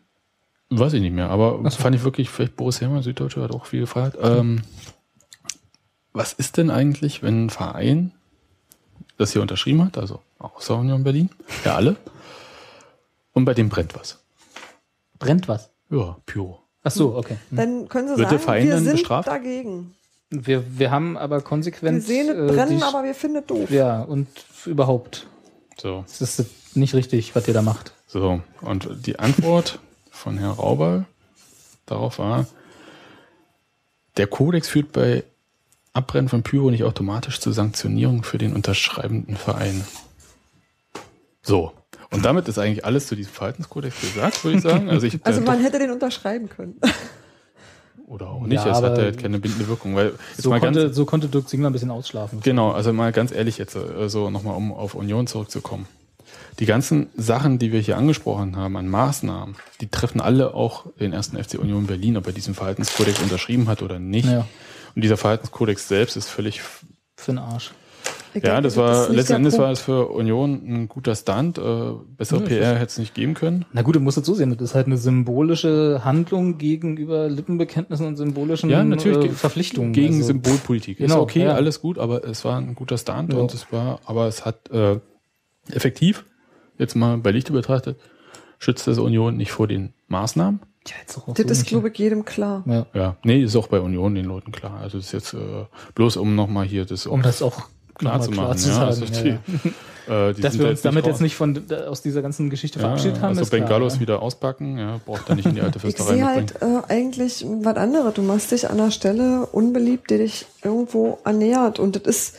Weiß 0.70 0.92
ich 0.94 1.00
nicht 1.02 1.12
mehr, 1.14 1.28
aber 1.30 1.60
so. 1.70 1.78
fand 1.78 1.94
ich 1.94 2.02
wirklich, 2.04 2.30
vielleicht 2.30 2.56
Boris 2.56 2.80
Herrmann, 2.80 3.02
Süddeutsche, 3.02 3.42
hat 3.42 3.52
auch 3.52 3.66
viel 3.66 3.80
gefragt. 3.80 4.16
Ähm, 4.20 4.62
was 6.12 6.32
ist 6.32 6.56
denn 6.56 6.70
eigentlich, 6.70 7.22
wenn 7.22 7.46
ein 7.46 7.50
Verein 7.50 8.12
das 9.18 9.32
hier 9.32 9.42
unterschrieben 9.42 9.84
hat, 9.84 9.98
also 9.98 10.20
außer 10.38 10.76
Union 10.76 11.04
Berlin, 11.04 11.30
ja 11.64 11.74
alle, 11.76 11.96
und 13.32 13.44
bei 13.44 13.54
dem 13.54 13.68
brennt 13.68 13.94
was? 13.94 14.18
Brennt 15.18 15.48
was? 15.48 15.70
Ja, 15.90 16.16
Pyro. 16.26 16.60
Ach 16.82 16.90
so, 16.90 17.16
okay. 17.16 17.36
Hm. 17.50 17.56
Dann 17.56 17.88
können 17.88 18.08
sie 18.08 18.16
Wird 18.18 18.30
der 18.30 18.38
sagen, 18.38 18.42
Verein 18.42 18.64
wir 18.66 18.74
dann 18.74 18.84
sind 18.84 18.92
bestraft? 18.92 19.28
dagegen. 19.28 19.94
Wir, 20.30 20.64
wir 20.78 20.90
haben 20.90 21.16
aber 21.16 21.40
konsequent. 21.40 21.94
Wir 21.96 22.00
sehen 22.02 22.28
es 22.28 22.50
äh, 22.50 22.54
brennen, 22.54 22.78
die- 22.78 22.82
aber 22.82 23.04
wir 23.04 23.14
finden 23.14 23.36
es 23.38 23.46
doof. 23.46 23.70
Ja, 23.70 24.02
und 24.02 24.26
überhaupt. 24.66 25.26
So, 25.80 26.04
Das 26.06 26.20
ist 26.38 26.76
nicht 26.76 26.94
richtig, 26.94 27.34
was 27.34 27.46
ihr 27.48 27.54
da 27.54 27.62
macht. 27.62 27.92
so. 28.06 28.40
Und 28.60 28.88
die 29.06 29.18
Antwort 29.18 29.78
von 30.14 30.38
Herrn 30.38 30.52
Rauber 30.52 31.04
darauf 31.86 32.18
war, 32.18 32.46
der 34.16 34.26
Kodex 34.26 34.68
führt 34.68 34.92
bei 34.92 35.24
Abbrennen 35.92 36.28
von 36.28 36.42
Pyro 36.42 36.70
nicht 36.70 36.84
automatisch 36.84 37.40
zur 37.40 37.52
Sanktionierung 37.52 38.22
für 38.24 38.38
den 38.38 38.54
unterschreibenden 38.54 39.36
Verein. 39.36 39.84
So. 41.42 41.72
Und 42.10 42.24
damit 42.24 42.48
ist 42.48 42.58
eigentlich 42.58 42.84
alles 42.84 43.06
zu 43.08 43.16
diesem 43.16 43.32
Verhaltenskodex 43.32 44.00
gesagt, 44.00 44.44
würde 44.44 44.56
ich 44.58 44.62
sagen. 44.62 44.88
Also, 44.88 45.06
ich, 45.06 45.18
Also 45.24 45.40
äh, 45.40 45.44
man 45.44 45.60
hätte 45.60 45.78
den 45.78 45.90
unterschreiben 45.90 46.48
können. 46.48 46.80
oder 48.06 48.28
auch 48.30 48.42
nicht, 48.42 48.64
Ja, 48.64 48.70
es 48.70 48.76
hat 48.76 48.84
aber- 48.84 49.02
ja 49.04 49.12
keine 49.12 49.38
bindende 49.40 49.66
Wirkung. 49.68 49.96
Weil 49.96 50.12
jetzt 50.32 50.42
So 50.42 50.50
mal 50.50 50.60
ganz, 50.60 50.76
konnte, 50.76 50.94
so 50.94 51.04
konnte 51.04 51.28
Dirk 51.28 51.48
Zingler 51.48 51.70
ein 51.70 51.72
bisschen 51.72 51.90
ausschlafen. 51.90 52.40
Genau, 52.40 52.70
also 52.70 52.92
mal 52.92 53.12
ganz 53.12 53.32
ehrlich 53.32 53.58
jetzt, 53.58 53.74
äh, 53.74 54.08
so 54.08 54.30
nochmal, 54.30 54.56
um 54.56 54.72
auf 54.72 54.94
Union 54.94 55.26
zurückzukommen. 55.26 55.86
Die 56.60 56.66
ganzen 56.66 57.08
Sachen, 57.16 57.58
die 57.58 57.72
wir 57.72 57.80
hier 57.80 57.96
angesprochen 57.96 58.56
haben 58.56 58.76
an 58.76 58.88
Maßnahmen, 58.88 59.56
die 59.80 59.88
treffen 59.88 60.20
alle 60.20 60.54
auch 60.54 60.86
den 61.00 61.12
ersten 61.12 61.42
FC 61.42 61.58
Union 61.58 61.86
Berlin, 61.86 62.16
ob 62.16 62.26
er 62.26 62.32
diesen 62.32 62.54
Verhaltenskodex 62.54 63.20
unterschrieben 63.20 63.68
hat 63.68 63.82
oder 63.82 63.98
nicht. 63.98 64.26
Ja. 64.28 64.46
Und 64.94 65.02
dieser 65.02 65.16
Verhaltenskodex 65.16 65.88
selbst 65.88 66.16
ist 66.16 66.28
völlig, 66.28 66.60
Für 67.16 67.32
den 67.32 67.38
Arsch. 67.38 67.72
Ja, 68.42 68.60
das 68.60 68.76
war, 68.76 69.02
ist 69.04 69.08
nicht 69.10 69.16
letzten 69.18 69.34
Endes 69.34 69.58
war 69.58 69.70
es 69.70 69.80
für 69.80 70.08
Union 70.08 70.60
ein 70.66 70.88
guter 70.88 71.14
Stunt, 71.14 71.56
äh, 71.56 71.62
bessere 72.16 72.40
Ja, 72.42 72.46
PR 72.46 72.74
hätte 72.74 72.86
es 72.86 72.98
nicht 72.98 73.14
geben 73.14 73.34
können. 73.34 73.64
Na 73.72 73.82
gut, 73.82 73.94
du 73.94 74.00
musst 74.00 74.18
es 74.18 74.26
so 74.26 74.34
sehen. 74.34 74.50
Das 74.56 74.70
ist 74.70 74.74
halt 74.74 74.86
eine 74.86 74.96
symbolische 74.96 76.02
Handlung 76.04 76.58
gegenüber 76.58 77.28
Lippenbekenntnissen 77.28 78.06
und 78.06 78.16
symbolischen 78.16 78.70
Ja, 78.70 78.82
natürlich 78.82 79.18
äh, 79.18 79.28
ge- 79.28 79.30
Verpflichtungen. 79.32 79.92
Gegen 79.92 80.14
Also, 80.16 80.26
Symbolpolitik. 80.26 80.98
ist 80.98 81.08
Genau, 81.10 81.22
okay, 81.22 81.44
ja. 81.44 81.54
alles 81.54 81.80
gut, 81.80 81.96
aber 81.98 82.24
es 82.24 82.44
war 82.44 82.58
ein 82.58 82.74
guter 82.74 82.98
Stunt 82.98 83.32
Ja. 83.32 83.38
und 83.38 83.54
es 83.54 83.70
war, 83.72 84.00
aber 84.04 84.26
es 84.26 84.44
hat 84.44 84.68
äh, 84.70 84.98
effektiv, 85.70 86.24
jetzt 86.78 86.94
mal 86.96 87.16
bei 87.18 87.30
Lichte 87.30 87.52
betrachtet, 87.52 87.98
schützt 88.58 88.86
das 88.86 88.98
Union 88.98 89.36
nicht 89.36 89.52
vor 89.52 89.66
den 89.68 89.92
Maßnahmen. 90.08 90.60
Ja, 90.86 90.94
jetzt 91.00 91.16
auch 91.16 91.32
Das 91.34 91.46
so 91.46 91.52
ist, 91.52 91.66
glaube 91.66 91.88
ich, 91.88 91.98
jedem 91.98 92.24
klar. 92.24 92.62
ja. 92.66 92.86
Ja, 92.92 93.16
nee, 93.24 93.42
ist 93.42 93.56
auch 93.56 93.68
bei 93.68 93.80
Union 93.80 94.14
den 94.14 94.26
Leuten 94.26 94.52
klar. 94.52 94.80
Also 94.82 94.98
das 94.98 95.06
ist 95.06 95.12
jetzt 95.12 95.34
äh, 95.34 95.64
bloß 95.94 96.16
um 96.18 96.34
nochmal 96.34 96.66
hier 96.66 96.84
das 96.84 97.06
Um 97.06 97.22
das 97.22 97.40
auch 97.40 97.68
klar 97.94 98.20
zu 98.20 98.30
klar 98.30 98.48
machen. 98.48 98.58
zu 98.58 98.68
ja, 98.68 98.74
sagen. 98.74 98.86
also 98.88 99.04
die, 99.06 99.28
ja. 100.08 100.28
äh, 100.28 100.34
Dass 100.34 100.58
wir 100.58 100.64
da 100.64 100.70
uns 100.70 100.82
damit 100.82 101.06
jetzt 101.06 101.22
nicht 101.22 101.36
von 101.36 101.64
aus 101.88 102.02
dieser 102.02 102.20
ganzen 102.20 102.50
Geschichte 102.50 102.78
ja, 102.78 102.84
verabschiedet 102.84 103.16
haben. 103.22 103.30
Also 103.30 103.42
ist 103.42 103.48
klar, 103.48 103.62
Bengalos 103.62 103.94
ja. 103.94 104.00
wieder 104.00 104.20
auspacken, 104.20 104.76
ja, 104.76 105.00
braucht 105.06 105.26
er 105.28 105.36
nicht 105.36 105.46
in 105.46 105.54
die 105.54 105.62
alte 105.62 105.78
Ich 105.78 105.82
Fürsterei 105.82 106.16
sehe 106.16 106.24
mitbringen. 106.26 106.72
halt 106.74 106.90
äh, 106.90 106.92
eigentlich 106.92 107.46
was 107.62 107.76
anderes. 107.76 108.12
Du 108.14 108.22
machst 108.22 108.50
dich 108.50 108.68
an 108.68 108.78
einer 108.78 108.90
Stelle 108.90 109.46
unbeliebt, 109.46 110.10
die 110.10 110.18
dich 110.18 110.44
irgendwo 110.62 111.18
ernährt. 111.24 111.78
Und 111.78 111.96
das 111.96 112.02
ist, 112.02 112.36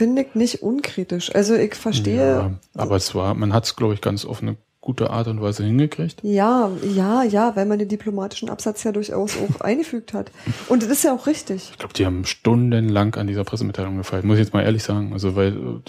finde 0.00 0.22
ich, 0.22 0.34
nicht 0.34 0.62
unkritisch. 0.62 1.34
Also 1.34 1.54
ich 1.54 1.74
verstehe. 1.74 2.16
Ja, 2.16 2.50
aber 2.72 2.96
es 2.96 3.14
war, 3.14 3.34
man 3.34 3.52
hat 3.52 3.66
es, 3.66 3.76
glaube 3.76 3.92
ich, 3.92 4.00
ganz 4.00 4.24
auf 4.24 4.40
eine 4.40 4.56
gute 4.80 5.10
Art 5.10 5.28
und 5.28 5.42
Weise 5.42 5.62
hingekriegt. 5.62 6.20
Ja, 6.22 6.70
ja, 6.82 7.22
ja, 7.22 7.54
weil 7.54 7.66
man 7.66 7.78
den 7.78 7.88
diplomatischen 7.88 8.48
Absatz 8.48 8.82
ja 8.82 8.92
durchaus 8.92 9.36
auch 9.36 9.60
eingefügt 9.60 10.14
hat. 10.14 10.32
Und 10.68 10.82
das 10.82 10.88
ist 10.88 11.04
ja 11.04 11.14
auch 11.14 11.26
richtig. 11.26 11.68
Ich 11.72 11.78
glaube, 11.78 11.92
die 11.92 12.06
haben 12.06 12.24
stundenlang 12.24 13.14
an 13.16 13.26
dieser 13.26 13.44
Pressemitteilung 13.44 13.98
gefeilt, 13.98 14.24
muss 14.24 14.38
ich 14.38 14.44
jetzt 14.44 14.54
mal 14.54 14.62
ehrlich 14.62 14.82
sagen. 14.82 15.12
Also, 15.12 15.36
weil 15.36 15.82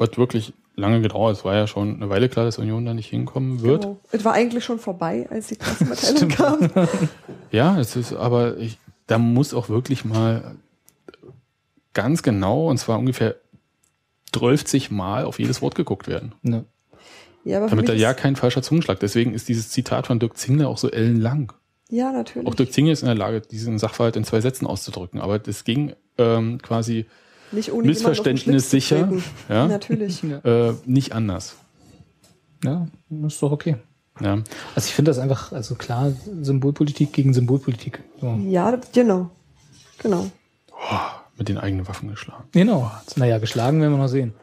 hat 0.00 0.18
wirklich 0.18 0.52
lange 0.74 1.00
gedauert. 1.00 1.36
Es 1.36 1.44
war 1.44 1.54
ja 1.54 1.68
schon 1.68 1.94
eine 1.94 2.10
Weile 2.10 2.28
klar, 2.28 2.44
dass 2.44 2.58
Union 2.58 2.84
da 2.84 2.92
nicht 2.92 3.08
hinkommen 3.08 3.62
wird. 3.62 3.82
Genau. 3.82 4.00
Es 4.10 4.24
war 4.24 4.32
eigentlich 4.32 4.64
schon 4.64 4.80
vorbei, 4.80 5.28
als 5.30 5.46
die 5.46 5.54
Pressemitteilung 5.58 6.28
kam. 6.28 6.70
Ja, 7.52 7.78
es 7.78 7.94
ist, 7.94 8.14
aber 8.14 8.56
ich, 8.56 8.78
da 9.06 9.18
muss 9.18 9.54
auch 9.54 9.68
wirklich 9.68 10.04
mal 10.04 10.56
ganz 11.94 12.22
genau, 12.22 12.68
und 12.68 12.78
zwar 12.78 12.98
ungefähr 12.98 13.36
12 14.32 14.90
Mal 14.90 15.24
auf 15.24 15.38
jedes 15.38 15.62
Wort 15.62 15.74
geguckt 15.74 16.08
werden. 16.08 16.32
Ja, 17.44 17.58
aber 17.58 17.68
für 17.68 17.76
Damit 17.76 17.88
da 17.88 17.92
ja 17.92 18.14
kein 18.14 18.36
falscher 18.36 18.62
Zungenschlag. 18.62 19.00
Deswegen 19.00 19.34
ist 19.34 19.48
dieses 19.48 19.68
Zitat 19.70 20.06
von 20.06 20.18
Dirk 20.18 20.36
Zingler 20.36 20.68
auch 20.68 20.78
so 20.78 20.90
ellenlang. 20.90 21.52
ja, 21.90 22.12
natürlich. 22.12 22.48
Auch 22.48 22.54
Dirk 22.54 22.72
Zingler 22.72 22.92
ist 22.92 23.02
in 23.02 23.06
der 23.06 23.14
Lage, 23.14 23.40
diesen 23.40 23.78
Sachverhalt 23.78 24.16
in 24.16 24.24
zwei 24.24 24.40
Sätzen 24.40 24.66
auszudrücken. 24.66 25.20
Aber 25.20 25.38
das 25.38 25.64
ging 25.64 25.94
ähm, 26.18 26.60
quasi 26.62 27.06
Nicht 27.50 27.72
ohne 27.72 27.88
Missverständnis 27.88 28.70
sicher. 28.70 29.12
Ja? 29.48 29.66
Natürlich. 29.68 30.22
äh, 30.22 30.72
nicht 30.86 31.12
anders. 31.12 31.56
Ja, 32.64 32.86
ist 33.26 33.42
doch 33.42 33.50
okay. 33.50 33.76
Ja. 34.20 34.34
Also 34.74 34.86
ich 34.86 34.94
finde 34.94 35.10
das 35.10 35.18
einfach, 35.18 35.52
also 35.52 35.74
klar, 35.74 36.12
Symbolpolitik 36.42 37.12
gegen 37.12 37.34
Symbolpolitik. 37.34 38.02
So. 38.20 38.38
Ja, 38.46 38.78
genau. 38.92 39.30
Genau. 39.98 40.30
Mit 41.38 41.48
den 41.48 41.58
eigenen 41.58 41.88
Waffen 41.88 42.08
geschlagen. 42.10 42.44
Genau. 42.52 42.90
Naja, 43.16 43.38
geschlagen 43.38 43.80
werden 43.80 43.92
wir 43.94 43.98
noch 43.98 44.08
sehen. 44.08 44.34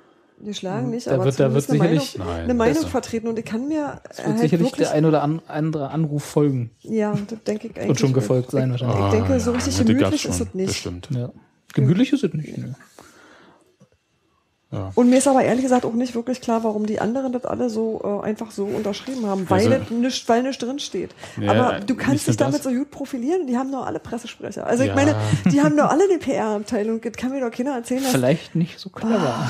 Wir 0.42 0.54
schlagen 0.54 0.90
nicht, 0.90 1.06
Da 1.08 1.16
aber 1.16 1.26
wird- 1.26 1.40
da 1.40 1.54
wird 1.54 1.70
eine 1.70 1.80
sicherlich- 1.80 2.18
Meinung, 2.18 2.34
Nein, 2.34 2.44
eine 2.46 2.54
Meinung 2.54 2.88
vertreten. 2.88 3.28
Und 3.28 3.38
ich 3.40 3.44
kann 3.46 3.68
mir 3.68 4.02
Es 4.10 4.18
wird 4.20 4.28
halt 4.28 4.40
sicherlich 4.40 4.68
wirklich, 4.68 4.88
der 4.88 4.96
ein 4.96 5.06
oder 5.06 5.22
an, 5.22 5.42
andere 5.48 5.90
Anruf 5.92 6.24
folgen. 6.24 6.72
ja, 6.82 7.14
das 7.28 7.44
denke 7.44 7.68
ich 7.68 7.76
eigentlich. 7.76 7.88
Wird 7.90 8.00
schon 8.00 8.14
gefolgt 8.14 8.52
sein 8.52 8.74
ich, 8.74 8.82
wahrscheinlich. 8.82 9.06
Ich 9.06 9.12
denke, 9.12 9.34
Ah, 9.34 9.40
so 9.40 9.52
ja, 9.52 9.58
richtig 9.58 9.78
gemütlich 9.86 10.26
ist 10.26 10.40
es 10.40 10.54
nicht. 10.54 10.70
Das 10.70 10.76
stimmt. 10.78 11.10
Ja. 11.12 11.30
Gemütlich 11.74 12.14
ist 12.14 12.24
es 12.24 12.34
nicht. 12.34 12.58
Ne? 12.58 12.76
Ja. 14.72 14.92
Und 14.94 15.10
mir 15.10 15.18
ist 15.18 15.28
aber 15.28 15.42
ehrlich 15.44 15.64
gesagt 15.64 15.84
auch 15.84 15.94
nicht 15.94 16.14
wirklich 16.14 16.42
klar, 16.42 16.64
warum 16.64 16.86
die 16.86 17.00
anderen 17.02 17.34
das 17.34 17.44
alle 17.44 17.72
so 17.72 18.22
äh, 18.24 18.28
einfach 18.28 18.52
so 18.52 18.66
unterschrieben 18.66 19.26
haben, 19.26 19.50
weil 19.50 19.72
Also- 19.74 19.84
es 19.86 19.90
nicht, 19.90 20.30
weil 20.30 20.44
nicht 20.44 20.62
drin 20.62 20.78
steht. 20.78 21.10
Ja, 21.42 21.52
aber 21.54 21.80
du 21.80 21.96
kannst 21.96 22.28
dich 22.28 22.38
damit 22.38 22.58
das. 22.58 22.64
so 22.66 22.70
gut 22.70 22.92
profilieren, 22.92 23.48
die 23.48 23.58
haben 23.58 23.72
doch 23.72 23.88
alle 23.88 23.98
Pressesprecher. 24.00 24.68
Also 24.68 24.84
ich 24.84 24.90
Ja. 24.90 24.96
meine, 24.96 25.16
die 25.52 25.60
haben 25.64 25.76
doch 25.76 25.90
alle 25.90 26.04
eine 26.04 26.20
PR-Abteilung. 26.20 27.02
Das 27.02 27.14
kann 27.14 27.32
mir 27.32 27.40
doch 27.42 27.50
keiner 27.50 27.74
erzählen, 27.76 28.04
dass 28.04 28.12
Vielleicht 28.12 28.54
nicht 28.54 28.78
so 28.78 28.92
clever. 28.92 29.50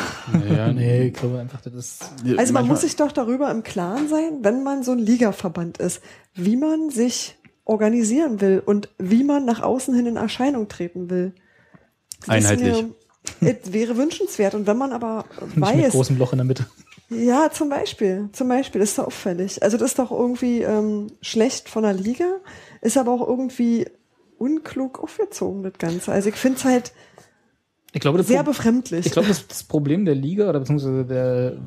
Ja, 0.50 0.72
nee, 0.72 1.08
ich 1.08 1.14
glaube 1.14 1.40
einfach, 1.40 1.60
das 1.60 1.74
ist. 1.74 2.06
Also 2.38 2.54
man 2.54 2.66
muss 2.68 2.80
sich 2.82 2.96
doch 2.96 3.12
darüber 3.12 3.52
im 3.52 3.64
Klaren 3.64 4.08
sein, 4.08 4.40
wenn 4.44 4.64
man 4.64 4.84
so 4.84 4.94
ein 4.94 5.00
Ligaverband 5.00 5.80
ist, 5.80 6.02
wie 6.34 6.56
man 6.56 6.92
sich 6.92 7.36
organisieren 7.66 8.40
will 8.40 8.64
und 8.66 8.88
wie 8.98 9.26
man 9.26 9.44
nach 9.44 9.62
außen 9.62 9.94
hin 9.94 10.06
in 10.06 10.16
Erscheinung 10.16 10.70
treten 10.70 11.10
will. 11.10 11.34
Das 12.26 12.38
ist 12.38 12.50
Einheitlich. 12.52 12.86
Es 13.42 13.72
wäre 13.74 13.98
wünschenswert. 13.98 14.56
Und 14.56 14.68
wenn 14.68 14.78
man 14.78 14.92
aber 14.92 15.26
Nicht 15.42 15.56
mit 15.58 15.64
weiß, 15.86 15.92
großem 15.92 16.18
Loch 16.18 16.32
in 16.34 16.38
der 16.40 16.46
Mitte. 16.46 16.66
ja, 17.10 17.50
zum 17.52 17.70
Beispiel, 17.70 18.30
zum 18.34 18.48
Beispiel, 18.50 18.80
das 18.82 18.92
ist 18.92 18.98
doch 19.00 19.08
auffällig. 19.08 19.62
Also 19.64 19.78
das 19.78 19.92
ist 19.92 20.00
doch 20.00 20.12
irgendwie 20.12 20.62
ähm, 20.62 21.08
schlecht 21.22 21.70
von 21.70 21.84
der 21.84 21.94
Liga, 21.94 22.26
ist 22.82 22.98
aber 22.98 23.12
auch 23.12 23.28
irgendwie 23.28 23.88
unklug 24.38 25.04
aufgezogen, 25.04 25.64
das 25.64 25.74
Ganze. 25.78 26.12
Also 26.12 26.30
ich 26.30 26.36
finde 26.36 26.60
es 26.60 26.66
halt 26.66 26.94
Ich 27.94 28.00
glaube, 28.02 28.22
sehr 28.24 28.44
Pro- 28.44 28.52
befremdlich. 28.52 29.06
Ich 29.08 29.12
glaube, 29.12 29.28
das, 29.28 29.46
das 29.48 29.64
Problem 29.64 30.06
der 30.06 30.16
Liga 30.16 30.50
oder 30.50 30.60
beziehungsweise 30.60 31.04
der 31.06 31.58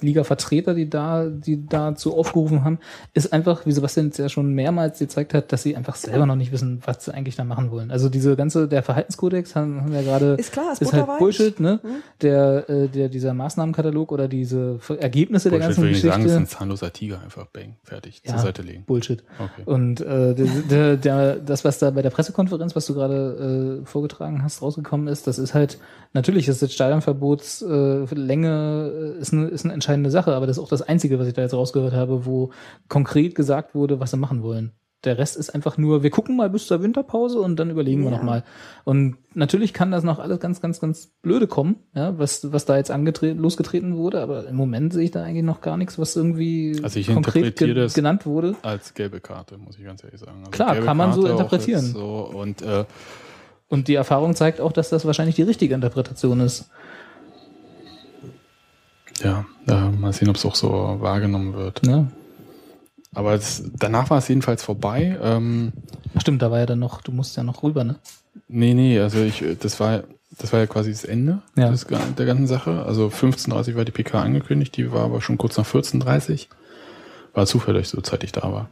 Liga-Vertreter, 0.00 0.74
die 0.74 0.88
da, 0.88 1.26
die 1.26 1.66
dazu 1.66 2.16
aufgerufen 2.16 2.64
haben, 2.64 2.78
ist 3.14 3.32
einfach, 3.32 3.66
wie 3.66 3.72
Sebastian 3.72 4.06
jetzt 4.06 4.18
ja 4.18 4.28
schon 4.28 4.52
mehrmals 4.54 4.98
gezeigt 4.98 5.34
hat, 5.34 5.52
dass 5.52 5.62
sie 5.62 5.76
einfach 5.76 5.96
selber 5.96 6.26
noch 6.26 6.36
nicht 6.36 6.52
wissen, 6.52 6.80
was 6.84 7.04
sie 7.04 7.14
eigentlich 7.14 7.36
da 7.36 7.44
machen 7.44 7.70
wollen. 7.70 7.90
Also 7.90 8.08
diese 8.08 8.36
ganze, 8.36 8.68
der 8.68 8.82
Verhaltenskodex 8.82 9.54
haben, 9.56 9.80
haben 9.82 9.92
wir 9.92 10.02
gerade, 10.02 10.34
Ist 10.38 10.52
klar, 10.52 10.72
ist 10.72 10.82
ist 10.82 10.92
halt. 10.92 11.06
Bullshit, 11.18 11.58
ne? 11.60 11.80
Hm? 11.82 11.90
Der, 12.22 12.68
äh, 12.68 12.88
der, 12.88 13.08
dieser 13.08 13.34
Maßnahmenkatalog 13.34 14.12
oder 14.12 14.28
diese 14.28 14.78
Ergebnisse 15.00 15.50
der 15.50 15.58
Bullshit 15.58 15.76
ganzen 15.76 15.82
will 15.82 15.90
ich 15.90 16.02
nicht 16.02 16.10
sagen, 16.12 16.22
das 16.24 16.32
ist 16.32 16.36
ein 16.36 16.42
Geschichte. 16.42 16.58
zahnloser 16.58 16.92
Tiger, 16.92 17.20
einfach 17.22 17.46
bang, 17.46 17.76
fertig, 17.82 18.22
Ja. 18.24 18.32
zur 18.32 18.40
Seite 18.40 18.62
legen. 18.62 18.84
Bullshit. 18.86 19.22
Okay. 19.38 19.62
Und 19.64 20.00
äh, 20.00 20.34
der, 20.34 20.46
der, 20.70 20.96
der, 20.96 21.36
das, 21.36 21.64
was 21.64 21.78
da 21.78 21.90
bei 21.90 22.02
der 22.02 22.10
Pressekonferenz, 22.10 22.74
was 22.76 22.86
du 22.86 22.94
gerade 22.94 23.80
äh, 23.82 23.86
vorgetragen 23.86 24.42
hast, 24.42 24.62
rausgekommen 24.62 25.08
ist, 25.08 25.26
das 25.26 25.38
ist 25.38 25.54
halt, 25.54 25.78
natürlich 26.12 26.48
ist 26.48 26.62
das 26.62 26.72
Stadionverbots 26.72 27.62
äh, 27.62 28.04
Länge 28.14 29.14
äh, 29.16 29.20
ist 29.20 29.32
eine, 29.32 29.46
ist 29.46 29.64
eine 29.64 29.74
entscheidende 29.88 30.10
Sache, 30.10 30.34
aber 30.34 30.46
das 30.46 30.58
ist 30.58 30.62
auch 30.62 30.68
das 30.68 30.82
Einzige, 30.82 31.18
was 31.18 31.26
ich 31.26 31.34
da 31.34 31.42
jetzt 31.42 31.54
rausgehört 31.54 31.94
habe, 31.94 32.26
wo 32.26 32.50
konkret 32.88 33.34
gesagt 33.34 33.74
wurde, 33.74 34.00
was 34.00 34.10
sie 34.10 34.16
machen 34.18 34.42
wollen. 34.42 34.72
Der 35.04 35.16
Rest 35.16 35.36
ist 35.36 35.54
einfach 35.54 35.78
nur, 35.78 36.02
wir 36.02 36.10
gucken 36.10 36.36
mal 36.36 36.50
bis 36.50 36.66
zur 36.66 36.82
Winterpause 36.82 37.38
und 37.40 37.54
dann 37.56 37.70
überlegen 37.70 38.02
wir 38.02 38.10
Ja. 38.10 38.16
nochmal. 38.16 38.42
Und 38.84 39.16
natürlich 39.32 39.72
kann 39.72 39.92
das 39.92 40.02
noch 40.02 40.18
alles 40.18 40.40
ganz, 40.40 40.60
ganz, 40.60 40.80
ganz 40.80 41.12
blöde 41.22 41.46
kommen, 41.46 41.76
ja, 41.94 42.18
was, 42.18 42.52
was 42.52 42.64
da 42.64 42.76
jetzt 42.76 42.90
angetreten, 42.90 43.38
losgetreten 43.38 43.96
wurde, 43.96 44.20
aber 44.20 44.46
im 44.48 44.56
Moment 44.56 44.92
sehe 44.92 45.04
ich 45.04 45.12
da 45.12 45.22
eigentlich 45.22 45.44
noch 45.44 45.60
gar 45.60 45.76
nichts, 45.76 45.98
was 46.00 46.16
irgendwie 46.16 46.80
Also 46.82 46.98
ich 46.98 47.06
konkret 47.06 47.36
interpretiere 47.44 47.74
ge 47.74 47.82
das- 47.84 47.94
genannt 47.94 48.26
wurde. 48.26 48.56
Als 48.62 48.92
gelbe 48.92 49.20
Karte, 49.20 49.56
muss 49.56 49.78
ich 49.78 49.84
ganz 49.84 50.02
ehrlich 50.02 50.18
sagen. 50.20 50.38
Also 50.40 50.50
Klar, 50.50 50.74
kann 50.80 50.96
man 50.96 51.12
so 51.12 51.20
Karte 51.22 51.32
interpretieren. 51.32 51.84
So, 51.84 52.28
und 52.34 52.60
äh, 52.62 52.84
Und 53.68 53.86
die 53.86 53.94
Erfahrung 53.94 54.34
zeigt 54.34 54.60
auch, 54.60 54.72
dass 54.72 54.88
das 54.88 55.04
wahrscheinlich 55.04 55.36
die 55.36 55.42
richtige 55.42 55.74
Interpretation 55.74 56.40
ist. 56.40 56.70
Ja, 59.22 59.44
äh, 59.66 59.90
mal 59.90 60.12
sehen, 60.12 60.28
ob 60.28 60.36
es 60.36 60.44
auch 60.44 60.54
so 60.54 60.96
wahrgenommen 61.00 61.54
wird. 61.54 61.82
Ne? 61.82 62.10
Aber 63.14 63.34
es, 63.34 63.62
danach 63.78 64.10
war 64.10 64.18
es 64.18 64.28
jedenfalls 64.28 64.62
vorbei. 64.62 65.18
Ähm, 65.22 65.72
Ach 66.14 66.20
stimmt, 66.20 66.42
da 66.42 66.50
war 66.50 66.58
ja 66.60 66.66
dann 66.66 66.78
noch, 66.78 67.00
du 67.02 67.12
musst 67.12 67.36
ja 67.36 67.42
noch 67.42 67.62
rüber, 67.62 67.84
ne? 67.84 67.96
nee, 68.48 68.74
nee, 68.74 68.98
also 69.00 69.18
ich, 69.22 69.44
das 69.60 69.80
war, 69.80 70.04
das 70.38 70.52
war 70.52 70.60
ja 70.60 70.66
quasi 70.66 70.90
das 70.90 71.04
Ende 71.04 71.42
Ja. 71.56 71.70
des, 71.70 71.86
der 71.86 72.26
ganzen 72.26 72.46
Sache. 72.46 72.84
Also 72.84 73.08
15.30 73.08 73.76
war 73.76 73.84
die 73.84 73.92
PK 73.92 74.20
angekündigt, 74.22 74.76
die 74.76 74.92
war 74.92 75.04
aber 75.04 75.20
schon 75.20 75.38
kurz 75.38 75.56
nach 75.56 75.66
14.30 75.66 76.46
War 77.34 77.46
zufällig 77.46 77.88
so 77.88 78.00
zeitig 78.00 78.32
da 78.32 78.42
war. 78.52 78.68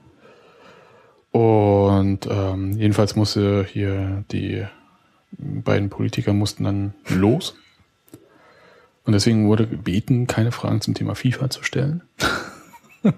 Und 1.33 2.27
ähm, 2.31 2.73
jedenfalls 2.79 3.17
musste 3.17 3.65
hier 3.71 4.25
die 4.33 4.65
beiden 5.33 5.91
Politiker 5.91 6.33
mussten 6.33 6.65
dann 6.65 6.95
los. 7.09 7.55
Und 9.07 9.13
deswegen 9.13 9.47
wurde 9.49 9.67
gebeten, 9.67 10.27
keine 10.27 10.53
Fragen 10.53 10.81
zum 10.81 10.95
Thema 10.95 11.15
FIFA 11.15 11.49
zu 11.49 11.63
stellen. 11.63 12.03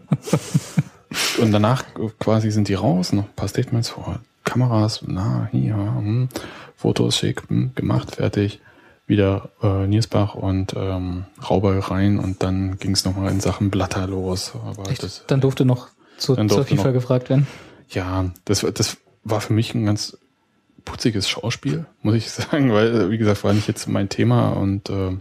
Und 1.41 1.53
danach 1.53 1.85
quasi 2.19 2.51
sind 2.51 2.69
die 2.69 2.75
raus, 2.75 3.13
noch 3.13 3.25
ein 3.25 3.35
paar 3.35 3.49
Statements 3.49 3.89
vor 3.89 4.21
Kameras, 4.45 5.03
na, 5.07 5.49
hier, 5.51 5.75
hm, 5.77 6.29
Fotos 6.77 7.17
schick, 7.17 7.43
hm, 7.49 7.73
gemacht, 7.75 8.17
fertig. 8.17 8.61
Wieder 9.07 9.49
äh, 9.63 9.87
Niersbach 9.87 10.35
und 10.35 10.75
ähm, 10.77 11.25
Rauber 11.49 11.79
rein 11.79 12.19
und 12.19 12.43
dann 12.43 12.79
ging 12.79 12.93
es 12.93 13.07
nochmal 13.07 13.31
in 13.33 13.41
Sachen 13.41 13.71
Blatter 13.71 14.07
los. 14.07 14.53
Aber 14.67 14.91
Echt? 14.91 15.03
das, 15.03 15.25
dann 15.27 15.41
durfte 15.41 15.65
noch 15.65 15.89
zu, 16.19 16.35
Dann 16.37 16.51
zur 16.51 16.59
durfte 16.59 16.77
FIFA 16.77 16.89
noch- 16.89 16.93
gefragt 16.93 17.31
werden. 17.31 17.47
ja, 17.89 18.27
das, 18.45 18.63
war- 18.65 18.71
das 18.73 18.99
war 19.25 19.41
für 19.41 19.55
mich 19.55 19.75
ein 19.75 19.87
ganz 19.87 20.19
putziges 20.85 21.27
Schauspiel, 21.27 21.87
muss 22.03 22.15
ich 22.17 22.31
sagen, 22.31 22.71
weil, 22.75 23.11
wie 23.11 23.17
gesagt, 23.17 23.45
war 23.45 23.55
nicht 23.55 23.67
jetzt 23.69 23.89
mein 23.89 24.11
Thema 24.11 24.51
und 24.51 24.91
äh, 24.91 25.17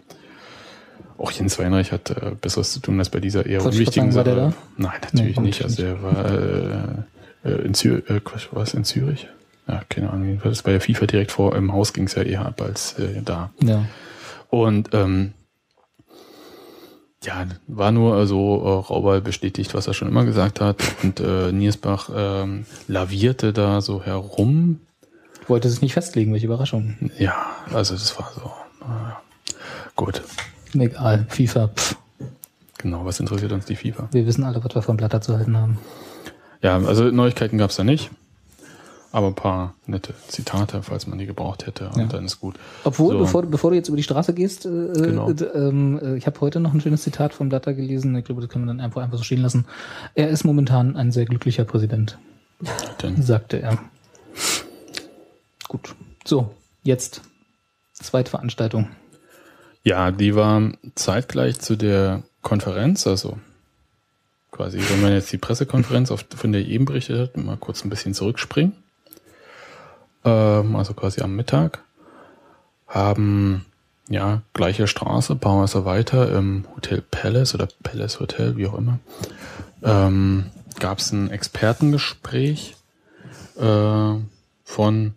auch 1.18 1.32
Jens 1.32 1.58
Weinreich 1.60 1.92
hat 1.92 2.10
äh, 2.12 2.32
Besseres 2.40 2.74
zu 2.74 2.80
tun 2.80 3.00
als 3.00 3.10
bei 3.10 3.20
dieser 3.20 3.46
eher 3.46 3.64
unwichtigen 3.66 4.12
Sache. 4.12 4.36
war 4.36 4.54
Nein, 4.78 5.00
natürlich 5.02 5.38
Nee, 5.38 5.48
nicht. 5.48 5.64
Also 5.64 5.84
er 5.84 6.02
war 6.02 6.26
äh, 6.32 7.50
äh, 7.50 7.66
in 7.66 7.74
Zürich, 7.74 8.10
äh, 8.10 8.22
es 8.62 8.74
in 8.74 8.84
Zürich? 8.84 9.28
Ja, 9.68 9.82
keine 9.90 10.10
Ahnung. 10.12 10.26
Jedenfalls 10.28 10.62
bei 10.64 10.72
der 10.72 10.82
FIFA 10.82 11.06
direkt 11.08 11.32
vor 11.32 11.56
im 11.56 11.74
Haus 11.74 11.94
ging 11.94 12.06
es 12.06 12.16
ja 12.16 12.24
eher 12.24 12.46
ab 12.46 12.62
als 12.62 12.98
äh, 13.00 13.22
da. 13.24 13.52
Ja. 13.62 13.86
Und 14.50 14.90
ähm, 14.94 15.34
ja, 17.24 17.46
war 17.68 17.92
nur 17.92 18.26
so 18.28 18.62
äh, 18.64 18.88
Rauber 18.88 19.20
bestätigt, 19.22 19.74
was 19.74 19.88
er 19.88 19.94
schon 19.94 20.08
immer 20.08 20.24
gesagt 20.24 20.62
hat. 20.62 20.78
Und 21.04 21.20
äh, 21.20 21.52
Niersbach 21.52 22.10
ähm, 22.16 22.66
lavierte 22.88 23.54
da 23.54 23.82
so 23.82 24.04
herum. 24.04 24.80
Wollte 25.48 25.70
sich 25.70 25.82
nicht 25.82 25.94
festlegen, 25.94 26.32
welche 26.32 26.46
Überraschung. 26.46 27.12
Ja, 27.18 27.48
also 27.74 27.96
das 27.96 28.18
war 28.18 28.32
so. 28.36 28.52
Äh, 28.86 29.56
gut, 29.96 30.22
Egal, 30.74 31.26
FIFA, 31.30 31.70
pff, 31.70 31.96
genau, 32.78 33.06
was 33.06 33.20
interessiert 33.20 33.52
uns 33.52 33.66
die 33.66 33.76
FIFA? 33.76 34.10
wir 34.12 34.26
wissen 34.26 34.44
alle, 34.44 34.64
was 34.64 34.74
wir 34.76 34.82
von 34.82 34.98
Blatter 34.98 35.22
zu 35.22 35.38
halten 35.38 35.58
haben. 35.58 35.78
Ja, 36.62 36.78
also 36.78 37.06
Neuigkeiten 37.12 37.58
gab's 37.58 37.76
da 37.76 37.84
nicht. 37.84 38.10
Aber 39.14 39.28
ein 39.28 39.36
paar 39.36 39.74
nette 39.86 40.14
Zitate, 40.28 40.84
falls 40.84 41.08
man 41.08 41.18
die 41.18 41.26
gebraucht 41.26 41.66
hätte. 41.66 41.90
Und 41.90 41.98
Ja. 42.02 42.06
dann 42.08 42.26
ist 42.26 42.40
gut. 42.42 42.56
Obwohl, 42.84 43.14
So. 43.14 43.20
bevor, 43.20 43.44
bevor 43.44 43.72
du 43.72 43.78
jetzt 43.78 43.88
über 43.88 43.96
die 43.96 44.04
Straße 44.04 44.34
gehst, 44.34 44.66
äh, 44.66 44.70
Genau. 44.70 45.30
äh, 45.32 45.44
ähm, 45.56 45.98
äh, 46.04 46.18
ich 46.18 46.28
habe 46.28 46.40
heute 46.42 46.60
noch 46.60 46.74
ein 46.74 46.82
schönes 46.82 47.04
Zitat 47.04 47.34
von 47.34 47.48
Blatter 47.48 47.74
gelesen. 47.74 48.16
Ich 48.18 48.26
glaube, 48.26 48.42
das 48.42 48.50
können 48.50 48.66
wir 48.66 48.68
dann 48.74 48.82
einfach, 48.82 49.02
einfach 49.02 49.18
so 49.18 49.24
stehen 49.24 49.42
lassen. 49.42 49.66
Er 50.14 50.28
ist 50.30 50.44
momentan 50.44 50.98
ein 50.98 51.12
sehr 51.14 51.26
glücklicher 51.26 51.64
Präsident, 51.64 52.20
Denn, 53.02 53.22
sagte 53.22 53.62
er. 53.62 53.78
Gut. 55.68 55.96
So, 56.26 56.54
jetzt 56.84 57.22
zweite 57.94 58.30
Veranstaltung. 58.30 58.90
Ja, 59.88 60.12
die 60.12 60.36
war 60.36 60.74
zeitgleich 60.96 61.62
zu 61.62 61.78
der 61.78 62.24
Konferenz, 62.42 63.08
also 63.08 63.38
quasi, 64.52 64.82
wenn 64.90 65.02
man 65.02 65.14
jetzt 65.14 65.32
die 65.32 65.38
Pressekonferenz, 65.38 66.12
auf, 66.12 66.26
von 66.36 66.52
der 66.52 66.66
eben 66.66 66.84
berichtet 66.84 67.18
hat, 67.18 67.38
mal 67.38 67.56
kurz 67.56 67.86
ein 67.86 67.90
bisschen 67.90 68.14
zurückspringen. 68.14 68.74
Ähm, 70.26 70.76
also 70.76 70.94
quasi 70.94 71.22
am 71.22 71.38
Mittag 71.38 71.80
haben 72.86 73.66
ja 74.10 74.42
gleiche 74.52 74.88
Straße, 74.88 75.34
ein 75.34 75.40
paar 75.40 75.56
Häuser 75.56 75.86
weiter 75.86 76.36
im 76.38 76.66
Hotel 76.76 77.02
Palace 77.02 77.56
oder 77.56 77.70
Palace 77.82 78.20
Hotel, 78.20 78.58
wie 78.58 78.68
auch 78.68 78.78
immer, 78.78 79.00
ähm, 79.84 80.48
gab 80.82 81.00
es 81.00 81.14
ein 81.14 81.32
Expertengespräch 81.32 82.76
äh, 83.56 84.16
von 84.66 85.14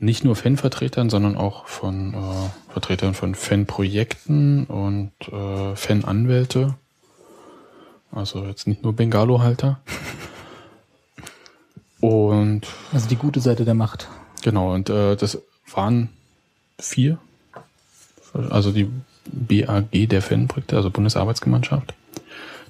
nicht 0.00 0.24
nur 0.24 0.34
Fanvertretern, 0.34 1.10
sondern 1.10 1.36
auch 1.36 1.66
von 1.66 2.14
äh, 2.14 2.72
Vertretern 2.72 3.14
von 3.14 3.34
Fanprojekten 3.34 4.64
und 4.64 5.12
äh, 5.30 5.76
Fananwälte. 5.76 6.74
Also 8.10 8.46
jetzt 8.46 8.66
nicht 8.66 8.82
nur 8.82 8.94
Bengalo-Halter. 8.94 9.78
Und 12.00 12.66
Also 12.94 13.08
die 13.08 13.16
gute 13.16 13.40
Seite 13.40 13.66
der 13.66 13.74
Macht. 13.74 14.08
Genau, 14.40 14.72
und 14.72 14.88
äh, 14.88 15.16
das 15.16 15.36
waren 15.70 16.08
vier. 16.78 17.18
Also 18.32 18.72
die 18.72 18.88
BAG 19.26 20.08
der 20.08 20.22
Fanprojekte, 20.22 20.76
also 20.76 20.88
Bundesarbeitsgemeinschaft. 20.90 21.92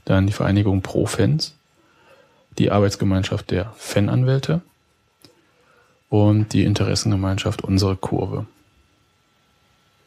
Dann 0.04 0.26
die 0.26 0.32
Vereinigung 0.32 0.82
Pro 0.82 1.06
Fans, 1.06 1.54
die 2.58 2.72
Arbeitsgemeinschaft 2.72 3.52
der 3.52 3.72
Fananwälte 3.76 4.62
und 6.10 6.52
die 6.52 6.64
Interessengemeinschaft 6.64 7.62
Unsere 7.64 7.96
Kurve. 7.96 8.44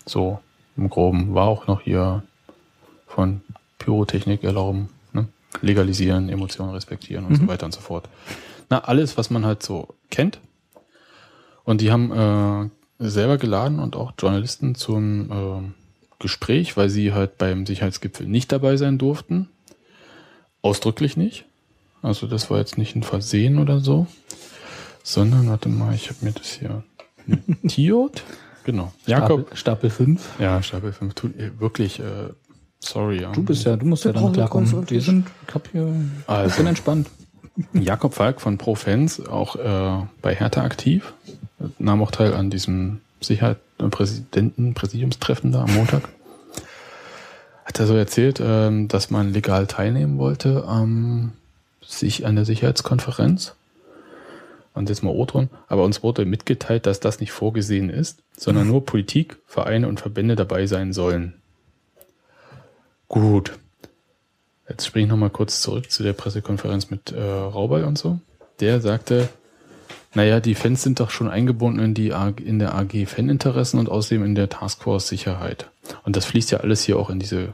So, 0.05 0.39
im 0.77 0.89
Groben 0.89 1.33
war 1.33 1.47
auch 1.47 1.65
noch 1.65 1.81
hier 1.81 2.21
von 3.07 3.41
Pyrotechnik 3.79 4.43
erlauben, 4.43 4.89
ne? 5.13 5.27
legalisieren, 5.61 6.29
Emotionen 6.29 6.73
respektieren 6.73 7.25
und 7.25 7.35
so 7.35 7.47
weiter 7.47 7.65
und 7.65 7.73
so 7.73 7.79
fort. 7.79 8.07
Na, 8.69 8.83
alles, 8.83 9.17
was 9.17 9.29
man 9.29 9.45
halt 9.45 9.63
so 9.63 9.95
kennt. 10.09 10.39
Und 11.63 11.79
die 11.79 11.91
haben 11.91 12.11
äh, 12.11 12.69
selber 12.99 13.37
geladen 13.37 13.79
und 13.79 13.95
auch 13.95 14.13
Journalisten 14.19 14.75
zum 14.75 15.31
äh, 15.31 16.19
Gespräch, 16.19 16.75
weil 16.75 16.89
sie 16.89 17.13
halt 17.13 17.37
beim 17.37 17.65
Sicherheitsgipfel 17.65 18.27
nicht 18.27 18.51
dabei 18.51 18.75
sein 18.75 18.97
durften. 18.97 19.47
Ausdrücklich 20.61 21.15
nicht. 21.15 21.45
Also 22.01 22.27
das 22.27 22.49
war 22.49 22.57
jetzt 22.57 22.77
nicht 22.77 22.95
ein 22.95 23.03
Versehen 23.03 23.59
oder 23.59 23.79
so. 23.79 24.07
Sondern, 25.03 25.49
warte 25.49 25.69
mal, 25.69 25.93
ich 25.93 26.09
habe 26.09 26.17
mir 26.21 26.31
das 26.31 26.47
hier 26.47 26.83
notiert. 27.27 28.23
Genau. 28.65 28.93
Jakob. 29.05 29.49
Stapel, 29.57 29.57
Stapel 29.57 29.89
5. 29.89 30.39
Ja, 30.39 30.63
Stapel 30.63 30.93
5. 30.93 31.13
Tut, 31.15 31.37
äh, 31.37 31.59
wirklich, 31.59 31.99
äh, 31.99 32.29
sorry. 32.79 33.21
Ja. 33.21 33.33
Du 33.33 33.43
bist 33.43 33.65
ja, 33.65 33.75
du 33.75 33.85
musst 33.85 34.05
ja 34.05 34.13
damit 34.13 34.35
klarkommen. 34.35 34.89
Wir 34.89 35.01
sind, 35.01 35.27
ich 35.47 35.53
hab 35.53 35.67
hier, 35.69 35.93
ich 36.21 36.29
Also. 36.29 36.57
bin 36.57 36.67
entspannt. 36.67 37.09
Jakob 37.73 38.13
Falk 38.13 38.39
von 38.39 38.57
ProFans, 38.57 39.27
auch 39.27 39.57
äh, 39.57 40.05
bei 40.21 40.33
Hertha 40.33 40.63
aktiv, 40.63 41.13
nahm 41.77 42.01
auch 42.01 42.11
teil 42.11 42.33
an 42.33 42.49
diesem 42.49 43.01
Sicherheit 43.19 43.57
äh, 43.79 43.87
Präsidenten 43.89 44.73
Präsidiumstreffen 44.73 45.51
da 45.51 45.63
am 45.63 45.73
Montag. 45.75 46.07
Hat 47.65 47.79
er 47.79 47.85
so 47.87 47.95
erzählt, 47.95 48.41
ähm, 48.43 48.87
dass 48.87 49.09
man 49.09 49.33
legal 49.33 49.67
teilnehmen 49.67 50.17
wollte 50.17 50.65
am 50.65 51.33
sich 51.85 52.25
an 52.25 52.35
der 52.35 52.45
Sicherheitskonferenz. 52.45 53.55
Und 54.73 54.89
jetzt 54.89 55.03
mal 55.03 55.11
O-Ton. 55.11 55.49
Aber 55.67 55.83
uns 55.83 56.01
wurde 56.01 56.25
mitgeteilt, 56.25 56.85
dass 56.85 56.99
das 56.99 57.19
nicht 57.19 57.31
vorgesehen 57.31 57.89
ist, 57.89 58.23
sondern 58.35 58.67
nur 58.67 58.85
Politik, 58.85 59.37
Vereine 59.45 59.87
und 59.87 59.99
Verbände 59.99 60.35
dabei 60.35 60.65
sein 60.65 60.93
sollen. 60.93 61.35
Gut. 63.07 63.53
Jetzt 64.67 64.87
springe 64.87 65.05
ich 65.05 65.09
nochmal 65.11 65.29
kurz 65.29 65.61
zurück 65.61 65.91
zu 65.91 66.01
der 66.03 66.13
Pressekonferenz 66.13 66.89
mit 66.89 67.11
äh, 67.11 67.21
Raubal 67.21 67.83
und 67.83 67.97
so. 67.97 68.19
Der 68.59 68.81
sagte, 68.81 69.29
naja, 70.15 70.39
die 70.39 70.55
Fans 70.55 70.81
sind 70.81 70.99
doch 70.99 71.09
schon 71.09 71.29
eingebunden 71.29 71.79
in, 71.83 71.93
die 71.93 72.13
AG, 72.13 72.39
in 72.39 72.59
der 72.59 72.73
AG 72.73 73.05
Faninteressen 73.05 73.79
und 73.79 73.89
außerdem 73.89 74.23
in 74.23 74.35
der 74.35 74.49
Taskforce 74.49 75.07
Sicherheit. 75.07 75.69
Und 76.03 76.15
das 76.15 76.25
fließt 76.25 76.51
ja 76.51 76.59
alles 76.59 76.83
hier 76.83 76.97
auch 76.97 77.09
in 77.09 77.19
diese 77.19 77.53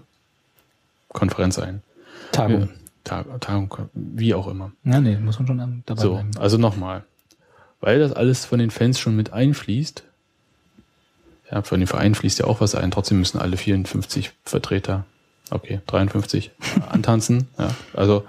Konferenz 1.09 1.57
ein. 1.59 1.81
Tagung. 2.31 2.69
Tag, 3.03 3.25
Tagung, 3.41 3.73
wie 3.93 4.33
auch 4.33 4.47
immer. 4.47 4.71
Ja, 4.83 4.99
nee, 4.99 5.17
muss 5.17 5.39
man 5.39 5.47
schon 5.47 5.83
dabei 5.85 6.01
So, 6.01 6.13
bleiben. 6.13 6.31
also 6.37 6.57
nochmal. 6.57 7.03
Weil 7.81 7.99
das 7.99 8.13
alles 8.13 8.45
von 8.45 8.59
den 8.59 8.71
Fans 8.71 8.99
schon 8.99 9.15
mit 9.15 9.31
einfließt, 9.31 10.03
ja, 11.51 11.61
von 11.63 11.79
den 11.79 11.87
Vereinen 11.87 12.15
fließt 12.15 12.39
ja 12.39 12.45
auch 12.45 12.61
was 12.61 12.75
ein, 12.75 12.91
trotzdem 12.91 13.19
müssen 13.19 13.39
alle 13.39 13.57
54 13.57 14.31
Vertreter, 14.43 15.05
okay, 15.49 15.81
53, 15.87 16.51
antanzen, 16.89 17.47
ja, 17.57 17.73
also 17.93 18.23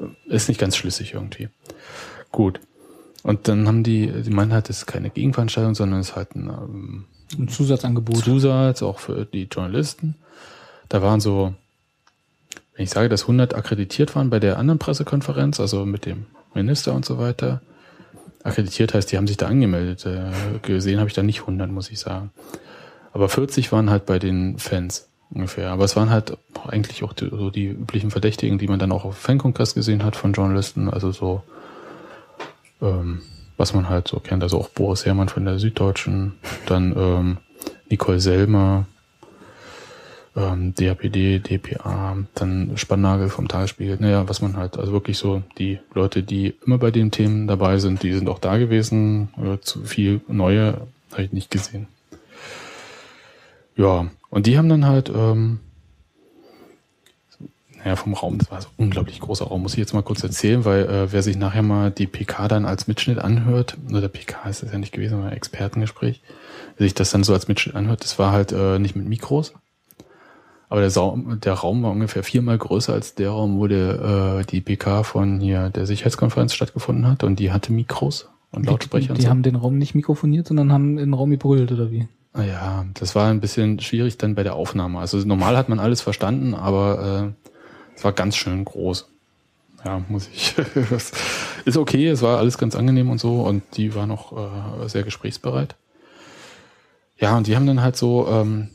äh, 0.00 0.34
ist 0.34 0.48
nicht 0.48 0.60
ganz 0.60 0.76
schlüssig 0.76 1.14
irgendwie. 1.14 1.48
Gut. 2.32 2.60
Und 3.22 3.48
dann 3.48 3.66
haben 3.66 3.82
die, 3.82 4.06
die 4.22 4.30
meinen 4.30 4.52
halt, 4.52 4.68
das 4.68 4.78
ist 4.78 4.86
keine 4.86 5.10
Gegenveranstaltung, 5.10 5.74
sondern 5.74 6.00
es 6.00 6.10
ist 6.10 6.16
halt 6.16 6.34
ein 6.34 6.48
ähm, 6.48 7.04
Ein 7.38 7.48
Zusatzangebot. 7.48 8.18
Zusatz, 8.18 8.82
auch 8.82 8.98
für 8.98 9.24
die 9.24 9.44
Journalisten. 9.44 10.14
Da 10.90 11.00
waren 11.00 11.20
so, 11.20 11.54
wenn 12.76 12.84
ich 12.84 12.90
sage, 12.90 13.08
dass 13.08 13.22
100 13.22 13.54
akkreditiert 13.54 14.14
waren 14.14 14.28
bei 14.28 14.40
der 14.40 14.58
anderen 14.58 14.78
Pressekonferenz, 14.78 15.58
also 15.58 15.86
mit 15.86 16.04
dem 16.04 16.26
Minister 16.54 16.92
und 16.92 17.06
so 17.06 17.18
weiter. 17.18 17.62
Akkreditiert 18.44 18.94
heißt, 18.94 19.10
die 19.10 19.16
haben 19.16 19.26
sich 19.26 19.38
da 19.38 19.46
angemeldet. 19.46 20.06
Äh, 20.06 20.30
gesehen 20.62 21.00
habe 21.00 21.08
ich 21.08 21.14
da 21.14 21.22
nicht 21.22 21.40
100, 21.40 21.70
muss 21.70 21.90
ich 21.90 21.98
sagen. 21.98 22.30
Aber 23.12 23.28
40 23.28 23.72
waren 23.72 23.90
halt 23.90 24.06
bei 24.06 24.18
den 24.18 24.58
Fans 24.58 25.08
ungefähr. 25.30 25.70
Aber 25.70 25.84
es 25.84 25.96
waren 25.96 26.10
halt 26.10 26.36
eigentlich 26.68 27.02
auch 27.02 27.14
die, 27.14 27.30
so 27.30 27.50
die 27.50 27.68
üblichen 27.68 28.10
Verdächtigen, 28.10 28.58
die 28.58 28.68
man 28.68 28.78
dann 28.78 28.92
auch 28.92 29.04
auf 29.04 29.16
Fankongress 29.16 29.74
gesehen 29.74 30.04
hat 30.04 30.14
von 30.14 30.34
Journalisten. 30.34 30.90
Also 30.90 31.10
so, 31.10 31.42
ähm, 32.82 33.22
was 33.56 33.72
man 33.72 33.88
halt 33.88 34.08
so 34.08 34.20
kennt. 34.20 34.42
Also 34.42 34.58
auch 34.58 34.68
Boris 34.68 35.06
Herrmann 35.06 35.30
von 35.30 35.46
der 35.46 35.58
Süddeutschen, 35.58 36.34
dann 36.66 36.94
ähm, 36.96 37.38
Nicole 37.88 38.20
Selmer, 38.20 38.86
ähm, 40.36 40.74
DAPD, 40.74 41.38
DPA, 41.38 42.16
dann 42.34 42.72
Spannagel 42.76 43.28
vom 43.28 43.48
Tagesspiegel. 43.48 43.98
Naja, 44.00 44.28
was 44.28 44.42
man 44.42 44.56
halt, 44.56 44.78
also 44.78 44.92
wirklich 44.92 45.18
so 45.18 45.42
die 45.58 45.78
Leute, 45.94 46.22
die 46.22 46.54
immer 46.66 46.78
bei 46.78 46.90
den 46.90 47.10
Themen 47.10 47.46
dabei 47.46 47.78
sind, 47.78 48.02
die 48.02 48.12
sind 48.12 48.28
auch 48.28 48.38
da 48.38 48.56
gewesen. 48.58 49.28
Äh, 49.38 49.58
zu 49.60 49.84
viel 49.84 50.20
neue 50.28 50.86
habe 51.12 51.22
ich 51.22 51.32
nicht 51.32 51.50
gesehen. 51.50 51.86
Ja, 53.76 54.06
und 54.30 54.46
die 54.46 54.58
haben 54.58 54.68
dann 54.68 54.86
halt, 54.86 55.08
ähm, 55.08 55.60
naja, 57.78 57.96
vom 57.96 58.14
Raum, 58.14 58.38
das 58.38 58.50
war 58.50 58.60
so 58.60 58.68
ein 58.68 58.84
unglaublich 58.84 59.20
großer 59.20 59.44
Raum, 59.44 59.62
muss 59.62 59.74
ich 59.74 59.78
jetzt 59.78 59.94
mal 59.94 60.02
kurz 60.02 60.22
erzählen, 60.22 60.64
weil 60.64 60.84
äh, 60.84 61.12
wer 61.12 61.22
sich 61.22 61.36
nachher 61.36 61.62
mal 61.62 61.90
die 61.90 62.06
PK 62.06 62.48
dann 62.48 62.64
als 62.64 62.86
Mitschnitt 62.86 63.18
anhört, 63.18 63.76
oder 63.90 64.08
PK 64.08 64.48
ist 64.48 64.62
das 64.62 64.72
ja 64.72 64.78
nicht 64.78 64.92
gewesen, 64.92 65.18
aber 65.18 65.32
Expertengespräch, 65.32 66.20
wer 66.76 66.86
sich 66.86 66.94
das 66.94 67.10
dann 67.10 67.24
so 67.24 67.32
als 67.34 67.46
Mitschnitt 67.48 67.76
anhört, 67.76 68.02
das 68.02 68.18
war 68.18 68.32
halt 68.32 68.52
äh, 68.52 68.78
nicht 68.78 68.96
mit 68.96 69.06
Mikros, 69.06 69.52
aber 70.74 70.80
der, 70.80 70.90
Saum, 70.90 71.38
der 71.38 71.52
Raum 71.52 71.84
war 71.84 71.92
ungefähr 71.92 72.24
viermal 72.24 72.58
größer 72.58 72.92
als 72.92 73.14
der 73.14 73.30
Raum, 73.30 73.60
wo 73.60 73.68
der, 73.68 74.40
äh, 74.40 74.44
die 74.44 74.60
PK 74.60 75.04
von 75.04 75.38
hier 75.38 75.70
der 75.70 75.86
Sicherheitskonferenz 75.86 76.52
stattgefunden 76.52 77.06
hat 77.06 77.22
und 77.22 77.38
die 77.38 77.52
hatte 77.52 77.72
Mikros 77.72 78.28
und 78.50 78.66
Lautsprecher 78.66 79.04
Die, 79.04 79.10
und 79.12 79.18
die 79.18 79.22
so. 79.22 79.28
haben 79.28 79.44
den 79.44 79.54
Raum 79.54 79.78
nicht 79.78 79.94
mikrofoniert, 79.94 80.48
sondern 80.48 80.72
haben 80.72 80.98
in 80.98 81.10
den 81.10 81.14
Raum 81.14 81.30
gebrüllt, 81.30 81.70
oder 81.70 81.92
wie? 81.92 82.08
Ah 82.32 82.42
Ja, 82.42 82.86
das 82.94 83.14
war 83.14 83.30
ein 83.30 83.40
bisschen 83.40 83.78
schwierig 83.78 84.18
dann 84.18 84.34
bei 84.34 84.42
der 84.42 84.56
Aufnahme. 84.56 84.98
Also 84.98 85.16
normal 85.18 85.56
hat 85.56 85.68
man 85.68 85.78
alles 85.78 86.00
verstanden, 86.00 86.54
aber 86.54 87.32
äh, 87.36 87.94
es 87.94 88.02
war 88.02 88.10
ganz 88.10 88.34
schön 88.34 88.64
groß. 88.64 89.08
Ja, 89.84 90.02
muss 90.08 90.28
ich. 90.34 90.56
ist 91.64 91.76
okay, 91.76 92.08
es 92.08 92.20
war 92.20 92.38
alles 92.38 92.58
ganz 92.58 92.74
angenehm 92.74 93.10
und 93.10 93.20
so 93.20 93.42
und 93.42 93.62
die 93.76 93.94
war 93.94 94.08
noch 94.08 94.32
äh, 94.32 94.88
sehr 94.88 95.04
gesprächsbereit. 95.04 95.76
Ja, 97.20 97.36
und 97.36 97.46
die 97.46 97.54
haben 97.54 97.68
dann 97.68 97.80
halt 97.80 97.94
so 97.94 98.26
ähm, 98.28 98.70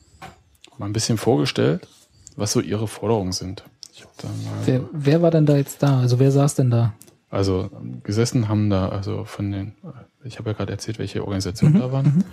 mal 0.79 0.85
ein 0.85 0.93
bisschen 0.93 1.17
vorgestellt, 1.17 1.87
was 2.35 2.51
so 2.51 2.59
ihre 2.61 2.87
Forderungen 2.87 3.31
sind. 3.33 3.63
Ich 3.93 4.03
hab 4.03 4.17
da 4.17 4.27
mal, 4.27 4.35
Wer, 4.65 4.81
wer 4.91 5.21
war 5.21 5.31
denn 5.31 5.45
da 5.45 5.55
jetzt 5.57 5.83
da? 5.83 5.99
Also 5.99 6.19
wer 6.19 6.31
saß 6.31 6.55
denn 6.55 6.69
da? 6.71 6.93
also 7.31 7.69
ähm, 7.79 8.01
gesessen 8.03 8.47
haben 8.49 8.71
da, 8.71 8.89
also 8.89 9.23
von 9.23 9.51
den, 9.51 9.67
äh, 9.83 10.27
ich 10.27 10.39
habe 10.39 10.49
ja 10.49 10.55
gerade 10.57 10.71
erzählt, 10.71 10.97
welche 10.97 11.21
Organisationen 11.21 11.79
da 11.79 11.91
waren. 11.91 12.23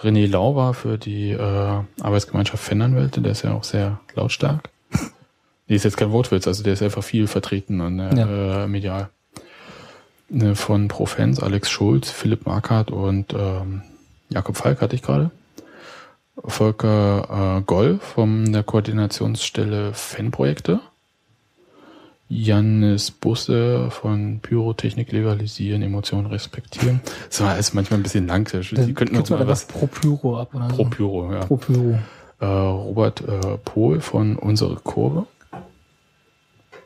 René 0.00 0.26
Lau 0.28 0.56
war 0.56 0.74
für 0.74 0.98
die 0.98 1.30
äh, 1.30 1.38
Arbeitsgemeinschaft 2.00 2.64
Fananwälte, 2.64 3.20
der 3.20 3.30
ist 3.30 3.42
ja 3.42 3.52
auch 3.52 3.62
sehr 3.64 4.00
lautstark. 4.14 4.70
Die 5.68 5.74
ist 5.76 5.84
jetzt 5.84 5.96
kein 5.96 6.10
Wortwitz, 6.12 6.46
also 6.46 6.62
der 6.62 6.74
ist 6.74 6.82
einfach 6.82 7.02
viel 7.04 7.26
vertreten 7.26 7.80
an 7.80 7.96
der, 7.96 8.12
Ja. 8.14 8.64
äh, 8.64 8.66
medial. 8.68 9.08
Ne, 10.28 10.56
Von 10.56 10.88
Profans, 10.88 11.40
Alex 11.40 11.70
Schulz, 11.70 12.10
Philipp 12.10 12.44
Markert 12.44 12.90
und 12.90 13.32
ähm, 13.34 13.82
Jakob 14.30 14.56
Falk 14.56 14.80
hatte 14.82 14.94
ich 14.96 15.00
gerade. 15.02 15.30
Volker 16.36 17.58
äh, 17.58 17.62
Goll 17.62 17.98
von 18.00 18.52
der 18.52 18.62
Koordinationsstelle 18.62 19.92
Fanprojekte. 19.94 20.80
Jannis 22.28 23.10
Busse 23.10 23.90
von 23.90 24.40
Pyrotechnik 24.40 25.12
legalisieren, 25.12 25.82
Emotionen 25.82 26.26
respektieren. 26.26 27.00
Das 27.28 27.40
war 27.40 27.50
alles 27.50 27.74
manchmal 27.74 28.00
ein 28.00 28.02
bisschen 28.02 28.26
lang. 28.26 28.50
Dann 28.50 28.94
könnten 28.94 29.14
noch 29.14 29.28
mal 29.30 29.46
was 29.46 29.66
pro 29.66 29.86
Pyro 29.86 30.40
ab 30.40 30.54
oder 30.54 30.68
pro 30.68 30.84
so. 30.84 30.90
Pyro, 30.90 31.32
ja. 31.32 31.40
Pro 31.40 31.56
Pyro. 31.56 31.98
Äh, 32.40 32.46
Robert 32.46 33.20
äh, 33.20 33.58
Pohl 33.64 34.00
von 34.00 34.36
Unsere 34.36 34.76
Kurve. 34.76 35.26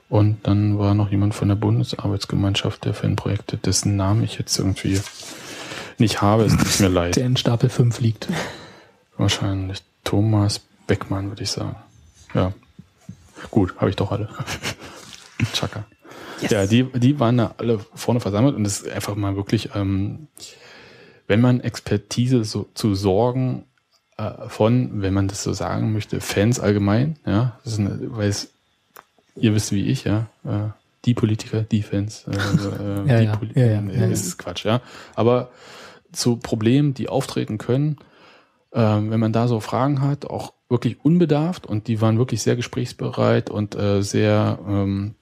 Und 0.09 0.47
dann 0.47 0.79
war 0.79 0.95
noch 0.95 1.11
jemand 1.11 1.35
von 1.35 1.49
der 1.49 1.57
Bundesarbeitsgemeinschaft 1.57 2.85
der 2.85 2.95
Fanprojekte, 2.95 3.59
dessen 3.59 3.97
Namen 3.97 4.25
ich 4.25 4.39
jetzt 4.39 4.59
irgendwie 4.59 5.01
nicht 5.99 6.21
habe. 6.23 6.45
Es 6.45 6.57
tut 6.57 6.81
mir 6.81 6.89
leid. 6.95 7.17
Der 7.17 7.27
in 7.27 7.37
Stapel 7.37 7.69
5 7.69 8.01
liegt. 8.01 8.29
Wahrscheinlich 9.19 9.83
Thomas 10.05 10.61
Beckmann, 10.87 11.29
würde 11.29 11.43
ich 11.43 11.51
sagen. 11.51 11.77
Ja. 12.35 12.53
Gut, 13.51 13.77
habe 13.77 13.91
ich 13.91 13.97
doch 13.97 14.11
alle. 14.11 14.29
Chaka. 15.53 15.85
Ja, 16.49 16.67
die, 16.67 16.85
die 16.85 17.19
waren 17.21 17.37
da 17.37 17.55
alle 17.59 17.79
vorne 17.95 18.21
versammelt 18.21 18.55
und 18.57 18.65
es 18.65 18.81
ist 18.81 18.89
einfach 18.93 19.15
mal 19.17 19.37
wirklich, 19.37 19.71
ähm, 19.75 20.29
wenn 21.27 21.41
man 21.41 21.61
Expertise 21.61 22.45
so 22.45 22.69
zu 22.75 22.95
sorgen 22.95 23.65
äh, 24.17 24.49
von, 24.49 25.03
wenn 25.03 25.15
man 25.15 25.29
das 25.29 25.43
so 25.43 25.53
sagen 25.53 25.93
möchte, 25.93 26.21
Fans 26.21 26.61
allgemein, 26.61 27.17
ja, 27.27 27.59
das 27.65 27.75
ist 27.75 27.79
eine, 27.81 27.99
weil 28.17 28.29
es, 28.29 28.49
ihr 29.37 29.55
wisst 29.55 29.73
wie 29.73 29.87
ich, 29.87 30.05
ja, 30.05 30.27
äh, 30.45 30.71
die 31.05 31.15
Politiker, 31.15 31.63
die 31.63 31.83
Fans, 31.83 32.25
äh, 32.29 32.37
äh, 32.37 33.09
Ja, 33.09 33.19
die 33.19 33.25
ja, 33.27 33.37
Poli- 33.37 33.59
ja, 33.59 33.67
ja, 33.67 33.81
nee, 33.81 33.95
ja, 33.95 34.01
ja. 34.03 34.07
ist 34.07 34.39
Quatsch, 34.39 34.65
ja. 34.65 34.81
Aber 35.17 35.51
zu 36.13 36.37
Problemen, 36.37 36.95
die 36.95 37.09
auftreten 37.09 37.59
können, 37.59 37.99
ähm, 38.73 39.11
wenn 39.11 39.21
man 39.21 39.33
da 39.33 39.49
so 39.49 39.61
Fragen 39.61 40.03
hat, 40.03 40.27
auch 40.27 40.53
wirklich 40.69 41.05
unbedarft 41.05 41.67
und 41.67 41.89
die 41.89 42.01
waren 42.01 42.19
wirklich 42.19 42.43
sehr 42.43 42.57
gesprächsbereit 42.57 43.51
und 43.51 43.75
äh, 43.75 44.03
sehr, 44.03 44.59
ähm, 44.67 45.15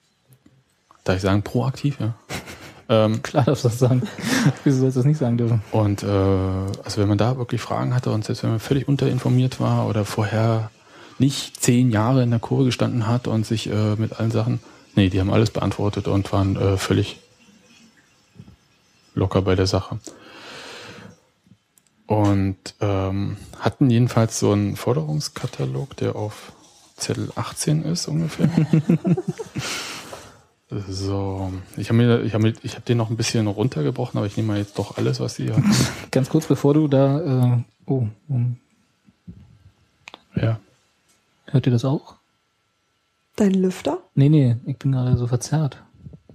darf 1.03 1.17
ich 1.17 1.21
sagen, 1.21 1.43
proaktiv, 1.43 1.99
ja. 1.99 2.15
ähm, 2.89 3.21
Klar 3.21 3.45
darfst 3.45 3.63
du 3.63 3.69
das 3.69 3.79
sagen. 3.79 4.01
Wieso 4.63 4.79
sollst 4.79 4.97
du 4.97 4.99
das 4.99 5.05
nicht 5.05 5.17
sagen 5.17 5.37
dürfen? 5.37 5.61
und 5.71 6.03
äh, 6.03 6.07
also 6.07 7.01
wenn 7.01 7.07
man 7.07 7.17
da 7.17 7.37
wirklich 7.37 7.61
Fragen 7.61 7.95
hatte 7.95 8.11
und 8.11 8.25
selbst 8.25 8.43
wenn 8.43 8.51
man 8.51 8.59
völlig 8.59 8.87
unterinformiert 8.87 9.59
war 9.59 9.87
oder 9.87 10.03
vorher 10.03 10.69
nicht 11.19 11.59
zehn 11.61 11.89
Jahre 11.89 12.23
in 12.23 12.29
der 12.29 12.39
Kurve 12.39 12.65
gestanden 12.65 13.07
hat 13.07 13.27
und 13.27 13.45
sich 13.45 13.71
äh, 13.71 13.95
mit 13.95 14.19
allen 14.19 14.31
Sachen, 14.31 14.59
nee, 14.95 15.09
die 15.09 15.19
haben 15.19 15.31
alles 15.31 15.51
beantwortet 15.51 16.07
und 16.07 16.31
waren 16.31 16.55
äh, 16.57 16.77
völlig 16.77 17.19
locker 19.15 19.41
bei 19.41 19.55
der 19.55 19.67
Sache. 19.67 19.99
Und 22.07 22.57
ähm, 22.79 23.37
hatten 23.59 23.89
jedenfalls 23.89 24.39
so 24.39 24.53
einen 24.53 24.75
Forderungskatalog, 24.77 25.95
der 25.97 26.15
auf 26.15 26.53
Zettel 26.95 27.31
18 27.35 27.83
ist 27.83 28.07
ungefähr. 28.07 28.49
so, 30.89 31.51
ich 31.75 31.89
habe 31.89 31.97
mir, 31.97 32.21
ich 32.23 32.33
habe 32.33 32.53
ich 32.63 32.73
habe 32.75 32.85
den 32.85 32.97
noch 32.97 33.09
ein 33.09 33.17
bisschen 33.17 33.45
runtergebrochen, 33.47 34.17
aber 34.17 34.25
ich 34.25 34.37
nehme 34.37 34.47
mal 34.47 34.57
jetzt 34.57 34.79
doch 34.79 34.97
alles, 34.97 35.19
was 35.19 35.35
die 35.35 35.51
hatten. 35.51 35.69
Ganz 36.11 36.29
kurz, 36.29 36.45
bevor 36.47 36.73
du 36.73 36.87
da, 36.87 37.55
äh, 37.55 37.63
oh, 37.85 38.07
um, 38.29 38.57
Ja. 40.35 40.59
hört 41.45 41.65
ihr 41.67 41.71
das 41.71 41.85
auch? 41.85 42.15
Dein 43.35 43.53
Lüfter? 43.53 43.99
Nee, 44.15 44.29
nee, 44.29 44.55
ich 44.65 44.77
bin 44.77 44.93
gerade 44.93 45.15
so 45.17 45.27
verzerrt. 45.27 45.83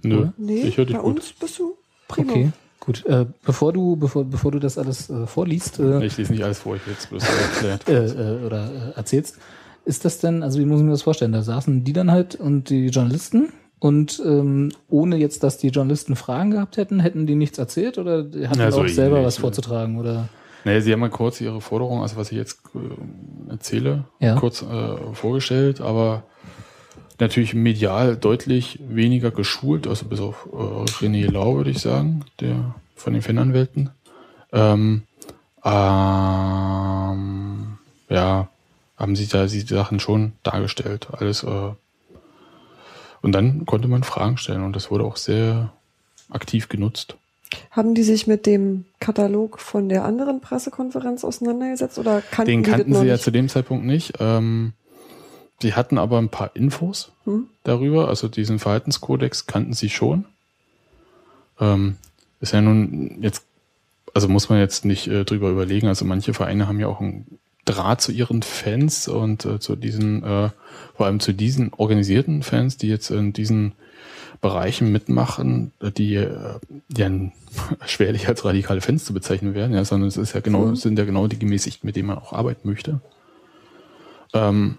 Nö? 0.03 0.29
Nee, 0.37 0.61
ich 0.61 0.77
höre 0.77 0.85
dich 0.85 0.95
bei 0.95 1.01
gut. 1.01 1.15
uns 1.17 1.33
bist 1.33 1.59
du 1.59 1.75
prima. 2.07 2.31
Okay, 2.31 2.51
gut. 2.85 3.05
Äh, 3.05 3.25
bevor 3.45 3.73
du, 3.73 3.95
bevor, 3.95 4.23
bevor 4.25 4.51
du 4.51 4.59
das 4.59 4.77
alles 4.77 5.09
äh, 5.09 5.25
vorliest, 5.27 5.79
äh, 5.79 6.05
Ich 6.05 6.17
lese 6.17 6.31
nicht 6.31 6.43
alles 6.43 6.59
vor, 6.59 6.75
ich 6.75 6.85
will 6.85 6.95
es 6.97 7.07
bloß 7.07 7.23
erklärt. 7.23 7.89
äh, 7.89 8.05
äh, 8.05 8.45
oder 8.45 8.65
äh, 8.93 8.97
erzählst, 8.97 9.37
ist 9.85 10.05
das 10.05 10.19
denn, 10.19 10.43
also 10.43 10.59
wie 10.59 10.65
muss 10.65 10.79
ich 10.79 10.85
mir 10.85 10.91
das 10.91 11.01
vorstellen? 11.01 11.31
Da 11.31 11.41
saßen 11.41 11.83
die 11.83 11.93
dann 11.93 12.11
halt 12.11 12.35
und 12.35 12.69
die 12.69 12.87
Journalisten 12.87 13.49
und 13.79 14.21
ähm, 14.25 14.71
ohne 14.89 15.17
jetzt, 15.17 15.43
dass 15.43 15.57
die 15.57 15.67
Journalisten 15.69 16.15
Fragen 16.15 16.51
gehabt 16.51 16.77
hätten, 16.77 16.99
hätten 17.01 17.27
die 17.27 17.35
nichts 17.35 17.57
erzählt 17.57 17.97
oder 17.97 18.19
hatten 18.19 18.59
Ja, 18.59 18.71
so 18.71 18.81
auch 18.81 18.87
selber 18.87 19.17
ähnlich, 19.17 19.27
was 19.27 19.35
ja. 19.37 19.41
vorzutragen 19.41 19.97
oder 19.99 20.29
Naja, 20.63 20.79
Sie 20.79 20.93
haben 20.93 21.01
mal 21.01 21.09
kurz 21.09 21.41
Ihre 21.41 21.59
Forderung, 21.59 22.01
also 22.01 22.15
was 22.15 22.31
ich 22.31 22.37
jetzt 22.37 22.61
äh, 22.75 23.51
erzähle, 23.51 24.05
Ja. 24.19 24.35
kurz 24.35 24.61
äh, 24.61 24.95
vorgestellt, 25.13 25.81
aber 25.81 26.23
natürlich 27.19 27.53
medial 27.53 28.15
deutlich 28.15 28.79
weniger 28.87 29.31
geschult, 29.31 29.87
also 29.87 30.05
bis 30.05 30.19
auf 30.19 30.47
äh, 30.51 30.55
René 31.03 31.29
Lau, 31.31 31.55
würde 31.57 31.71
ich 31.71 31.79
sagen, 31.79 32.25
der 32.39 32.75
von 32.95 33.13
den 33.13 33.21
Fananwälten. 33.21 33.89
Ähm, 34.51 35.03
ähm, 35.63 35.73
ja, 38.09 38.47
haben 38.97 39.15
sie 39.15 39.27
da 39.27 39.45
die 39.45 39.59
Sachen 39.61 39.99
schon 39.99 40.33
dargestellt, 40.43 41.07
alles. 41.11 41.43
Äh, 41.43 41.71
und 43.21 43.31
dann 43.31 43.65
konnte 43.65 43.87
man 43.87 44.03
Fragen 44.03 44.37
stellen 44.37 44.63
und 44.63 44.75
das 44.75 44.91
wurde 44.91 45.05
auch 45.05 45.17
sehr 45.17 45.71
aktiv 46.29 46.69
genutzt. 46.69 47.15
Haben 47.71 47.95
die 47.95 48.03
sich 48.03 48.27
mit 48.27 48.45
dem 48.45 48.85
Katalog 48.99 49.59
von 49.59 49.87
der 49.89 50.03
anderen 50.05 50.41
Pressekonferenz 50.41 51.23
auseinandergesetzt 51.23 51.97
oder 51.99 52.21
kannten 52.21 52.51
Den 52.51 52.63
kannten 52.63 52.93
sie 52.93 53.05
ja 53.05 53.13
nicht? 53.13 53.23
zu 53.23 53.31
dem 53.31 53.47
Zeitpunkt 53.47 53.85
nicht. 53.85 54.13
Ähm, 54.19 54.73
sie 55.63 55.73
hatten 55.73 55.97
aber 55.97 56.19
ein 56.19 56.29
paar 56.29 56.55
Infos 56.55 57.11
Hm? 57.25 57.47
darüber, 57.63 58.07
also 58.09 58.27
diesen 58.27 58.59
Verhaltenskodex 58.59 59.47
kannten 59.47 59.73
sie 59.73 59.89
schon. 59.89 60.25
Ähm, 61.59 61.95
ist 62.39 62.53
ja 62.53 62.61
nun 62.61 63.17
jetzt, 63.21 63.43
also 64.13 64.27
muss 64.27 64.49
man 64.49 64.59
jetzt 64.59 64.85
nicht 64.85 65.07
äh, 65.07 65.23
drüber 65.25 65.49
überlegen, 65.49 65.87
also 65.87 66.05
manche 66.05 66.33
Vereine 66.33 66.67
haben 66.67 66.79
ja 66.79 66.87
auch 66.87 66.99
einen 67.01 67.39
Draht 67.65 68.01
zu 68.01 68.11
ihren 68.11 68.43
Fans 68.43 69.07
und 69.07 69.45
äh, 69.45 69.59
zu 69.59 69.75
diesen, 69.77 70.21
äh, 70.23 70.49
vor 70.97 71.05
allem 71.05 71.19
zu 71.21 71.33
diesen 71.33 71.73
organisierten 71.73 72.43
Fans, 72.43 72.75
die 72.77 72.89
jetzt 72.89 73.09
in 73.09 73.31
diesen 73.31 73.71
Bereichen 74.41 74.91
mitmachen, 74.91 75.71
die 75.97 76.15
äh, 76.15 76.59
ja 76.97 77.09
schwerlich 77.85 78.27
als 78.27 78.43
radikale 78.43 78.81
Fans 78.81 79.05
zu 79.05 79.13
bezeichnen 79.13 79.53
werden, 79.55 79.73
ja, 79.73 79.85
sondern 79.85 80.09
es 80.09 80.17
ist 80.17 80.33
ja 80.33 80.41
genau, 80.41 80.65
Mhm. 80.65 80.75
sind 80.75 80.99
ja 80.99 81.05
genau 81.05 81.27
die 81.27 81.39
gemäßigten, 81.39 81.87
mit 81.87 81.95
denen 81.95 82.07
man 82.07 82.17
auch 82.17 82.33
arbeiten 82.33 82.67
möchte. 82.67 82.99
Ähm, 84.33 84.77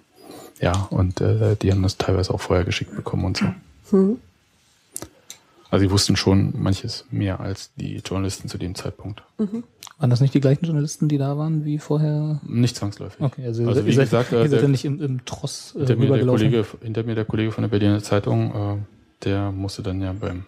ja, 0.61 0.73
und 0.91 1.21
äh, 1.21 1.57
die 1.57 1.71
haben 1.73 1.83
das 1.83 1.97
teilweise 1.97 2.33
auch 2.33 2.41
vorher 2.41 2.65
geschickt 2.65 2.95
bekommen 2.97 3.25
und 3.25 3.37
so. 3.37 3.47
Hm? 3.91 4.19
Also 5.71 5.87
sie 5.87 5.91
wussten 5.91 6.15
schon 6.17 6.53
manches 6.57 7.05
mehr 7.11 7.41
als 7.41 7.71
die 7.77 7.97
Journalisten 7.97 8.49
zu 8.49 8.59
dem 8.59 8.75
Zeitpunkt. 8.77 9.23
waren 9.39 10.11
das 10.11 10.21
nicht 10.21 10.33
die 10.33 10.41
gleichen 10.41 10.65
Journalisten, 10.67 11.09
die 11.09 11.19
da 11.19 11.37
waren 11.37 11.65
wie 11.65 11.79
vorher? 11.79 12.39
Nicht 12.47 12.77
zwangsläufig. 12.77 13.21
Okay, 13.21 13.45
also, 13.45 13.67
Also 13.67 13.81
ihr 13.81 13.87
wie 13.87 13.93
seid, 13.95 14.05
gesagt, 14.07 14.31
ihr 14.33 14.39
äh, 14.39 14.43
seid 14.43 14.53
der- 14.53 14.63
ja 14.63 14.69
nicht 14.69 14.85
im, 14.85 15.03
im 15.03 15.25
Tross 15.25 15.75
äh, 15.75 15.79
Hinter 15.81 15.97
mir, 15.97 16.13
der. 16.13 16.27
Kollege, 16.27 16.65
hinter 16.81 17.03
mir 17.03 17.15
der 17.17 17.25
Kollege 17.25 17.51
von 17.51 17.63
der 17.63 17.69
Berliner 17.69 18.01
Zeitung, 18.03 18.55
äh, 18.55 19.25
der 19.25 19.51
musste 19.51 19.83
dann 19.83 20.01
ja 20.01 20.13
beim 20.13 20.47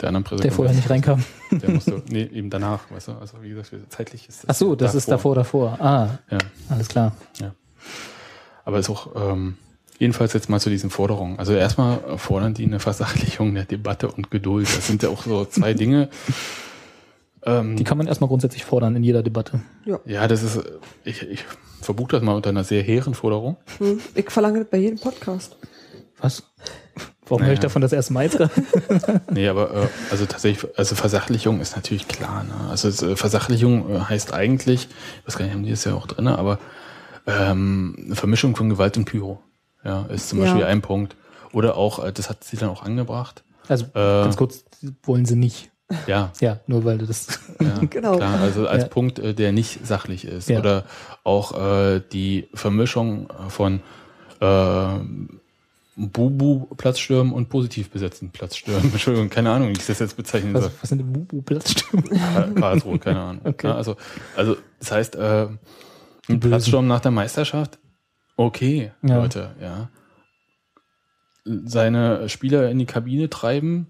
der 0.00 0.10
anderen 0.10 0.38
der 0.40 0.52
vorher 0.52 0.72
nicht 0.76 0.88
reinkam. 0.88 1.24
Der 1.50 1.70
musste, 1.70 2.00
nee, 2.08 2.22
eben 2.32 2.50
danach, 2.50 2.88
weißt 2.92 3.08
du, 3.08 3.12
also 3.14 3.42
wie 3.42 3.48
gesagt, 3.48 3.72
zeitlich 3.88 4.28
ist 4.28 4.44
Ach 4.46 4.54
so, 4.54 4.76
das 4.76 4.94
ist 4.94 5.10
davor, 5.10 5.34
davor. 5.34 5.80
Ah, 5.80 6.18
Ja, 6.30 6.38
alles 6.68 6.86
klar. 6.86 7.10
ja. 7.40 7.52
Aber 8.68 8.78
ist 8.78 8.90
auch, 8.90 9.08
ähm, 9.16 9.54
jedenfalls 9.98 10.34
jetzt 10.34 10.50
mal 10.50 10.60
zu 10.60 10.68
diesen 10.68 10.90
Forderungen. 10.90 11.38
Also 11.38 11.54
erstmal 11.54 12.18
fordern 12.18 12.52
die 12.52 12.64
eine 12.66 12.80
Versachlichung 12.80 13.54
der 13.54 13.64
Debatte 13.64 14.08
und 14.10 14.30
Geduld. 14.30 14.68
Das 14.76 14.86
sind 14.86 15.02
ja 15.02 15.08
auch 15.08 15.24
so 15.24 15.46
zwei 15.46 15.72
Dinge. 15.82 16.10
Ähm, 17.44 17.76
Die 17.76 17.84
kann 17.84 17.96
man 17.96 18.06
erstmal 18.06 18.28
grundsätzlich 18.28 18.66
fordern 18.66 18.94
in 18.94 19.02
jeder 19.02 19.22
Debatte. 19.22 19.62
ja, 20.04 20.28
das 20.28 20.42
ist, 20.42 20.60
ich, 21.02 21.22
ich 21.22 21.44
verbuche 21.80 22.10
das 22.10 22.22
mal 22.22 22.34
unter 22.34 22.50
einer 22.50 22.62
sehr 22.62 22.82
hehren 22.82 23.14
Forderung. 23.14 23.56
Hm? 23.78 24.00
Ich 24.14 24.30
verlange 24.30 24.58
das 24.58 24.68
bei 24.68 24.76
jedem 24.76 24.98
Podcast. 24.98 25.56
Was? 26.20 26.42
Warum 27.24 27.40
Naja. 27.40 27.46
höre 27.46 27.54
ich 27.54 27.60
davon 27.60 27.80
das 27.80 27.94
erste 27.94 28.12
Mal 28.12 28.24
jetzt? 28.24 28.38
Nee, 29.30 29.48
aber 29.48 29.74
äh, 29.74 29.86
also 30.10 30.26
tatsächlich, 30.26 30.70
also 30.78 30.94
Versachlichung 30.94 31.60
ist 31.62 31.74
natürlich 31.74 32.06
klar. 32.06 32.44
Ne? 32.44 32.68
Also 32.68 32.88
es, 32.88 33.00
äh, 33.02 33.16
Versachlichung 33.16 33.94
äh, 33.94 34.00
heißt 34.00 34.34
eigentlich, 34.34 34.88
ich 35.20 35.26
weiß 35.26 35.38
gar 35.38 35.46
nicht, 35.46 35.54
haben 35.54 35.64
die 35.64 35.70
das 35.70 35.84
ja 35.84 35.94
auch 35.94 36.06
drin, 36.06 36.26
aber 36.28 36.58
ähm, 37.28 37.94
eine 38.06 38.16
Vermischung 38.16 38.56
von 38.56 38.68
Gewalt 38.68 38.96
und 38.96 39.04
Pyro. 39.04 39.40
Ja, 39.84 40.06
ist 40.06 40.28
zum 40.30 40.38
Ja. 40.40 40.46
Beispiel 40.46 40.64
ein 40.64 40.80
Punkt. 40.82 41.14
Oder 41.52 41.76
auch, 41.76 42.04
äh, 42.04 42.12
das 42.12 42.28
hat 42.28 42.42
sie 42.42 42.56
dann 42.56 42.68
auch 42.70 42.82
angebracht. 42.82 43.44
Also 43.68 43.84
Äh, 43.86 44.24
ganz 44.24 44.36
kurz, 44.36 44.64
wollen 45.04 45.24
sie 45.26 45.36
nicht. 45.36 45.70
Ja, 46.06 46.32
Ja, 46.40 46.60
nur 46.66 46.84
weil 46.84 46.98
du 46.98 47.06
das. 47.06 47.38
ja 47.60 47.78
Genau. 47.90 48.16
klar. 48.16 48.40
Also 48.40 48.66
als 48.68 48.82
Ja. 48.84 48.88
Punkt, 48.88 49.18
äh, 49.18 49.32
der 49.34 49.52
nicht 49.52 49.86
sachlich 49.86 50.24
ist. 50.26 50.48
Ja. 50.50 50.58
Oder 50.58 50.84
auch 51.24 51.56
äh, 51.58 52.00
die 52.12 52.48
Vermischung 52.54 53.28
von 53.48 53.80
äh, 54.40 54.98
Bubu-Platzstürmen 55.96 57.32
und 57.32 57.48
positiv 57.48 57.90
besetzten 57.90 58.30
Platzstürmen. 58.30 58.84
Entschuldigung, 58.92 59.30
keine 59.30 59.50
Ahnung, 59.50 59.68
wie 59.68 59.72
ich 59.72 59.86
das 59.86 59.98
jetzt 59.98 60.16
bezeichnen 60.16 60.52
soll. 60.52 60.64
Was, 60.64 60.72
was 60.82 60.88
sind 60.90 60.98
denn 60.98 61.12
Bubu-Platzstimmen? 61.12 62.04
Ka- 62.10 62.48
Karlsruhe, 62.54 62.98
keine 62.98 63.20
Ahnung. 63.20 63.40
Okay. 63.44 63.66
Ja, 63.68 63.74
also, 63.74 63.96
also 64.36 64.56
das 64.78 64.92
heißt, 64.92 65.16
äh, 65.16 65.46
ein. 66.28 66.40
Platzsturm 66.40 66.86
nach 66.86 67.00
der 67.00 67.10
Meisterschaft, 67.10 67.78
okay, 68.36 68.92
Ja. 69.02 69.16
Leute, 69.18 69.54
ja. 69.60 69.88
Seine 71.44 72.28
Spieler 72.28 72.70
in 72.70 72.78
die 72.78 72.84
Kabine 72.86 73.30
treiben, 73.30 73.86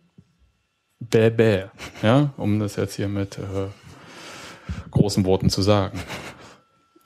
bäh, 1.01 1.31
bäh, 1.31 1.65
ja, 2.03 2.33
um 2.37 2.59
das 2.61 2.77
jetzt 2.77 2.95
hier 2.95 3.09
mit 3.09 3.39
äh, 3.39 3.67
großen 4.91 5.25
Worten 5.25 5.51
zu 5.51 5.63
sagen. 5.63 5.99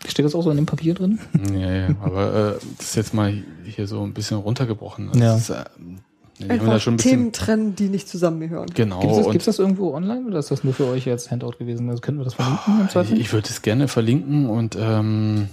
Steht 0.06 0.24
das 0.26 0.34
auch 0.34 0.42
so 0.42 0.50
in 0.50 0.56
dem 0.56 0.66
Papier 0.66 0.94
drin? 0.94 1.20
Ja, 1.54 1.72
ja, 1.72 1.88
aber 2.02 2.56
äh, 2.56 2.66
das 2.76 2.86
ist 2.88 2.96
jetzt 2.96 3.14
mal 3.14 3.32
hier 3.64 3.86
so 3.86 4.02
ein 4.02 4.12
bisschen 4.12 4.36
runtergebrochen. 4.38 5.08
Also 5.08 5.20
Ja. 5.20 5.32
Das 5.34 5.40
ist, 5.42 5.50
äh, 5.50 5.64
wir 6.38 6.48
haben 6.48 6.58
da 6.58 6.64
Einfach 6.64 6.80
schon 6.80 6.94
ein 6.94 6.96
bisschen, 6.96 7.10
Themen 7.10 7.32
trennen, 7.32 7.74
die 7.76 7.88
nicht 7.88 8.08
zusammengehören. 8.08 8.66
genau. 8.74 9.00
Gibt 9.00 9.12
es 9.12 9.44
das, 9.44 9.56
das 9.56 9.58
irgendwo 9.58 9.94
online 9.94 10.26
oder 10.26 10.38
ist 10.38 10.50
das 10.50 10.64
nur 10.64 10.72
für 10.74 10.86
euch 10.86 11.08
als 11.08 11.30
Handout 11.30 11.52
gewesen? 11.58 11.88
Also 11.88 12.00
könnten 12.00 12.20
wir 12.20 12.24
das 12.24 12.34
verlinken 12.34 12.78
im 12.80 12.84
Ich, 12.86 12.90
Zweifel? 12.92 13.20
ich 13.20 13.32
würde 13.32 13.48
es 13.48 13.62
gerne 13.62 13.86
verlinken 13.88 14.48
und 14.50 14.76
ähm, 14.80 15.48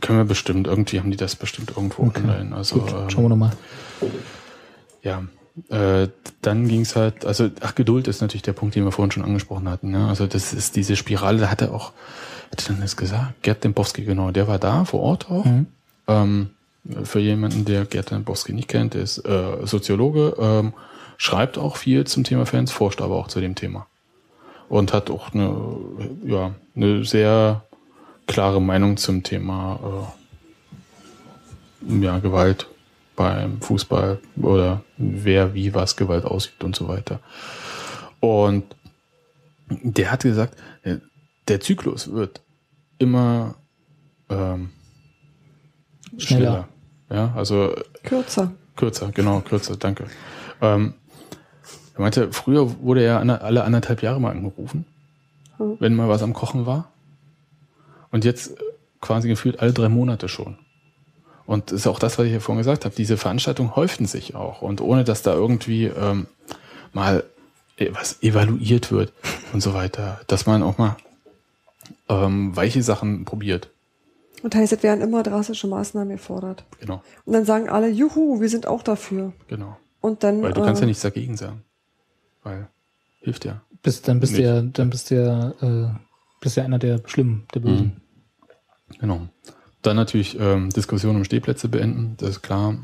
können 0.00 0.18
wir 0.18 0.24
bestimmt, 0.24 0.66
irgendwie 0.66 1.00
haben 1.00 1.10
die 1.10 1.16
das 1.16 1.34
bestimmt 1.36 1.70
irgendwo 1.76 2.04
Okay. 2.04 2.20
online. 2.22 2.54
Also 2.54 2.76
Gut, 2.80 2.90
ähm, 2.92 3.10
schauen 3.10 3.24
wir 3.24 3.28
nochmal. 3.30 3.52
ja. 5.02 5.22
Äh, 5.70 6.08
dann 6.40 6.68
ging 6.68 6.82
es 6.82 6.94
halt, 6.94 7.26
also 7.26 7.48
ach, 7.62 7.74
Geduld 7.74 8.06
ist 8.06 8.20
natürlich 8.20 8.42
der 8.42 8.52
Punkt, 8.52 8.76
den 8.76 8.84
wir 8.84 8.92
vorhin 8.92 9.10
schon 9.10 9.24
angesprochen 9.24 9.68
hatten. 9.68 9.92
Ja? 9.92 10.06
Also 10.06 10.28
das 10.28 10.52
ist 10.52 10.76
diese 10.76 10.94
Spirale, 10.94 11.38
da 11.40 11.50
hat 11.50 11.62
er 11.62 11.74
auch, 11.74 11.92
hat 12.52 12.62
er 12.64 12.74
denn 12.74 12.80
das 12.80 12.96
gesagt? 12.96 13.42
Gerd 13.42 13.64
Dembowski, 13.64 14.04
genau, 14.04 14.30
der 14.30 14.46
war 14.46 14.60
da 14.60 14.84
vor 14.84 15.00
Ort 15.00 15.28
auch. 15.28 15.44
Mhm. 15.44 15.66
Ähm, 16.06 16.50
für 17.04 17.20
jemanden, 17.20 17.64
der 17.64 17.84
Gerd 17.84 18.10
Dembowski 18.10 18.52
nicht 18.52 18.68
kennt, 18.68 18.94
der 18.94 19.02
ist 19.02 19.18
äh, 19.18 19.66
Soziologe, 19.66 20.34
ähm, 20.38 20.72
schreibt 21.16 21.58
auch 21.58 21.76
viel 21.76 22.06
zum 22.06 22.24
Thema 22.24 22.46
Fans, 22.46 22.72
forscht 22.72 23.00
aber 23.00 23.16
auch 23.16 23.28
zu 23.28 23.40
dem 23.40 23.54
Thema. 23.54 23.86
Und 24.68 24.92
hat 24.92 25.10
auch 25.10 25.32
eine, 25.32 25.54
ja, 26.24 26.54
eine 26.76 27.04
sehr 27.04 27.64
klare 28.26 28.60
Meinung 28.60 28.96
zum 28.96 29.22
Thema 29.22 30.12
äh, 31.88 32.02
ja, 32.04 32.18
Gewalt 32.18 32.66
beim 33.16 33.60
Fußball 33.60 34.20
oder 34.36 34.84
wer 34.96 35.54
wie 35.54 35.74
was 35.74 35.96
Gewalt 35.96 36.24
ausübt 36.24 36.62
und 36.62 36.76
so 36.76 36.86
weiter. 36.86 37.20
Und 38.20 38.64
der 39.68 40.12
hat 40.12 40.22
gesagt, 40.22 40.56
äh, 40.82 40.96
der 41.48 41.60
Zyklus 41.60 42.12
wird 42.12 42.42
immer 42.98 43.56
ähm, 44.28 44.70
schneller. 46.16 46.18
Schneller. 46.18 46.68
Ja, 47.10 47.32
also 47.36 47.74
Kürzer. 48.04 48.52
Kürzer, 48.76 49.10
genau, 49.12 49.40
kürzer, 49.40 49.76
danke. 49.76 50.04
Ähm, 50.60 50.94
er 51.94 52.00
meinte, 52.00 52.32
früher 52.32 52.80
wurde 52.80 53.02
er 53.02 53.18
alle 53.18 53.64
anderthalb 53.64 54.02
Jahre 54.02 54.20
mal 54.20 54.30
angerufen, 54.30 54.84
Hm. 55.56 55.76
wenn 55.80 55.94
mal 55.96 56.08
was 56.08 56.22
am 56.22 56.32
Kochen 56.34 56.66
war. 56.66 56.92
Und 58.12 58.24
jetzt 58.24 58.52
äh, 58.52 58.62
quasi 59.00 59.28
gefühlt 59.28 59.60
alle 59.60 59.72
drei 59.72 59.88
Monate 59.88 60.28
schon. 60.28 60.58
Und 61.46 61.72
das 61.72 61.80
ist 61.80 61.86
auch 61.86 61.98
das, 61.98 62.18
was 62.18 62.26
ich 62.26 62.32
ja 62.32 62.40
vorhin 62.40 62.58
gesagt 62.58 62.84
habe. 62.84 62.94
Diese 62.94 63.16
Veranstaltungen 63.16 63.74
häuften 63.74 64.06
sich 64.06 64.34
auch. 64.34 64.60
Und 64.62 64.80
ohne 64.80 65.02
dass 65.04 65.22
da 65.22 65.32
irgendwie 65.34 65.86
ähm, 65.86 66.26
mal 66.92 67.24
e- 67.78 67.90
was 67.92 68.22
evaluiert 68.22 68.92
wird 68.92 69.12
und 69.52 69.60
so 69.62 69.72
weiter, 69.74 70.20
dass 70.26 70.46
man 70.46 70.62
auch 70.62 70.76
mal 70.78 70.96
ähm, 72.08 72.54
weiche 72.54 72.82
Sachen 72.82 73.24
probiert. 73.24 73.70
Und 74.42 74.54
heißt, 74.54 74.72
es 74.72 74.82
werden 74.82 75.00
immer 75.00 75.22
drastische 75.22 75.66
Maßnahmen 75.66 76.10
gefordert. 76.10 76.64
Genau, 76.80 77.02
Und 77.24 77.32
dann 77.32 77.44
sagen 77.44 77.68
alle, 77.68 77.88
juhu, 77.88 78.40
wir 78.40 78.48
sind 78.48 78.66
auch 78.66 78.82
dafür. 78.82 79.32
genau. 79.48 79.76
Und 80.00 80.22
dann. 80.22 80.42
Weil 80.42 80.52
du 80.52 80.62
kannst 80.62 80.80
äh, 80.80 80.84
ja 80.84 80.86
nichts 80.86 81.02
dagegen 81.02 81.36
sagen. 81.36 81.64
Weil 82.44 82.68
hilft 83.20 83.44
ja. 83.44 83.62
Bist, 83.82 84.08
dann 84.08 84.20
bist 84.20 84.36
du 84.36 84.42
ja, 84.42 84.62
dann 84.62 84.90
bist 84.90 85.10
du 85.10 85.16
ja, 85.16 85.50
äh, 85.60 85.90
bist 86.40 86.56
ja 86.56 86.64
einer 86.64 86.78
der 86.78 87.00
Schlimmen, 87.06 87.46
der 87.54 87.60
Bösen. 87.60 88.00
Genau. 89.00 89.28
Dann 89.82 89.96
natürlich 89.96 90.38
ähm, 90.40 90.70
Diskussion 90.70 91.16
um 91.16 91.24
Stehplätze 91.24 91.68
beenden, 91.68 92.14
das 92.18 92.30
ist 92.30 92.42
klar. 92.42 92.76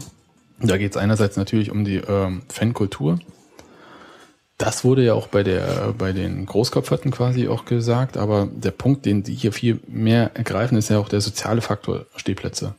Da 0.60 0.76
geht 0.76 0.92
es 0.92 0.96
einerseits 0.96 1.36
natürlich 1.36 1.70
um 1.70 1.84
die 1.84 1.96
ähm, 1.96 2.42
Fankultur. 2.48 3.18
Das 4.58 4.84
wurde 4.84 5.04
ja 5.04 5.14
auch 5.14 5.26
bei 5.26 5.42
der 5.42 5.94
bei 5.98 6.12
den 6.12 6.46
Großkopferten 6.46 7.10
quasi 7.10 7.48
auch 7.48 7.64
gesagt, 7.64 8.16
aber 8.16 8.48
der 8.52 8.70
Punkt, 8.70 9.04
den 9.04 9.24
die 9.24 9.34
hier 9.34 9.52
viel 9.52 9.80
mehr 9.88 10.30
ergreifen, 10.34 10.78
ist 10.78 10.90
ja 10.90 10.98
auch 10.98 11.08
der 11.08 11.20
soziale 11.20 11.60
Faktor 11.60 12.06
Stehplätze. 12.16 12.74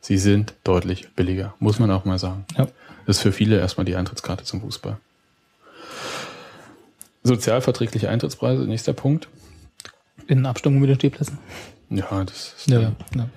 Sie 0.00 0.16
sind 0.16 0.54
deutlich 0.64 1.10
billiger, 1.14 1.54
muss 1.58 1.78
man 1.78 1.90
auch 1.90 2.06
mal 2.06 2.18
sagen. 2.18 2.46
Ja. 2.56 2.68
Das 3.06 3.18
ist 3.18 3.22
für 3.22 3.32
viele 3.32 3.58
erstmal 3.58 3.84
die 3.84 3.96
Eintrittskarte 3.96 4.44
zum 4.44 4.62
Fußball. 4.62 4.98
Sozialverträgliche 7.22 8.08
Eintrittspreise, 8.08 8.62
nächster 8.62 8.94
Punkt. 8.94 9.28
In 10.26 10.46
Abstimmung 10.46 10.80
mit 10.80 10.88
den 10.88 10.96
Stehplätzen. 10.96 11.38
Ja, 11.90 12.24
das 12.24 12.54
ist 12.56 12.70
Ja, 12.70 12.92
ja. 13.14 13.28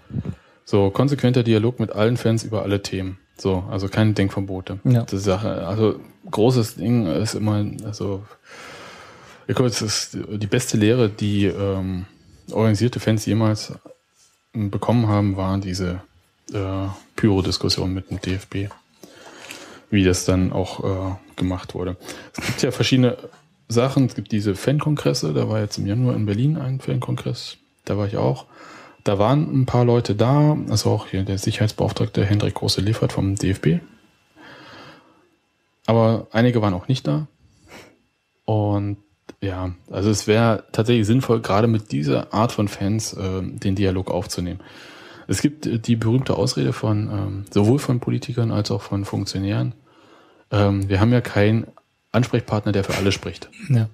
So, 0.64 0.89
konsequenter 0.89 1.43
Dialog 1.43 1.80
mit 1.80 1.91
allen 1.91 2.15
Fans 2.15 2.43
über 2.43 2.61
alle 2.61 2.81
Themen. 2.81 3.18
So, 3.38 3.64
also 3.69 3.88
keine 3.88 4.14
Denkverbote. 4.14 4.80
Ja. 4.84 5.03
Das 5.03 5.23
Sache, 5.23 5.68
also 5.68 5.99
großes 6.30 6.76
Ding 6.76 7.07
ist 7.07 7.34
immer, 7.34 7.65
also 7.84 8.23
ich 9.47 9.55
glaube, 9.55 9.69
es 9.69 9.81
ist 9.81 10.18
die 10.30 10.47
beste 10.47 10.77
Lehre, 10.77 11.10
die 11.10 11.45
ähm, 11.45 12.05
organisierte 12.51 12.99
Fans 12.99 13.26
jemals 13.26 13.73
ähm, 14.53 14.69
bekommen 14.69 15.07
haben, 15.07 15.35
war 15.35 15.57
diese 15.57 16.01
äh, 16.53 16.88
Pyro-Diskussion 17.15 17.93
mit 17.93 18.10
dem 18.10 18.22
DFB. 18.22 18.72
Wie 19.89 20.03
das 20.03 20.26
dann 20.26 20.51
auch 20.51 20.84
äh, 20.84 21.15
gemacht 21.35 21.76
wurde. 21.76 21.97
Es 22.35 22.45
gibt 22.45 22.61
ja 22.64 22.72
verschiedene 22.72 23.18
Sachen. 23.68 24.05
Es 24.05 24.15
gibt 24.15 24.31
diese 24.31 24.55
Fankongresse. 24.55 25.34
Da 25.34 25.49
war 25.49 25.60
jetzt 25.60 25.77
im 25.77 25.85
Januar 25.85 26.15
in 26.15 26.26
Berlin 26.26 26.57
ein 26.57 26.80
Fankongress. 26.80 27.57
Da 27.85 27.97
war 27.97 28.07
ich 28.07 28.18
auch. 28.18 28.45
Da 29.04 29.20
waren 29.20 29.62
ein 29.62 29.66
paar 29.66 29.86
Leute 29.86 30.16
da, 30.16 30.58
also 30.70 30.92
auch 30.92 31.08
hier 31.08 31.24
der 31.24 31.38
Sicherheitsbeauftragte 31.38 32.24
Hendrik 32.24 32.56
Große-Liefert 32.56 33.12
vom 33.12 33.36
DFB. 33.36 33.80
Aber 35.86 36.28
einige 36.32 36.62
waren 36.62 36.74
auch 36.74 36.88
nicht 36.88 37.06
da. 37.08 37.28
Und 38.46 38.98
ja, 39.42 39.74
also 39.92 40.10
es 40.10 40.28
wäre 40.28 40.64
tatsächlich 40.72 41.06
sinnvoll, 41.06 41.42
gerade 41.42 41.68
mit 41.68 41.92
dieser 41.92 42.34
Art 42.34 42.54
von 42.54 42.68
Fans 42.70 43.14
äh, 43.14 43.42
den 43.42 43.76
Dialog 43.76 44.10
aufzunehmen. 44.10 44.62
Es 45.28 45.42
gibt 45.42 45.66
äh, 45.66 45.80
die 45.80 45.96
berühmte 45.96 46.36
Ausrede 46.36 46.74
von 46.74 47.10
ähm, 47.10 47.46
sowohl 47.52 47.80
von 47.80 48.00
Politikern 48.00 48.52
als 48.52 48.72
auch 48.72 48.82
von 48.82 49.06
Funktionären. 49.06 49.74
Ähm, 50.52 50.88
wir 50.88 51.00
haben 51.00 51.12
ja 51.12 51.22
keinen 51.22 51.68
Ansprechpartner, 52.12 52.72
der 52.72 52.84
für 52.84 52.96
alle 52.96 53.12
spricht. 53.12 53.50
Ja. 53.70 53.90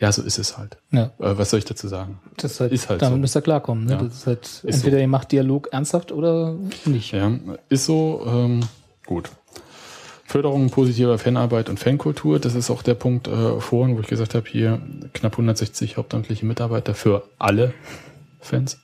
Ja, 0.00 0.12
so 0.12 0.22
ist 0.22 0.38
es 0.38 0.56
halt. 0.56 0.76
ja. 0.92 1.04
Äh, 1.18 1.36
was 1.38 1.50
soll 1.50 1.58
ich 1.58 1.64
dazu 1.64 1.88
sagen? 1.88 2.20
Das 2.36 2.52
ist 2.52 2.60
halt, 2.60 2.72
Ist 2.72 2.88
halt 2.88 3.02
damit 3.02 3.16
so. 3.16 3.20
müsst 3.20 3.36
ihr 3.36 3.42
klarkommen. 3.42 3.84
Ne? 3.86 3.92
Ja. 3.92 4.02
Das 4.02 4.14
ist 4.14 4.26
halt, 4.26 4.44
Ist 4.46 4.64
entweder 4.64 4.96
so. 4.98 5.00
ihr 5.02 5.08
macht 5.08 5.32
Dialog 5.32 5.68
ernsthaft 5.72 6.12
oder 6.12 6.54
nicht. 6.84 7.12
Ja, 7.12 7.32
ist 7.68 7.84
so, 7.86 8.22
ähm, 8.26 8.60
gut. 9.06 9.30
Förderung 10.24 10.68
positiver 10.70 11.18
Fanarbeit 11.18 11.68
und 11.70 11.80
Fankultur, 11.80 12.38
das 12.38 12.54
ist 12.54 12.68
auch 12.70 12.82
der 12.82 12.94
Punkt 12.94 13.28
äh, 13.28 13.60
vorhin, 13.60 13.96
wo 13.96 14.00
ich 14.00 14.06
gesagt 14.06 14.34
habe, 14.34 14.46
hier 14.48 14.80
knapp 15.14 15.32
160 15.32 15.96
hauptamtliche 15.96 16.44
Mitarbeiter 16.44 16.94
für 16.94 17.24
alle 17.38 17.72
Fans. 18.38 18.78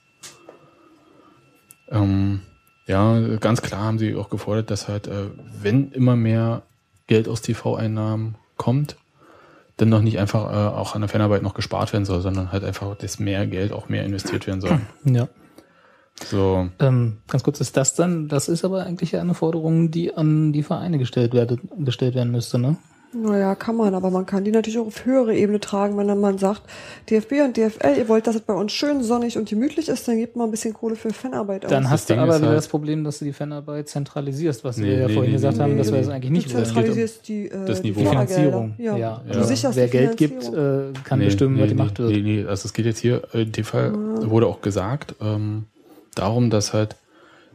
Ähm, 1.90 2.40
ja, 2.86 3.18
ganz 3.38 3.62
klar 3.62 3.82
haben 3.82 3.98
sie 3.98 4.14
auch 4.14 4.30
gefordert, 4.30 4.70
dass 4.70 4.88
halt, 4.88 5.06
äh, 5.06 5.26
wenn 5.60 5.90
immer 5.92 6.16
mehr 6.16 6.62
Geld 7.06 7.28
aus 7.28 7.42
TV-Einnahmen 7.42 8.36
kommt, 8.56 8.96
dann 9.76 9.88
noch 9.88 10.02
nicht 10.02 10.18
einfach 10.18 10.50
äh, 10.52 10.76
auch 10.76 10.94
an 10.94 11.00
der 11.00 11.08
Fanarbeit 11.08 11.42
noch 11.42 11.54
gespart 11.54 11.92
werden 11.92 12.04
soll, 12.04 12.20
sondern 12.20 12.52
halt 12.52 12.64
einfach, 12.64 12.96
dass 12.96 13.18
mehr 13.18 13.46
Geld 13.46 13.72
auch 13.72 13.88
mehr 13.88 14.04
investiert 14.04 14.46
werden 14.46 14.60
soll. 14.60 14.80
Ja. 15.04 15.28
So, 16.22 16.68
Ähm, 16.78 17.18
ganz 17.26 17.42
kurz 17.42 17.60
ist 17.60 17.76
das 17.76 17.94
dann, 17.94 18.28
das 18.28 18.48
ist 18.48 18.64
aber 18.64 18.84
eigentlich 18.84 19.16
eine 19.16 19.34
Forderung, 19.34 19.90
die 19.90 20.14
an 20.14 20.52
die 20.52 20.62
Vereine 20.62 20.98
gestellt, 20.98 21.34
werde, 21.34 21.58
gestellt 21.78 22.14
werden 22.14 22.30
müsste, 22.30 22.58
ne? 22.58 22.76
Naja, 23.14 23.54
kann 23.54 23.76
man, 23.76 23.94
aber 23.94 24.10
man 24.10 24.26
kann 24.26 24.44
die 24.44 24.50
natürlich 24.50 24.78
auch 24.78 24.86
auf 24.86 25.04
höhere 25.04 25.34
Ebene 25.36 25.60
tragen, 25.60 25.96
wenn 25.96 26.08
dann 26.08 26.20
man 26.20 26.38
sagt, 26.38 26.62
DFB 27.10 27.32
und 27.44 27.56
DFL, 27.56 27.96
ihr 27.98 28.08
wollt, 28.08 28.26
dass 28.26 28.34
es 28.34 28.40
bei 28.42 28.54
uns 28.54 28.72
schön 28.72 29.02
sonnig 29.02 29.38
und 29.38 29.48
gemütlich 29.48 29.88
ist, 29.88 30.06
dann 30.08 30.16
gebt 30.16 30.36
mal 30.36 30.44
ein 30.44 30.50
bisschen 30.50 30.74
Kohle 30.74 30.96
für 30.96 31.10
Fanarbeit 31.10 31.64
aus. 31.64 31.70
Dann 31.70 31.88
hast 31.90 32.08
du 32.10 32.14
Ding 32.14 32.22
aber 32.22 32.36
wieder 32.38 32.48
halt- 32.48 32.56
das 32.58 32.68
Problem, 32.68 33.04
dass 33.04 33.20
du 33.20 33.24
die 33.26 33.32
Fanarbeit 33.32 33.88
zentralisierst, 33.88 34.64
was 34.64 34.76
Nee, 34.78 34.86
wir 34.86 34.92
ja 34.98 35.06
nee, 35.06 35.14
vorhin 35.14 35.30
nee, 35.30 35.36
gesagt 35.36 35.56
nee, 35.56 35.62
haben, 35.62 35.72
nee, 35.72 35.78
dass 35.78 35.92
wir 35.92 35.98
das 36.00 36.08
eigentlich 36.08 36.30
nicht 36.32 36.48
du 36.50 36.54
wollen. 36.54 36.64
zentralisierst 36.64 37.28
die, 37.28 37.46
äh, 37.48 37.64
das 37.66 37.82
Niveau. 37.82 38.00
Die. 38.00 38.06
Finanzierung. 38.06 38.74
Ja. 38.78 38.96
Ja. 38.96 39.22
Du 39.30 39.38
Ja. 39.38 39.44
sicherst 39.44 39.76
Wer 39.76 39.86
die 39.86 39.90
Geld 39.92 40.16
gibt, 40.16 40.44
äh, 40.52 40.92
kann 41.04 41.20
bestimmen, 41.20 41.60
was 41.60 41.68
gemacht 41.68 41.98
wird. 41.98 42.10
Nee, 42.10 42.20
nee, 42.22 42.44
also 42.44 42.66
es 42.66 42.72
geht 42.72 42.86
jetzt 42.86 42.98
hier, 42.98 43.22
äh, 43.32 43.42
in 43.42 43.52
dem 43.52 43.64
Fall 43.64 43.92
wurde 43.94 44.46
auch 44.46 44.60
gesagt, 44.60 45.14
ähm, 45.22 45.64
darum, 46.14 46.50
dass 46.50 46.72
halt 46.72 46.96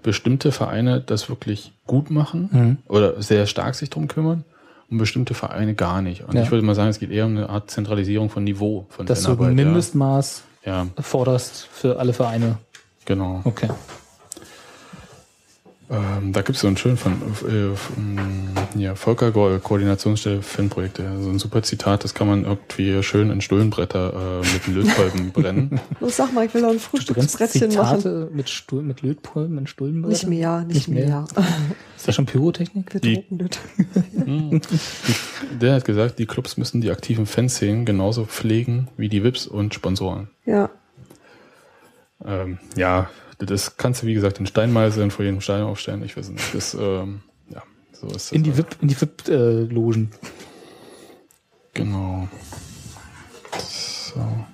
bestimmte 0.04 0.52
Vereine 0.54 1.02
das 1.06 1.28
wirklich 1.30 1.74
gut 1.86 2.10
machen 2.10 2.50
Mhm. 2.52 2.78
oder 2.88 3.22
sehr 3.22 3.46
stark 3.48 3.76
sich 3.76 3.90
drum 3.90 4.08
kümmern 4.08 4.46
und 4.90 4.98
bestimmte 4.98 5.34
Vereine 5.34 5.76
gar 5.76 6.02
nicht. 6.02 6.24
Und 6.28 6.34
Ja. 6.36 6.44
ich 6.44 6.52
würde 6.52 6.66
mal 6.66 6.76
sagen, 6.76 6.90
es 6.90 7.00
geht 7.00 7.12
eher 7.12 7.26
um 7.26 7.38
eine 7.38 7.50
Art 7.50 7.70
Zentralisierung 7.70 8.30
von 8.30 8.44
Niveau 8.44 8.86
von 8.90 9.06
Dass 9.06 9.24
du 9.24 9.32
ein 9.44 9.56
Mindestmaß 9.56 10.44
ja 10.66 10.88
forderst 11.00 11.68
für 11.72 12.00
alle 12.00 12.14
Vereine. 12.14 12.58
genau. 13.06 13.42
Okay. 13.44 13.70
Ähm, 15.92 16.34
da 16.34 16.42
gibt 16.42 16.56
es 16.56 16.62
so 16.62 16.68
einen 16.68 16.78
schönen 16.78 16.98
von 16.98 17.14
äh, 17.14 17.76
von, 17.76 18.20
ja, 18.76 18.94
Volker 18.94 19.32
Goll, 19.32 19.60
Koordinationsstelle 19.60 20.44
Fanprojekte. 20.44 21.04
So 21.20 21.30
ein 21.30 21.40
super 21.40 21.64
Zitat, 21.64 22.04
das 22.04 22.14
kann 22.14 22.28
man 22.28 22.46
irgendwie 22.46 23.02
schön 23.02 23.32
in 23.32 23.42
Stullenbretter 23.42 24.42
äh, 24.44 24.54
mit 24.54 24.68
Lötkolben 24.68 25.32
brennen. 25.34 25.80
Los, 26.00 26.18
sag 26.18 26.32
mal, 26.32 26.46
ich 26.46 26.54
will 26.54 26.62
noch 26.62 26.70
ein 26.70 26.80
Frühstücksbrettchen 26.80 27.74
machen. 27.74 28.28
Mit, 28.36 28.50
Stuhl, 28.50 28.84
mit 28.84 29.02
Lötpullen, 29.02 29.56
mit 29.56 29.68
Stullenbrettern? 29.68 30.10
Nicht 30.12 30.28
mehr, 30.28 30.60
nicht, 30.64 30.76
Nicht 30.76 30.88
mehr. 30.90 31.06
mehr. 31.08 31.28
Ist 31.98 32.08
das 32.08 32.14
schon 32.14 32.28
Pyrotechnik? 32.28 32.94
Wir 32.94 33.02
Die-. 33.02 33.26
Hm. 34.14 34.62
Der 35.60 35.74
hat 35.74 35.86
gesagt, 35.86 36.20
die 36.20 36.28
Clubs 36.28 36.58
müssen 36.58 36.82
die 36.82 36.92
aktiven 36.92 37.26
Fanszenen 37.26 37.86
genauso 37.86 38.26
pflegen 38.26 38.90
wie 38.96 39.10
die 39.10 39.24
VIPs 39.24 39.48
und 39.48 39.74
Sponsoren. 39.74 40.30
Ja. 40.46 40.70
Ähm, 42.24 42.60
ja, 42.76 43.10
das 43.40 43.78
kannst 43.78 44.04
du 44.04 44.08
wie 44.08 44.14
gesagt 44.14 44.40
in 44.40 44.46
Steinmeißeln 44.46 45.12
vor 45.12 45.24
jedem 45.24 45.42
Stein 45.42 45.64
aufstellen. 45.64 46.04
Ich 46.04 46.18
weiß 46.18 46.30
nicht. 46.30 46.54
Das, 46.54 46.74
ähm, 46.74 47.22
ja, 47.50 47.64
so 47.94 48.08
ist 48.08 48.16
das. 48.16 48.32
In 48.34 48.44
die 48.44 48.52
halt. 48.54 48.72
VIP, 48.72 48.82
in 48.82 48.88
die 48.90 49.02
VIP-Logen. 49.02 50.12
Genau. 51.74 52.28
So. 53.58 54.46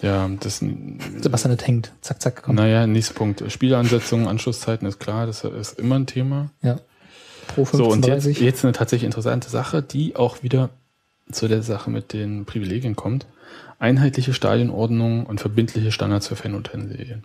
Ja, 0.00 0.28
das, 0.40 0.58
Sebastian 0.58 1.56
das 1.56 1.66
hängt. 1.66 1.92
Zack, 2.00 2.22
zack, 2.22 2.42
komm. 2.44 2.54
naja, 2.54 2.86
nächster 2.86 3.14
Punkt. 3.14 3.42
Spielansetzungen, 3.50 4.28
Anschlusszeiten 4.28 4.86
ist 4.86 5.00
klar, 5.00 5.26
das 5.26 5.44
ist 5.44 5.78
immer 5.78 5.96
ein 5.96 6.06
Thema. 6.06 6.50
Ja. 6.62 6.78
Pro 7.48 7.64
So, 7.64 7.88
und 7.88 8.06
jetzt, 8.06 8.26
15.30 8.26 8.42
jetzt 8.42 8.64
eine 8.64 8.72
tatsächlich 8.72 9.06
interessante 9.06 9.50
Sache, 9.50 9.82
die 9.82 10.14
auch 10.14 10.42
wieder 10.42 10.70
zu 11.32 11.48
der 11.48 11.62
Sache 11.62 11.90
mit 11.90 12.12
den 12.12 12.44
Privilegien 12.44 12.94
kommt. 12.94 13.26
Einheitliche 13.78 14.34
Stadionordnung 14.34 15.26
und 15.26 15.40
verbindliche 15.40 15.92
Standards 15.92 16.28
für 16.28 16.36
Fanutensilien. 16.36 17.24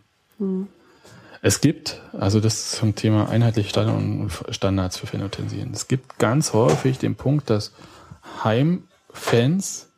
Es 1.42 1.62
gibt, 1.62 2.02
also 2.14 2.40
das 2.40 2.72
zum 2.72 2.96
Thema 2.96 3.30
einheitliche 3.30 3.70
Stadion 3.70 4.22
und 4.22 4.32
Standards 4.50 4.98
für 4.98 5.08
Fanutensilien. 5.08 5.72
Es 5.74 5.88
gibt 5.88 6.20
ganz 6.20 6.54
häufig 6.54 7.00
den 7.00 7.16
Punkt, 7.16 7.50
dass 7.50 7.74
Heimfans 8.44 9.90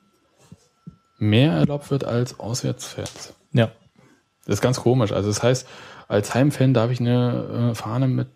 mehr 1.18 1.53
erlaubt 1.53 1.91
wird 1.91 2.03
als 2.03 2.40
Auswärtsfans. 2.40 3.34
Ja. 3.53 3.72
Das 4.45 4.56
ist 4.56 4.61
ganz 4.61 4.80
komisch. 4.80 5.11
Also 5.11 5.30
das 5.30 5.44
heißt, 5.44 5.68
als 6.07 6.34
Heimfan 6.34 6.73
darf 6.73 6.91
ich 6.91 6.99
eine 6.99 7.72
äh, 7.72 7.76
Fahne 7.76 8.07
mit 8.07 8.27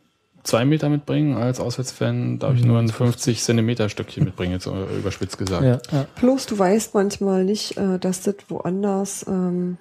zwei 0.43 0.65
Meter 0.65 0.89
mitbringen, 0.89 1.35
als 1.35 1.59
Auswärtsfan 1.59 2.39
darf 2.39 2.55
ich 2.55 2.63
nur 2.63 2.79
ein 2.79 2.89
50 2.89 3.41
Zentimeter 3.41 3.89
Stückchen 3.89 4.23
mitbringen, 4.23 4.53
jetzt 4.53 4.67
äh, 4.67 4.97
überspitzt 4.97 5.37
gesagt. 5.37 5.63
Ja, 5.63 5.97
ja. 5.97 6.05
Plus, 6.15 6.45
du 6.45 6.57
weißt 6.57 6.93
manchmal 6.93 7.43
nicht, 7.43 7.77
äh, 7.77 7.99
dass 7.99 8.21
das 8.21 8.35
woanders 8.47 9.25
ähm, 9.27 9.77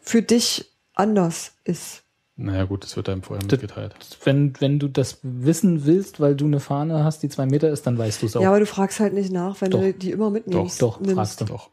für 0.00 0.22
dich 0.22 0.70
anders 0.94 1.52
ist. 1.64 2.02
Naja 2.36 2.64
gut, 2.64 2.82
das 2.82 2.96
wird 2.96 3.08
einem 3.08 3.22
vorher 3.22 3.44
mitgeteilt. 3.44 3.94
Wenn, 4.24 4.54
wenn 4.60 4.78
du 4.78 4.88
das 4.88 5.18
wissen 5.22 5.84
willst, 5.84 6.18
weil 6.18 6.34
du 6.34 6.46
eine 6.46 6.60
Fahne 6.60 7.04
hast, 7.04 7.22
die 7.22 7.28
zwei 7.28 7.46
Meter 7.46 7.70
ist, 7.70 7.86
dann 7.86 7.98
weißt 7.98 8.22
du 8.22 8.26
es 8.26 8.36
auch. 8.36 8.40
Ja, 8.40 8.48
aber 8.48 8.60
du 8.60 8.66
fragst 8.66 9.00
halt 9.00 9.12
nicht 9.12 9.30
nach, 9.30 9.60
wenn 9.60 9.70
Doch. 9.70 9.80
du 9.80 9.92
die 9.92 10.10
immer 10.10 10.30
mitnimmst. 10.30 10.80
Doch, 10.80 10.98
nimmst. 10.98 11.14
fragst 11.14 11.40
du. 11.42 11.44
Doch. 11.44 11.70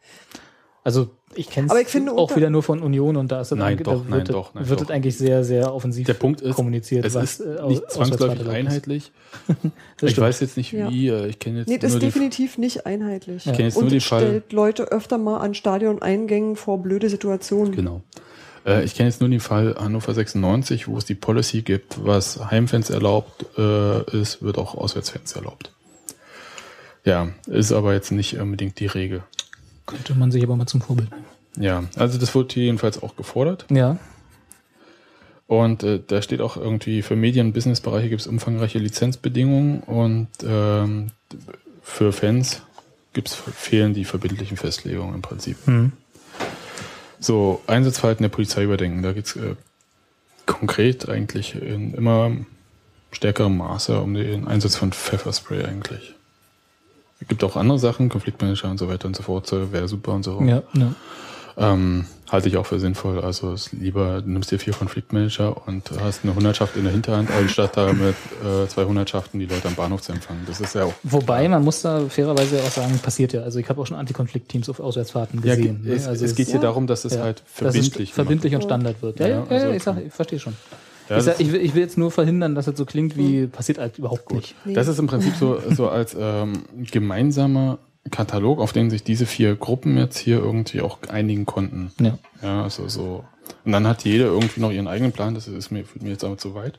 Also 0.84 1.12
Ich 1.40 1.50
kenne 1.50 1.70
Aber 1.72 1.80
ich 1.80 1.88
finde, 1.88 2.12
auch 2.12 2.24
unter- 2.24 2.36
wieder 2.36 2.50
nur 2.50 2.64
von 2.64 2.82
Union 2.82 3.16
und 3.16 3.32
da 3.32 3.40
ist 3.42 3.52
das 3.52 3.58
Nein, 3.58 3.70
eigentlich- 3.74 3.86
doch, 3.86 4.04
da 4.04 4.10
nein, 4.10 4.20
wird, 4.20 4.30
doch, 4.34 4.54
nein, 4.54 4.68
wird 4.68 4.80
doch. 4.82 4.86
es 4.86 4.92
eigentlich 4.92 5.18
sehr, 5.18 5.44
sehr 5.46 5.74
offensiv 5.74 6.06
Der 6.06 6.14
Punkt 6.16 6.42
ist, 6.42 6.56
kommuniziert. 6.56 7.06
es 7.06 7.16
ist 7.16 7.40
äh, 7.40 7.66
nicht 7.68 7.90
zwangsläufig 7.90 8.48
einheitlich. 8.48 9.12
Ich 10.02 10.12
stimmt. 10.12 10.18
weiß 10.28 10.40
jetzt 10.42 10.58
nicht 10.58 10.72
Ja. 10.74 10.90
wie, 10.90 11.08
äh, 11.08 11.28
ich 11.28 11.40
kenne 11.40 11.60
jetzt 11.60 11.68
Nee, 11.70 11.78
das 11.78 11.92
nur 11.94 12.02
ist 12.02 12.06
definitiv 12.16 12.58
nicht 12.58 12.86
einheitlich. 12.86 13.46
ich 13.46 13.52
kenne 13.54 13.66
jetzt 13.70 13.76
Und 13.78 13.84
nur 13.84 13.90
den 13.90 13.98
es 14.00 14.06
Fall. 14.06 14.22
stellt 14.22 14.52
Leute 14.54 14.84
öfter 14.92 15.18
mal 15.18 15.38
an 15.38 15.54
Stadioneingängen 15.54 16.56
vor 16.58 16.82
blöde 16.82 17.10
Situationen. 17.10 17.74
Genau. 17.76 18.02
Äh, 18.66 18.84
ich 18.84 18.96
kenne 18.96 19.08
jetzt 19.10 19.22
nur 19.22 19.30
den 19.30 19.40
Fall 19.40 19.76
Hannover 19.80 20.14
96, 20.14 20.88
wo 20.90 20.98
es 20.98 21.06
die 21.06 21.16
Policy 21.16 21.62
gibt, 21.62 22.06
was 22.06 22.52
Heimfans 22.52 22.90
erlaubt 22.90 23.46
äh, 23.58 24.18
ist, 24.20 24.42
wird 24.42 24.58
auch 24.58 24.76
Auswärtsfans 24.76 25.34
erlaubt. 25.34 25.72
Ja, 27.06 27.30
ist 27.48 27.72
aber 27.72 27.94
jetzt 27.94 28.12
nicht 28.12 28.38
unbedingt 28.40 28.80
die 28.80 28.88
Regel. 28.88 29.24
Könnte 29.90 30.16
man 30.16 30.32
sich 30.32 30.44
aber 30.44 30.56
mal 30.56 30.68
zum 30.68 30.82
Vorbild 30.82 31.10
nehmen. 31.12 31.26
Ja, 31.58 31.84
also 31.96 32.18
das 32.18 32.34
wurde 32.36 32.54
hier 32.54 32.64
jedenfalls 32.66 33.02
auch 33.02 33.16
gefordert. 33.16 33.66
Ja, 33.72 33.98
Und 35.48 35.84
äh, 35.84 36.00
da 36.06 36.22
steht 36.22 36.42
auch 36.42 36.58
irgendwie, 36.58 37.02
für 37.02 37.16
Medien- 37.16 37.48
und 37.48 37.54
Businessbereiche 37.54 38.08
gibt 38.10 38.22
es 38.22 38.28
umfangreiche 38.28 38.78
Lizenzbedingungen 38.78 39.82
und 39.82 40.28
ähm, 40.46 41.08
für 41.82 42.14
Fans 42.14 42.62
gibt's, 43.14 43.34
fehlen 43.34 43.96
die 43.96 44.06
verbindlichen 44.06 44.58
Festlegungen 44.58 45.16
im 45.16 45.22
Prinzip. 45.22 45.58
hm. 45.66 45.92
So, 47.20 47.62
Einsatzverhalten 47.68 48.24
der 48.24 48.30
Polizei 48.30 48.64
überdenken. 48.64 49.02
Da 49.02 49.12
geht's 49.12 49.36
äh, 49.36 49.56
konkret 50.46 51.10
eigentlich 51.10 51.54
in 51.56 51.94
immer 51.94 52.32
stärkerem 53.12 53.58
Maße 53.58 54.00
um 54.00 54.14
den 54.14 54.48
Einsatz 54.48 54.78
von 54.78 54.94
Pfefferspray 54.94 55.66
eigentlich. 55.66 56.16
Es 57.22 57.28
gibt 57.28 57.44
auch 57.44 57.56
andere 57.56 57.80
Sachen, 57.80 58.10
Konfliktmanager 58.10 58.70
und 58.70 58.78
so 58.78 58.88
weiter 58.88 59.08
und 59.08 59.16
so 59.16 59.24
fort, 59.24 59.52
wäre 59.52 59.88
super 59.88 60.14
und 60.14 60.24
so. 60.24 60.42
ja, 60.42 60.64
ja. 60.74 60.94
Ähm, 61.58 62.06
halte 62.32 62.48
ich 62.48 62.56
auch 62.56 62.66
für 62.66 62.80
sinnvoll. 62.80 63.20
Also 63.20 63.52
es 63.52 63.74
lieber, 63.74 64.22
du 64.22 64.30
nimmst 64.30 64.50
dir 64.50 64.60
vier 64.60 64.72
Konfliktmanager 64.74 65.68
und 65.68 65.92
hast 66.00 66.24
eine 66.24 66.34
Hundertschaft 66.34 66.78
in 66.78 66.84
der 66.84 66.94
Hinterhand, 66.94 67.30
anstatt 67.32 67.76
da 67.76 67.92
mit 67.92 68.16
äh, 68.46 68.66
zwei 68.70 68.86
Hundertschaften 68.86 69.42
die 69.42 69.46
Leute 69.46 69.68
am 69.68 69.76
Bahnhof 69.76 70.02
zu 70.02 70.14
empfangen. 70.14 70.44
Das 70.48 70.62
ist 70.62 70.74
ja 70.76 70.86
auch. 70.86 70.94
Wobei, 71.04 71.50
man 71.50 71.62
muss 71.62 71.82
da 71.82 72.00
fairerweise 72.08 72.62
auch 72.64 72.72
sagen, 72.72 72.98
passiert 73.00 73.34
ja. 73.34 73.42
Also 73.42 73.60
ich 73.60 73.68
habe 73.68 73.82
auch 73.82 73.86
schon 73.88 73.98
Antikonfliktteams 73.98 74.70
auf 74.70 74.80
Auswärtsfahrten 74.80 75.42
Ja, 75.44 75.56
gesehen. 75.58 75.86
es, 75.86 76.04
ne? 76.04 76.10
also 76.12 76.24
es 76.24 76.34
geht 76.36 76.46
hier 76.48 76.56
ja. 76.56 76.62
darum, 76.62 76.88
dass 76.88 77.04
es 77.04 77.16
ja, 77.16 77.24
halt 77.24 77.44
verbindlich 77.46 78.14
verbindlich 78.14 78.56
und 78.56 78.62
Ja. 78.62 78.68
Standard 78.68 79.02
wird. 79.02 79.20
Ja, 79.20 79.28
Ja, 79.28 79.34
ja, 79.36 79.44
ja, 79.44 79.50
also- 79.64 79.70
ich, 79.74 79.84
sag, 79.84 79.98
ich 80.08 80.14
verstehe 80.14 80.40
schon. 80.40 80.56
Ja, 81.10 81.18
ich, 81.18 81.24
sag, 81.24 81.34
das- 81.34 81.40
ich, 81.42 81.52
will, 81.52 81.62
ich 81.62 81.74
will 81.76 81.82
jetzt 81.82 81.98
nur 81.98 82.12
verhindern, 82.12 82.56
dass 82.56 82.68
es 82.68 82.78
so 82.78 82.86
klingt 82.86 83.18
wie 83.18 83.48
passiert 83.48 83.78
halt 83.80 83.98
überhaupt 83.98 84.32
nicht. 84.34 84.56
Nee. 84.66 84.74
Das 84.74 84.88
ist 84.88 85.00
im 85.00 85.08
Prinzip 85.08 85.34
so, 85.36 85.60
so 85.76 85.90
als 85.90 86.16
ähm, 86.20 86.64
gemeinsamer 86.92 87.80
Katalog, 88.12 88.60
auf 88.60 88.72
den 88.74 88.90
sich 88.90 89.04
diese 89.04 89.26
vier 89.26 89.56
Gruppen 89.56 89.98
jetzt 89.98 90.18
hier 90.18 90.38
irgendwie 90.40 90.82
auch 90.82 91.00
einigen 91.10 91.46
konnten. 91.46 91.92
Ja. 92.00 92.18
Ja, 92.42 92.64
also 92.64 92.88
so. 92.88 93.24
Und 93.66 93.72
dann 93.72 93.88
hat 93.88 94.04
jeder 94.06 94.26
irgendwie 94.26 94.62
noch 94.62 94.72
ihren 94.72 94.88
eigenen 94.88 95.12
Plan, 95.12 95.34
das 95.34 95.48
ist 95.48 95.72
mir, 95.72 95.84
mir 96.00 96.12
jetzt 96.12 96.24
aber 96.24 96.38
zu 96.38 96.54
weit. 96.56 96.78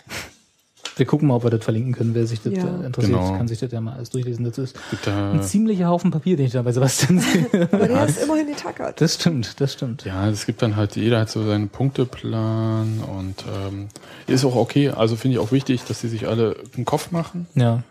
Wir 1.00 1.06
gucken 1.06 1.28
mal, 1.28 1.36
ob 1.36 1.44
wir 1.44 1.50
das 1.50 1.64
verlinken 1.64 1.94
können. 1.94 2.14
Wer 2.14 2.26
sich 2.26 2.42
das 2.42 2.52
Ja. 2.52 2.62
äh, 2.82 2.84
interessiert, 2.86 3.16
Genau. 3.18 3.36
kann 3.36 3.48
sich 3.48 3.58
das 3.58 3.72
ja 3.72 3.80
mal 3.80 3.94
alles 3.94 4.10
durchlesen. 4.10 4.44
Das 4.44 4.58
ist 4.58 4.76
Gibt 4.90 5.06
da, 5.06 5.32
ein 5.32 5.42
ziemlicher 5.42 5.88
Haufen 5.88 6.10
Papier, 6.10 6.36
den 6.36 6.44
ich 6.46 6.52
da 6.52 6.60
bei 6.62 6.72
Sebastian 6.72 7.18
sehe. 7.20 7.48
Aber 7.72 7.88
der 7.88 8.04
ist 8.06 8.22
immerhin 8.22 8.46
getackert. 8.48 9.00
Das 9.00 9.14
stimmt, 9.14 9.60
das 9.60 9.72
stimmt. 9.72 10.04
ja, 10.04 10.28
es 10.28 10.44
gibt 10.46 10.60
dann 10.60 10.76
halt, 10.76 10.96
jeder 10.96 11.20
hat 11.20 11.30
so 11.30 11.42
seinen 11.44 11.70
Punkteplan 11.70 13.00
und 13.00 13.44
ähm, 13.66 13.88
ist 14.26 14.44
auch 14.44 14.54
okay. 14.56 14.90
Also 14.90 15.16
finde 15.16 15.36
ich 15.36 15.40
auch 15.40 15.52
wichtig, 15.52 15.84
dass 15.84 16.00
sie 16.00 16.08
sich 16.08 16.28
alle 16.28 16.54
einen 16.76 16.84
Kopf 16.84 17.10
machen. 17.10 17.46
Ja. 17.54 17.82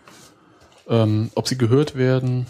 Ähm, 0.88 1.30
ob 1.34 1.48
sie 1.48 1.58
gehört 1.58 1.96
werden 1.96 2.46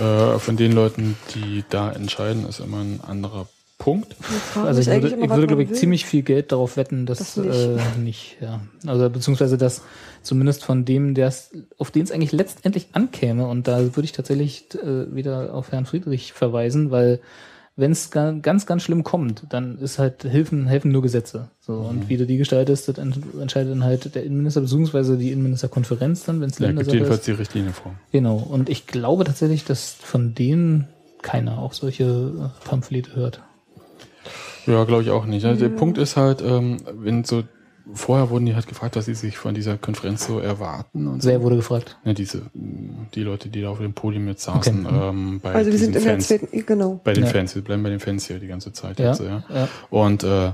äh, 0.00 0.38
von 0.38 0.56
den 0.56 0.72
Leuten, 0.72 1.16
die 1.34 1.64
da 1.68 1.92
entscheiden, 1.92 2.46
ist 2.48 2.60
immer 2.60 2.78
ein 2.80 3.00
anderer 3.06 3.46
Punkt. 3.78 4.16
Also 4.56 4.80
ich 4.80 4.88
würde, 4.88 5.08
ich 5.08 5.30
würde 5.30 5.46
glaube 5.46 5.62
ich, 5.62 5.70
will. 5.70 5.76
ziemlich 5.76 6.04
viel 6.04 6.22
Geld 6.22 6.50
darauf 6.52 6.76
wetten, 6.76 7.06
dass 7.06 7.18
Das 7.18 7.36
nicht. 7.36 7.54
äh, 7.54 7.78
nicht, 8.00 8.36
ja. 8.40 8.60
Also 8.86 9.08
beziehungsweise 9.08 9.56
dass 9.56 9.82
zumindest 10.22 10.64
von 10.64 10.84
dem, 10.84 11.14
der 11.14 11.28
es, 11.28 11.52
auf 11.78 11.90
den 11.92 12.02
es 12.02 12.10
eigentlich 12.10 12.32
letztendlich 12.32 12.88
ankäme, 12.92 13.46
und 13.46 13.68
da 13.68 13.78
würde 13.80 14.02
ich 14.04 14.12
tatsächlich 14.12 14.66
äh, 14.74 15.14
wieder 15.14 15.54
auf 15.54 15.70
Herrn 15.70 15.86
Friedrich 15.86 16.32
verweisen, 16.32 16.90
weil 16.90 17.20
wenn 17.76 17.92
es 17.92 18.10
ganz, 18.10 18.66
ganz 18.66 18.82
schlimm 18.82 19.04
kommt, 19.04 19.44
dann 19.50 19.78
ist 19.78 20.00
halt 20.00 20.24
helfen, 20.24 20.66
helfen 20.66 20.90
nur 20.90 21.00
Gesetze. 21.02 21.48
So, 21.60 21.74
Mhm. 21.74 21.86
und 21.86 22.08
wie 22.08 22.16
du 22.16 22.26
die 22.26 22.36
gestaltest, 22.36 22.88
das 22.88 22.98
ent- 22.98 23.20
entscheidet 23.40 23.70
dann 23.70 23.84
halt 23.84 24.12
der 24.16 24.24
Innenminister 24.24 24.60
beziehungsweise 24.62 25.16
die 25.16 25.30
Innenministerkonferenz 25.30 26.24
dann, 26.24 26.40
wenn 26.40 26.48
es 26.50 26.56
gibt 26.56 26.66
Ländersache 26.66 26.96
jedenfalls 26.96 27.20
ist. 27.20 27.28
die 27.28 27.32
Richtlinie 27.32 27.72
vor. 27.72 27.94
Genau. 28.10 28.38
Und 28.38 28.68
ich 28.68 28.88
glaube 28.88 29.22
tatsächlich, 29.22 29.64
dass 29.64 29.92
von 29.92 30.34
denen 30.34 30.88
keiner 31.22 31.58
auch 31.58 31.72
solche 31.72 32.04
äh, 32.04 32.66
Pamphlete 32.68 33.14
hört. 33.14 33.42
Ja, 34.68 34.84
glaube 34.84 35.02
ich 35.02 35.10
auch 35.10 35.24
nicht. 35.26 35.44
Also 35.44 35.60
Der 35.60 35.74
Punkt 35.74 35.98
ist 35.98 36.16
halt, 36.16 36.42
ähm, 36.42 36.76
wenn 36.94 37.24
so, 37.24 37.42
vorher 37.94 38.28
wurden 38.30 38.44
die 38.46 38.54
halt 38.54 38.66
gefragt, 38.66 38.96
was 38.96 39.06
sie 39.06 39.14
sich 39.14 39.38
von 39.38 39.54
dieser 39.54 39.78
Konferenz 39.78 40.26
so 40.26 40.38
erwarten 40.40 41.06
und 41.06 41.22
so. 41.22 41.28
Wer 41.30 41.42
wurde 41.42 41.56
gefragt? 41.56 41.96
Ja, 42.04 42.12
diese, 42.12 42.42
die 42.54 43.22
Leute, 43.22 43.48
die 43.48 43.62
da 43.62 43.70
auf 43.70 43.78
dem 43.78 43.94
Podium 43.94 44.28
jetzt 44.28 44.42
saßen, 44.42 44.86
Okay. 44.86 45.08
ähm, 45.08 45.40
bei 45.42 45.54
Also 45.54 45.70
wir 45.72 45.78
sind 45.78 45.96
in 45.96 46.02
der 46.04 46.12
Fans. 46.12 46.28
zweiten, 46.28 46.66
genau. 46.66 47.00
Bei 47.02 47.14
den 47.14 47.24
Ja. 47.24 47.30
Fans, 47.30 47.54
wir 47.54 47.62
bleiben 47.62 47.82
bei 47.82 47.90
den 47.90 48.00
Fans 48.00 48.26
hier 48.26 48.38
die 48.38 48.46
ganze 48.46 48.72
Zeit 48.72 48.98
Ja, 49.00 49.08
jetzt, 49.10 49.20
ja. 49.22 49.42
ja. 49.52 49.68
Und 49.90 50.22
äh, 50.22 50.52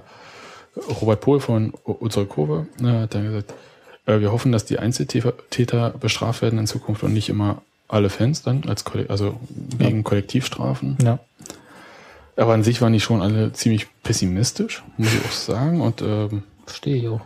Robert 1.01 1.21
Pohl 1.21 1.41
von 1.41 1.73
U- 1.87 1.93
unsere 1.93 2.27
Kurve 2.27 2.67
äh, 2.81 2.87
hat 2.87 3.15
dann 3.15 3.25
gesagt, 3.25 3.53
äh, 4.07 4.21
wir 4.21 4.31
hoffen, 4.33 4.53
dass 4.53 4.65
die 4.65 4.79
Einzeltäter 4.79 5.91
bestraft 5.91 6.43
werden 6.43 6.59
in 6.59 6.67
Zukunft 6.67 7.03
und 7.03 7.13
nicht 7.15 7.29
immer 7.29 7.63
alle 7.89 8.11
Fans 8.11 8.43
dann, 8.43 8.63
als 8.69 8.85
also 9.09 9.35
wegen 9.79 10.05
Kollektivstrafen. 10.05 10.99
Ja. 11.03 11.19
Aber 12.37 12.53
an 12.53 12.65
sich 12.65 12.81
waren 12.83 12.93
die 12.93 13.01
schon 13.01 13.23
alle 13.23 13.53
ziemlich 13.53 13.87
pessimistisch, 14.03 14.83
muss 14.97 15.13
ich 15.13 15.25
auch 15.25 15.33
sagen. 15.33 15.81
Und 15.81 16.03
ähm, 16.03 16.43
Verstehe 16.67 16.97
ich 16.97 17.09
auch. 17.09 17.21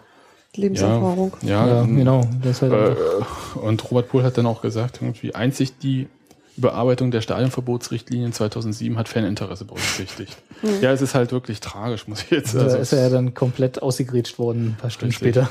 Lebenserfahrung. 0.55 1.33
ja, 1.43 1.67
Ja, 1.67 1.83
ähm, 1.83 1.97
genau. 1.97 2.29
Halt 2.45 2.63
äh, 2.63 3.59
und 3.59 3.91
Robert 3.91 4.09
Pohl 4.09 4.23
hat 4.25 4.39
dann 4.39 4.47
auch 4.47 4.61
gesagt, 4.61 5.01
irgendwie 5.01 5.35
einzig 5.35 5.79
die 5.79 6.09
Überarbeitung 6.57 7.13
der 7.13 7.21
Stadionverbotsrichtlinien 7.21 8.33
2007 8.33 8.99
hat 8.99 9.09
Faninteresse 9.09 9.65
berücksichtigt. 9.65 10.37
Ja, 10.81 10.91
es 10.91 11.01
ist 11.01 11.15
halt 11.15 11.31
wirklich 11.31 11.61
tragisch, 11.61 12.09
muss 12.09 12.25
ich 12.25 12.31
jetzt 12.31 12.57
da 12.57 12.63
also, 12.63 12.79
ist 12.79 12.93
er 12.93 13.03
ja 13.03 13.11
dann 13.11 13.33
komplett 13.33 13.81
ausgegrätscht 13.81 14.41
worden, 14.41 14.71
ein 14.71 14.77
paar 14.77 14.91
Stunden 14.91 15.15
Richtig. 15.15 15.45
später. 15.45 15.49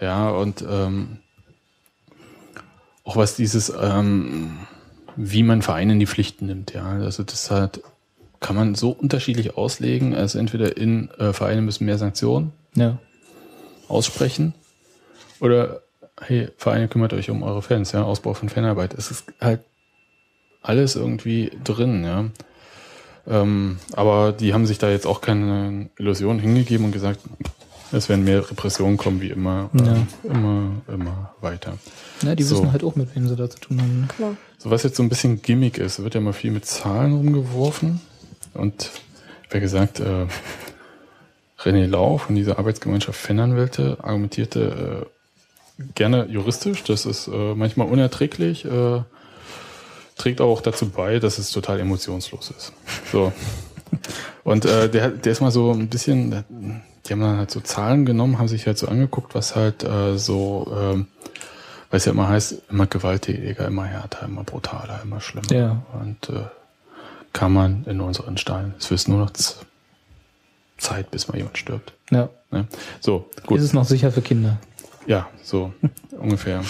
Ja, 0.00 0.30
und 0.30 0.64
ähm, 0.68 1.18
auch 3.04 3.14
was 3.14 3.36
dieses, 3.36 3.72
ähm, 3.80 4.58
wie 5.14 5.44
man 5.44 5.62
Vereine 5.62 5.92
in 5.92 6.00
die 6.00 6.06
Pflichten 6.06 6.46
nimmt, 6.46 6.74
ja. 6.74 6.84
Also 6.84 7.22
das 7.22 7.52
halt, 7.52 7.82
kann 8.42 8.56
man 8.56 8.74
so 8.74 8.90
unterschiedlich 8.90 9.56
auslegen. 9.56 10.14
Also 10.14 10.38
entweder 10.38 10.76
in 10.76 11.10
äh, 11.18 11.32
Vereine 11.32 11.62
müssen 11.62 11.86
mehr 11.86 11.96
Sanktionen 11.98 12.52
Ja. 12.74 12.98
aussprechen 13.88 14.54
oder 15.40 15.80
hey, 16.20 16.48
Vereine 16.56 16.88
kümmert 16.88 17.12
euch 17.14 17.30
um 17.30 17.42
eure 17.42 17.62
Fans, 17.62 17.92
ja, 17.92 18.02
Ausbau 18.04 18.34
von 18.34 18.48
Fanarbeit. 18.48 18.94
Es 18.94 19.10
ist 19.10 19.24
halt 19.40 19.60
alles 20.62 20.94
irgendwie 20.94 21.50
drin, 21.64 22.04
ja. 22.04 22.26
Ähm, 23.26 23.78
aber 23.94 24.32
die 24.32 24.52
haben 24.52 24.66
sich 24.66 24.78
da 24.78 24.90
jetzt 24.90 25.06
auch 25.06 25.20
keine 25.20 25.88
Illusion 25.98 26.38
hingegeben 26.38 26.86
und 26.86 26.92
gesagt, 26.92 27.20
es 27.92 28.08
werden 28.08 28.24
mehr 28.24 28.48
Repressionen 28.50 28.96
kommen 28.96 29.20
wie 29.20 29.30
immer, 29.30 29.70
Ja. 29.74 29.94
äh, 29.94 30.28
immer, 30.28 30.70
immer 30.88 31.34
weiter. 31.40 31.74
ja, 32.22 32.34
die 32.34 32.42
So. 32.42 32.56
wissen 32.56 32.72
halt 32.72 32.84
auch, 32.84 32.94
mit 32.96 33.14
wem 33.14 33.28
sie 33.28 33.36
da 33.36 33.48
zu 33.50 33.58
tun 33.58 33.80
haben. 33.80 34.08
Klar. 34.16 34.36
So 34.58 34.70
was 34.70 34.82
jetzt 34.84 34.96
so 34.96 35.02
ein 35.02 35.08
bisschen 35.08 35.42
Gimmick 35.42 35.78
ist, 35.78 36.02
wird 36.02 36.14
ja 36.14 36.20
mal 36.20 36.32
viel 36.32 36.50
mit 36.52 36.64
Zahlen 36.66 37.14
rumgeworfen. 37.14 38.00
Und 38.54 38.90
wer 39.50 39.60
gesagt, 39.60 40.00
äh, 40.00 40.26
René 41.60 41.86
Lau 41.86 42.18
von 42.18 42.34
dieser 42.34 42.58
Arbeitsgemeinschaft 42.58 43.18
Fananwälte 43.18 43.98
argumentierte 44.02 45.06
äh, 45.78 45.82
gerne 45.94 46.26
juristisch. 46.26 46.84
Das 46.84 47.06
ist 47.06 47.28
äh, 47.28 47.54
manchmal 47.54 47.88
unerträglich, 47.88 48.64
äh, 48.64 49.02
trägt 50.16 50.40
aber 50.40 50.50
auch 50.50 50.60
dazu 50.60 50.88
bei, 50.88 51.18
dass 51.18 51.38
es 51.38 51.50
total 51.50 51.80
emotionslos 51.80 52.50
ist. 52.56 52.72
So. 53.10 53.32
Und 54.44 54.64
äh, 54.64 54.88
der, 54.88 55.10
der 55.10 55.32
ist 55.32 55.40
mal 55.40 55.50
so 55.50 55.72
ein 55.72 55.88
bisschen, 55.88 56.44
die 57.06 57.12
haben 57.12 57.20
dann 57.20 57.38
halt 57.38 57.50
so 57.50 57.60
Zahlen 57.60 58.04
genommen, 58.06 58.38
haben 58.38 58.48
sich 58.48 58.66
halt 58.66 58.78
so 58.78 58.88
angeguckt, 58.88 59.34
was 59.34 59.54
halt 59.54 59.84
äh, 59.84 60.16
so, 60.18 60.66
ähm, 60.74 61.06
weil 61.90 61.98
es 61.98 62.06
ja 62.06 62.12
immer 62.12 62.28
heißt, 62.28 62.62
immer 62.70 62.86
gewalttätiger, 62.86 63.66
immer 63.66 63.84
härter, 63.84 64.24
immer 64.26 64.44
brutaler, 64.44 65.00
immer 65.04 65.20
schlimmer. 65.20 65.52
Ja. 65.52 65.82
Und 66.00 66.28
äh, 66.30 66.44
kann 67.32 67.52
man 67.52 67.84
in 67.84 68.00
unseren 68.00 68.36
Stahlen. 68.36 68.74
Es 68.78 68.90
wird 68.90 69.08
nur 69.08 69.18
noch 69.18 69.30
Zeit, 70.78 71.10
bis 71.10 71.28
mal 71.28 71.36
jemand 71.36 71.58
stirbt. 71.58 71.92
Ja. 72.10 72.28
Ne? 72.50 72.66
So, 73.00 73.30
gut. 73.46 73.58
Ist 73.58 73.64
es 73.64 73.72
noch 73.72 73.84
sicher 73.84 74.12
für 74.12 74.22
Kinder? 74.22 74.58
Ja, 75.06 75.28
so 75.42 75.72
ungefähr. 76.10 76.62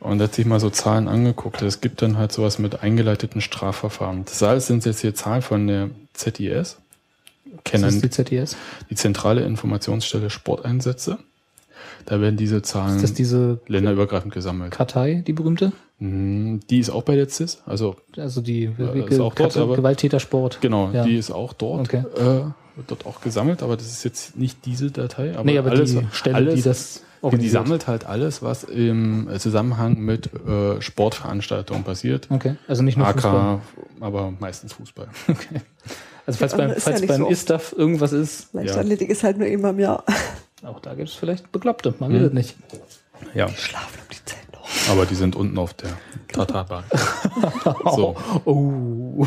Und 0.00 0.20
hat 0.20 0.34
sich 0.34 0.46
mal 0.46 0.60
so 0.60 0.68
Zahlen 0.68 1.06
angeguckt. 1.06 1.62
Es 1.62 1.80
gibt 1.80 2.02
dann 2.02 2.18
halt 2.18 2.32
sowas 2.32 2.58
mit 2.58 2.82
eingeleiteten 2.82 3.40
Strafverfahren. 3.40 4.24
Das 4.24 4.42
alles 4.42 4.66
sind 4.66 4.84
jetzt 4.84 5.00
hier 5.00 5.14
Zahlen 5.14 5.42
von 5.42 5.66
der 5.68 5.90
ZIS. 6.12 6.78
Kennen 7.64 7.84
ist 7.84 8.02
die 8.02 8.10
ZDS. 8.10 8.56
die 8.90 8.96
zentrale 8.96 9.42
Informationsstelle 9.42 10.30
Sporteinsätze. 10.30 11.18
Da 12.06 12.20
werden 12.20 12.36
diese 12.36 12.62
Zahlen 12.62 12.96
Ist 12.96 13.02
das 13.02 13.14
diese 13.14 13.60
länderübergreifend 13.68 14.34
gesammelt. 14.34 14.72
Kartei, 14.72 15.22
die 15.26 15.32
berühmte? 15.32 15.72
Mm, 16.02 16.58
Die 16.68 16.80
ist 16.80 16.90
auch 16.90 17.02
bei 17.04 17.14
der 17.14 17.28
CIS, 17.28 17.62
also 17.64 17.94
Also 18.16 18.40
die 18.40 18.70
ist 19.08 19.20
auch 19.20 19.34
dort, 19.34 19.56
aber- 19.56 19.76
Gewalttätersport. 19.76 20.58
genau, 20.60 20.90
Ja. 20.92 21.04
die 21.04 21.16
ist 21.16 21.30
auch 21.30 21.52
dort, 21.52 21.82
Okay. 21.94 22.02
äh, 22.16 22.24
wird 22.76 22.88
dort 22.90 23.06
auch 23.06 23.20
gesammelt, 23.20 23.62
aber 23.62 23.76
das 23.76 23.86
ist 23.86 24.02
jetzt 24.04 24.36
nicht 24.36 24.64
diese 24.66 24.90
Datei. 24.90 25.34
Aber 25.34 25.44
nee, 25.44 25.58
aber 25.58 25.70
alles, 25.70 25.92
die 25.92 26.04
Stelle, 26.10 26.34
alles, 26.36 26.54
die 26.56 26.62
das 26.62 27.02
die 27.38 27.48
sammelt 27.48 27.86
halt 27.86 28.04
alles, 28.04 28.42
was 28.42 28.64
im 28.64 29.28
Zusammenhang 29.38 29.96
mit 30.00 30.28
äh, 30.44 30.80
Sportveranstaltungen 30.82 31.84
passiert. 31.84 32.26
Okay, 32.30 32.56
also 32.66 32.82
nicht 32.82 32.98
nur 32.98 33.06
AK, 33.06 33.14
Fußball. 33.20 33.60
aber 34.00 34.32
meistens 34.40 34.72
Fußball. 34.72 35.06
Also 36.24 36.38
falls 36.38 36.52
Das 36.52 36.58
beim, 36.58 36.68
ja 36.70 36.76
falls 36.78 37.00
nicht 37.00 37.08
beim 37.08 37.20
so. 37.22 37.28
ISTAF 37.30 37.74
irgendwas 37.76 38.12
ist, 38.12 38.54
Leichtathletik 38.54 39.10
ist 39.10 39.24
halt 39.24 39.38
nur 39.38 39.48
immer 39.48 39.70
im 39.70 39.80
Jahr. 39.80 40.04
auch 40.64 40.78
da 40.78 40.94
gibt 40.94 41.08
es 41.08 41.14
vielleicht 41.16 41.50
Bekloppte, 41.50 41.94
man 41.98 42.10
Mhm. 42.10 42.14
will 42.14 42.24
es 42.26 42.32
nicht. 42.32 42.56
Ja, 43.34 43.48
Schlafen 43.48 43.98
um 44.00 44.08
die 44.08 44.24
Zeit. 44.24 44.38
Aber 44.90 45.06
die 45.06 45.14
sind 45.14 45.36
unten 45.36 45.58
auf 45.58 45.74
der 45.74 45.90
Tatarbahn. 46.32 46.84
so. 47.94 48.16
Oh. 48.44 49.26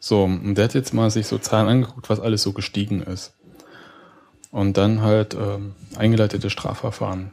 So, 0.00 0.24
und 0.24 0.56
der 0.56 0.64
hat 0.64 0.74
jetzt 0.74 0.92
mal 0.92 1.10
sich 1.10 1.26
so 1.26 1.38
Zahlen 1.38 1.66
angeguckt, 1.68 2.10
was 2.10 2.20
alles 2.20 2.42
so 2.42 2.52
gestiegen 2.52 3.02
ist. 3.02 3.32
Und 4.50 4.76
dann 4.76 5.00
halt 5.00 5.34
ähm, 5.34 5.74
eingeleitete 5.96 6.50
Strafverfahren. 6.50 7.32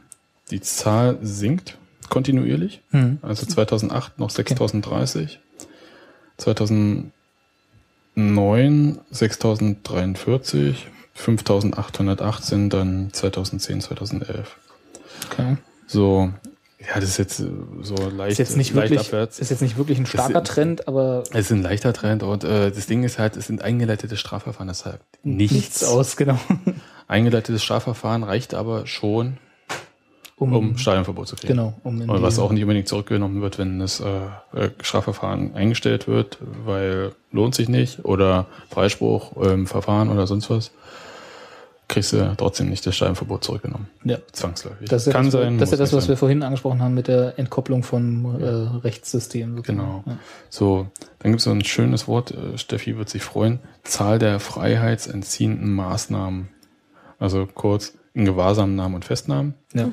Die 0.50 0.62
Zahl 0.62 1.18
sinkt 1.20 1.76
kontinuierlich. 2.08 2.82
Hm. 2.90 3.18
Also 3.22 3.46
2008 3.46 4.18
noch 4.18 4.30
6030, 4.30 5.38
2009 6.38 7.12
6043, 9.10 10.86
5818 11.14 12.70
dann 12.70 13.12
2010, 13.12 13.80
2011. 13.82 14.56
Okay. 15.30 15.56
So, 15.92 16.30
ja, 16.80 16.94
das 16.96 17.04
ist 17.04 17.18
jetzt 17.18 17.40
äh, 17.40 17.44
so 17.82 17.94
leicht, 17.96 18.32
Ist 18.32 18.38
jetzt 18.38 18.56
nicht 18.56 18.74
leicht 18.74 18.90
wirklich, 18.90 19.08
abwärts. 19.08 19.38
ist 19.38 19.50
jetzt 19.50 19.62
nicht 19.62 19.76
wirklich 19.76 19.98
ein 19.98 20.06
starker 20.06 20.42
Ist- 20.42 20.48
Trend, 20.50 20.88
aber 20.88 21.22
Es 21.32 21.46
ist 21.46 21.52
ein 21.52 21.62
leichter 21.62 21.92
Trend 21.92 22.22
und 22.22 22.44
äh, 22.44 22.70
das 22.70 22.86
Ding 22.86 23.04
ist 23.04 23.18
halt, 23.18 23.36
es 23.36 23.46
sind 23.46 23.62
eingeleitete 23.62 24.16
Strafverfahren, 24.16 24.68
das 24.68 24.80
sagt 24.80 25.04
nichts. 25.22 25.54
nichts 25.54 25.84
aus, 25.84 26.16
genau. 26.16 26.38
Eingeleitetes 27.08 27.62
Strafverfahren 27.62 28.22
reicht 28.24 28.54
aber 28.54 28.86
schon, 28.86 29.36
um 30.38 30.76
Stadionverbot 30.76 31.28
zu 31.28 31.36
kriegen. 31.36 31.52
genau, 31.52 31.74
um 31.84 32.00
in 32.02 32.08
Und 32.10 32.22
was 32.22 32.38
auch 32.40 32.50
nicht 32.50 32.62
unbedingt 32.62 32.88
zurückgenommen 32.88 33.42
wird, 33.42 33.58
wenn 33.58 33.78
das 33.78 34.00
äh, 34.00 34.06
äh, 34.58 34.70
Strafverfahren 34.80 35.54
eingestellt 35.54 36.08
wird, 36.08 36.38
weil 36.64 37.12
lohnt 37.30 37.54
sich 37.54 37.68
nicht 37.68 38.04
oder 38.04 38.46
Freispruch 38.70 39.36
im 39.36 39.66
Verfahren 39.68 40.08
oder 40.10 40.26
sonst 40.26 40.50
was, 40.50 40.70
kriegst 41.92 42.12
du 42.12 42.34
trotzdem 42.36 42.70
nicht 42.70 42.86
das 42.86 42.96
Stadionverbot 42.96 43.44
zurückgenommen. 43.44 43.88
ja. 44.04 44.18
Zwangsläufig. 44.32 44.88
Das 44.88 45.02
ist 45.02 45.06
ja 45.06 45.12
Kann 45.12 45.26
das, 45.26 45.32
sein. 45.32 45.58
das, 45.58 45.68
ist 45.68 45.72
ja 45.72 45.84
das 45.84 45.92
was 45.92 46.08
wir 46.08 46.16
vorhin 46.16 46.42
angesprochen 46.42 46.80
haben 46.82 46.94
mit 46.94 47.08
der 47.08 47.38
Entkopplung 47.38 47.82
vom 47.82 48.40
äh, 48.40 48.46
Rechtssystem. 48.46 49.56
sozusagen. 49.56 49.78
Genau. 49.78 50.04
Ja. 50.06 50.18
So, 50.48 50.88
dann 51.18 51.32
gibt 51.32 51.40
es 51.40 51.44
so 51.44 51.50
ein 51.50 51.64
schönes 51.64 52.08
Wort, 52.08 52.32
äh, 52.32 52.56
Steffi 52.56 52.96
wird 52.96 53.08
sich 53.08 53.22
freuen, 53.22 53.60
Zahl 53.82 54.18
der 54.18 54.40
freiheitsentziehenden 54.40 55.72
Maßnahmen. 55.74 56.48
Also 57.18 57.46
kurz 57.46 57.92
in 58.14 58.24
Gewahrsamnahmen 58.24 58.94
und 58.94 59.04
Festnahmen. 59.04 59.54
Ja. 59.74 59.90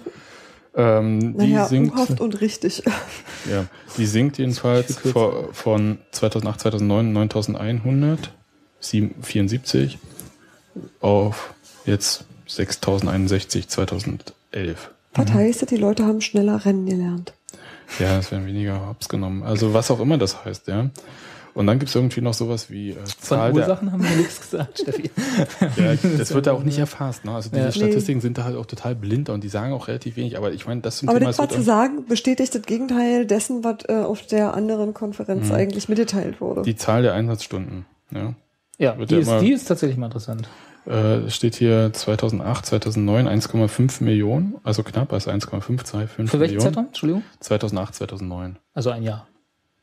Ähm, 0.75 1.37
die 1.37 1.47
Naja, 1.47 1.65
sinkt, 1.65 2.21
und 2.21 2.41
richtig. 2.41 2.83
ja, 3.51 3.65
die 3.97 4.05
sinkt 4.05 4.37
jedenfalls 4.37 4.97
vor, 4.99 5.49
von 5.53 5.99
2008, 6.11 6.61
2009 6.61 7.11
9100, 7.13 8.31
74 8.79 9.99
auf 11.01 11.53
jetzt 11.85 12.25
6061 12.47 13.67
2011. 13.67 14.91
Was 15.15 15.33
heißt 15.33 15.61
das? 15.61 15.69
Die 15.69 15.77
Leute 15.77 16.05
haben 16.05 16.21
schneller 16.21 16.63
rennen 16.65 16.85
gelernt. 16.85 17.33
Ja, 17.99 18.19
es 18.19 18.31
werden 18.31 18.45
weniger 18.45 18.87
Hops 18.87 19.09
genommen. 19.09 19.43
Also 19.43 19.73
was 19.73 19.89
auch 19.89 19.99
immer 19.99 20.17
das 20.17 20.45
heißt, 20.45 20.67
ja. 20.67 20.89
Und 21.55 21.65
dann 21.65 21.79
gibt 21.79 21.89
es 21.89 21.95
irgendwie 21.95 22.21
noch 22.21 22.35
sowas 22.35 22.69
wie 22.69 22.91
äh, 22.91 22.93
Von 22.93 23.05
Zahl 23.37 23.53
der, 23.53 23.63
Ursachen 23.63 23.91
haben 23.91 24.03
wir 24.07 24.15
nichts 24.15 24.39
gesagt, 24.39 24.79
Steffi. 24.83 25.09
ja, 25.77 25.95
das 25.95 26.33
wird 26.33 26.45
da 26.45 26.53
auch 26.53 26.63
nicht 26.63 26.77
erfasst. 26.77 27.25
Ne? 27.25 27.33
Also 27.33 27.49
diese 27.49 27.63
Ja. 27.63 27.71
Statistiken 27.71 28.21
sind 28.21 28.37
da 28.37 28.43
halt 28.43 28.55
auch 28.55 28.67
total 28.67 28.93
blind 28.95 29.29
und 29.29 29.43
die 29.43 29.49
sagen 29.49 29.73
auch 29.73 29.87
relativ 29.87 30.15
wenig. 30.15 30.37
Aber 30.37 30.51
ich 30.53 30.67
meine, 30.67 30.81
das 30.81 30.97
zum 30.97 31.09
Aber 31.09 31.17
Thema, 31.17 31.31
das 31.31 31.39
war 31.39 31.49
wird 31.49 31.59
zu 31.59 31.63
sagen, 31.63 32.05
bestätigt 32.05 32.53
das 32.53 32.61
Gegenteil 32.61 33.25
dessen, 33.25 33.63
was 33.63 33.77
äh, 33.87 33.93
auf 33.93 34.21
der 34.27 34.53
anderen 34.53 34.93
Konferenz 34.93 35.51
eigentlich 35.51 35.89
mitgeteilt 35.89 36.39
wurde. 36.39 36.61
die 36.61 36.75
Zahl 36.75 37.01
der 37.01 37.13
Einsatzstunden. 37.15 37.85
Ja. 38.11 38.35
Ja, 38.77 38.97
Wird 38.97 39.09
die, 39.09 39.15
ja 39.15 39.21
ist, 39.21 39.41
die 39.43 39.51
ist 39.51 39.65
tatsächlich 39.67 39.97
mal 39.97 40.05
interessant. 40.05 40.47
Äh, 40.89 41.25
es 41.27 41.35
steht 41.35 41.55
hier 41.55 41.91
2008, 41.93 42.65
2009 42.65 43.27
1,5 43.27 44.03
Millionen, 44.03 44.55
also 44.63 44.81
knapp 44.83 45.13
als 45.13 45.27
1,525 45.27 46.09
Für 46.29 46.39
welchen 46.39 46.55
Millionen. 46.55 46.59
Zeitraum? 46.61 46.85
Entschuldigung? 46.87 47.23
2008, 47.39 47.95
2009. 47.95 48.57
Also 48.73 48.89
ein 48.89 49.03
Jahr. 49.03 49.27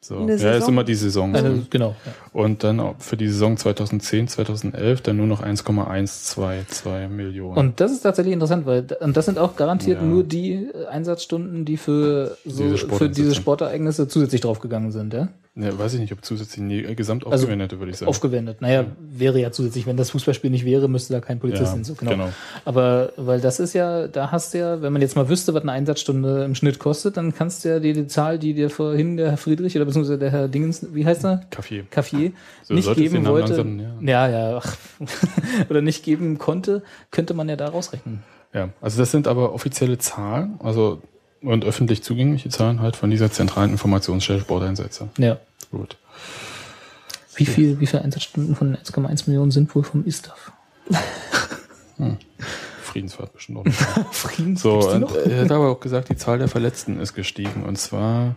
So. 0.01 0.29
Ja, 0.29 0.53
ist 0.53 0.69
immer 0.69 0.85
die 0.85 0.95
Saison. 0.95 1.35
Also, 1.35 1.63
genau. 1.69 1.97
Ja. 2.05 2.13
Und 2.33 2.63
dann 2.63 2.95
für 2.99 3.17
die 3.17 3.27
Saison 3.27 3.57
2010, 3.57 4.29
2011 4.29 5.01
dann 5.01 5.17
nur 5.17 5.27
noch 5.27 5.41
1,122 5.43 7.09
Millionen. 7.09 7.57
Und 7.57 7.81
das 7.81 7.91
ist 7.93 8.03
tatsächlich 8.03 8.33
interessant, 8.35 8.67
weil 8.67 8.87
und 9.01 9.17
das 9.17 9.25
sind 9.27 9.39
auch 9.39 9.57
garantiert 9.57 10.01
Ja. 10.01 10.07
nur 10.07 10.23
die 10.23 10.69
Einsatzstunden, 10.91 11.65
die 11.65 11.77
für 11.77 12.37
so 12.45 12.63
Diese 12.71 12.89
für 12.89 13.09
diese 13.09 13.35
Sportereignisse 13.35 14.07
zusätzlich 14.07 14.43
draufgegangen 14.43 14.93
sind, 14.93 15.13
ja? 15.13 15.29
Ja, 15.59 15.79
weiß 15.79 15.95
ich 15.95 16.01
nicht, 16.01 16.13
ob 16.13 16.23
zusätzlich 16.23 16.63
nee, 16.63 16.83
gesamt 16.95 17.25
Also 17.25 17.47
aufgewendet, 17.47 17.79
würde 17.79 17.91
ich 17.91 17.97
sagen. 17.97 18.11
Aufgewendet. 18.11 18.61
Naja, 18.61 18.85
wäre 19.01 19.41
ja 19.41 19.51
zusätzlich, 19.53 19.87
wenn 19.87 19.97
das 19.97 20.11
Fußballspiel 20.11 20.51
nicht 20.51 20.67
wäre, 20.67 20.87
müsste 20.87 21.15
da 21.15 21.21
kein 21.21 21.39
Polizist 21.39 21.69
Ja, 21.69 21.73
hin. 21.73 21.85
So, 21.85 21.95
genau. 21.95 22.11
genau. 22.11 22.29
Aber 22.67 23.13
weil 23.17 23.41
das 23.41 23.59
ist 23.59 23.73
ja, 23.73 24.07
da 24.07 24.31
hast 24.31 24.53
du 24.53 24.59
ja, 24.59 24.83
wenn 24.83 24.93
man 24.93 25.01
jetzt 25.01 25.17
mal 25.17 25.31
wüsste, 25.31 25.55
was 25.55 25.63
eine 25.63 25.73
Einsatzstunde 25.73 26.45
im 26.45 26.55
Schnitt 26.55 26.79
kostet, 26.79 27.17
dann 27.17 27.35
kannst 27.35 27.65
du 27.65 27.71
ja 27.71 27.81
die, 27.81 27.95
die 27.95 28.07
Zahl, 28.07 28.39
die 28.39 28.53
dir 28.53 28.69
vorhin 28.69 29.17
der 29.17 29.31
Herr 29.31 29.39
Friedrich 29.39 29.75
oder 29.77 29.87
beziehungsweise 29.87 30.19
der 30.19 30.31
Herr 30.31 30.49
Dingens, 30.49 30.87
wie 30.93 31.07
heißt 31.07 31.25
er? 31.25 31.41
Kaffee. 31.51 31.85
Café 31.91 32.33
So, 32.63 32.75
nicht 32.75 32.95
geben 32.95 33.25
wollte. 33.25 33.55
langsam, 33.57 34.07
ja, 34.07 34.29
ja, 34.29 34.59
ach, 34.59 34.77
oder 35.71 35.81
nicht 35.81 36.05
geben 36.05 36.37
konnte, 36.37 36.83
könnte 37.11 37.33
man 37.33 37.49
ja 37.49 37.57
da 37.57 37.69
rausrechnen. 37.69 38.23
Ja, 38.53 38.69
also 38.83 38.99
das 38.99 39.11
sind 39.11 39.27
aber 39.27 39.55
offizielle 39.55 39.97
Zahlen, 39.97 40.57
also 40.63 41.01
und 41.43 41.65
öffentlich 41.65 42.03
zugängliche 42.03 42.49
Zahlen 42.49 42.81
halt 42.81 42.97
von 42.97 43.11
dieser 43.11 43.31
zentralen 43.31 43.71
Informationsstelle 43.71 44.41
Sporteinsätze. 44.41 45.09
Ja. 45.19 45.39
Gut. 45.71 45.97
Wie 47.35 47.47
viel, 47.47 47.81
wie 47.81 47.87
viele 47.87 48.03
Einsatzstunden 48.03 48.57
von 48.57 48.73
den 48.73 48.77
1,1 48.83 49.25
Millionen 49.27 49.51
sind 49.51 49.75
wohl 49.75 49.83
vom 49.83 50.07
ISTAF? 50.07 50.53
Friedensfahrt 52.83 53.33
bestimmt 53.35 53.59
auch 53.59 53.65
nicht. 53.65 53.79
Friedens 54.13 54.63
So, 54.63 54.91
und 54.91 55.01
noch? 55.01 55.15
er 55.15 55.43
hat 55.43 55.51
aber 55.51 55.71
auch 55.71 55.81
gesagt, 55.81 56.09
die 56.09 56.17
Zahl 56.17 56.39
der 56.39 56.49
Verletzten 56.49 56.99
ist 56.99 57.15
gestiegen. 57.15 57.65
Und 57.65 57.77
zwar 57.77 58.37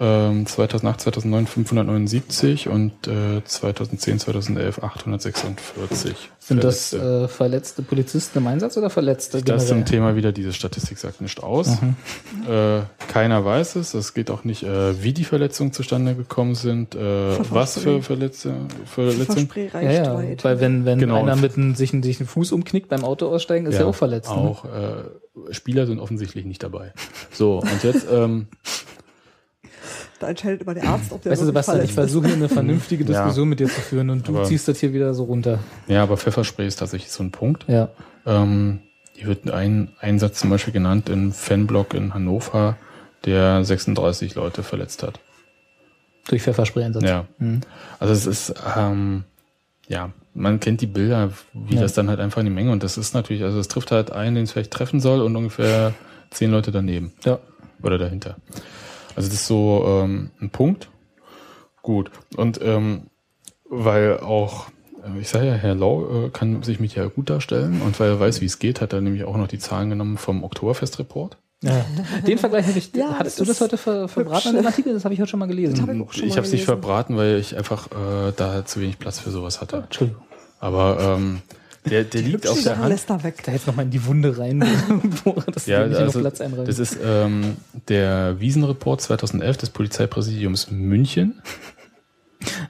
ähm, 0.00 0.46
2008, 0.46 1.00
2009 1.02 1.46
579 1.46 2.68
und 2.68 3.06
äh, 3.06 3.44
2010, 3.44 4.18
2011 4.18 4.82
846. 4.82 6.30
Sind 6.46 6.62
das 6.62 6.90
Verletzte. 6.90 7.24
äh, 7.24 7.28
verletzte 7.28 7.82
Polizisten 7.82 8.36
im 8.38 8.46
Einsatz 8.46 8.76
oder 8.76 8.90
Verletzte 8.90 9.40
das 9.42 9.66
zum 9.66 9.78
generell? 9.78 9.84
Thema 9.90 10.14
wieder, 10.16 10.30
diese 10.30 10.52
Statistik 10.52 10.98
sagt 10.98 11.22
nicht 11.22 11.42
aus. 11.42 11.80
Mhm. 11.80 11.96
Äh, 12.46 12.82
keiner 13.10 13.42
weiß 13.46 13.76
es. 13.76 13.94
Es 13.94 14.12
geht 14.12 14.30
auch 14.30 14.44
nicht, 14.44 14.62
äh, 14.62 15.02
wie 15.02 15.14
die 15.14 15.24
Verletzungen 15.24 15.72
zustande 15.72 16.14
gekommen 16.14 16.54
sind, 16.54 16.94
äh, 16.94 16.98
was 17.50 17.78
für 17.78 18.02
Verletze, 18.02 18.52
Verletzungen. 18.84 19.48
Ja, 19.72 19.80
ja, 19.90 20.22
weil 20.42 20.60
wenn, 20.60 20.84
wenn 20.84 20.98
Genau. 20.98 21.22
einer 21.22 21.36
mit 21.36 21.56
einem, 21.56 21.74
sich, 21.76 21.94
einen, 21.94 22.02
sich 22.02 22.20
einen 22.20 22.28
Fuß 22.28 22.52
umknickt 22.52 22.90
beim 22.90 23.04
Auto 23.04 23.26
aussteigen, 23.28 23.64
ist 23.64 23.78
er 23.78 23.86
auch 23.86 23.94
verletzt. 23.94 24.28
Ne? 24.28 24.36
Auch 24.36 24.66
äh, 24.66 25.50
Spieler 25.54 25.86
sind 25.86 25.98
offensichtlich 25.98 26.44
nicht 26.44 26.62
dabei. 26.62 26.92
So, 27.32 27.60
und 27.60 27.82
jetzt, 27.82 28.06
ähm, 28.12 28.48
da 30.20 30.28
entscheidet 30.28 30.62
immer 30.62 30.74
der 30.74 30.84
Arzt, 30.84 31.12
ob 31.12 31.22
der 31.22 31.32
Weißt 31.32 31.42
du, 31.42 31.46
Sebastian, 31.46 31.82
ich 31.82 31.92
versuche 31.92 32.26
hier 32.26 32.36
eine 32.36 32.48
vernünftige 32.48 33.04
Ja. 33.04 33.10
Diskussion 33.10 33.48
mit 33.48 33.60
dir 33.60 33.68
zu 33.68 33.80
führen 33.80 34.10
und 34.10 34.26
du 34.28 34.36
Aber- 34.36 34.44
ziehst 34.44 34.68
das 34.68 34.78
hier 34.80 34.92
wieder 34.92 35.12
so 35.14 35.24
runter. 35.24 35.58
ja, 35.86 36.02
aber 36.02 36.16
Pfefferspray 36.16 36.66
ist 36.66 36.76
tatsächlich 36.76 37.10
so 37.10 37.22
ein 37.22 37.30
Punkt. 37.30 37.64
Ja. 37.68 37.88
Ähm, 38.26 38.80
hier 39.12 39.26
wird 39.26 39.50
ein 39.50 39.92
Einsatz 40.00 40.38
zum 40.40 40.50
Beispiel 40.50 40.72
genannt 40.72 41.08
in 41.08 41.32
Fanblock 41.32 41.94
in 41.94 42.14
Hannover, 42.14 42.76
der 43.24 43.64
36 43.64 44.34
Leute 44.34 44.62
verletzt 44.62 45.02
hat. 45.02 45.20
Durch 46.28 46.42
Pfefferspray-Einsatz. 46.42 47.04
Ja. 47.04 47.26
Mhm. 47.38 47.60
Also 48.00 48.12
es 48.14 48.26
ist, 48.26 48.54
ähm, 48.76 49.24
ja, 49.88 50.10
man 50.32 50.58
kennt 50.58 50.80
die 50.80 50.86
Bilder, 50.86 51.30
wie 51.52 51.74
Ja. 51.74 51.82
das 51.82 51.92
dann 51.92 52.08
halt 52.08 52.18
einfach 52.18 52.40
in 52.40 52.46
die 52.46 52.52
Menge 52.52 52.70
und 52.72 52.82
das 52.82 52.96
ist 52.96 53.14
natürlich, 53.14 53.42
also 53.44 53.58
es 53.58 53.68
trifft 53.68 53.90
halt 53.92 54.10
einen, 54.10 54.34
den 54.36 54.44
es 54.44 54.52
vielleicht 54.52 54.70
treffen 54.70 55.00
soll 55.00 55.20
und 55.20 55.36
ungefähr 55.36 55.92
zehn 56.30 56.50
Leute 56.50 56.72
daneben 56.72 57.12
Ja. 57.24 57.38
oder 57.82 57.98
dahinter. 57.98 58.36
Also 59.16 59.28
das 59.28 59.40
ist 59.40 59.46
so 59.46 59.84
ähm, 59.86 60.30
ein 60.40 60.50
Punkt. 60.50 60.90
Gut. 61.82 62.10
Und 62.36 62.60
ähm, 62.62 63.08
weil 63.64 64.18
auch, 64.20 64.66
äh, 65.04 65.20
ich 65.20 65.28
sage 65.28 65.46
ja, 65.46 65.54
Herr 65.54 65.74
Lau 65.74 66.26
äh, 66.26 66.30
kann 66.30 66.62
sich 66.62 66.80
mit 66.80 66.94
ja 66.94 67.06
gut 67.06 67.30
darstellen 67.30 67.82
und 67.82 67.98
weil 68.00 68.10
er 68.10 68.20
weiß, 68.20 68.40
wie 68.40 68.46
es 68.46 68.58
geht, 68.58 68.80
hat 68.80 68.92
er 68.92 69.00
nämlich 69.00 69.24
auch 69.24 69.36
noch 69.36 69.48
die 69.48 69.58
Zahlen 69.58 69.90
genommen 69.90 70.16
vom 70.16 70.44
Oktoberfest-Report. 70.44 71.36
ja. 71.62 71.84
Den 72.26 72.38
Vergleich 72.38 72.66
habe 72.66 72.78
ich. 72.78 72.94
Ja, 72.94 73.16
hattest 73.18 73.40
das 73.40 73.46
du 73.46 73.52
das 73.52 73.60
heute 73.60 73.76
ver, 73.76 74.08
verbraten 74.08 74.48
an 74.48 74.56
dem 74.56 74.66
Artikel? 74.66 74.92
Das 74.94 75.04
habe 75.04 75.14
ich 75.14 75.20
heute 75.20 75.30
schon 75.30 75.40
mal 75.40 75.46
gelesen. 75.46 75.80
hab 75.80 75.88
ich 75.88 76.22
Ich 76.22 76.36
habe 76.36 76.46
es 76.46 76.52
nicht 76.52 76.64
verbraten, 76.64 77.16
weil 77.16 77.38
ich 77.38 77.56
einfach 77.56 77.86
äh, 77.88 78.32
da 78.36 78.64
zu 78.64 78.80
wenig 78.80 78.98
Platz 78.98 79.20
für 79.20 79.30
sowas 79.30 79.60
hatte. 79.60 79.78
Entschuldigung. 79.78 80.22
Aber 80.60 80.98
ähm, 81.00 81.42
Der, 81.86 82.04
der 82.04 82.22
liegt 82.22 82.46
auf 82.48 82.62
der 82.62 82.78
Hand. 82.78 82.88
lässt 82.88 83.10
da 83.10 83.22
weg. 83.22 83.42
Da 83.44 83.52
jetzt 83.52 83.66
nochmal 83.66 83.84
in 83.84 83.90
die 83.90 84.04
Wunde 84.06 84.38
rein, 84.38 84.62
wo 85.24 85.32
das 85.52 85.66
Ja, 85.66 85.86
nicht 85.86 85.98
also, 85.98 86.18
noch 86.18 86.22
Platz 86.22 86.40
einräumt. 86.40 86.66
das 86.68 86.78
ist 86.78 86.98
ähm, 87.02 87.56
der 87.88 88.40
Wiesenreport 88.40 89.02
2011 89.02 89.56
des 89.58 89.70
Polizeipräsidiums 89.70 90.70
München. 90.70 91.42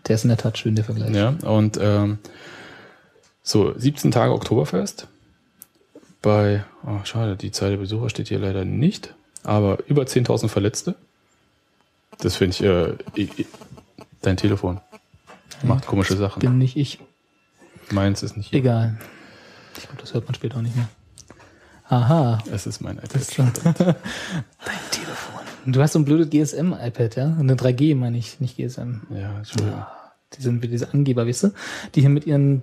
Der 0.06 0.16
ist 0.16 0.24
in 0.24 0.28
der 0.28 0.38
Tat 0.38 0.58
schön, 0.58 0.74
der 0.74 0.84
Vergleich. 0.84 1.14
Ja, 1.14 1.30
und 1.44 1.78
ähm, 1.80 2.18
so 3.42 3.72
17 3.76 4.10
Tage 4.10 4.32
Oktoberfest. 4.32 5.06
Bei, 6.22 6.64
oh, 6.86 7.04
schade, 7.04 7.36
die 7.36 7.50
Zahl 7.50 7.70
der 7.70 7.76
Besucher 7.76 8.08
steht 8.08 8.28
hier 8.28 8.38
leider 8.38 8.64
nicht, 8.64 9.14
aber 9.42 9.78
über 9.88 10.04
10.000 10.04 10.48
Verletzte. 10.48 10.94
Das 12.18 12.36
finde 12.36 12.56
ich, 12.56 12.62
äh, 12.62 12.92
ich, 13.14 13.38
ich, 13.38 13.46
dein 14.22 14.36
Telefon 14.36 14.80
macht 15.62 15.86
komische 15.86 16.16
Sachen. 16.16 16.40
Bin 16.40 16.58
nicht 16.58 16.76
ich. 16.76 16.98
Meins 17.90 18.22
ist 18.22 18.36
nicht 18.36 18.50
hier. 18.50 18.60
Egal. 18.60 18.98
Ich 19.76 19.84
glaube, 19.84 20.00
das 20.00 20.14
hört 20.14 20.26
man 20.26 20.34
später 20.34 20.58
auch 20.58 20.62
nicht 20.62 20.76
mehr. 20.76 20.88
Aha. 21.88 22.42
Es 22.50 22.66
ist 22.66 22.80
mein 22.80 22.96
iPad. 22.96 23.14
Das 23.14 23.22
ist 23.22 23.34
schon. 23.34 23.52
Dein 23.64 23.94
Telefon. 24.90 25.40
Du 25.66 25.80
hast 25.82 25.92
so 25.92 25.98
ein 25.98 26.04
blödes 26.04 26.30
GSM-iPad, 26.30 27.16
ja? 27.16 27.36
Eine 27.38 27.54
3G 27.54 27.94
meine 27.94 28.18
ich, 28.18 28.40
nicht 28.40 28.56
GSM. 28.56 29.02
Ja, 29.10 29.36
Entschuldigung. 29.36 29.84
Die 30.36 30.42
sind 30.42 30.62
wie 30.62 30.68
diese 30.68 30.92
Angeber, 30.92 31.26
weißt 31.26 31.44
du? 31.44 31.50
Die 31.94 32.00
hier 32.00 32.10
mit 32.10 32.26
ihren 32.26 32.62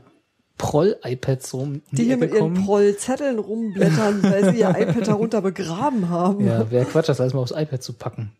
Proll-iPads 0.57 1.53
rum 1.53 1.61
um 1.61 1.81
Die 1.91 2.03
hier 2.03 2.17
mit 2.17 2.33
ihren 2.33 2.53
Prollzetteln 2.53 3.39
rumblättern, 3.39 4.21
weil 4.21 4.53
sie 4.53 4.59
ihr 4.59 4.69
iPad 4.69 5.07
darunter 5.07 5.41
begraben 5.41 6.09
haben. 6.09 6.45
Ja, 6.45 6.69
wäre 6.69 6.85
Quatsch, 6.85 7.09
das 7.09 7.19
alles 7.19 7.33
mal 7.33 7.39
aufs 7.39 7.51
iPad 7.51 7.81
zu 7.81 7.93
packen. 7.93 8.31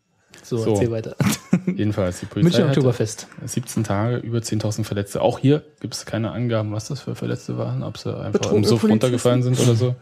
So, 0.51 0.57
So. 0.57 0.71
erzähl 0.73 0.91
weiter. 0.91 1.15
Jedenfalls, 1.65 2.19
die 2.19 2.25
Polizei 2.25 2.43
München 2.59 2.65
Oktoberfest. 2.67 3.27
17 3.45 3.85
Tage, 3.85 4.17
über 4.17 4.39
10.000 4.39 4.83
Verletzte. 4.83 5.21
Auch 5.21 5.39
hier 5.39 5.63
gibt 5.79 5.93
es 5.93 6.05
keine 6.05 6.31
Angaben, 6.31 6.73
was 6.73 6.89
das 6.89 6.99
für 6.99 7.15
Verletzte 7.15 7.57
waren, 7.57 7.83
ob 7.83 7.97
sie 7.97 8.09
einfach 8.09 8.25
im 8.25 8.31
Betrunkene 8.33 8.67
Suff 8.67 8.83
runtergefallen 8.83 9.43
sind 9.43 9.57
oder 9.61 9.75
so. 9.75 9.95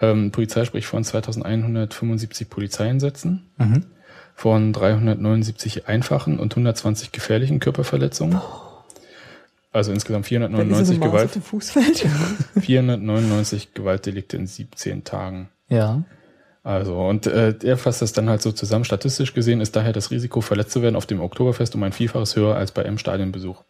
Ähm, 0.00 0.32
Polizei 0.32 0.64
spricht 0.64 0.88
von 0.88 1.04
2175 1.04 2.50
Polizeieinsätzen, 2.50 3.46
Mhm. 3.58 3.84
von 4.34 4.72
379 4.72 5.86
einfachen 5.86 6.40
und 6.40 6.52
120 6.56 7.12
gefährlichen 7.12 7.60
Körperverletzungen. 7.60 8.40
Also 9.70 9.92
insgesamt 9.92 10.28
Wenn 10.32 10.40
diese 10.40 10.48
499, 10.48 10.98
Maß 10.98 11.08
Gewalt, 11.08 11.24
auf 11.26 11.32
dem 11.32 11.42
Fußfeld. 11.42 12.06
499 12.60 13.72
Gewaltdelikte 13.74 14.36
in 14.36 14.48
17 14.48 15.04
Tagen. 15.04 15.48
Ja. 15.68 16.02
Also, 16.64 16.96
und 16.98 17.26
äh, 17.26 17.54
er 17.62 17.76
fasst 17.76 18.00
das 18.02 18.12
dann 18.14 18.28
halt 18.30 18.40
so 18.42 18.50
zusammen. 18.50 18.84
Statistisch 18.86 19.34
gesehen 19.34 19.60
ist 19.60 19.76
daher 19.76 19.92
das 19.92 20.10
Risiko, 20.10 20.40
verletzt 20.40 20.72
zu 20.72 20.80
werden 20.82 20.96
auf 20.96 21.04
dem 21.06 21.20
Oktoberfest 21.20 21.74
um 21.74 21.82
ein 21.82 21.92
Vielfaches 21.92 22.34
höher 22.36 22.56
als 22.56 22.72
bei 22.72 22.84
einem 22.84 22.96
Stadionbesuch. 22.98 23.62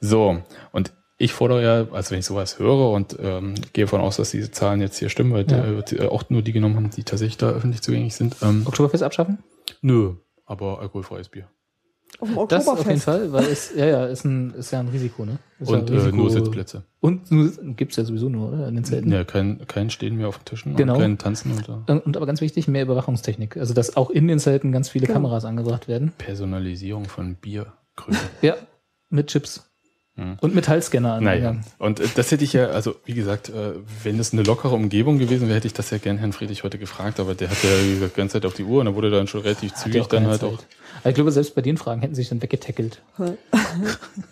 So, 0.00 0.38
und 0.72 0.92
ich 1.18 1.32
fordere 1.32 1.62
ja, 1.62 1.86
also 1.92 2.12
wenn 2.12 2.20
ich 2.20 2.26
sowas 2.26 2.58
höre 2.60 2.90
und 2.92 3.16
ähm, 3.20 3.54
gehe 3.72 3.86
davon 3.86 4.00
aus, 4.02 4.16
dass 4.16 4.30
diese 4.30 4.50
Zahlen 4.52 4.80
jetzt 4.80 4.98
hier 4.98 5.08
stimmen, 5.08 5.32
weil 5.32 5.50
Ja. 5.50 5.64
äh, 5.64 5.82
die, 5.82 5.96
äh, 5.96 6.06
auch 6.08 6.24
nur 6.30 6.42
die 6.42 6.52
genommen 6.52 6.76
haben, 6.76 6.90
die 6.90 7.02
tatsächlich 7.04 7.38
da 7.38 7.50
öffentlich 7.50 7.82
zugänglich 7.82 8.14
sind. 8.14 8.36
Ähm, 8.42 8.62
Oktoberfest 8.66 9.02
abschaffen? 9.02 9.38
nö, 9.82 10.14
aber 10.44 10.80
alkoholfreies 10.80 11.28
Bier. 11.28 11.48
Auf 12.18 12.28
dem 12.28 12.48
Das 12.48 12.66
auf 12.68 12.86
jeden. 12.86 13.00
Fall, 13.00 13.30
weil 13.32 13.44
es, 13.44 13.74
ja, 13.76 13.84
ja, 13.86 14.06
ist, 14.06 14.24
ein, 14.24 14.54
ist 14.54 14.70
ja 14.70 14.80
ein 14.80 14.88
Risiko, 14.88 15.24
ne? 15.26 15.38
Ist 15.58 15.68
Und 15.68 15.90
ja 15.90 15.96
äh, 15.96 15.98
nur 16.12 16.26
Risiko- 16.26 16.28
Sitzplätze. 16.30 16.82
Und 17.00 17.30
nur, 17.30 17.50
gibt's 17.76 17.96
ja 17.96 18.04
sowieso 18.04 18.28
nur, 18.30 18.52
oder? 18.52 18.68
In 18.68 18.74
den 18.76 18.84
Zelten. 18.84 19.12
Ja, 19.12 19.22
kein, 19.24 19.66
kein 19.66 19.90
Stehen 19.90 20.16
mehr 20.16 20.28
auf 20.28 20.38
den 20.38 20.44
Tischen 20.46 20.76
Genau. 20.76 20.94
und 20.94 21.00
kein 21.00 21.18
Tanzen 21.18 21.52
und 21.52 21.68
Und 21.68 22.06
und 22.06 22.16
aber 22.16 22.24
ganz 22.26 22.40
wichtig, 22.40 22.68
mehr 22.68 22.82
Überwachungstechnik. 22.82 23.56
Also, 23.58 23.74
dass 23.74 23.96
auch 23.96 24.08
in 24.10 24.28
den 24.28 24.38
Zelten 24.38 24.72
ganz 24.72 24.88
viele 24.88 25.06
Genau. 25.06 25.18
Kameras 25.18 25.44
angebracht 25.44 25.88
werden. 25.88 26.12
Personalisierung 26.16 27.04
von 27.04 27.34
Bierkrügen. 27.34 28.18
Ja, 28.40 28.54
mit 29.10 29.26
Chips. 29.28 29.65
Hm. 30.16 30.38
Und 30.40 30.54
Metallscanner 30.54 31.14
an 31.14 31.24
Naja, 31.24 31.56
und 31.78 32.00
äh, 32.00 32.08
das 32.14 32.30
hätte 32.30 32.42
ich 32.42 32.54
ja, 32.54 32.68
also 32.68 32.96
wie 33.04 33.12
gesagt, 33.12 33.50
äh, 33.50 33.72
wenn 34.02 34.16
das 34.16 34.32
eine 34.32 34.44
lockere 34.44 34.74
Umgebung 34.74 35.18
gewesen 35.18 35.46
wäre, 35.46 35.56
hätte 35.56 35.66
ich 35.66 35.74
das 35.74 35.90
ja 35.90 35.98
gern 35.98 36.16
Herrn 36.16 36.32
Friedrich 36.32 36.64
heute 36.64 36.78
gefragt, 36.78 37.20
aber 37.20 37.34
der 37.34 37.50
hat 37.50 37.62
ja 37.62 37.68
wie 37.84 37.94
gesagt, 37.94 38.16
die 38.16 38.20
ganze 38.20 38.32
Zeit 38.34 38.46
auf 38.46 38.54
die 38.54 38.64
Uhr 38.64 38.80
und 38.80 38.86
da 38.86 38.94
wurde 38.94 39.10
dann 39.10 39.26
schon 39.26 39.42
relativ 39.42 39.72
Hat 39.72 39.78
ja 39.78 39.84
zügig 39.84 40.06
dann 40.06 40.26
halt 40.26 40.40
Zeit. 40.40 40.50
auch. 40.50 40.58
Aber 41.00 41.10
ich 41.10 41.14
glaube, 41.14 41.32
selbst 41.32 41.54
bei 41.54 41.60
den 41.60 41.76
Fragen 41.76 42.00
hätten 42.00 42.14
sie 42.14 42.22
sich 42.22 42.30
dann 42.30 42.40
weggetackelt. 42.40 43.02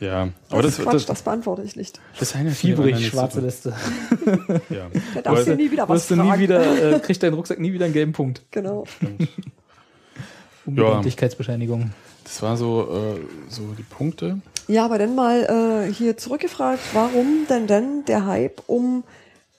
Ja, 0.01 0.31
aber 0.49 0.63
das 0.63 0.77
das, 0.77 0.79
ist 0.79 0.85
Quatsch, 0.85 0.95
das, 0.95 1.07
das 1.07 1.23
beantworte 1.23 1.63
ich 1.63 1.77
nicht. 1.77 2.01
das, 2.19 2.31
das 2.31 2.35
eine 2.41 2.53
Fiebrig, 2.53 3.07
schwarze 3.07 3.41
Liste. 3.41 3.75
Ja. 4.71 4.87
Da 5.15 5.21
darfst 5.21 5.49
du 5.49 5.55
nie 5.55 5.71
wieder 5.71 5.87
was 5.87 6.09
du 6.09 6.17
nie 6.17 6.23
fragen. 6.23 6.41
wieder, 6.41 6.95
äh, 6.97 6.99
kriegt 7.05 7.23
dein 7.23 7.35
Rucksack 7.35 7.59
nie 7.59 7.75
wieder 7.75 7.85
einen 7.85 7.95
gelben 7.95 8.13
Punkt. 8.13 8.43
Genau. 8.51 8.85
Unbedenklichkeitsbescheinigung. 10.65 11.91
Das 12.25 12.41
war 12.41 12.57
so, 12.57 13.15
äh, 13.17 13.21
so 13.51 13.63
die 13.77 13.83
Punkte. 13.83 14.39
Ja, 14.67 14.85
aber 14.87 14.99
dann 14.99 15.15
mal 15.15 15.87
äh, 15.89 15.93
hier 15.93 16.17
zurückgefragt, 16.17 16.81
warum 16.93 17.47
denn 17.49 17.67
denn 17.67 18.05
der 18.07 18.27
Hype 18.27 18.63
um 18.67 19.05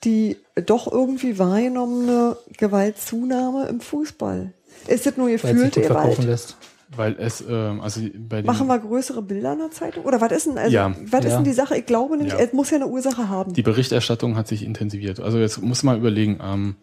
die 0.04 0.38
doch 0.66 0.92
irgendwie 0.92 1.38
wahrgenommene 1.40 2.38
Gewaltzunahme 2.58 3.68
im 3.68 3.82
Fußball? 3.82 4.52
Ist 4.88 5.06
das 5.06 5.18
nur 5.18 5.30
gefühlte 5.30 5.82
verkaufen 5.84 6.12
Gewalt? 6.12 6.28
lässt. 6.28 6.58
Weil 6.96 7.16
es, 7.20 7.44
ähm, 7.48 7.82
also 7.82 8.00
bei 8.16 8.42
den, 8.42 8.46
Machen 8.46 8.68
wir 8.68 8.78
größere 8.80 9.22
Bilder 9.24 9.54
in 9.54 9.60
der 9.60 9.72
Zeitung? 9.72 10.06
Oder 10.06 10.22
was 10.22 10.32
ist 10.32 10.46
denn, 10.46 10.58
also, 10.58 10.72
Ja. 10.72 10.94
was 11.06 11.26
ist 11.26 11.32
Ja. 11.32 11.36
denn 11.38 11.44
die 11.44 11.54
Sache? 11.54 11.76
Ich 11.78 11.86
glaube 11.88 12.16
nämlich, 12.16 12.34
Ja. 12.34 12.40
es 12.40 12.54
muss 12.54 12.70
ja 12.70 12.78
eine 12.78 12.88
Ursache 12.88 13.28
haben. 13.28 13.54
die 13.54 13.64
Berichterstattung 13.64 14.36
hat 14.38 14.48
sich 14.48 14.64
intensiviert. 14.64 15.20
Also 15.20 15.40
jetzt 15.40 15.62
muss 15.62 15.82
man 15.84 15.98
überlegen, 15.98 16.40
ähm, 16.44 16.76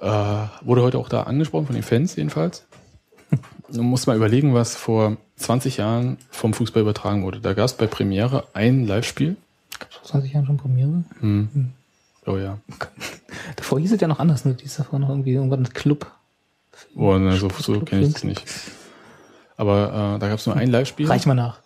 äh, 0.00 0.06
wurde 0.64 0.82
heute 0.82 0.98
auch 0.98 1.08
da 1.08 1.24
angesprochen 1.24 1.66
von 1.66 1.74
den 1.74 1.82
Fans 1.84 2.14
jedenfalls. 2.16 2.64
Man 3.72 3.86
muss 3.86 4.06
mal 4.06 4.16
überlegen, 4.16 4.54
was 4.54 4.74
vor 4.74 5.16
20 5.36 5.78
Jahren 5.78 6.18
vom 6.30 6.54
Fußball 6.54 6.82
übertragen 6.82 7.22
wurde. 7.22 7.40
Da 7.40 7.54
gab 7.54 7.66
es 7.66 7.74
bei 7.74 7.86
Premiere 7.86 8.44
ein 8.52 8.86
Live-Spiel. 8.86 9.36
Vor 9.90 10.02
20 10.04 10.32
Jahren 10.32 10.46
schon 10.46 10.56
Premiere. 10.56 11.04
Hm. 11.20 11.72
Oh 12.26 12.36
ja. 12.36 12.58
Davor 13.56 13.80
hieß 13.80 13.92
es 13.92 14.00
ja 14.00 14.08
noch 14.08 14.18
anders, 14.18 14.44
ne? 14.44 14.54
Die 14.54 14.64
ist 14.64 14.78
davor 14.78 14.98
noch 14.98 15.08
irgendwie 15.08 15.32
irgendwann 15.32 15.60
ein 15.60 15.72
Club. 15.72 16.10
Oh, 16.94 17.16
ne, 17.16 17.36
so, 17.36 17.48
so 17.58 17.80
kenne 17.80 18.02
ich 18.02 18.16
es 18.16 18.24
nicht. 18.24 18.44
Aber 19.56 20.16
äh, 20.16 20.18
da 20.18 20.28
gab 20.28 20.38
es 20.38 20.46
nur 20.46 20.56
ein 20.56 20.70
Live-Spiel. 20.70 21.06
Reich 21.06 21.26
mal 21.26 21.34
nach. 21.34 21.60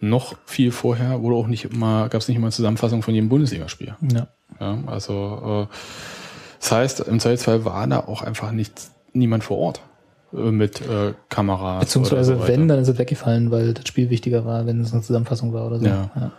Noch 0.00 0.36
viel 0.46 0.72
vorher 0.72 1.22
wurde 1.22 1.36
auch 1.36 1.46
nicht 1.46 1.64
immer, 1.64 2.08
gab 2.08 2.20
es 2.20 2.28
nicht 2.28 2.36
immer 2.36 2.46
eine 2.46 2.52
Zusammenfassung 2.52 3.02
von 3.02 3.14
jedem 3.14 3.28
Bundesligaspiel. 3.28 3.94
Ja. 4.12 4.26
Ja, 4.60 4.78
also 4.86 5.68
äh, 5.70 5.74
das 6.60 6.72
heißt, 6.72 7.00
im 7.00 7.20
Zweifelsfall 7.20 7.64
war 7.64 7.86
da 7.86 8.00
auch 8.00 8.22
einfach 8.22 8.52
nicht, 8.52 8.72
niemand 9.12 9.44
vor 9.44 9.58
Ort 9.58 9.80
mit 10.32 10.80
äh, 10.80 11.14
Kameras. 11.28 11.80
Beziehungsweise 11.80 12.36
so 12.36 12.48
wenn, 12.48 12.68
dann 12.68 12.78
ist 12.78 12.88
es 12.88 12.98
weggefallen, 12.98 13.50
weil 13.50 13.74
das 13.74 13.86
Spiel 13.86 14.10
wichtiger 14.10 14.44
war, 14.44 14.66
wenn 14.66 14.80
es 14.80 14.92
eine 14.92 15.02
Zusammenfassung 15.02 15.52
war 15.52 15.66
oder 15.66 15.78
so. 15.78 15.86
Ja. 15.86 16.32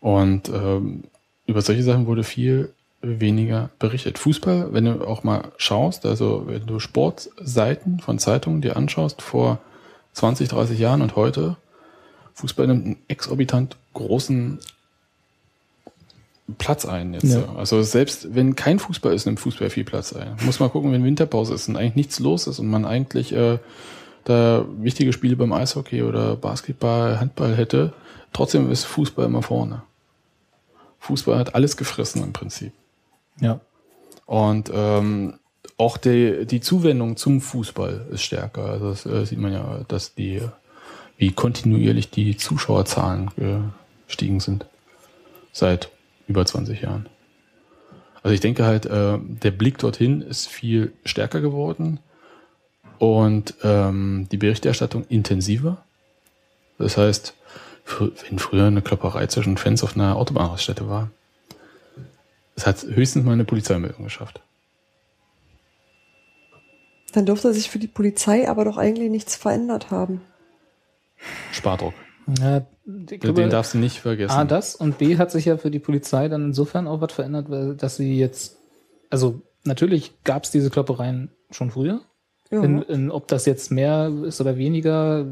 Und 0.00 0.48
ähm, 0.48 1.04
über 1.46 1.62
solche 1.62 1.82
Sachen 1.82 2.06
wurde 2.06 2.24
viel 2.24 2.72
weniger 3.02 3.70
berichtet. 3.78 4.18
Fußball, 4.18 4.72
wenn 4.72 4.84
du 4.84 5.06
auch 5.06 5.24
mal 5.24 5.52
schaust, 5.56 6.04
also 6.04 6.44
wenn 6.46 6.66
du 6.66 6.78
Sportseiten 6.78 8.00
von 8.00 8.18
Zeitungen 8.18 8.60
dir 8.60 8.76
anschaust 8.76 9.22
vor 9.22 9.58
20, 10.12 10.48
30 10.48 10.78
Jahren 10.78 11.02
und 11.02 11.16
heute, 11.16 11.56
Fußball 12.34 12.66
nimmt 12.66 12.84
einen 12.84 12.96
exorbitant 13.08 13.76
großen 13.94 14.58
Platz 16.58 16.84
ein 16.86 17.14
jetzt. 17.14 17.24
Ja. 17.34 17.54
Also 17.56 17.82
selbst 17.82 18.34
wenn 18.34 18.56
kein 18.56 18.78
Fußball 18.78 19.12
ist, 19.12 19.26
nimmt 19.26 19.40
Fußball 19.40 19.70
viel 19.70 19.84
Platz 19.84 20.12
ein. 20.12 20.36
Muss 20.44 20.60
mal 20.60 20.68
gucken, 20.68 20.92
wenn 20.92 21.04
Winterpause 21.04 21.54
ist 21.54 21.68
und 21.68 21.76
eigentlich 21.76 21.96
nichts 21.96 22.18
los 22.18 22.46
ist 22.46 22.58
und 22.58 22.68
man 22.68 22.84
eigentlich 22.84 23.32
äh, 23.32 23.58
da 24.24 24.64
wichtige 24.78 25.12
Spiele 25.12 25.36
beim 25.36 25.52
Eishockey 25.52 26.02
oder 26.02 26.36
Basketball, 26.36 27.18
Handball 27.20 27.56
hätte, 27.56 27.92
trotzdem 28.32 28.70
ist 28.70 28.84
Fußball 28.84 29.26
immer 29.26 29.42
vorne. 29.42 29.82
Fußball 31.00 31.38
hat 31.38 31.54
alles 31.54 31.76
gefressen 31.76 32.22
im 32.22 32.32
Prinzip. 32.32 32.72
ja. 33.40 33.60
Und 34.26 34.70
ähm, 34.72 35.40
auch 35.76 35.96
die, 35.96 36.46
die 36.46 36.60
Zuwendung 36.60 37.16
zum 37.16 37.40
Fußball 37.40 38.06
ist 38.12 38.22
stärker. 38.22 38.66
Also 38.66 38.90
das 38.90 39.06
äh, 39.06 39.26
sieht 39.26 39.38
man 39.38 39.52
ja, 39.52 39.80
dass 39.88 40.14
die, 40.14 40.40
wie 41.16 41.32
kontinuierlich 41.32 42.10
die 42.10 42.36
Zuschauerzahlen 42.36 43.30
gestiegen 44.06 44.38
sind. 44.38 44.66
Seit 45.52 45.90
über 46.30 46.46
20 46.46 46.80
Jahren. 46.80 47.08
Also 48.22 48.34
ich 48.34 48.40
denke 48.40 48.64
halt, 48.64 48.86
äh, 48.86 49.18
der 49.20 49.50
Blick 49.50 49.78
dorthin 49.78 50.22
ist 50.22 50.48
viel 50.48 50.92
stärker 51.04 51.40
geworden 51.40 51.98
und 52.98 53.54
ähm, 53.62 54.28
die 54.30 54.36
Berichterstattung 54.36 55.04
intensiver. 55.08 55.84
Das 56.78 56.96
heißt, 56.96 57.34
wenn 57.98 58.38
früher 58.38 58.66
eine 58.66 58.82
Klopperei 58.82 59.26
zwischen 59.26 59.56
Fans 59.56 59.82
auf 59.82 59.96
einer 59.96 60.16
Autobahnraststätte 60.16 60.88
war, 60.88 61.10
es 62.54 62.66
hat 62.66 62.82
höchstens 62.82 63.24
mal 63.24 63.32
eine 63.32 63.44
Polizeimeldung 63.44 64.04
geschafft. 64.04 64.40
Dann 67.12 67.26
dürfte 67.26 67.52
sich 67.52 67.70
für 67.70 67.78
die 67.78 67.88
Polizei 67.88 68.48
aber 68.48 68.64
doch 68.64 68.76
eigentlich 68.76 69.10
nichts 69.10 69.34
verändert 69.34 69.90
haben. 69.90 70.20
Spardruck. 71.52 71.94
Ja 72.38 72.66
Den, 72.84 73.20
glaube, 73.20 73.40
den 73.40 73.50
darfst 73.50 73.74
du 73.74 73.78
nicht 73.78 74.00
vergessen. 74.00 74.32
A, 74.32 74.44
das 74.44 74.74
und 74.74 74.98
B 74.98 75.18
hat 75.18 75.30
sich 75.30 75.44
ja 75.44 75.56
für 75.56 75.70
die 75.70 75.78
Polizei 75.78 76.28
dann 76.28 76.46
insofern 76.46 76.86
auch 76.86 77.00
was 77.00 77.12
verändert, 77.12 77.50
weil, 77.50 77.76
dass 77.76 77.96
sie 77.96 78.18
jetzt, 78.18 78.58
also 79.10 79.42
natürlich 79.64 80.12
gab 80.24 80.44
es 80.44 80.50
diese 80.50 80.70
Kloppereien 80.70 81.30
schon 81.50 81.70
früher. 81.70 82.00
Ja. 82.50 82.62
In, 82.62 82.82
in, 82.82 83.10
ob 83.10 83.28
das 83.28 83.46
jetzt 83.46 83.70
mehr 83.70 84.10
ist 84.24 84.40
oder 84.40 84.56
weniger, 84.56 85.26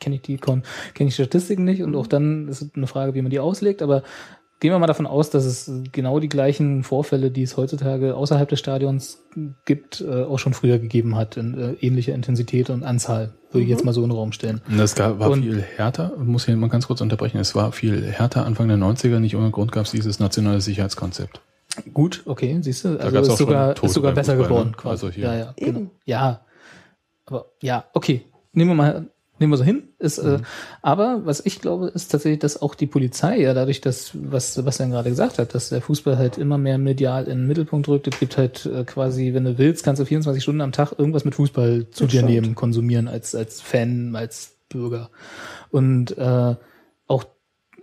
kenne 0.00 0.16
ich 0.16 0.22
die 0.22 0.38
kenne 0.38 0.62
ich 0.94 1.06
die 1.06 1.10
Statistiken 1.12 1.64
nicht 1.64 1.82
und 1.82 1.94
auch 1.94 2.08
dann 2.08 2.48
ist 2.48 2.62
es 2.62 2.70
eine 2.74 2.88
Frage, 2.88 3.14
wie 3.14 3.22
man 3.22 3.30
die 3.30 3.38
auslegt, 3.38 3.80
aber 3.80 4.02
gehen 4.60 4.70
wir 4.72 4.78
mal 4.78 4.86
davon 4.86 5.06
aus, 5.06 5.30
dass 5.30 5.44
es 5.44 5.70
genau 5.92 6.20
die 6.20 6.28
gleichen 6.28 6.82
Vorfälle, 6.84 7.30
die 7.30 7.42
es 7.42 7.56
heutzutage 7.56 8.14
außerhalb 8.16 8.48
des 8.48 8.58
Stadions 8.58 9.18
gibt, 9.66 10.00
äh, 10.00 10.22
auch 10.22 10.38
schon 10.38 10.54
früher 10.54 10.78
gegeben 10.78 11.16
hat, 11.16 11.36
in 11.36 11.58
äh, 11.58 11.72
ähnlicher 11.86 12.14
Intensität 12.14 12.70
und 12.70 12.82
Anzahl, 12.84 13.34
würde 13.50 13.64
ich 13.64 13.68
jetzt 13.70 13.84
mal 13.84 13.92
so 13.92 14.02
in 14.02 14.08
den 14.10 14.16
Raum 14.16 14.32
stellen. 14.32 14.60
Das 14.76 14.94
gab, 14.94 15.18
war 15.18 15.30
Und- 15.30 15.42
viel 15.42 15.60
härter, 15.60 16.12
muss 16.16 16.48
ich 16.48 16.54
mal 16.56 16.68
ganz 16.68 16.86
kurz 16.86 17.00
unterbrechen, 17.00 17.38
es 17.38 17.54
war 17.54 17.72
viel 17.72 18.02
härter 18.10 18.46
Anfang 18.46 18.68
der 18.68 18.78
90er, 18.78 19.18
nicht 19.18 19.36
ohne 19.36 19.50
Grund 19.50 19.72
gab 19.72 19.84
es 19.84 19.90
dieses 19.90 20.18
nationale 20.18 20.60
Sicherheitskonzept. 20.60 21.40
Gut, 21.92 22.22
okay, 22.26 22.56
siehst 22.60 22.84
du, 22.84 23.00
also 23.00 23.18
ist 23.18 23.28
auch 23.30 23.36
schon 23.36 23.36
sogar, 23.36 23.82
ist 23.82 23.92
sogar 23.92 24.12
besser 24.12 24.36
Fußball, 24.36 24.48
geworden. 24.48 24.70
ne? 24.70 24.76
Quasi. 24.76 25.06
Also 25.06 25.10
hier. 25.10 25.24
Ja, 25.24 25.34
ja, 25.36 25.54
genau. 25.56 25.90
Ja, 26.04 26.40
aber 27.26 27.46
ja, 27.60 27.84
okay, 27.94 28.22
nehmen 28.52 28.70
wir 28.70 28.74
mal, 28.76 29.06
nehmen 29.38 29.52
wir 29.52 29.56
so 29.56 29.64
hin. 29.64 29.88
Ist, 29.98 30.18
äh, 30.18 30.38
aber 30.82 31.22
was 31.24 31.44
ich 31.44 31.60
glaube, 31.60 31.88
ist 31.88 32.10
tatsächlich, 32.10 32.40
dass 32.40 32.60
auch 32.60 32.74
die 32.74 32.86
Polizei 32.86 33.40
ja 33.40 33.54
dadurch, 33.54 33.80
dass 33.80 34.12
was 34.14 34.54
Sebastian 34.54 34.90
gerade 34.90 35.10
gesagt 35.10 35.38
hat, 35.38 35.54
dass 35.54 35.70
der 35.70 35.82
Fußball 35.82 36.16
halt 36.18 36.38
immer 36.38 36.58
mehr 36.58 36.78
medial 36.78 37.24
in 37.24 37.38
den 37.38 37.46
Mittelpunkt 37.46 37.88
rückt. 37.88 38.06
Es 38.06 38.18
gibt 38.18 38.36
halt 38.36 38.66
äh, 38.66 38.84
quasi, 38.84 39.34
wenn 39.34 39.44
du 39.44 39.58
willst, 39.58 39.84
kannst 39.84 40.00
du 40.00 40.04
24 40.06 40.42
Stunden 40.42 40.60
am 40.60 40.72
Tag 40.72 40.92
irgendwas 40.98 41.24
mit 41.24 41.34
Fußball 41.34 41.86
zu 41.90 42.04
Das 42.04 42.12
dir 42.12 42.18
stimmt. 42.18 42.30
nehmen, 42.30 42.54
konsumieren 42.54 43.08
als 43.08 43.34
als 43.34 43.60
Fan, 43.60 44.14
als 44.16 44.56
Bürger 44.68 45.10
und 45.70 46.16
äh, 46.16 46.54
auch 47.06 47.24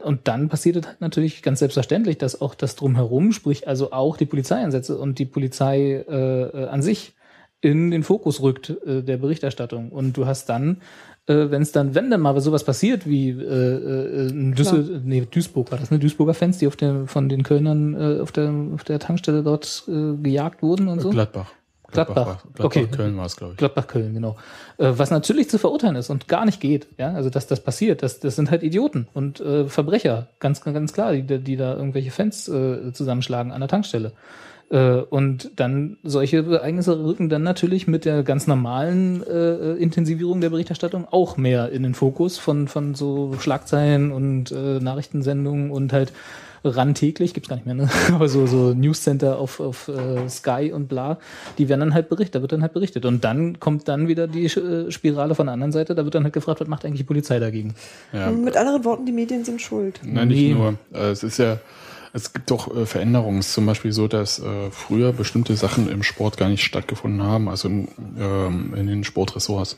und 0.03 0.27
dann 0.27 0.49
passiert 0.49 0.77
es 0.77 0.87
halt 0.87 1.01
natürlich 1.01 1.43
ganz 1.43 1.59
selbstverständlich, 1.59 2.17
dass 2.17 2.41
auch 2.41 2.55
das 2.55 2.75
drumherum, 2.75 3.31
sprich 3.31 3.67
also 3.67 3.91
auch 3.91 4.17
die 4.17 4.25
Polizeieinsätze 4.25 4.97
und 4.97 5.19
die 5.19 5.25
Polizei 5.25 6.03
äh, 6.09 6.41
äh, 6.43 6.67
an 6.67 6.81
sich 6.81 7.13
in 7.61 7.91
den 7.91 8.03
Fokus 8.03 8.41
rückt 8.41 8.69
äh, 8.85 9.03
der 9.03 9.17
Berichterstattung. 9.17 9.91
Und 9.91 10.17
du 10.17 10.25
hast 10.25 10.49
dann, 10.49 10.81
äh, 11.27 11.51
wenn 11.51 11.61
es 11.61 11.71
dann, 11.71 11.93
wenn 11.95 12.09
dann 12.09 12.21
mal 12.21 12.39
sowas 12.41 12.63
passiert 12.63 13.07
wie 13.07 13.29
äh, 13.29 14.27
äh, 14.27 14.53
Düssel, 14.53 15.01
nee, 15.03 15.27
Duisburg 15.29 15.71
war 15.71 15.77
das, 15.79 15.91
ne? 15.91 15.99
Duisburger 15.99 16.33
Fans, 16.33 16.57
die 16.57 16.67
auf 16.67 16.75
der 16.75 17.07
von 17.07 17.29
den 17.29 17.43
Kölnern 17.43 17.93
äh, 17.93 18.19
auf 18.21 18.31
der 18.31 18.51
auf 18.73 18.83
der 18.83 18.99
Tankstelle 18.99 19.43
dort 19.43 19.83
äh, 19.87 20.15
gejagt 20.21 20.61
wurden 20.61 20.87
und 20.87 20.99
so. 21.01 21.09
Gladbach. 21.09 21.51
Gladbach. 21.91 22.15
war- 22.15 22.41
Gladbach 22.53 22.65
Okay. 22.65 22.87
Köln 22.87 23.17
war 23.17 23.25
es, 23.25 23.35
glaube 23.35 23.51
ich. 23.53 23.57
Gladbach-Köln, 23.57 24.13
genau. 24.13 24.37
Äh, 24.77 24.93
was 24.95 25.11
natürlich 25.11 25.49
zu 25.49 25.57
verurteilen 25.57 25.97
ist 25.97 26.09
und 26.09 26.29
gar 26.29 26.45
nicht 26.45 26.61
geht. 26.61 26.87
Ja, 26.97 27.11
also 27.13 27.29
dass 27.29 27.47
das 27.47 27.59
passiert, 27.59 28.01
das, 28.01 28.21
das 28.21 28.37
sind 28.37 28.49
halt 28.49 28.63
Idioten 28.63 29.09
und 29.13 29.41
äh, 29.41 29.65
Verbrecher, 29.67 30.29
ganz, 30.39 30.61
ganz 30.63 30.93
klar, 30.93 31.11
die, 31.11 31.39
die 31.43 31.57
da 31.57 31.75
irgendwelche 31.75 32.11
Fans 32.11 32.47
äh, 32.47 32.93
zusammenschlagen 32.93 33.51
an 33.51 33.59
der 33.59 33.67
Tankstelle. 33.67 34.13
Äh, 34.71 35.01
und 35.01 35.51
dann 35.57 35.97
solche 36.03 36.37
Ereignisse 36.37 37.03
rücken 37.03 37.27
dann 37.29 37.43
natürlich 37.43 37.87
mit 37.87 38.05
der 38.05 38.23
ganz 38.23 38.47
normalen 38.47 39.21
äh, 39.27 39.73
Intensivierung 39.73 40.39
der 40.41 40.49
Berichterstattung 40.49 41.05
auch 41.11 41.35
mehr 41.37 41.69
in 41.71 41.83
den 41.83 41.93
Fokus 41.93 42.37
von, 42.37 42.67
von 42.67 42.95
so 42.95 43.33
Schlagzeilen 43.39 44.11
und 44.11 44.51
äh, 44.51 44.79
Nachrichtensendungen 44.79 45.71
und 45.71 45.91
halt 45.91 46.13
ran 46.63 46.93
täglich, 46.93 47.33
gibt's 47.33 47.49
gar 47.49 47.55
nicht 47.55 47.65
mehr, 47.65 47.73
ne? 47.75 47.89
Aber 48.13 48.29
so, 48.29 48.45
so 48.45 48.73
Newscenter 48.75 49.39
auf, 49.39 49.59
auf 49.59 49.87
äh, 49.87 50.29
Sky 50.29 50.71
und 50.71 50.87
bla, 50.87 51.17
die 51.57 51.67
werden 51.69 51.79
dann 51.79 51.93
halt 51.95 52.07
berichtet, 52.07 52.35
da 52.35 52.41
wird 52.41 52.51
dann 52.51 52.61
halt 52.61 52.73
berichtet. 52.73 53.03
Und 53.05 53.23
dann 53.23 53.59
kommt 53.59 53.87
dann 53.87 54.07
wieder 54.07 54.27
die 54.27 54.45
äh, 54.45 54.91
Spirale 54.91 55.33
von 55.35 55.47
der 55.47 55.53
anderen 55.53 55.71
Seite, 55.71 55.95
da 55.95 56.03
wird 56.05 56.13
dann 56.15 56.23
halt 56.23 56.33
gefragt, 56.33 56.61
was 56.61 56.67
macht 56.67 56.85
eigentlich 56.85 56.99
die 56.99 57.05
Polizei 57.05 57.39
dagegen? 57.39 57.73
Ja. 58.13 58.29
Mit 58.29 58.55
anderen 58.55 58.85
Worten, 58.85 59.05
die 59.07 59.11
Medien 59.11 59.43
sind 59.43 59.59
schuld. 59.59 59.99
Nein, 60.05 60.27
nicht 60.27 60.39
Nee. 60.39 60.53
nur. 60.53 60.75
Äh, 60.93 61.09
Es 61.09 61.23
ist 61.23 61.39
ja, 61.39 61.57
es 62.13 62.33
gibt 62.33 62.51
doch 62.51 62.75
äh, 62.75 62.85
Veränderungen. 62.85 63.39
Es 63.39 63.47
ist 63.47 63.53
zum 63.53 63.65
Beispiel 63.65 63.91
so, 63.91 64.07
dass 64.07 64.39
äh, 64.39 64.71
früher 64.71 65.13
bestimmte 65.13 65.55
Sachen 65.55 65.89
im 65.89 66.03
Sport 66.03 66.37
gar 66.37 66.49
nicht 66.49 66.63
stattgefunden 66.63 67.23
haben, 67.23 67.47
also 67.49 67.67
in, 67.67 67.87
ähm, 68.17 68.73
in 68.75 68.87
den 68.87 69.03
Sportressorts. 69.03 69.77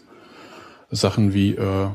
Sachen 0.91 1.33
wie 1.33 1.55
äh, 1.55 1.87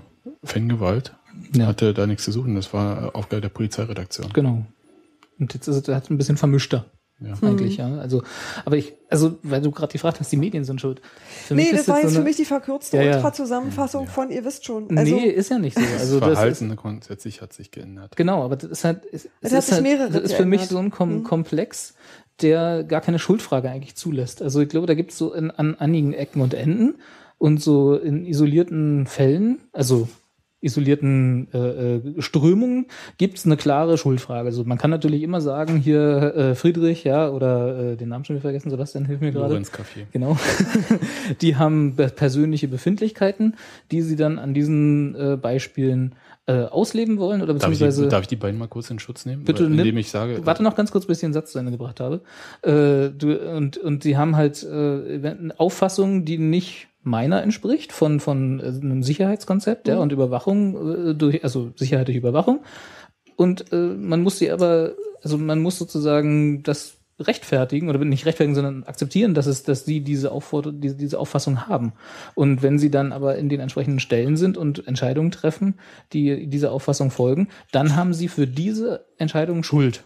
Fangewalt 0.44 1.15
Ja. 1.55 1.66
hatte 1.66 1.94
da 1.94 2.06
nichts 2.06 2.24
zu 2.24 2.32
suchen. 2.32 2.55
Das 2.56 2.73
war 2.73 3.15
Aufgabe 3.15 3.40
der 3.40 3.48
Polizeiredaktion. 3.48 4.32
Genau. 4.32 4.66
Und 5.39 5.55
jetzt 5.55 5.69
ist 5.69 5.77
es 5.89 5.94
halt 5.94 6.10
ein 6.10 6.19
bisschen 6.19 6.36
vermischter. 6.36 6.86
Ja. 7.20 7.35
Eigentlich, 7.43 7.78
ja. 7.78 7.97
Also, 7.99 8.23
aber 8.65 8.77
ich, 8.77 8.95
also, 9.11 9.39
weil 9.43 9.61
du 9.61 9.70
gerade 9.73 9.93
gefragt 9.93 10.20
hast, 10.20 10.31
die 10.31 10.36
Medien 10.36 10.65
sind 10.65 10.81
schuld. 10.81 11.01
Für 11.47 11.55
Nee, 11.55 11.62
mich 11.62 11.70
das 11.73 11.81
ist 11.81 11.89
war 11.89 11.97
so 11.97 12.03
jetzt 12.03 12.12
für 12.12 12.16
eine- 12.19 12.24
mich 12.28 12.36
die 12.36 12.45
verkürzte 12.45 12.97
Ja, 12.99 13.03
ja. 13.03 13.16
Ultra-Zusammenfassung 13.16 14.07
von, 14.07 14.31
ihr 14.31 14.45
wisst 14.45 14.65
schon. 14.65 14.97
Also, 14.97 15.15
nee, 15.16 15.24
ist 15.27 15.51
ja 15.51 15.59
nicht 15.59 15.77
so. 15.77 15.81
Also 15.99 16.20
das 16.20 16.28
das 16.28 16.28
ist, 16.31 16.59
Verhalten 16.59 16.77
grundsätzlich 16.77 17.43
hat 17.43 17.53
sich 17.53 17.70
geändert. 17.73 18.16
Genau, 18.16 18.45
aber 18.45 18.55
das 18.57 18.70
ist 18.70 18.85
halt, 18.85 19.03
es, 19.12 19.28
es 19.40 19.53
ist, 19.53 19.73
halt, 19.73 19.82
mehrere 19.82 20.11
das 20.11 20.23
ist 20.23 20.35
für 20.35 20.45
mich 20.45 20.62
so 20.66 20.78
ein 20.78 20.90
Kom 20.90 21.24
Komplex, 21.24 21.95
der 22.40 22.85
gar 22.85 23.01
keine 23.01 23.19
Schuldfrage 23.19 23.69
eigentlich 23.69 23.97
zulässt. 23.97 24.40
Also 24.40 24.61
ich 24.61 24.69
glaube, 24.69 24.86
da 24.86 24.95
gibt 24.95 25.11
es 25.11 25.19
so 25.19 25.32
in, 25.35 25.51
an 25.51 25.74
einigen 25.74 26.12
Ecken 26.12 26.40
und 26.40 26.55
Enden 26.55 26.95
und 27.39 27.61
so 27.61 27.97
in 27.97 28.24
isolierten 28.27 29.07
Fällen, 29.07 29.59
also 29.73 30.09
isolierten 30.60 31.48
äh, 31.55 31.59
äh, 31.97 32.01
Strömungen, 32.22 32.86
gibt 33.16 33.39
es 33.39 33.47
eine 33.47 33.56
klare 33.56 33.97
Schuldfrage. 33.97 34.47
Also 34.47 34.64
man 34.64 34.76
kann 34.78 34.90
natürlich 34.90 35.22
immer 35.22 35.40
sagen, 35.40 35.76
hier 35.76 36.35
äh, 36.35 36.55
Friedrich, 36.55 37.05
ja, 37.05 37.30
oder 37.30 37.93
äh, 37.93 37.97
den 37.97 38.09
Namen 38.09 38.24
schon 38.24 38.35
wieder 38.36 38.43
vergessen, 38.43 38.70
Sebastian, 38.70 39.05
hilf 39.06 39.20
mir 39.20 39.30
gerade. 39.32 39.48
Lorenz 39.51 39.70
Café. 39.70 40.06
Genau. 40.12 40.36
die 41.40 41.56
haben 41.56 41.94
be- 41.97 42.09
persönliche 42.09 42.68
Befindlichkeiten, 42.68 43.55
die 43.93 44.02
sie 44.02 44.16
dann 44.16 44.39
an 44.39 44.52
diesen 44.55 45.14
äh, 45.14 45.36
Beispielen 45.36 46.14
äh, 46.47 46.64
ausleben 46.64 47.18
wollen 47.18 47.43
oder 47.43 47.52
Darf 47.55 47.64
ich, 47.64 47.78
beziehungsweise. 47.78 48.02
die, 48.05 48.09
darf 48.09 48.22
ich 48.22 48.28
die 48.28 48.36
beiden 48.36 48.59
mal 48.59 48.68
kurz 48.68 48.90
in 48.90 48.98
Schutz 48.98 49.26
nehmen? 49.26 49.44
Bitte 49.44 49.64
Weil- 49.64 49.70
nimm- 49.70 49.78
Indem 49.80 49.98
ich 49.98 50.10
sage, 50.10 50.40
Warte 50.44 50.62
noch 50.62 50.74
ganz 50.74 50.90
kurz, 50.90 51.06
bis 51.06 51.18
ich 51.18 51.22
den 51.22 51.32
Satz 51.35 51.52
zu 51.52 51.59
Ende 51.59 51.70
gebracht 51.72 52.01
habe. 52.01 52.22
Äh, 52.62 53.10
du, 53.16 53.36
und, 53.55 53.76
und 53.76 54.02
sie 54.02 54.16
haben 54.16 54.35
halt 54.35 54.62
äh, 54.64 54.66
eine 54.68 55.55
Auffassung, 55.59 56.24
die 56.24 56.39
nicht 56.39 56.88
meiner 57.03 57.43
entspricht, 57.43 57.93
von, 57.93 58.20
von 58.20 58.61
äh, 58.61 58.65
einem 58.65 59.03
Sicherheitskonzept 59.03 59.89
ja, 59.89 59.99
und 59.99 60.12
Überwachung, 60.12 61.11
äh, 61.11 61.15
durch, 61.15 61.43
also 61.45 61.73
Sicherheit 61.77 62.09
durch 62.09 62.16
Überwachung. 62.16 62.61
Und 63.37 63.73
äh, 63.73 63.77
man 63.77 64.23
muss 64.23 64.39
sie 64.39 64.51
aber, 64.51 64.95
also 65.23 65.39
man 65.39 65.61
muss 65.61 65.79
sozusagen 65.79 66.62
das 66.62 66.99
rechtfertigen 67.20 67.89
oder 67.89 67.99
nicht 68.05 68.27
rechtfertigen, 68.27 68.55
sondern 68.55 68.85
akzeptieren, 68.85 69.35
dass 69.35 69.47
es, 69.47 69.65
dass 69.65 69.85
sie 69.85 70.01
diese 70.01 70.31
Aufforderung, 70.31 70.81
diese, 70.81 70.97
diese 70.97 71.19
Auffassung 71.19 71.66
haben. 71.66 71.93
Und 72.35 72.62
wenn 72.62 72.79
sie 72.79 72.91
dann 72.91 73.12
aber 73.12 73.37
in 73.37 73.49
den 73.49 73.61
entsprechenden 73.61 74.01
Stellen 74.01 74.37
sind 74.37 74.57
und 74.57 74.87
Entscheidungen 74.87 75.31
treffen, 75.31 75.75
die 76.12 76.47
dieser 76.49 76.73
Auffassung 76.73 77.11
folgen, 77.11 77.49
dann 77.73 77.97
haben 77.97 78.15
sie 78.15 78.29
für 78.29 78.47
diese 78.47 79.07
Entscheidung 79.19 79.65
Schuld. 79.65 80.05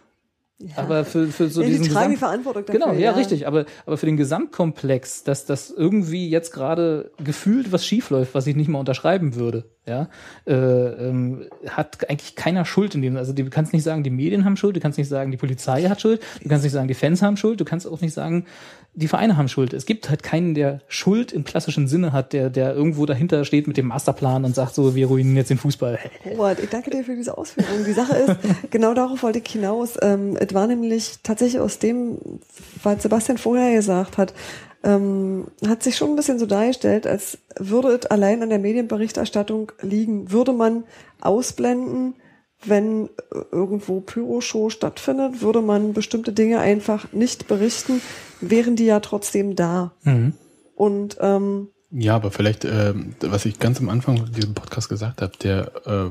Aber 0.77 1.05
für, 1.05 1.29
für 1.29 1.49
so 1.49 1.61
Ja, 1.61 1.67
die 1.67 1.79
diesen 1.79 1.93
tragen 1.93 2.11
die 2.11 2.17
Verantwortung 2.17 2.65
dafür. 2.65 2.81
Genau, 2.81 2.93
ja, 2.93 3.13
richtig. 3.13 3.47
Aber, 3.47 3.65
aber 3.87 3.97
für 3.97 4.07
den 4.07 4.17
Gesamtkomplex, 4.17 5.25
dass 5.25 5.45
das 5.45 5.71
irgendwie 5.71 6.29
jetzt 6.29 6.53
gerade 6.53 7.11
gefühlt 7.23 7.73
was 7.73 7.87
schiefläuft, 7.87 8.35
was 8.35 8.47
ich 8.47 8.57
nicht 8.57 8.69
mal 8.69 8.79
unterschreiben 8.79 9.35
würde, 9.35 9.65
ja, 9.87 10.09
äh, 10.47 10.53
ähm, 10.55 11.47
hat 11.69 12.09
eigentlich 12.09 12.37
keiner 12.37 12.65
Schuld 12.65 12.95
in 12.95 13.03
dem. 13.03 13.17
Also 13.17 13.33
du 13.33 13.51
kannst 13.51 13.73
nicht 13.73 13.83
sagen, 13.83 14.05
die 14.05 14.11
Medien 14.11 14.45
haben 14.45 14.57
Schuld, 14.57 14.77
du 14.77 14.81
kannst 14.81 14.97
nicht 14.97 15.09
sagen, 15.09 15.33
die 15.33 15.37
Polizei 15.37 15.83
hat 15.85 16.01
Schuld, 16.01 16.21
du 16.41 16.49
kannst 16.49 16.63
nicht 16.63 16.73
sagen, 16.73 16.87
die 16.87 16.95
Fans 16.95 17.21
haben 17.21 17.37
Schuld, 17.37 17.61
du 17.61 17.65
kannst 17.65 17.87
auch 17.89 18.01
nicht 18.01 18.15
sagen, 18.15 18.47
die 18.95 19.09
Vereine 19.09 19.37
haben 19.37 19.49
Schuld. 19.49 19.73
Es 19.73 19.87
gibt 19.87 20.11
halt 20.11 20.23
keinen, 20.23 20.55
der 20.55 20.83
Schuld 20.87 21.33
im 21.33 21.45
klassischen 21.45 21.89
Sinne 21.89 22.13
hat, 22.13 22.33
der, 22.33 22.51
der 22.51 22.75
irgendwo 22.75 23.07
dahinter 23.07 23.45
steht 23.45 23.67
mit 23.67 23.77
dem 23.77 23.87
Masterplan 23.87 24.45
und 24.45 24.55
sagt 24.55 24.75
so, 24.75 24.95
wir 24.95 25.07
ruinieren 25.07 25.37
jetzt 25.37 25.51
den 25.51 25.59
Fußball. 25.59 25.99
Robert, 26.27 26.61
ich 26.61 26.69
danke 26.69 26.91
dir 26.91 27.03
für 27.03 27.17
diese 27.17 27.37
Ausführung. 27.37 27.85
Die 27.87 27.93
Sache 27.93 28.17
ist, 28.17 28.37
genau 28.71 28.93
darauf 28.95 29.23
wollte 29.23 29.41
ich 29.45 29.51
hinaus. 29.51 29.97
Ähm, 30.03 30.37
es 30.39 30.53
war 30.53 30.67
nämlich 30.67 31.19
tatsächlich 31.23 31.61
aus 31.61 31.79
dem, 31.79 32.19
was 32.83 33.03
Sebastian 33.03 33.39
vorher 33.39 33.75
gesagt 33.75 34.19
hat, 34.19 34.35
ähm, 34.85 35.47
hat 35.67 35.83
sich 35.83 35.97
schon 35.97 36.11
ein 36.11 36.17
bisschen 36.17 36.39
so 36.39 36.47
dargestellt, 36.47 37.07
als 37.07 37.39
würde 37.57 37.89
es 37.89 38.07
allein 38.07 38.43
an 38.43 38.51
der 38.51 38.59
Medienberichterstattung 38.59 39.73
liegen. 39.81 40.33
Würde 40.33 40.53
man 40.53 40.85
ausblenden, 41.21 42.15
wenn 42.65 43.07
äh, 43.07 43.09
irgendwo 43.51 44.01
Pyroshow 44.01 44.71
stattfindet, 44.71 45.41
würde 45.41 45.63
man 45.63 45.93
bestimmte 45.93 46.33
Dinge 46.33 46.61
einfach 46.61 47.13
nicht 47.13 47.49
berichten, 47.49 48.01
wären 48.41 48.77
die 48.77 48.87
ja 48.87 49.01
trotzdem 49.01 49.57
da. 49.57 49.93
Mhm. 50.03 50.35
Und 50.75 51.17
ähm, 51.21 51.69
Ja, 51.91 52.17
aber 52.17 52.31
vielleicht, 52.31 52.65
ähm, 52.65 53.15
was 53.21 53.45
ich 53.45 53.59
ganz 53.59 53.81
am 53.81 53.89
Anfang 53.89 54.19
von 54.19 54.33
diesem 54.33 54.55
Podcast 54.55 54.89
gesagt 54.89 55.23
habe, 55.23 55.33
der 55.43 55.73
äh, 55.87 56.11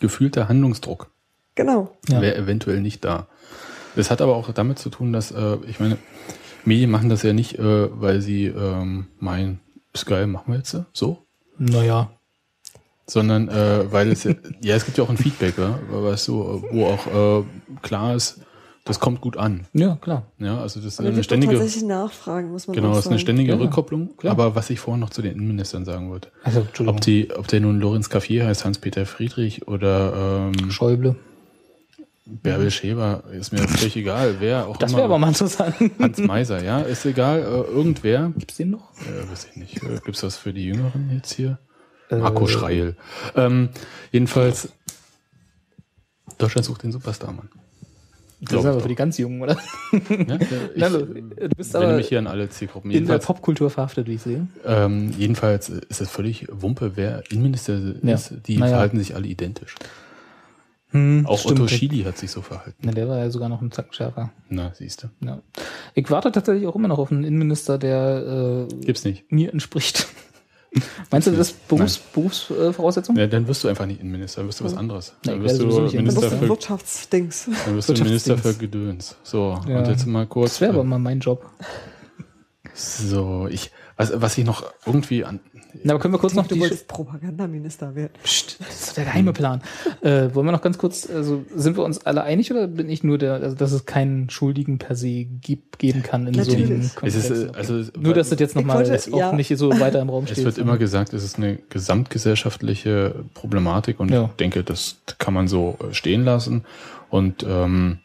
gefühlte 0.00 0.48
Handlungsdruck 0.48 1.10
genau. 1.54 1.96
Ja. 2.08 2.20
wäre 2.20 2.36
eventuell 2.36 2.80
nicht 2.80 3.04
da. 3.04 3.28
Das 3.94 4.10
hat 4.10 4.22
aber 4.22 4.36
auch 4.36 4.50
damit 4.52 4.78
zu 4.78 4.88
tun, 4.88 5.12
dass, 5.12 5.30
äh, 5.32 5.58
ich 5.68 5.78
meine, 5.78 5.98
Medien 6.64 6.90
machen 6.90 7.08
das 7.08 7.22
ja 7.22 7.32
nicht, 7.32 7.58
äh, 7.58 7.88
weil 8.00 8.20
sie 8.20 8.46
ähm, 8.46 9.06
meinen, 9.18 9.60
ist 9.92 10.06
geil, 10.06 10.26
machen 10.26 10.52
wir 10.52 10.56
jetzt 10.58 10.76
so, 10.92 11.18
Naja. 11.58 12.10
sondern 13.06 13.48
äh, 13.48 13.90
weil 13.92 14.10
es 14.10 14.24
ja, 14.62 14.74
es 14.76 14.84
gibt 14.84 14.98
ja 14.98 15.04
auch 15.04 15.10
ein 15.10 15.16
Feedback, 15.16 15.58
ja, 15.58 15.78
weißt 15.90 16.28
du, 16.28 16.64
wo 16.70 16.86
auch 16.86 17.40
äh, 17.40 17.44
klar 17.82 18.14
ist, 18.14 18.40
das 18.84 18.98
kommt 18.98 19.20
gut 19.20 19.36
an. 19.36 19.66
Ja, 19.74 19.94
klar. 20.00 20.24
Ja, 20.38 20.60
also 20.60 20.80
das 20.80 20.94
ist 20.94 21.00
eine 21.00 21.22
ständige, 21.22 21.52
tatsächlich 21.54 21.84
nachfragen, 21.84 22.50
muss 22.50 22.66
man 22.66 22.74
genau, 22.74 22.88
das 22.94 23.04
ist 23.04 23.10
eine 23.12 23.20
ständige 23.20 23.52
Ja, 23.52 23.58
Rückkopplung. 23.58 24.16
klar. 24.16 24.32
Aber 24.32 24.56
was 24.56 24.70
ich 24.70 24.80
vorhin 24.80 24.98
noch 25.00 25.10
zu 25.10 25.22
den 25.22 25.34
Innenministern 25.34 25.84
sagen 25.84 26.10
wollte, 26.10 26.32
Also, 26.42 26.66
ob 26.86 27.00
die, 27.00 27.30
ob 27.32 27.46
der 27.46 27.60
nun 27.60 27.78
Lorenz 27.78 28.08
Café 28.08 28.44
heißt, 28.44 28.64
Hans-Peter 28.64 29.06
Friedrich 29.06 29.68
oder 29.68 30.50
ähm, 30.56 30.70
Schäuble. 30.72 31.14
Bärbel 32.24 32.70
Schäber, 32.70 33.24
ist 33.32 33.52
mir 33.52 33.66
völlig 33.66 33.96
egal, 33.96 34.36
wer 34.38 34.66
auch 34.68 34.76
Das 34.76 34.92
wäre 34.92 35.04
aber 35.04 35.18
mal 35.18 35.28
interessant. 35.28 35.74
Hans 35.98 36.18
Meiser, 36.18 36.62
ja, 36.62 36.80
ist 36.80 37.04
egal, 37.04 37.40
äh, 37.40 37.44
irgendwer. 37.44 38.32
Gibt's 38.36 38.56
den 38.56 38.70
noch? 38.70 38.90
Äh, 39.00 39.28
weiß 39.30 39.48
ich 39.50 39.56
nicht. 39.56 39.82
Äh, 39.82 39.98
gibt's 40.04 40.22
was 40.22 40.36
für 40.36 40.52
die 40.52 40.66
Jüngeren 40.66 41.10
jetzt 41.12 41.32
hier? 41.32 41.58
Äh, 42.10 42.16
Marco 42.16 42.46
Schreil. 42.46 42.96
Ähm, 43.34 43.70
jedenfalls, 44.12 44.68
Deutschland 46.38 46.64
sucht 46.64 46.82
den 46.84 46.92
Superstar, 46.92 47.32
Mann. 47.32 47.48
Das 48.40 48.54
ist 48.58 48.66
aber 48.66 48.74
doch. 48.76 48.82
für 48.82 48.88
die 48.88 48.96
ganz 48.96 49.18
Jungen, 49.18 49.40
oder? 49.42 49.56
Ja, 49.92 49.98
ich 50.10 50.26
Na, 50.76 50.88
du, 50.88 51.04
bist 51.56 51.76
aber 51.76 51.92
mich 51.96 52.08
hier 52.08 52.18
an 52.18 52.26
alle 52.26 52.48
Zielgruppen. 52.50 52.90
in 52.90 52.94
der 52.94 53.00
Jedenfalls, 53.00 53.26
Popkultur 53.26 53.70
verhaftet, 53.70 54.08
wie 54.08 54.14
ich 54.14 54.22
sehe. 54.22 54.48
ähm, 54.64 55.12
jedenfalls 55.16 55.68
ist 55.68 56.00
es 56.00 56.10
völlig 56.10 56.46
Wumpe, 56.50 56.92
wer 56.96 57.22
Innenminister 57.30 57.78
Ja. 58.02 58.14
ist. 58.14 58.32
Die 58.46 58.58
Naja. 58.58 58.72
verhalten 58.72 58.98
sich 58.98 59.14
alle 59.14 59.28
identisch. 59.28 59.76
Hm, 60.92 61.24
Auch 61.26 61.38
stimmt. 61.38 61.60
Otto 61.60 61.68
Schily 61.68 62.02
hat 62.04 62.18
sich 62.18 62.30
so 62.30 62.42
verhalten. 62.42 62.76
Na, 62.82 62.92
der 62.92 63.08
war 63.08 63.18
ja 63.18 63.30
sogar 63.30 63.48
noch 63.48 63.60
ein 63.62 63.72
Zack 63.72 63.94
schärfer. 63.94 64.30
Na, 64.48 64.72
siehst 64.74 65.02
du. 65.04 65.26
Ja. 65.26 65.40
Ich 65.94 66.10
warte 66.10 66.30
tatsächlich 66.32 66.66
auch 66.66 66.76
immer 66.76 66.88
noch 66.88 66.98
auf 66.98 67.10
einen 67.10 67.24
Innenminister, 67.24 67.78
der 67.78 68.66
äh, 68.70 68.74
Gibt's 68.84 69.04
nicht. 69.04 69.30
mir 69.32 69.52
entspricht. 69.52 70.06
Meinst 71.10 71.26
du, 71.26 71.32
das 71.32 71.50
ist 71.50 71.68
Berufs, 71.68 71.98
Berufsvoraussetzung? 71.98 73.16
Ja, 73.16 73.26
dann 73.26 73.46
wirst 73.46 73.62
du 73.64 73.68
einfach 73.68 73.84
nicht 73.84 74.00
Innenminister, 74.00 74.40
dann 74.40 74.48
wirst 74.48 74.60
du 74.60 74.64
was 74.64 74.74
anderes. 74.74 75.14
Dann 75.22 75.42
wirst 75.42 75.60
du 75.60 75.66
Minister 75.66 76.30
für, 76.30 76.48
Wirtschaftsdings. 76.48 77.48
dann 77.66 77.76
wirst 77.76 77.88
du 77.90 77.92
Minister 78.04 78.38
für. 78.38 78.54
Gedöns. 78.54 79.16
So, 79.22 79.60
Ja. 79.68 79.78
und 79.80 79.88
jetzt 79.88 80.06
mal 80.06 80.26
kurz. 80.26 80.52
Das 80.52 80.60
wäre 80.62 80.72
aber 80.72 80.80
äh, 80.82 80.84
mal 80.84 80.98
mein 80.98 81.20
Job. 81.20 81.50
So, 82.74 83.48
ich, 83.50 83.70
was, 83.96 84.12
was 84.20 84.38
ich 84.38 84.44
noch 84.46 84.64
irgendwie 84.86 85.24
an, 85.24 85.40
Na, 85.82 85.94
aber 85.94 86.00
können 86.00 86.14
wir 86.14 86.18
kurz 86.18 86.34
noch 86.34 86.46
du 86.46 86.54
die... 86.54 86.60
wolltest 86.60 86.88
Propagandaminister 86.88 87.94
werden. 87.94 88.12
Psst, 88.22 88.56
das 88.60 88.88
ist 88.88 88.96
der 88.96 89.04
geheime 89.04 89.32
Plan. 89.32 89.62
äh, 90.02 90.34
wollen 90.34 90.46
wir 90.46 90.52
noch 90.52 90.62
ganz 90.62 90.78
kurz, 90.78 91.08
also 91.08 91.44
sind 91.54 91.76
wir 91.76 91.84
uns 91.84 92.04
alle 92.06 92.22
einig 92.22 92.50
oder 92.50 92.66
bin 92.66 92.88
ich 92.88 93.02
nur 93.02 93.18
der, 93.18 93.34
also 93.34 93.56
dass 93.56 93.72
es 93.72 93.86
keinen 93.86 94.30
Schuldigen 94.30 94.78
per 94.78 94.96
se 94.96 95.24
gibt, 95.24 95.78
geben 95.78 96.02
kann 96.02 96.26
in 96.26 96.34
so 96.34 96.40
einem 96.40 96.60
Natürlich. 96.60 96.84
es 96.86 96.94
Kontext? 96.94 97.30
ist, 97.30 97.44
äh, 97.44 97.50
also, 97.56 97.82
nur, 97.98 98.14
dass 98.14 98.30
das 98.30 98.38
jetzt 98.38 98.54
nochmal 98.56 98.84
auch 98.84 99.16
ja. 99.16 99.32
nicht 99.32 99.56
so 99.56 99.70
weiter 99.80 100.00
im 100.00 100.10
Raum 100.10 100.26
steht. 100.26 100.38
Es 100.38 100.44
wird 100.44 100.58
immer 100.58 100.78
gesagt, 100.78 101.12
es 101.12 101.24
ist 101.24 101.38
eine 101.38 101.58
gesamtgesellschaftliche 101.68 103.24
Problematik 103.34 104.00
und 104.00 104.10
Ja. 104.10 104.24
ich 104.24 104.36
denke, 104.36 104.62
das 104.64 104.98
kann 105.18 105.34
man 105.34 105.48
so 105.48 105.78
äh, 105.80 105.94
stehen 105.94 106.24
lassen. 106.24 106.64
Und 107.10 107.44
ähm, 107.48 107.98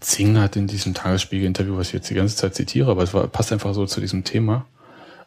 Zing 0.00 0.38
hat 0.38 0.56
in 0.56 0.66
diesem 0.66 0.94
Tagesspiegel-Interview, 0.94 1.76
was 1.76 1.88
ich 1.88 1.94
jetzt 1.94 2.10
die 2.10 2.14
ganze 2.14 2.36
Zeit 2.36 2.54
zitiere, 2.54 2.90
aber 2.90 3.02
es 3.02 3.14
war, 3.14 3.26
passt 3.28 3.52
einfach 3.52 3.74
so 3.74 3.86
zu 3.86 4.00
diesem 4.00 4.24
Thema, 4.24 4.66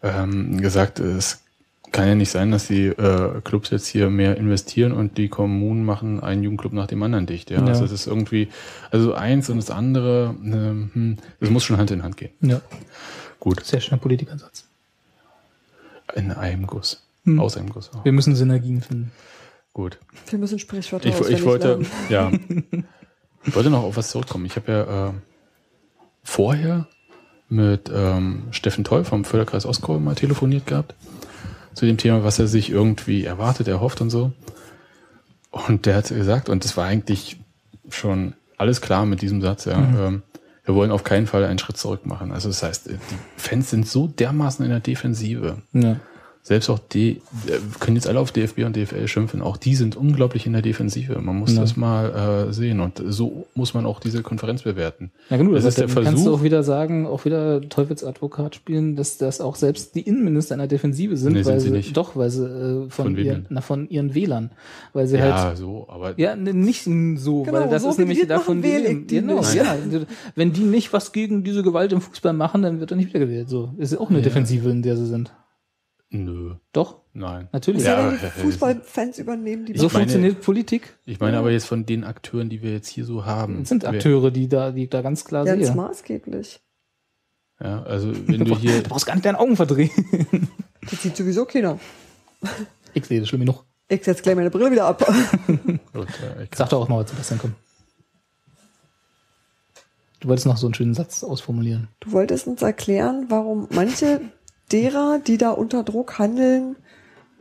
ähm, 0.03 0.61
gesagt, 0.61 0.99
es 0.99 1.43
kann 1.91 2.07
ja 2.07 2.15
nicht 2.15 2.29
sein, 2.29 2.51
dass 2.51 2.67
die 2.67 2.87
äh, 2.87 3.41
Clubs 3.41 3.69
jetzt 3.71 3.87
hier 3.87 4.09
mehr 4.09 4.37
investieren 4.37 4.91
und 4.91 5.17
die 5.17 5.27
Kommunen 5.27 5.83
machen 5.83 6.19
einen 6.19 6.43
Jugendclub 6.43 6.73
nach 6.73 6.87
dem 6.87 7.01
anderen 7.03 7.25
dicht. 7.25 7.49
Ja? 7.49 7.59
Ja. 7.59 7.65
Also 7.65 7.85
es 7.85 7.91
ist 7.91 8.07
irgendwie, 8.07 8.49
also 8.91 9.13
eins 9.13 9.49
und 9.49 9.57
das 9.57 9.71
andere, 9.71 10.35
ähm, 10.43 10.91
hm, 10.93 11.17
das 11.39 11.49
muss 11.49 11.63
schon 11.63 11.77
Hand 11.77 11.91
in 11.91 12.03
Hand 12.03 12.17
gehen. 12.17 12.31
Ja, 12.41 12.61
Gut, 13.39 13.65
sehr 13.65 13.79
schöner 13.79 13.99
Politikansatz. 13.99 14.65
in 16.15 16.31
einem 16.31 16.67
Guss. 16.67 17.03
Hm. 17.23 17.39
Aus 17.39 17.57
einem 17.57 17.69
Guss. 17.69 17.91
auch. 17.93 18.03
Wir 18.03 18.11
müssen 18.11 18.35
Synergien 18.35 18.81
finden. 18.81 19.11
Gut. 19.73 19.97
Wir 20.29 20.39
müssen 20.39 20.59
Sprichwörter 20.59 21.07
Ich, 21.07 21.19
ich 21.29 21.45
wollte, 21.45 21.79
lernen. 22.09 22.47
ja, 22.73 22.83
ich 23.45 23.55
wollte 23.55 23.69
noch 23.69 23.83
auf 23.83 23.97
was 23.97 24.11
zurückkommen. 24.11 24.45
Ich 24.45 24.55
habe 24.55 24.71
ja 24.71 25.07
äh, 25.09 25.11
vorher 26.23 26.87
mit 27.47 27.89
ähm, 27.93 28.43
Steffen 28.51 28.83
Toll 28.83 29.05
vom 29.05 29.25
Förderkreis 29.25 29.65
Ostkurve 29.65 29.99
mal 29.99 30.15
telefoniert 30.15 30.67
gehabt 30.67 30.95
zu 31.73 31.85
dem 31.85 31.97
Thema, 31.97 32.23
was 32.23 32.39
er 32.39 32.47
sich 32.47 32.69
irgendwie 32.69 33.25
erwartet, 33.25 33.67
erhofft 33.67 34.01
und 34.01 34.09
so. 34.09 34.31
Und 35.51 35.85
der 35.85 35.95
hat 35.95 36.09
gesagt, 36.09 36.49
und 36.49 36.63
das 36.63 36.77
war 36.77 36.85
eigentlich 36.85 37.37
schon 37.89 38.33
alles 38.57 38.81
klar 38.81 39.05
mit 39.05 39.21
diesem 39.21 39.41
Satz, 39.41 39.65
ja, 39.65 39.77
ähm, 39.77 40.23
wir 40.65 40.75
wollen 40.75 40.91
auf 40.91 41.03
keinen 41.03 41.25
Fall 41.25 41.45
einen 41.45 41.57
Schritt 41.57 41.77
zurück 41.77 42.05
machen. 42.05 42.31
Also 42.31 42.49
das 42.49 42.61
heißt, 42.61 42.89
die 42.89 42.97
Fans 43.37 43.71
sind 43.71 43.87
so 43.87 44.07
dermaßen 44.07 44.63
in 44.63 44.69
der 44.69 44.79
Defensive. 44.79 45.57
Ja. 45.73 45.99
Selbst 46.49 46.67
auch 46.71 46.79
die, 46.79 47.17
äh, 47.45 47.59
können 47.79 47.95
jetzt 47.95 48.07
alle 48.07 48.19
auf 48.19 48.31
DFB 48.31 48.63
und 48.65 48.75
DFL 48.75 49.07
schimpfen, 49.07 49.43
auch 49.43 49.55
die 49.55 49.75
sind 49.75 49.95
unglaublich 49.95 50.47
in 50.47 50.53
der 50.53 50.63
Defensive. 50.63 51.19
Man 51.21 51.35
muss 51.37 51.53
Ja. 51.53 51.61
das 51.61 51.77
mal 51.77 52.47
äh, 52.49 52.53
sehen 52.53 52.79
und 52.79 52.99
so 53.07 53.45
muss 53.53 53.75
man 53.75 53.85
auch 53.85 53.99
diese 53.99 54.23
Konferenz 54.23 54.63
bewerten. 54.63 55.11
Ja 55.29 55.37
genau, 55.37 55.51
Das 55.51 55.63
das 55.63 55.73
ist 55.73 55.77
der 55.77 55.85
dann 55.85 56.03
kannst 56.05 56.11
du 56.21 56.23
Versuch. 56.23 56.39
auch 56.39 56.43
wieder 56.43 56.63
sagen, 56.63 57.05
auch 57.05 57.23
wieder 57.25 57.61
Teufelsadvokat 57.69 58.55
spielen, 58.55 58.95
dass 58.95 59.19
das 59.19 59.41
auch 59.41 59.55
selbst 59.55 59.93
die 59.93 60.01
Innenminister 60.01 60.55
in 60.55 60.59
der 60.59 60.67
Defensive 60.67 61.17
sind, 61.17 61.33
Nee, 61.33 61.43
sind 61.43 61.53
weil 61.53 61.59
sie 61.59 61.67
sie, 61.69 61.75
nicht. 61.75 61.95
doch, 61.95 62.15
weil 62.15 62.31
sie 62.31 62.43
äh, 62.45 62.89
von, 62.89 62.89
Von 62.89 63.15
denn? 63.15 63.45
na, 63.49 63.61
von 63.61 63.87
ihren 63.87 64.15
Wählern, 64.15 64.49
weil 64.93 65.05
sie 65.05 65.17
Ja, 65.17 65.49
halt 65.49 65.57
so, 65.57 65.85
aber 65.87 66.19
ja, 66.19 66.35
ne, 66.35 66.51
nicht 66.55 66.83
so, 66.83 67.43
Genau, 67.43 67.59
weil 67.59 67.69
das 67.69 67.83
so 67.83 67.89
ist 67.91 67.99
nämlich 67.99 68.25
davon 68.27 68.57
machen, 68.61 68.63
wähle 68.71 68.87
leben. 68.87 69.01
ich 69.01 69.05
die 69.07 69.15
Genau, 69.21 69.41
ja. 69.43 69.75
Wenn 70.33 70.51
die 70.51 70.61
nicht 70.63 70.91
was 70.93 71.11
gegen 71.11 71.43
diese 71.43 71.61
Gewalt 71.61 71.93
im 71.93 72.01
Fußball 72.01 72.33
machen, 72.33 72.63
dann 72.63 72.79
wird 72.79 72.89
er 72.89 72.97
nicht 72.97 73.09
wiedergewählt. 73.09 73.49
So, 73.49 73.69
ist 73.77 73.95
auch 73.95 74.09
eine 74.09 74.17
Ja. 74.17 74.23
Defensive, 74.23 74.67
in 74.71 74.81
der 74.81 74.97
sie 74.97 75.05
sind. 75.05 75.31
Nö, 76.09 76.55
Doch, 76.73 77.01
nein. 77.13 77.47
natürlich. 77.51 77.83
Ja, 77.83 78.11
Ja, 78.11 78.17
die 78.17 78.41
Fußballfans 78.41 79.19
übernehmen 79.19 79.65
die 79.65 79.77
so 79.77 79.87
Ich 79.87 79.93
meine- 79.93 80.03
funktioniert 80.05 80.41
Politik. 80.41 80.97
Ich 81.05 81.19
meine 81.19 81.37
aber 81.37 81.51
jetzt 81.51 81.65
von 81.65 81.85
den 81.85 82.03
Akteuren, 82.03 82.49
die 82.49 82.61
wir 82.61 82.71
jetzt 82.71 82.87
hier 82.87 83.05
so 83.05 83.25
haben. 83.25 83.61
Es 83.61 83.69
sind 83.69 83.85
Akteure, 83.85 84.31
die 84.31 84.47
da, 84.47 84.71
die 84.71 84.89
da 84.89 85.01
ganz 85.01 85.23
klar 85.25 85.45
ganz 85.45 85.65
sehe. 85.67 85.75
maßgeblich. 85.75 86.59
Ja, 87.61 87.83
also 87.83 88.11
wenn 88.27 88.45
du 88.45 88.55
hier, 88.59 88.81
Du 88.83 88.89
brauchst 88.89 89.05
gar 89.05 89.15
nicht 89.15 89.25
deine 89.25 89.39
Augen 89.39 89.55
verdrehen. 89.55 89.91
Das 90.89 91.01
sieht 91.03 91.15
sowieso 91.17 91.45
keiner. 91.45 91.79
Ich 92.95 93.05
sehe 93.05 93.19
das 93.19 93.29
schlimm 93.29 93.41
genug. 93.41 93.65
Ich 93.87 94.03
setze 94.03 94.23
gleich 94.23 94.35
meine 94.35 94.49
Brille 94.49 94.71
wieder 94.71 94.85
ab. 94.85 95.05
gut, 95.47 96.07
äh, 96.23 96.43
ich 96.45 96.49
Sag 96.55 96.69
doch 96.69 96.81
auch 96.81 96.87
mal 96.89 97.03
was, 97.03 97.11
Sebastian, 97.11 97.39
komm. 97.39 97.53
Du 100.19 100.27
wolltest 100.27 100.47
noch 100.47 100.57
so 100.57 100.67
einen 100.67 100.73
schönen 100.73 100.93
Satz 100.95 101.23
ausformulieren. 101.23 101.87
Du 101.99 102.11
wolltest 102.11 102.47
uns 102.47 102.61
erklären, 102.61 103.25
warum 103.29 103.67
manche 103.71 104.21
derer, 104.71 105.19
die 105.25 105.37
da 105.37 105.51
unter 105.51 105.83
Druck 105.83 106.19
handeln, 106.19 106.75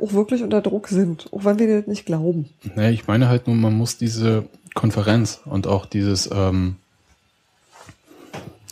auch 0.00 0.12
wirklich 0.12 0.42
unter 0.42 0.60
Druck 0.62 0.88
sind, 0.88 1.28
auch 1.32 1.44
wenn 1.44 1.58
wir 1.58 1.78
das 1.78 1.86
nicht 1.86 2.06
glauben. 2.06 2.48
Naja, 2.76 2.90
ich 2.90 3.06
meine 3.06 3.28
halt 3.28 3.46
nur, 3.46 3.56
man 3.56 3.74
muss 3.74 3.96
diese 3.98 4.44
Konferenz 4.74 5.40
und 5.44 5.66
auch 5.66 5.86
dieses, 5.86 6.28
ähm, 6.32 6.76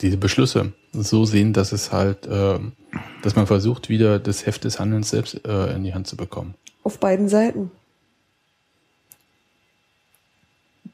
diese 0.02 0.16
Beschlüsse 0.16 0.72
so 0.92 1.24
sehen, 1.24 1.52
dass 1.52 1.72
es 1.72 1.92
halt, 1.92 2.28
ähm, 2.30 2.72
dass 3.22 3.34
man 3.36 3.46
versucht, 3.46 3.88
wieder 3.88 4.18
das 4.18 4.46
Heft 4.46 4.64
des 4.64 4.78
Handelns 4.78 5.10
selbst 5.10 5.44
äh, 5.46 5.74
in 5.74 5.84
die 5.84 5.94
Hand 5.94 6.06
zu 6.06 6.16
bekommen. 6.16 6.54
Auf 6.84 6.98
beiden 7.00 7.28
Seiten. 7.28 7.70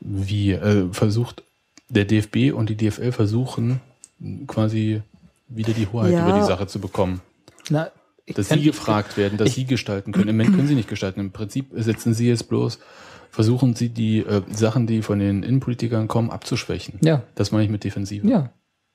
Wie 0.01 0.53
äh, 0.53 0.89
versucht 0.93 1.43
der 1.89 2.05
DFB 2.05 2.53
und 2.55 2.71
die 2.71 2.77
DFL 2.77 3.13
versuchen, 3.13 3.81
quasi 4.47 5.03
wieder 5.49 5.73
die 5.75 5.87
Hoheit 5.87 6.13
Ja. 6.13 6.27
über 6.29 6.39
die 6.39 6.47
Sache 6.47 6.67
zu 6.67 6.81
bekommen. 6.81 7.21
Na, 7.71 7.91
Dass 8.35 8.49
sie 8.49 8.63
gefragt 8.63 9.17
werden, 9.17 9.39
dass 9.39 9.49
ich- 9.49 9.55
sie 9.55 9.65
gestalten 9.65 10.13
können. 10.13 10.29
Im 10.29 10.37
Moment 10.37 10.55
können 10.57 10.69
sie 10.69 10.75
nicht 10.75 10.89
gestalten. 10.89 11.21
Im 11.21 11.33
Prinzip 11.33 11.67
setzen 11.75 12.15
sie 12.15 12.29
jetzt 12.29 12.49
bloß, 12.49 12.79
versuchen 13.31 13.75
sie 13.75 13.89
die 13.89 14.19
äh, 14.21 14.43
Sachen, 14.55 14.87
die 14.87 15.03
von 15.03 15.19
den 15.19 15.43
Innenpolitikern 15.43 16.07
kommen, 16.09 16.31
abzuschwächen. 16.31 16.99
Ja, 17.03 17.23
Das 17.35 17.51
meine 17.53 17.65
ich 17.65 17.71
mit 17.71 17.85
Defensive. 17.85 18.27
ja. 18.27 18.51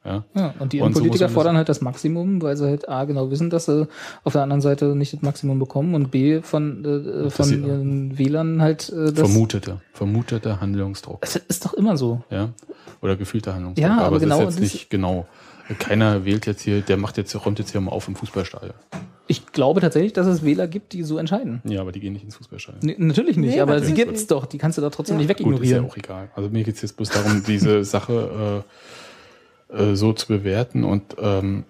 Ja. 0.05 0.23
Ja, 0.35 0.53
und 0.59 0.71
die 0.71 0.79
Und 0.79 0.93
so 0.93 1.01
Politiker 1.01 1.25
das- 1.25 1.33
fordern 1.33 1.57
halt 1.57 1.67
das 1.67 1.81
Maximum, 1.81 2.41
weil 2.41 2.55
sie 2.55 2.65
halt 2.65 2.87
A 2.87 3.03
genau 3.03 3.29
wissen, 3.29 3.49
dass 3.49 3.65
sie 3.65 3.89
auf 4.23 4.31
der 4.31 4.41
anderen 4.43 4.61
Seite 4.61 4.95
nicht 4.95 5.11
das 5.11 5.21
Maximum 5.21 5.59
bekommen 5.59 5.95
und 5.95 6.11
B 6.11 6.41
von, 6.41 6.85
äh, 6.85 7.29
von 7.29 7.45
sie- 7.45 7.55
ihren 7.55 8.17
Wählern 8.17 8.61
halt 8.61 8.87
äh, 8.89 9.11
das. 9.11 9.19
Vermuteter, 9.29 9.81
vermuteter 9.91 10.61
Handlungsdruck. 10.61 11.17
Es 11.21 11.35
ist 11.35 11.65
doch 11.65 11.73
immer 11.73 11.97
so. 11.97 12.23
Ja. 12.29 12.53
Oder 13.01 13.17
gefühlter 13.17 13.53
Handlungsdruck. 13.55 13.83
Ja, 13.85 13.97
aber 13.97 14.15
es 14.15 14.21
genau, 14.23 14.39
ist 14.47 14.51
jetzt 14.51 14.59
nicht 14.61 14.89
genau. 14.89 15.27
Keiner 15.79 16.25
wählt 16.25 16.45
jetzt 16.45 16.61
hier, 16.61 16.81
der 16.81 16.97
macht 16.97 17.17
jetzt, 17.17 17.33
räumt 17.45 17.59
jetzt 17.59 17.71
hier 17.71 17.81
mal 17.81 17.91
auf 17.91 18.07
im 18.07 18.15
Fußballstadion. 18.15 18.73
Ich 19.29 19.47
glaube 19.51 19.81
tatsächlich, 19.81 20.13
dass 20.13 20.25
es 20.25 20.43
Wähler 20.43 20.67
gibt, 20.67 20.93
die 20.93 21.03
so 21.03 21.17
entscheiden. 21.17 21.61
Ja, 21.65 21.81
aber 21.81 21.91
die 21.91 21.99
gehen 21.99 22.13
nicht 22.13 22.23
ins 22.23 22.37
Fußballstadion. 22.37 22.79
Nee, 22.83 22.95
natürlich 22.97 23.35
nicht, 23.35 23.55
Nee, 23.55 23.59
aber 23.61 23.73
natürlich 23.73 23.95
sie 23.95 24.01
gibt's 24.01 24.21
nicht. 24.21 24.31
doch. 24.31 24.45
Die 24.45 24.57
kannst 24.57 24.77
du 24.77 24.81
doch 24.81 24.91
trotzdem 24.91 25.19
Ja. 25.19 25.25
nicht 25.25 25.37
Gut, 25.37 25.37
ist 25.37 25.45
ja 25.47 25.51
wegignorieren. 25.51 25.85
auch 25.85 25.97
egal. 25.97 26.29
Also 26.35 26.49
mir 26.49 26.63
geht's 26.63 26.81
jetzt 26.81 26.95
bloß 26.95 27.09
darum, 27.09 27.43
diese 27.45 27.83
Sache 27.85 28.63
äh, 29.71 29.75
äh, 29.91 29.95
so 29.95 30.13
zu 30.13 30.27
bewerten 30.27 30.85
und 30.85 31.17
ähm, 31.19 31.65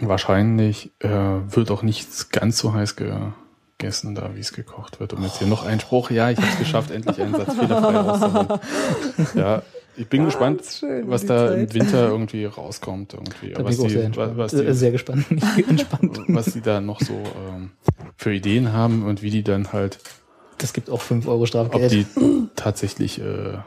wahrscheinlich 0.00 0.90
äh, 1.00 1.08
wird 1.08 1.70
auch 1.70 1.82
nichts 1.82 2.30
ganz 2.30 2.58
so 2.58 2.72
heiß 2.74 2.96
gegessen, 2.96 4.14
da 4.14 4.34
wie 4.34 4.40
es 4.40 4.52
gekocht 4.52 4.98
wird. 5.00 5.12
Um 5.12 5.22
jetzt 5.22 5.38
hier 5.38 5.46
noch 5.46 5.64
einen 5.64 5.80
Spruch, 5.80 6.10
ja, 6.10 6.30
ich 6.30 6.38
habe 6.38 6.48
es 6.48 6.58
geschafft, 6.58 6.90
endlich 6.90 7.20
einen 7.20 7.34
Satz 7.34 7.54
fehlerfrei 7.54 7.96
rauszuhauen. 7.96 8.60
Ja, 9.34 9.62
ich 9.96 10.08
bin 10.08 10.22
Ganz 10.22 10.32
gespannt, 10.32 10.62
schön, 10.64 11.08
was 11.10 11.26
da 11.26 11.48
Zeit. 11.48 11.58
im 11.58 11.74
Winter 11.74 12.08
irgendwie 12.08 12.44
rauskommt. 12.46 13.14
Irgendwie. 13.14 13.50
Da 13.50 13.62
bin 13.62 13.66
Was 13.66 13.74
ich 13.74 13.80
auch 13.80 13.86
die, 13.88 13.90
sehr 13.90 14.36
was, 14.36 14.52
äh, 14.54 14.64
die, 14.66 14.72
sehr 14.74 14.90
gespannt, 14.92 15.26
entspannt. 15.68 16.18
was 16.28 16.46
die 16.52 16.60
da 16.60 16.80
noch 16.80 17.00
so 17.00 17.12
ähm, 17.14 17.70
für 18.16 18.32
Ideen 18.34 18.72
haben 18.72 19.04
und 19.04 19.22
wie 19.22 19.30
die 19.30 19.42
dann 19.42 19.72
halt 19.72 19.98
Das 20.58 20.72
gibt 20.72 20.88
auch 20.90 21.00
5 21.02 21.26
Euro 21.28 21.42
ob 21.42 21.46
Strafgeld. 21.48 21.92
die 21.92 22.06
tatsächlich 22.56 23.20
äh, 23.20 23.58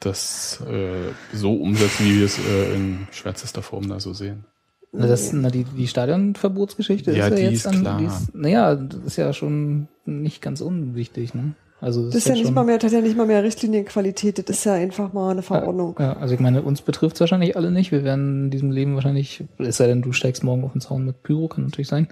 das 0.00 0.60
äh, 0.68 1.12
so 1.32 1.54
umsetzen, 1.54 2.06
wie 2.06 2.18
wir 2.18 2.26
es 2.26 2.38
äh, 2.38 2.74
in 2.74 3.06
schwärzester 3.12 3.62
Form 3.62 3.88
da 3.88 4.00
so 4.00 4.12
sehen. 4.12 4.44
Na, 4.92 5.06
das, 5.06 5.32
na, 5.32 5.48
die, 5.48 5.64
die 5.64 5.88
Stadionverbotsgeschichte 5.88 7.12
Ja, 7.12 7.28
ist 7.28 7.30
ja 7.30 7.36
die 7.36 7.42
jetzt 7.42 7.54
ist 7.54 7.66
an, 7.66 7.80
klar. 7.80 7.98
Die 7.98 8.04
ist, 8.04 8.34
naja, 8.34 8.74
das 8.74 9.00
ist 9.06 9.16
ja 9.16 9.32
schon 9.32 9.88
nicht 10.04 10.42
ganz 10.42 10.60
unwichtig, 10.60 11.34
ne? 11.34 11.54
Also 11.82 12.06
Das 12.06 12.14
ist 12.14 12.28
ja 12.28 12.34
nicht 12.34 12.54
mal 12.54 12.64
mehr, 12.64 12.78
das 12.78 12.92
hat 12.92 13.00
ja 13.00 13.04
nicht 13.04 13.16
mal 13.16 13.26
mehr 13.26 13.42
Richtlinienqualität, 13.42 14.38
das 14.38 14.56
ist 14.58 14.64
ja 14.64 14.74
einfach 14.74 15.12
mal 15.12 15.32
eine 15.32 15.42
Verordnung. 15.42 15.96
Ja, 15.98 16.12
also 16.12 16.32
ich 16.32 16.38
meine, 16.40 16.62
uns 16.62 16.80
betrifft 16.80 17.16
es 17.16 17.20
wahrscheinlich 17.20 17.56
alle 17.56 17.72
nicht. 17.72 17.90
Wir 17.90 18.04
werden 18.04 18.44
in 18.44 18.50
diesem 18.50 18.70
Leben 18.70 18.94
wahrscheinlich, 18.94 19.42
es 19.58 19.78
sei 19.78 19.88
denn, 19.88 20.00
du 20.00 20.12
steigst 20.12 20.44
morgen 20.44 20.62
auf 20.62 20.72
den 20.72 20.80
Zaun 20.80 21.04
mit 21.04 21.24
Pyro, 21.24 21.48
kann 21.48 21.64
natürlich 21.64 21.88
sein. 21.88 22.06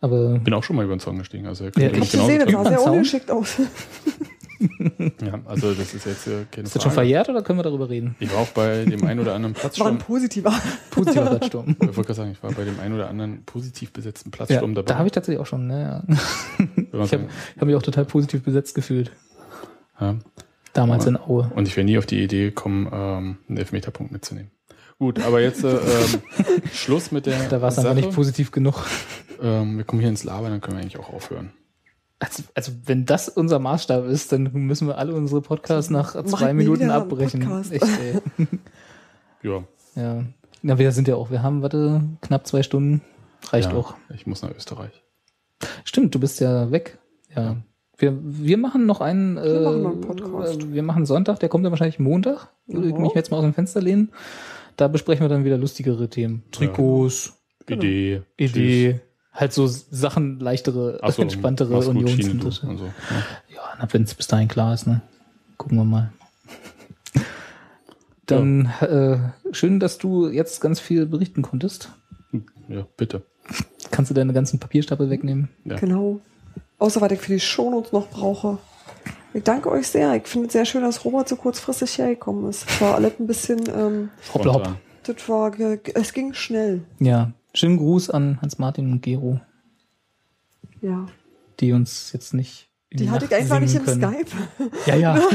Aber 0.00 0.40
Bin 0.40 0.52
auch 0.54 0.64
schon 0.64 0.74
mal 0.74 0.84
über 0.84 0.96
den 0.96 0.98
Zaun 1.00 1.18
gestiegen. 1.18 1.46
Also 1.46 1.66
Ja, 1.66 1.70
Ich 1.76 1.98
ich 1.98 2.10
gesehen, 2.10 2.40
das 2.44 2.50
sah 2.52 2.64
sehr 2.64 2.78
Zaun? 2.78 2.92
ungeschickt 2.94 3.30
aus. 3.30 3.56
Ja, 5.24 5.40
also 5.46 5.72
das 5.74 5.94
ist 5.94 6.06
jetzt 6.06 6.24
keine 6.50 6.66
Ist 6.66 6.74
das 6.74 6.82
schon 6.82 6.92
Frage. 6.92 6.94
verjährt 6.94 7.28
oder 7.28 7.42
können 7.42 7.58
wir 7.58 7.62
darüber 7.64 7.88
reden? 7.90 8.14
Ich 8.20 8.32
war 8.32 8.40
auch 8.40 8.48
bei 8.48 8.84
dem 8.84 9.04
einen 9.04 9.20
oder 9.20 9.34
anderen 9.34 9.54
War 9.54 9.60
ein 9.60 9.60
Platzsturm. 9.60 9.98
positiver. 9.98 10.52
Positiver 10.90 11.26
Platzsturm. 11.36 11.70
Ich 11.70 11.78
wollte 11.80 12.02
gerade 12.02 12.14
sagen, 12.14 12.30
ich 12.32 12.42
war 12.42 12.52
bei 12.52 12.64
dem 12.64 12.78
einen 12.80 12.94
oder 12.94 13.08
anderen 13.08 13.44
positiv 13.44 13.92
besetzten 13.92 14.30
Ja, 14.30 14.36
Platzsturm 14.36 14.74
dabei. 14.74 14.86
da 14.86 14.98
habe 14.98 15.06
ich 15.08 15.12
tatsächlich 15.12 15.40
auch 15.40 15.46
schon. 15.46 15.66
Ne, 15.66 16.04
ja. 16.58 17.04
Ich 17.04 17.12
habe 17.12 17.28
hab 17.58 17.66
mich 17.66 17.74
auch 17.76 17.82
total 17.82 18.04
positiv 18.04 18.42
besetzt 18.42 18.74
gefühlt. 18.74 19.12
ja. 20.00 20.16
Damals 20.74 21.02
Aber- 21.06 21.10
in 21.10 21.16
Aue. 21.18 21.52
Und 21.54 21.68
ich 21.68 21.76
wäre 21.76 21.84
nie 21.84 21.98
auf 21.98 22.06
die 22.06 22.22
Idee 22.22 22.46
gekommen, 22.46 22.88
ähm, 22.90 23.36
einen 23.48 23.58
Elfmeterpunkt 23.58 24.10
mitzunehmen. 24.10 24.50
Gut, 24.98 25.20
aber 25.20 25.40
jetzt 25.42 25.64
äh, 25.64 25.68
ähm, 25.76 26.22
Schluss 26.72 27.10
mit 27.12 27.26
der 27.26 27.48
Da 27.50 27.60
war 27.60 27.68
es 27.68 27.78
einfach 27.78 27.94
nicht 27.94 28.12
positiv 28.12 28.52
genug. 28.52 28.86
Ähm, 29.42 29.76
wir 29.76 29.84
kommen 29.84 30.00
hier 30.00 30.08
ins 30.08 30.24
Labern, 30.24 30.50
dann 30.52 30.60
können 30.62 30.76
wir 30.78 30.82
eigentlich 30.82 30.96
auch 30.98 31.12
aufhören. 31.12 31.50
Also, 32.22 32.44
also 32.54 32.72
wenn 32.84 33.04
das 33.04 33.28
unser 33.28 33.58
Maßstab 33.58 34.04
ist, 34.06 34.30
dann 34.30 34.52
müssen 34.52 34.86
wir 34.86 34.96
alle 34.96 35.12
unsere 35.12 35.40
Podcasts 35.42 35.90
nach 35.90 36.14
Mach 36.14 36.24
zwei 36.24 36.54
Minuten 36.54 36.82
wieder 36.82 36.94
einen 36.94 37.02
abbrechen. 37.02 37.40
Podcast. 37.40 37.72
Echt, 37.72 37.82
ey. 37.82 38.46
Ja, 39.42 39.64
Ja. 39.96 40.24
Na, 40.62 40.78
wir 40.78 40.92
sind 40.92 41.08
ja 41.08 41.16
auch, 41.16 41.32
wir 41.32 41.42
haben, 41.42 41.62
warte, 41.62 42.00
knapp 42.20 42.46
zwei 42.46 42.62
Stunden. 42.62 43.02
Reicht 43.50 43.72
ja, 43.72 43.76
auch. 43.76 43.94
Ich 44.14 44.24
muss 44.28 44.40
nach 44.42 44.54
Österreich. 44.54 45.02
Stimmt, 45.82 46.14
du 46.14 46.20
bist 46.20 46.38
ja 46.38 46.70
weg. 46.70 46.98
Ja. 47.34 47.56
Wir, 47.98 48.16
wir 48.22 48.56
machen 48.56 48.86
noch 48.86 49.00
einen, 49.00 49.36
äh, 49.36 49.60
machen 49.60 49.82
noch 49.82 49.90
einen 49.90 50.00
Podcast. 50.02 50.62
äh, 50.62 50.72
wir 50.72 50.82
machen 50.84 51.06
Sonntag, 51.06 51.40
der 51.40 51.48
kommt 51.48 51.64
dann 51.64 51.72
wahrscheinlich 51.72 51.98
Montag. 51.98 52.50
Würde 52.68 52.86
ich 52.88 52.94
mich 52.94 53.14
jetzt 53.14 53.32
mal 53.32 53.38
aus 53.38 53.42
dem 53.42 53.54
Fenster 53.54 53.80
lehnen. 53.80 54.12
Da 54.76 54.86
besprechen 54.86 55.24
wir 55.24 55.28
dann 55.28 55.44
wieder 55.44 55.58
lustigere 55.58 56.08
Themen. 56.08 56.44
Trikots, 56.52 57.36
Idee. 57.68 58.22
Idee, 58.36 59.00
halt 59.32 59.52
so 59.52 59.66
Sachen 59.66 60.40
leichtere, 60.40 60.98
Ach 61.02 61.12
so, 61.12 61.22
entspanntere 61.22 61.72
mach's 61.72 61.86
gut, 61.86 61.96
Unions 61.96 62.10
Schienen 62.12 62.42
und 62.42 62.52
so. 62.52 62.66
Ja. 62.66 62.92
Ja, 63.80 63.88
wenn 63.90 64.02
es 64.02 64.14
bis 64.14 64.26
dahin 64.26 64.48
klar 64.48 64.74
ist, 64.74 64.86
ne? 64.86 65.02
Gucken 65.56 65.78
wir 65.78 65.84
mal. 65.84 66.12
Dann 68.26 68.66
äh, 68.80 69.18
schön, 69.54 69.80
dass 69.80 69.98
du 69.98 70.28
jetzt 70.28 70.60
ganz 70.60 70.80
viel 70.80 71.06
berichten 71.06 71.42
konntest. 71.42 71.90
ja, 72.68 72.86
bitte. 72.96 73.22
Kannst 73.90 74.10
du 74.10 74.14
deine 74.14 74.32
ganzen 74.32 74.58
Papierstapel 74.58 75.10
wegnehmen? 75.10 75.48
Ja. 75.64 75.76
Genau. 75.76 76.20
Außer 76.78 77.00
was 77.00 77.12
ich 77.12 77.20
für 77.20 77.32
die 77.32 77.40
Shownotes 77.40 77.92
noch 77.92 78.08
brauche. 78.08 78.58
Ich 79.34 79.42
danke 79.42 79.70
euch 79.70 79.88
sehr. 79.88 80.14
Ich 80.14 80.26
finde 80.26 80.46
es 80.46 80.52
sehr 80.52 80.64
schön, 80.64 80.82
dass 80.82 81.04
Robert 81.04 81.28
so 81.28 81.36
kurzfristig 81.36 81.98
hergekommen 81.98 82.48
ist. 82.48 82.68
Es 82.68 82.80
war 82.80 82.94
alles 82.94 83.12
ein 83.18 83.26
bisschen, 83.26 83.60
ähm, 83.74 84.10
Hoppla 84.32 84.54
hopp. 84.54 84.76
Das 85.04 85.28
war, 85.28 85.52
es 85.94 86.12
ging 86.12 86.32
schnell. 86.32 86.82
Ja, 87.00 87.32
schönen 87.54 87.76
Gruß 87.76 88.10
an 88.10 88.40
Hans-Martin 88.42 88.90
und 88.92 89.00
Gero, 89.02 89.40
Ja. 90.80 91.06
die 91.60 91.72
uns 91.72 92.12
jetzt 92.12 92.34
nicht. 92.34 92.68
in 92.90 92.98
Die 92.98 93.10
hatte 93.10 93.24
ich 93.26 93.34
einfach 93.34 93.60
nicht 93.60 93.74
im 93.74 93.84
können. 93.84 94.02
Skype. 94.02 94.30
Ja, 94.86 94.96
ja. 94.96 95.20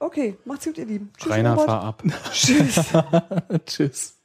Okay, 0.00 0.36
macht's 0.44 0.64
gut, 0.64 0.78
ihr 0.78 0.86
Lieben. 0.86 1.10
Tschüss, 1.18 1.32
Rainer, 1.32 1.50
Robert. 1.54 1.66
fahr 1.66 1.82
ab. 1.82 2.02
Tschüss. 2.32 2.80
Tschüss. 3.66 4.17